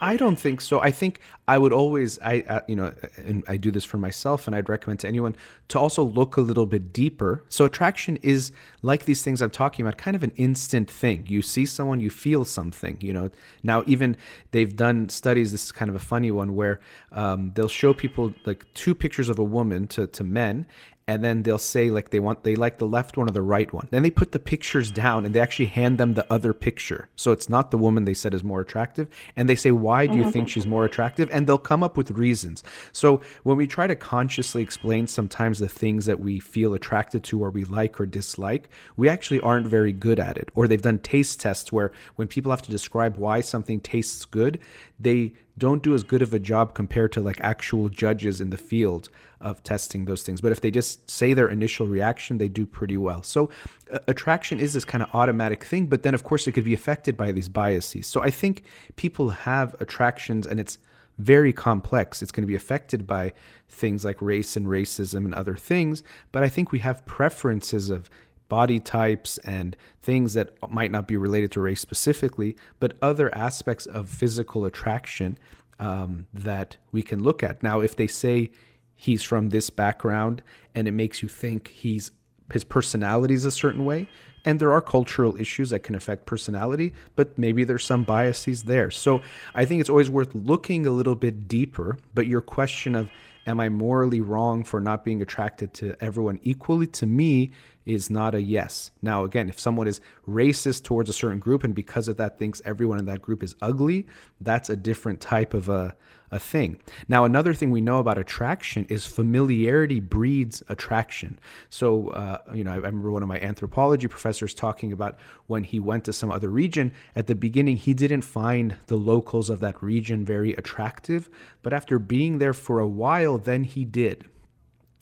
I 0.00 0.16
don't 0.16 0.36
think 0.36 0.60
so. 0.60 0.80
I 0.80 0.90
think 0.90 1.20
I 1.48 1.58
would 1.58 1.72
always, 1.72 2.18
I, 2.20 2.44
uh, 2.48 2.60
you 2.66 2.76
know, 2.76 2.92
and 3.16 3.44
I 3.46 3.56
do 3.56 3.70
this 3.70 3.84
for 3.84 3.98
myself, 3.98 4.46
and 4.46 4.56
I'd 4.56 4.68
recommend 4.68 5.00
to 5.00 5.08
anyone 5.08 5.36
to 5.68 5.78
also 5.78 6.02
look 6.02 6.36
a 6.36 6.40
little 6.40 6.66
bit 6.66 6.92
deeper. 6.92 7.44
So 7.48 7.64
attraction 7.64 8.16
is 8.22 8.52
like 8.82 9.04
these 9.04 9.22
things 9.22 9.42
I'm 9.42 9.50
talking 9.50 9.86
about, 9.86 9.98
kind 9.98 10.16
of 10.16 10.22
an 10.22 10.32
instant 10.36 10.90
thing. 10.90 11.24
You 11.28 11.42
see 11.42 11.66
someone, 11.66 12.00
you 12.00 12.10
feel 12.10 12.44
something. 12.44 12.96
You 13.00 13.12
know, 13.12 13.30
now 13.62 13.84
even 13.86 14.16
they've 14.50 14.74
done 14.74 15.08
studies. 15.08 15.52
This 15.52 15.64
is 15.64 15.72
kind 15.72 15.88
of 15.88 15.94
a 15.94 16.00
funny 16.00 16.30
one 16.30 16.54
where 16.54 16.80
um, 17.12 17.52
they'll 17.54 17.68
show 17.68 17.94
people 17.94 18.34
like 18.44 18.64
two 18.74 18.94
pictures 18.94 19.28
of 19.28 19.38
a 19.38 19.44
woman 19.44 19.86
to 19.88 20.06
to 20.06 20.24
men, 20.24 20.66
and 21.08 21.22
then 21.22 21.44
they'll 21.44 21.56
say 21.56 21.88
like 21.90 22.10
they 22.10 22.18
want 22.18 22.42
they 22.42 22.56
like 22.56 22.78
the 22.78 22.86
left 22.86 23.16
one 23.16 23.28
or 23.28 23.32
the 23.32 23.42
right 23.42 23.72
one. 23.72 23.86
Then 23.90 24.02
they 24.02 24.10
put 24.10 24.32
the 24.32 24.40
pictures 24.40 24.90
down 24.90 25.24
and 25.24 25.32
they 25.34 25.40
actually 25.40 25.66
hand 25.66 25.98
them 25.98 26.14
the 26.14 26.30
other 26.32 26.52
picture. 26.52 27.08
So 27.14 27.30
it's 27.30 27.48
not 27.48 27.70
the 27.70 27.78
woman 27.78 28.04
they 28.04 28.14
said 28.14 28.34
is 28.34 28.42
more 28.42 28.60
attractive, 28.60 29.08
and 29.36 29.48
they 29.48 29.54
say 29.54 29.70
why 29.70 30.06
do 30.06 30.16
you 30.16 30.22
mm-hmm. 30.22 30.30
think 30.30 30.48
she's 30.48 30.66
more 30.66 30.84
attractive? 30.84 31.28
And 31.30 31.46
they'll 31.46 31.58
come 31.58 31.84
up 31.84 31.96
with 31.96 32.10
reasons. 32.10 32.64
So 32.92 33.20
when 33.44 33.56
we 33.56 33.68
try 33.68 33.86
to 33.86 33.94
consciously 33.94 34.62
explain 34.62 35.06
sometimes 35.06 35.60
the 35.60 35.68
things 35.68 36.06
that 36.06 36.18
we 36.18 36.40
feel 36.40 36.74
attracted 36.74 37.22
to 37.24 37.42
or 37.44 37.50
we 37.50 37.64
like 37.64 38.00
or 38.00 38.06
dislike, 38.06 38.68
we 38.96 39.08
actually 39.08 39.40
aren't 39.40 39.68
very 39.68 39.92
good 39.92 40.18
at 40.18 40.36
it. 40.36 40.50
Or 40.56 40.66
they've 40.66 40.82
done 40.82 40.98
taste 40.98 41.40
tests 41.40 41.70
where 41.70 41.92
when 42.16 42.26
people 42.26 42.50
have 42.50 42.62
to 42.62 42.70
describe 42.70 43.16
why 43.16 43.42
something 43.42 43.80
tastes 43.80 44.24
good, 44.24 44.58
they 44.98 45.34
don't 45.58 45.82
do 45.82 45.94
as 45.94 46.02
good 46.02 46.22
of 46.22 46.34
a 46.34 46.38
job 46.38 46.74
compared 46.74 47.12
to 47.12 47.20
like 47.20 47.40
actual 47.40 47.88
judges 47.88 48.40
in 48.40 48.50
the 48.50 48.58
field 48.58 49.08
of 49.40 49.62
testing 49.62 50.04
those 50.04 50.22
things. 50.22 50.40
But 50.40 50.52
if 50.52 50.60
they 50.60 50.70
just 50.70 51.08
say 51.10 51.34
their 51.34 51.48
initial 51.48 51.86
reaction, 51.86 52.38
they 52.38 52.48
do 52.48 52.66
pretty 52.66 52.96
well. 52.96 53.22
So 53.22 53.50
uh, 53.92 53.98
attraction 54.08 54.58
is 54.58 54.72
this 54.72 54.84
kind 54.84 55.02
of 55.02 55.10
automatic 55.14 55.64
thing, 55.64 55.86
but 55.86 56.02
then 56.02 56.14
of 56.14 56.24
course 56.24 56.46
it 56.46 56.52
could 56.52 56.64
be 56.64 56.74
affected 56.74 57.16
by 57.16 57.32
these 57.32 57.48
biases. 57.48 58.06
So 58.06 58.22
I 58.22 58.30
think 58.30 58.64
people 58.96 59.30
have 59.30 59.74
attractions 59.80 60.46
and 60.46 60.58
it's 60.58 60.78
very 61.18 61.52
complex. 61.52 62.22
It's 62.22 62.32
going 62.32 62.42
to 62.42 62.48
be 62.48 62.56
affected 62.56 63.06
by 63.06 63.32
things 63.68 64.04
like 64.04 64.20
race 64.20 64.56
and 64.56 64.66
racism 64.66 65.24
and 65.24 65.34
other 65.34 65.56
things, 65.56 66.02
but 66.32 66.42
I 66.42 66.48
think 66.48 66.72
we 66.72 66.78
have 66.80 67.04
preferences 67.06 67.90
of 67.90 68.10
body 68.48 68.78
types 68.78 69.38
and 69.38 69.76
things 70.02 70.34
that 70.34 70.50
might 70.70 70.90
not 70.90 71.08
be 71.08 71.16
related 71.16 71.50
to 71.52 71.60
race 71.60 71.80
specifically, 71.80 72.56
but 72.78 72.96
other 73.02 73.34
aspects 73.34 73.86
of 73.86 74.08
physical 74.08 74.64
attraction 74.64 75.36
um, 75.78 76.26
that 76.32 76.76
we 76.92 77.02
can 77.02 77.22
look 77.22 77.42
at. 77.42 77.62
Now, 77.62 77.80
if 77.80 77.96
they 77.96 78.06
say 78.06 78.50
he's 78.96 79.22
from 79.22 79.50
this 79.50 79.70
background 79.70 80.42
and 80.74 80.88
it 80.88 80.92
makes 80.92 81.22
you 81.22 81.28
think 81.28 81.68
he's 81.68 82.10
his 82.52 82.64
personality 82.64 83.34
is 83.34 83.44
a 83.44 83.50
certain 83.50 83.84
way, 83.84 84.08
and 84.44 84.60
there 84.60 84.72
are 84.72 84.80
cultural 84.80 85.36
issues 85.36 85.70
that 85.70 85.80
can 85.80 85.96
affect 85.96 86.26
personality, 86.26 86.92
but 87.16 87.36
maybe 87.36 87.64
there's 87.64 87.84
some 87.84 88.04
biases 88.04 88.62
there. 88.62 88.90
So 88.90 89.20
I 89.54 89.64
think 89.64 89.80
it's 89.80 89.90
always 89.90 90.08
worth 90.08 90.32
looking 90.34 90.86
a 90.86 90.90
little 90.90 91.16
bit 91.16 91.48
deeper. 91.48 91.98
But 92.14 92.28
your 92.28 92.40
question 92.40 92.94
of 92.94 93.10
am 93.48 93.58
I 93.58 93.68
morally 93.68 94.20
wrong 94.20 94.62
for 94.62 94.80
not 94.80 95.04
being 95.04 95.22
attracted 95.22 95.74
to 95.74 95.96
everyone 96.00 96.38
equally? 96.42 96.86
To 96.88 97.06
me, 97.06 97.50
is 97.86 98.10
not 98.10 98.34
a 98.34 98.42
yes. 98.42 98.90
Now, 99.00 99.24
again, 99.24 99.48
if 99.48 99.60
someone 99.60 99.86
is 99.86 100.00
racist 100.28 100.82
towards 100.82 101.08
a 101.08 101.12
certain 101.12 101.38
group 101.38 101.62
and 101.62 101.74
because 101.74 102.08
of 102.08 102.16
that 102.16 102.36
thinks 102.36 102.60
everyone 102.64 102.98
in 102.98 103.04
that 103.06 103.22
group 103.22 103.44
is 103.44 103.54
ugly, 103.62 104.06
that's 104.40 104.70
a 104.70 104.76
different 104.76 105.20
type 105.20 105.54
of 105.54 105.68
a, 105.68 105.94
a 106.30 106.38
thing. 106.38 106.78
Now, 107.08 107.24
another 107.24 107.54
thing 107.54 107.70
we 107.70 107.80
know 107.80 107.98
about 107.98 108.18
attraction 108.18 108.86
is 108.88 109.06
familiarity 109.06 110.00
breeds 110.00 110.62
attraction. 110.68 111.38
So, 111.70 112.08
uh, 112.08 112.38
you 112.52 112.64
know, 112.64 112.72
I 112.72 112.76
remember 112.76 113.10
one 113.10 113.22
of 113.22 113.28
my 113.28 113.40
anthropology 113.40 114.08
professors 114.08 114.54
talking 114.54 114.92
about 114.92 115.18
when 115.46 115.64
he 115.64 115.78
went 115.78 116.04
to 116.04 116.12
some 116.12 116.30
other 116.30 116.48
region, 116.48 116.92
at 117.14 117.26
the 117.26 117.34
beginning, 117.34 117.76
he 117.76 117.94
didn't 117.94 118.22
find 118.22 118.76
the 118.86 118.96
locals 118.96 119.50
of 119.50 119.60
that 119.60 119.82
region 119.82 120.24
very 120.24 120.52
attractive. 120.54 121.28
But 121.62 121.72
after 121.72 121.98
being 121.98 122.38
there 122.38 122.54
for 122.54 122.80
a 122.80 122.88
while, 122.88 123.38
then 123.38 123.64
he 123.64 123.84
did 123.84 124.24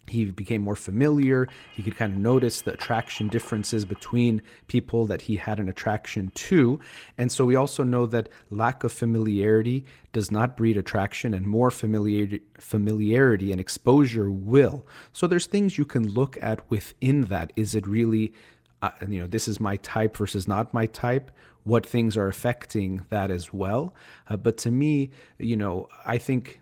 he 0.06 0.26
became 0.26 0.62
more 0.62 0.76
familiar. 0.76 1.48
He 1.74 1.82
could 1.82 1.97
kind 1.97 2.12
of 2.12 2.18
notice 2.18 2.62
the 2.62 2.74
attraction 2.74 3.28
differences 3.28 3.85
between 3.85 4.43
people 4.66 5.06
that 5.06 5.22
he 5.22 5.36
had 5.36 5.59
an 5.59 5.68
attraction 5.68 6.31
to. 6.35 6.78
And 7.16 7.32
so 7.32 7.44
we 7.44 7.56
also 7.56 7.82
know 7.82 8.06
that 8.06 8.28
lack 8.51 8.85
of 8.85 8.93
familiarity 8.93 9.85
does 10.12 10.31
not 10.31 10.56
breed 10.56 10.76
attraction, 10.76 11.35
and 11.35 11.47
more 11.47 11.70
familiarity, 11.70 12.40
familiarity 12.59 13.51
and 13.51 13.60
exposure 13.60 14.31
will. 14.31 14.86
So 15.12 15.26
there's 15.26 15.47
things 15.47 15.78
you 15.78 15.85
can 15.85 16.09
look 16.09 16.39
at 16.40 16.70
within 16.70 17.22
that. 17.22 17.52
Is 17.56 17.74
it 17.74 17.86
really, 17.86 18.32
uh, 18.82 18.90
you 19.09 19.20
know, 19.20 19.26
this 19.26 19.48
is 19.48 19.59
my 19.59 19.76
type 19.78 20.16
versus 20.16 20.47
not 20.47 20.72
my 20.72 20.86
type? 20.86 21.31
What 21.64 21.86
things 21.86 22.16
are 22.16 22.28
affecting 22.28 23.06
that 23.09 23.31
as 23.31 23.52
well? 23.52 23.94
Uh, 24.28 24.36
but 24.36 24.59
to 24.59 24.70
me, 24.70 25.10
you 25.39 25.56
know, 25.56 25.89
I 26.05 26.18
think 26.18 26.60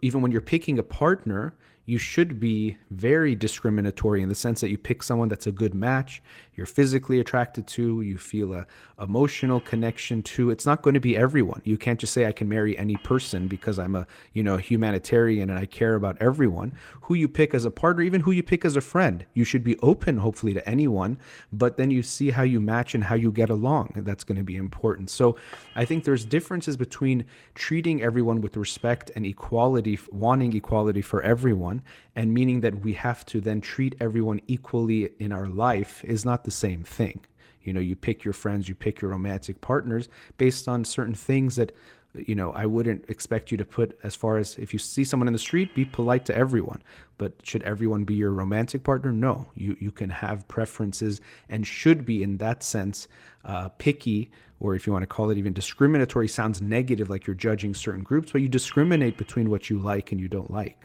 even 0.00 0.22
when 0.22 0.30
you're 0.30 0.40
picking 0.40 0.78
a 0.78 0.82
partner, 0.82 1.54
you 1.86 1.98
should 1.98 2.40
be 2.40 2.76
very 2.90 3.34
discriminatory 3.34 4.22
in 4.22 4.28
the 4.28 4.34
sense 4.34 4.60
that 4.60 4.70
you 4.70 4.78
pick 4.78 5.02
someone 5.02 5.28
that's 5.28 5.46
a 5.46 5.52
good 5.52 5.74
match, 5.74 6.22
you're 6.56 6.66
physically 6.66 7.20
attracted 7.20 7.66
to, 7.68 8.00
you 8.00 8.18
feel 8.18 8.52
a 8.54 8.66
emotional 9.00 9.60
connection 9.60 10.22
to. 10.22 10.50
It's 10.50 10.66
not 10.66 10.82
going 10.82 10.94
to 10.94 11.00
be 11.00 11.16
everyone. 11.16 11.60
You 11.64 11.76
can't 11.76 11.98
just 11.98 12.12
say 12.12 12.26
I 12.26 12.32
can 12.32 12.48
marry 12.48 12.78
any 12.78 12.96
person 12.96 13.48
because 13.48 13.78
I'm 13.78 13.96
a, 13.96 14.06
you 14.32 14.42
know, 14.42 14.56
humanitarian 14.56 15.50
and 15.50 15.58
I 15.58 15.66
care 15.66 15.94
about 15.94 16.16
everyone. 16.20 16.72
Who 17.02 17.14
you 17.14 17.28
pick 17.28 17.54
as 17.54 17.64
a 17.64 17.70
partner, 17.70 18.02
even 18.02 18.20
who 18.20 18.30
you 18.30 18.42
pick 18.42 18.64
as 18.64 18.76
a 18.76 18.80
friend, 18.80 19.26
you 19.34 19.44
should 19.44 19.64
be 19.64 19.78
open 19.80 20.18
hopefully 20.18 20.54
to 20.54 20.68
anyone, 20.68 21.18
but 21.52 21.76
then 21.76 21.90
you 21.90 22.02
see 22.02 22.30
how 22.30 22.42
you 22.42 22.60
match 22.60 22.94
and 22.94 23.04
how 23.04 23.14
you 23.16 23.32
get 23.32 23.50
along. 23.50 23.92
That's 23.96 24.24
going 24.24 24.38
to 24.38 24.44
be 24.44 24.56
important. 24.56 25.10
So, 25.10 25.36
I 25.76 25.84
think 25.84 26.04
there's 26.04 26.24
differences 26.24 26.76
between 26.76 27.24
treating 27.54 28.02
everyone 28.02 28.40
with 28.40 28.56
respect 28.56 29.10
and 29.16 29.26
equality, 29.26 29.98
wanting 30.12 30.54
equality 30.54 31.02
for 31.02 31.20
everyone, 31.22 31.82
and 32.14 32.32
meaning 32.32 32.60
that 32.60 32.80
we 32.80 32.92
have 32.94 33.26
to 33.26 33.40
then 33.40 33.60
treat 33.60 33.96
everyone 34.00 34.40
equally 34.46 35.10
in 35.18 35.32
our 35.32 35.48
life 35.48 36.04
is 36.04 36.24
not 36.24 36.43
the 36.44 36.50
same 36.50 36.84
thing. 36.84 37.20
You 37.62 37.72
know, 37.72 37.80
you 37.80 37.96
pick 37.96 38.24
your 38.24 38.34
friends, 38.34 38.68
you 38.68 38.74
pick 38.74 39.00
your 39.00 39.10
romantic 39.10 39.60
partners 39.60 40.08
based 40.36 40.68
on 40.68 40.84
certain 40.84 41.14
things 41.14 41.56
that, 41.56 41.74
you 42.14 42.34
know, 42.34 42.52
I 42.52 42.66
wouldn't 42.66 43.06
expect 43.08 43.50
you 43.50 43.56
to 43.56 43.64
put 43.64 43.98
as 44.02 44.14
far 44.14 44.36
as 44.36 44.56
if 44.58 44.72
you 44.72 44.78
see 44.78 45.02
someone 45.02 45.26
in 45.26 45.32
the 45.32 45.38
street, 45.38 45.74
be 45.74 45.84
polite 45.84 46.26
to 46.26 46.36
everyone. 46.36 46.82
But 47.16 47.32
should 47.42 47.62
everyone 47.62 48.04
be 48.04 48.14
your 48.14 48.32
romantic 48.32 48.84
partner? 48.84 49.12
No. 49.12 49.46
You 49.54 49.76
you 49.80 49.90
can 49.90 50.10
have 50.10 50.46
preferences 50.46 51.20
and 51.48 51.66
should 51.66 52.04
be 52.04 52.22
in 52.22 52.36
that 52.38 52.62
sense 52.62 53.08
uh, 53.44 53.68
picky, 53.78 54.30
or 54.60 54.74
if 54.74 54.86
you 54.86 54.92
want 54.92 55.02
to 55.02 55.06
call 55.06 55.30
it 55.30 55.38
even 55.38 55.52
discriminatory, 55.52 56.28
sounds 56.28 56.60
negative, 56.60 57.10
like 57.10 57.26
you're 57.26 57.34
judging 57.34 57.74
certain 57.74 58.02
groups, 58.02 58.32
but 58.32 58.42
you 58.42 58.48
discriminate 58.48 59.16
between 59.16 59.50
what 59.50 59.70
you 59.70 59.78
like 59.78 60.12
and 60.12 60.20
you 60.20 60.28
don't 60.28 60.50
like. 60.50 60.78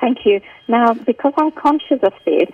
Thank 0.00 0.18
you. 0.24 0.40
Now, 0.66 0.94
because 0.94 1.32
I'm 1.36 1.52
conscious 1.52 2.00
of 2.02 2.12
this, 2.24 2.50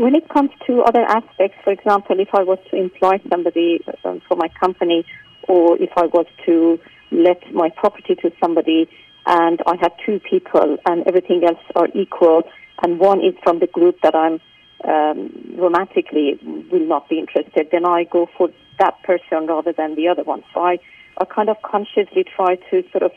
when 0.00 0.14
it 0.14 0.26
comes 0.30 0.50
to 0.66 0.80
other 0.80 1.02
aspects, 1.02 1.58
for 1.62 1.72
example, 1.72 2.18
if 2.18 2.28
I 2.32 2.42
was 2.42 2.58
to 2.70 2.76
employ 2.76 3.20
somebody 3.28 3.84
um, 4.02 4.22
for 4.26 4.34
my 4.34 4.48
company, 4.48 5.04
or 5.42 5.76
if 5.76 5.90
I 5.94 6.06
was 6.06 6.24
to 6.46 6.80
let 7.10 7.52
my 7.52 7.68
property 7.68 8.14
to 8.22 8.32
somebody, 8.40 8.88
and 9.26 9.60
I 9.66 9.76
had 9.76 9.92
two 10.06 10.18
people, 10.18 10.78
and 10.86 11.06
everything 11.06 11.44
else 11.44 11.60
are 11.76 11.88
equal, 11.94 12.44
and 12.82 12.98
one 12.98 13.20
is 13.20 13.34
from 13.42 13.58
the 13.58 13.66
group 13.66 14.00
that 14.02 14.14
I'm 14.14 14.40
um, 14.88 15.54
romantically 15.58 16.38
will 16.72 16.86
not 16.86 17.10
be 17.10 17.18
interested, 17.18 17.68
then 17.70 17.84
I 17.84 18.04
go 18.04 18.26
for 18.38 18.48
that 18.78 19.02
person 19.02 19.48
rather 19.48 19.72
than 19.72 19.96
the 19.96 20.08
other 20.08 20.22
one. 20.22 20.42
So 20.54 20.60
I, 20.64 20.78
I 21.18 21.26
kind 21.26 21.50
of 21.50 21.60
consciously 21.60 22.24
try 22.24 22.56
to 22.70 22.82
sort 22.90 23.02
of 23.02 23.12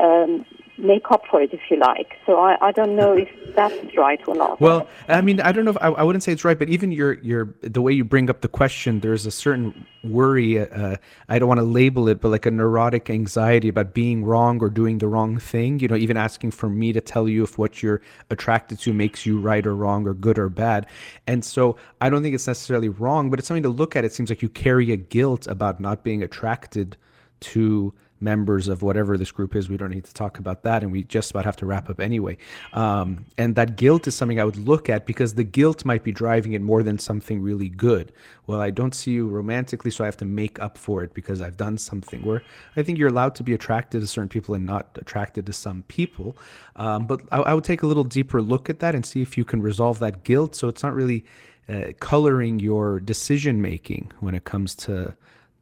um, 0.00 0.46
make 0.78 1.10
up 1.10 1.22
for 1.30 1.40
it, 1.40 1.52
if 1.52 1.60
you 1.70 1.78
like. 1.78 2.16
So 2.26 2.38
I, 2.38 2.56
I 2.60 2.72
don't 2.72 2.96
know 2.96 3.16
if 3.16 3.28
that's 3.54 3.96
right 3.96 4.20
or 4.26 4.34
not. 4.34 4.60
Well, 4.60 4.88
I 5.08 5.20
mean, 5.20 5.40
I 5.40 5.52
don't 5.52 5.64
know 5.64 5.70
if 5.70 5.78
I, 5.80 5.88
I 5.88 6.02
wouldn't 6.02 6.22
say 6.22 6.32
it's 6.32 6.44
right, 6.44 6.58
but 6.58 6.68
even 6.68 6.92
your 6.92 7.14
your 7.14 7.54
the 7.62 7.80
way 7.80 7.92
you 7.92 8.04
bring 8.04 8.28
up 8.28 8.40
the 8.40 8.48
question, 8.48 9.00
there's 9.00 9.26
a 9.26 9.30
certain 9.30 9.86
worry. 10.04 10.60
Uh, 10.60 10.96
I 11.28 11.38
don't 11.38 11.48
want 11.48 11.58
to 11.58 11.64
label 11.64 12.08
it, 12.08 12.20
but 12.20 12.28
like 12.28 12.46
a 12.46 12.50
neurotic 12.50 13.10
anxiety 13.10 13.68
about 13.68 13.94
being 13.94 14.24
wrong 14.24 14.60
or 14.60 14.68
doing 14.68 14.98
the 14.98 15.08
wrong 15.08 15.38
thing. 15.38 15.80
You 15.80 15.88
know, 15.88 15.96
even 15.96 16.16
asking 16.16 16.50
for 16.52 16.68
me 16.68 16.92
to 16.92 17.00
tell 17.00 17.28
you 17.28 17.44
if 17.44 17.58
what 17.58 17.82
you're 17.82 18.02
attracted 18.30 18.78
to 18.80 18.92
makes 18.92 19.26
you 19.26 19.40
right 19.40 19.66
or 19.66 19.74
wrong 19.74 20.06
or 20.06 20.14
good 20.14 20.38
or 20.38 20.48
bad. 20.48 20.86
And 21.26 21.44
so 21.44 21.76
I 22.00 22.10
don't 22.10 22.22
think 22.22 22.34
it's 22.34 22.46
necessarily 22.46 22.88
wrong, 22.88 23.30
but 23.30 23.38
it's 23.38 23.48
something 23.48 23.62
to 23.62 23.68
look 23.68 23.96
at. 23.96 24.04
It 24.04 24.12
seems 24.12 24.30
like 24.30 24.42
you 24.42 24.48
carry 24.48 24.92
a 24.92 24.96
guilt 24.96 25.46
about 25.46 25.80
not 25.80 26.04
being 26.04 26.22
attracted 26.22 26.96
to 27.38 27.92
members 28.20 28.68
of 28.68 28.82
whatever 28.82 29.18
this 29.18 29.30
group 29.30 29.54
is. 29.54 29.68
We 29.68 29.76
don't 29.76 29.90
need 29.90 30.04
to 30.04 30.14
talk 30.14 30.38
about 30.38 30.62
that, 30.62 30.82
and 30.82 30.90
we 30.90 31.02
just 31.04 31.30
about 31.30 31.44
have 31.44 31.56
to 31.56 31.66
wrap 31.66 31.90
up 31.90 32.00
anyway. 32.00 32.38
Um, 32.72 33.26
and 33.36 33.54
that 33.56 33.76
guilt 33.76 34.06
is 34.06 34.14
something 34.14 34.40
I 34.40 34.44
would 34.44 34.56
look 34.56 34.88
at 34.88 35.06
because 35.06 35.34
the 35.34 35.44
guilt 35.44 35.84
might 35.84 36.02
be 36.02 36.12
driving 36.12 36.52
it 36.52 36.62
more 36.62 36.82
than 36.82 36.98
something 36.98 37.42
really 37.42 37.68
good. 37.68 38.12
Well, 38.46 38.60
I 38.60 38.70
don't 38.70 38.94
see 38.94 39.12
you 39.12 39.26
romantically, 39.26 39.90
so 39.90 40.04
I 40.04 40.06
have 40.06 40.16
to 40.18 40.24
make 40.24 40.60
up 40.60 40.78
for 40.78 41.02
it 41.02 41.12
because 41.14 41.42
I've 41.42 41.56
done 41.56 41.78
something. 41.78 42.22
Where 42.22 42.42
I 42.76 42.82
think 42.82 42.98
you're 42.98 43.08
allowed 43.08 43.34
to 43.36 43.42
be 43.42 43.54
attracted 43.54 44.00
to 44.00 44.06
certain 44.06 44.28
people 44.28 44.54
and 44.54 44.64
not 44.64 44.88
attracted 44.96 45.46
to 45.46 45.52
some 45.52 45.82
people. 45.88 46.36
Um, 46.76 47.06
but 47.06 47.20
I, 47.32 47.38
I, 47.38 47.54
would 47.54 47.64
take 47.64 47.82
a 47.82 47.86
little 47.86 48.04
deeper 48.04 48.40
look 48.42 48.70
at 48.70 48.80
that 48.80 48.94
and 48.94 49.04
see 49.04 49.22
if 49.22 49.36
you 49.36 49.44
can 49.44 49.62
resolve 49.62 49.98
that 50.00 50.24
guilt. 50.24 50.54
So 50.54 50.68
it's 50.68 50.82
not 50.82 50.94
really 50.94 51.24
uh, 51.68 51.92
coloring 52.00 52.60
your 52.60 53.00
decision 53.00 53.60
making 53.60 54.12
when 54.20 54.34
it 54.34 54.44
comes 54.44 54.74
to 54.74 55.14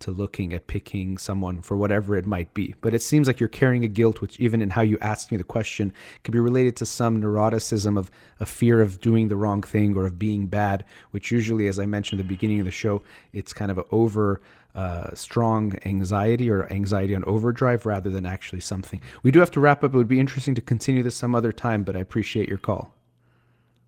to 0.05 0.11
looking 0.11 0.53
at 0.53 0.67
picking 0.67 1.19
someone 1.19 1.61
for 1.61 1.77
whatever 1.77 2.17
it 2.17 2.27
might 2.27 2.53
be. 2.55 2.75
But 2.81 2.95
it 2.95 3.03
seems 3.03 3.27
like 3.27 3.41
you're 3.41 3.49
carrying 3.49 3.85
a 3.85 3.89
guilt, 3.89 4.21
which 4.21 4.39
even 4.39 4.63
in 4.63 4.71
how 4.71 4.83
you 4.83 4.99
asked 5.01 5.33
me 5.33 5.39
the 5.39 5.45
question, 5.45 5.93
could 6.23 6.33
be 6.33 6.41
related 6.41 6.77
to 6.77 6.87
some 6.87 7.21
neuroticism 7.21 7.99
of 7.99 8.11
a 8.39 8.47
fear 8.47 8.81
of 8.81 9.01
doing 9.01 9.29
the 9.29 9.37
wrong 9.37 9.63
thing 9.63 9.97
or 9.97 10.07
of 10.07 10.19
being 10.19 10.47
bad, 10.47 10.85
which 11.11 11.31
usually, 11.31 11.69
as 11.69 11.79
I 11.79 11.87
mentioned 11.87 12.21
at 12.21 12.27
the 12.27 12.35
beginning 12.35 12.61
of 12.61 12.67
the 12.67 12.71
show, 12.71 13.03
it's 13.33 13.53
kind 13.53 13.71
of 13.71 13.79
an 13.79 13.85
over 13.91 14.41
uh, 14.75 15.15
strong 15.15 15.73
anxiety 15.87 16.51
or 16.51 16.71
anxiety 16.73 17.15
on 17.15 17.25
overdrive 17.25 17.87
rather 17.87 18.11
than 18.11 18.27
actually 18.27 18.61
something. 18.61 19.01
We 19.23 19.31
do 19.31 19.41
have 19.41 19.51
to 19.53 19.61
wrap 19.61 19.85
up. 19.85 19.95
It 19.95 19.97
would 19.97 20.09
be 20.09 20.21
interesting 20.21 20.55
to 20.57 20.61
continue 20.61 21.03
this 21.03 21.17
some 21.17 21.35
other 21.35 21.53
time, 21.53 21.83
but 21.85 21.97
I 21.97 22.01
appreciate 22.01 22.49
your 22.49 22.59
call. 22.59 22.94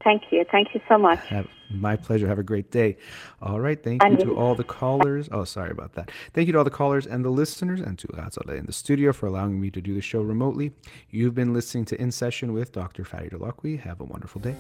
Thank 0.07 0.31
you. 0.31 0.45
Thank 0.53 0.73
you 0.73 0.81
so 0.89 0.97
much. 0.97 1.19
Have, 1.27 1.49
my 1.69 1.97
pleasure. 1.97 2.28
Have 2.28 2.39
a 2.39 2.45
great 2.45 2.70
day. 2.70 2.97
All 3.43 3.59
right. 3.59 3.83
Thank 3.83 4.05
and 4.05 4.16
you 4.16 4.24
to 4.27 4.37
all 4.37 4.55
the 4.55 4.62
callers. 4.62 5.28
Oh, 5.33 5.43
sorry 5.43 5.73
about 5.73 5.95
that. 5.95 6.12
Thank 6.33 6.47
you 6.47 6.53
to 6.53 6.59
all 6.59 6.65
the 6.65 6.70
callers 6.70 7.09
and 7.09 7.24
the 7.24 7.31
listeners 7.31 7.81
and 7.81 7.99
to 7.99 8.07
Ghazaleh 8.07 8.57
in 8.57 8.66
the 8.66 8.73
studio 8.73 9.12
for 9.12 9.27
allowing 9.27 9.61
me 9.61 9.69
to 9.73 9.81
do 9.81 9.95
the 9.95 10.01
show 10.01 10.20
remotely. 10.20 10.70
You've 11.11 11.35
been 11.35 11.53
listening 11.53 11.87
to 11.87 12.01
In 12.01 12.12
Session 12.12 12.53
with 12.53 12.70
Dr. 12.70 13.05
Farid 13.05 13.33
Holakouee. 13.33 13.81
Have 13.81 14.01
a 14.01 14.05
wonderful 14.05 14.41
day. 14.41 14.55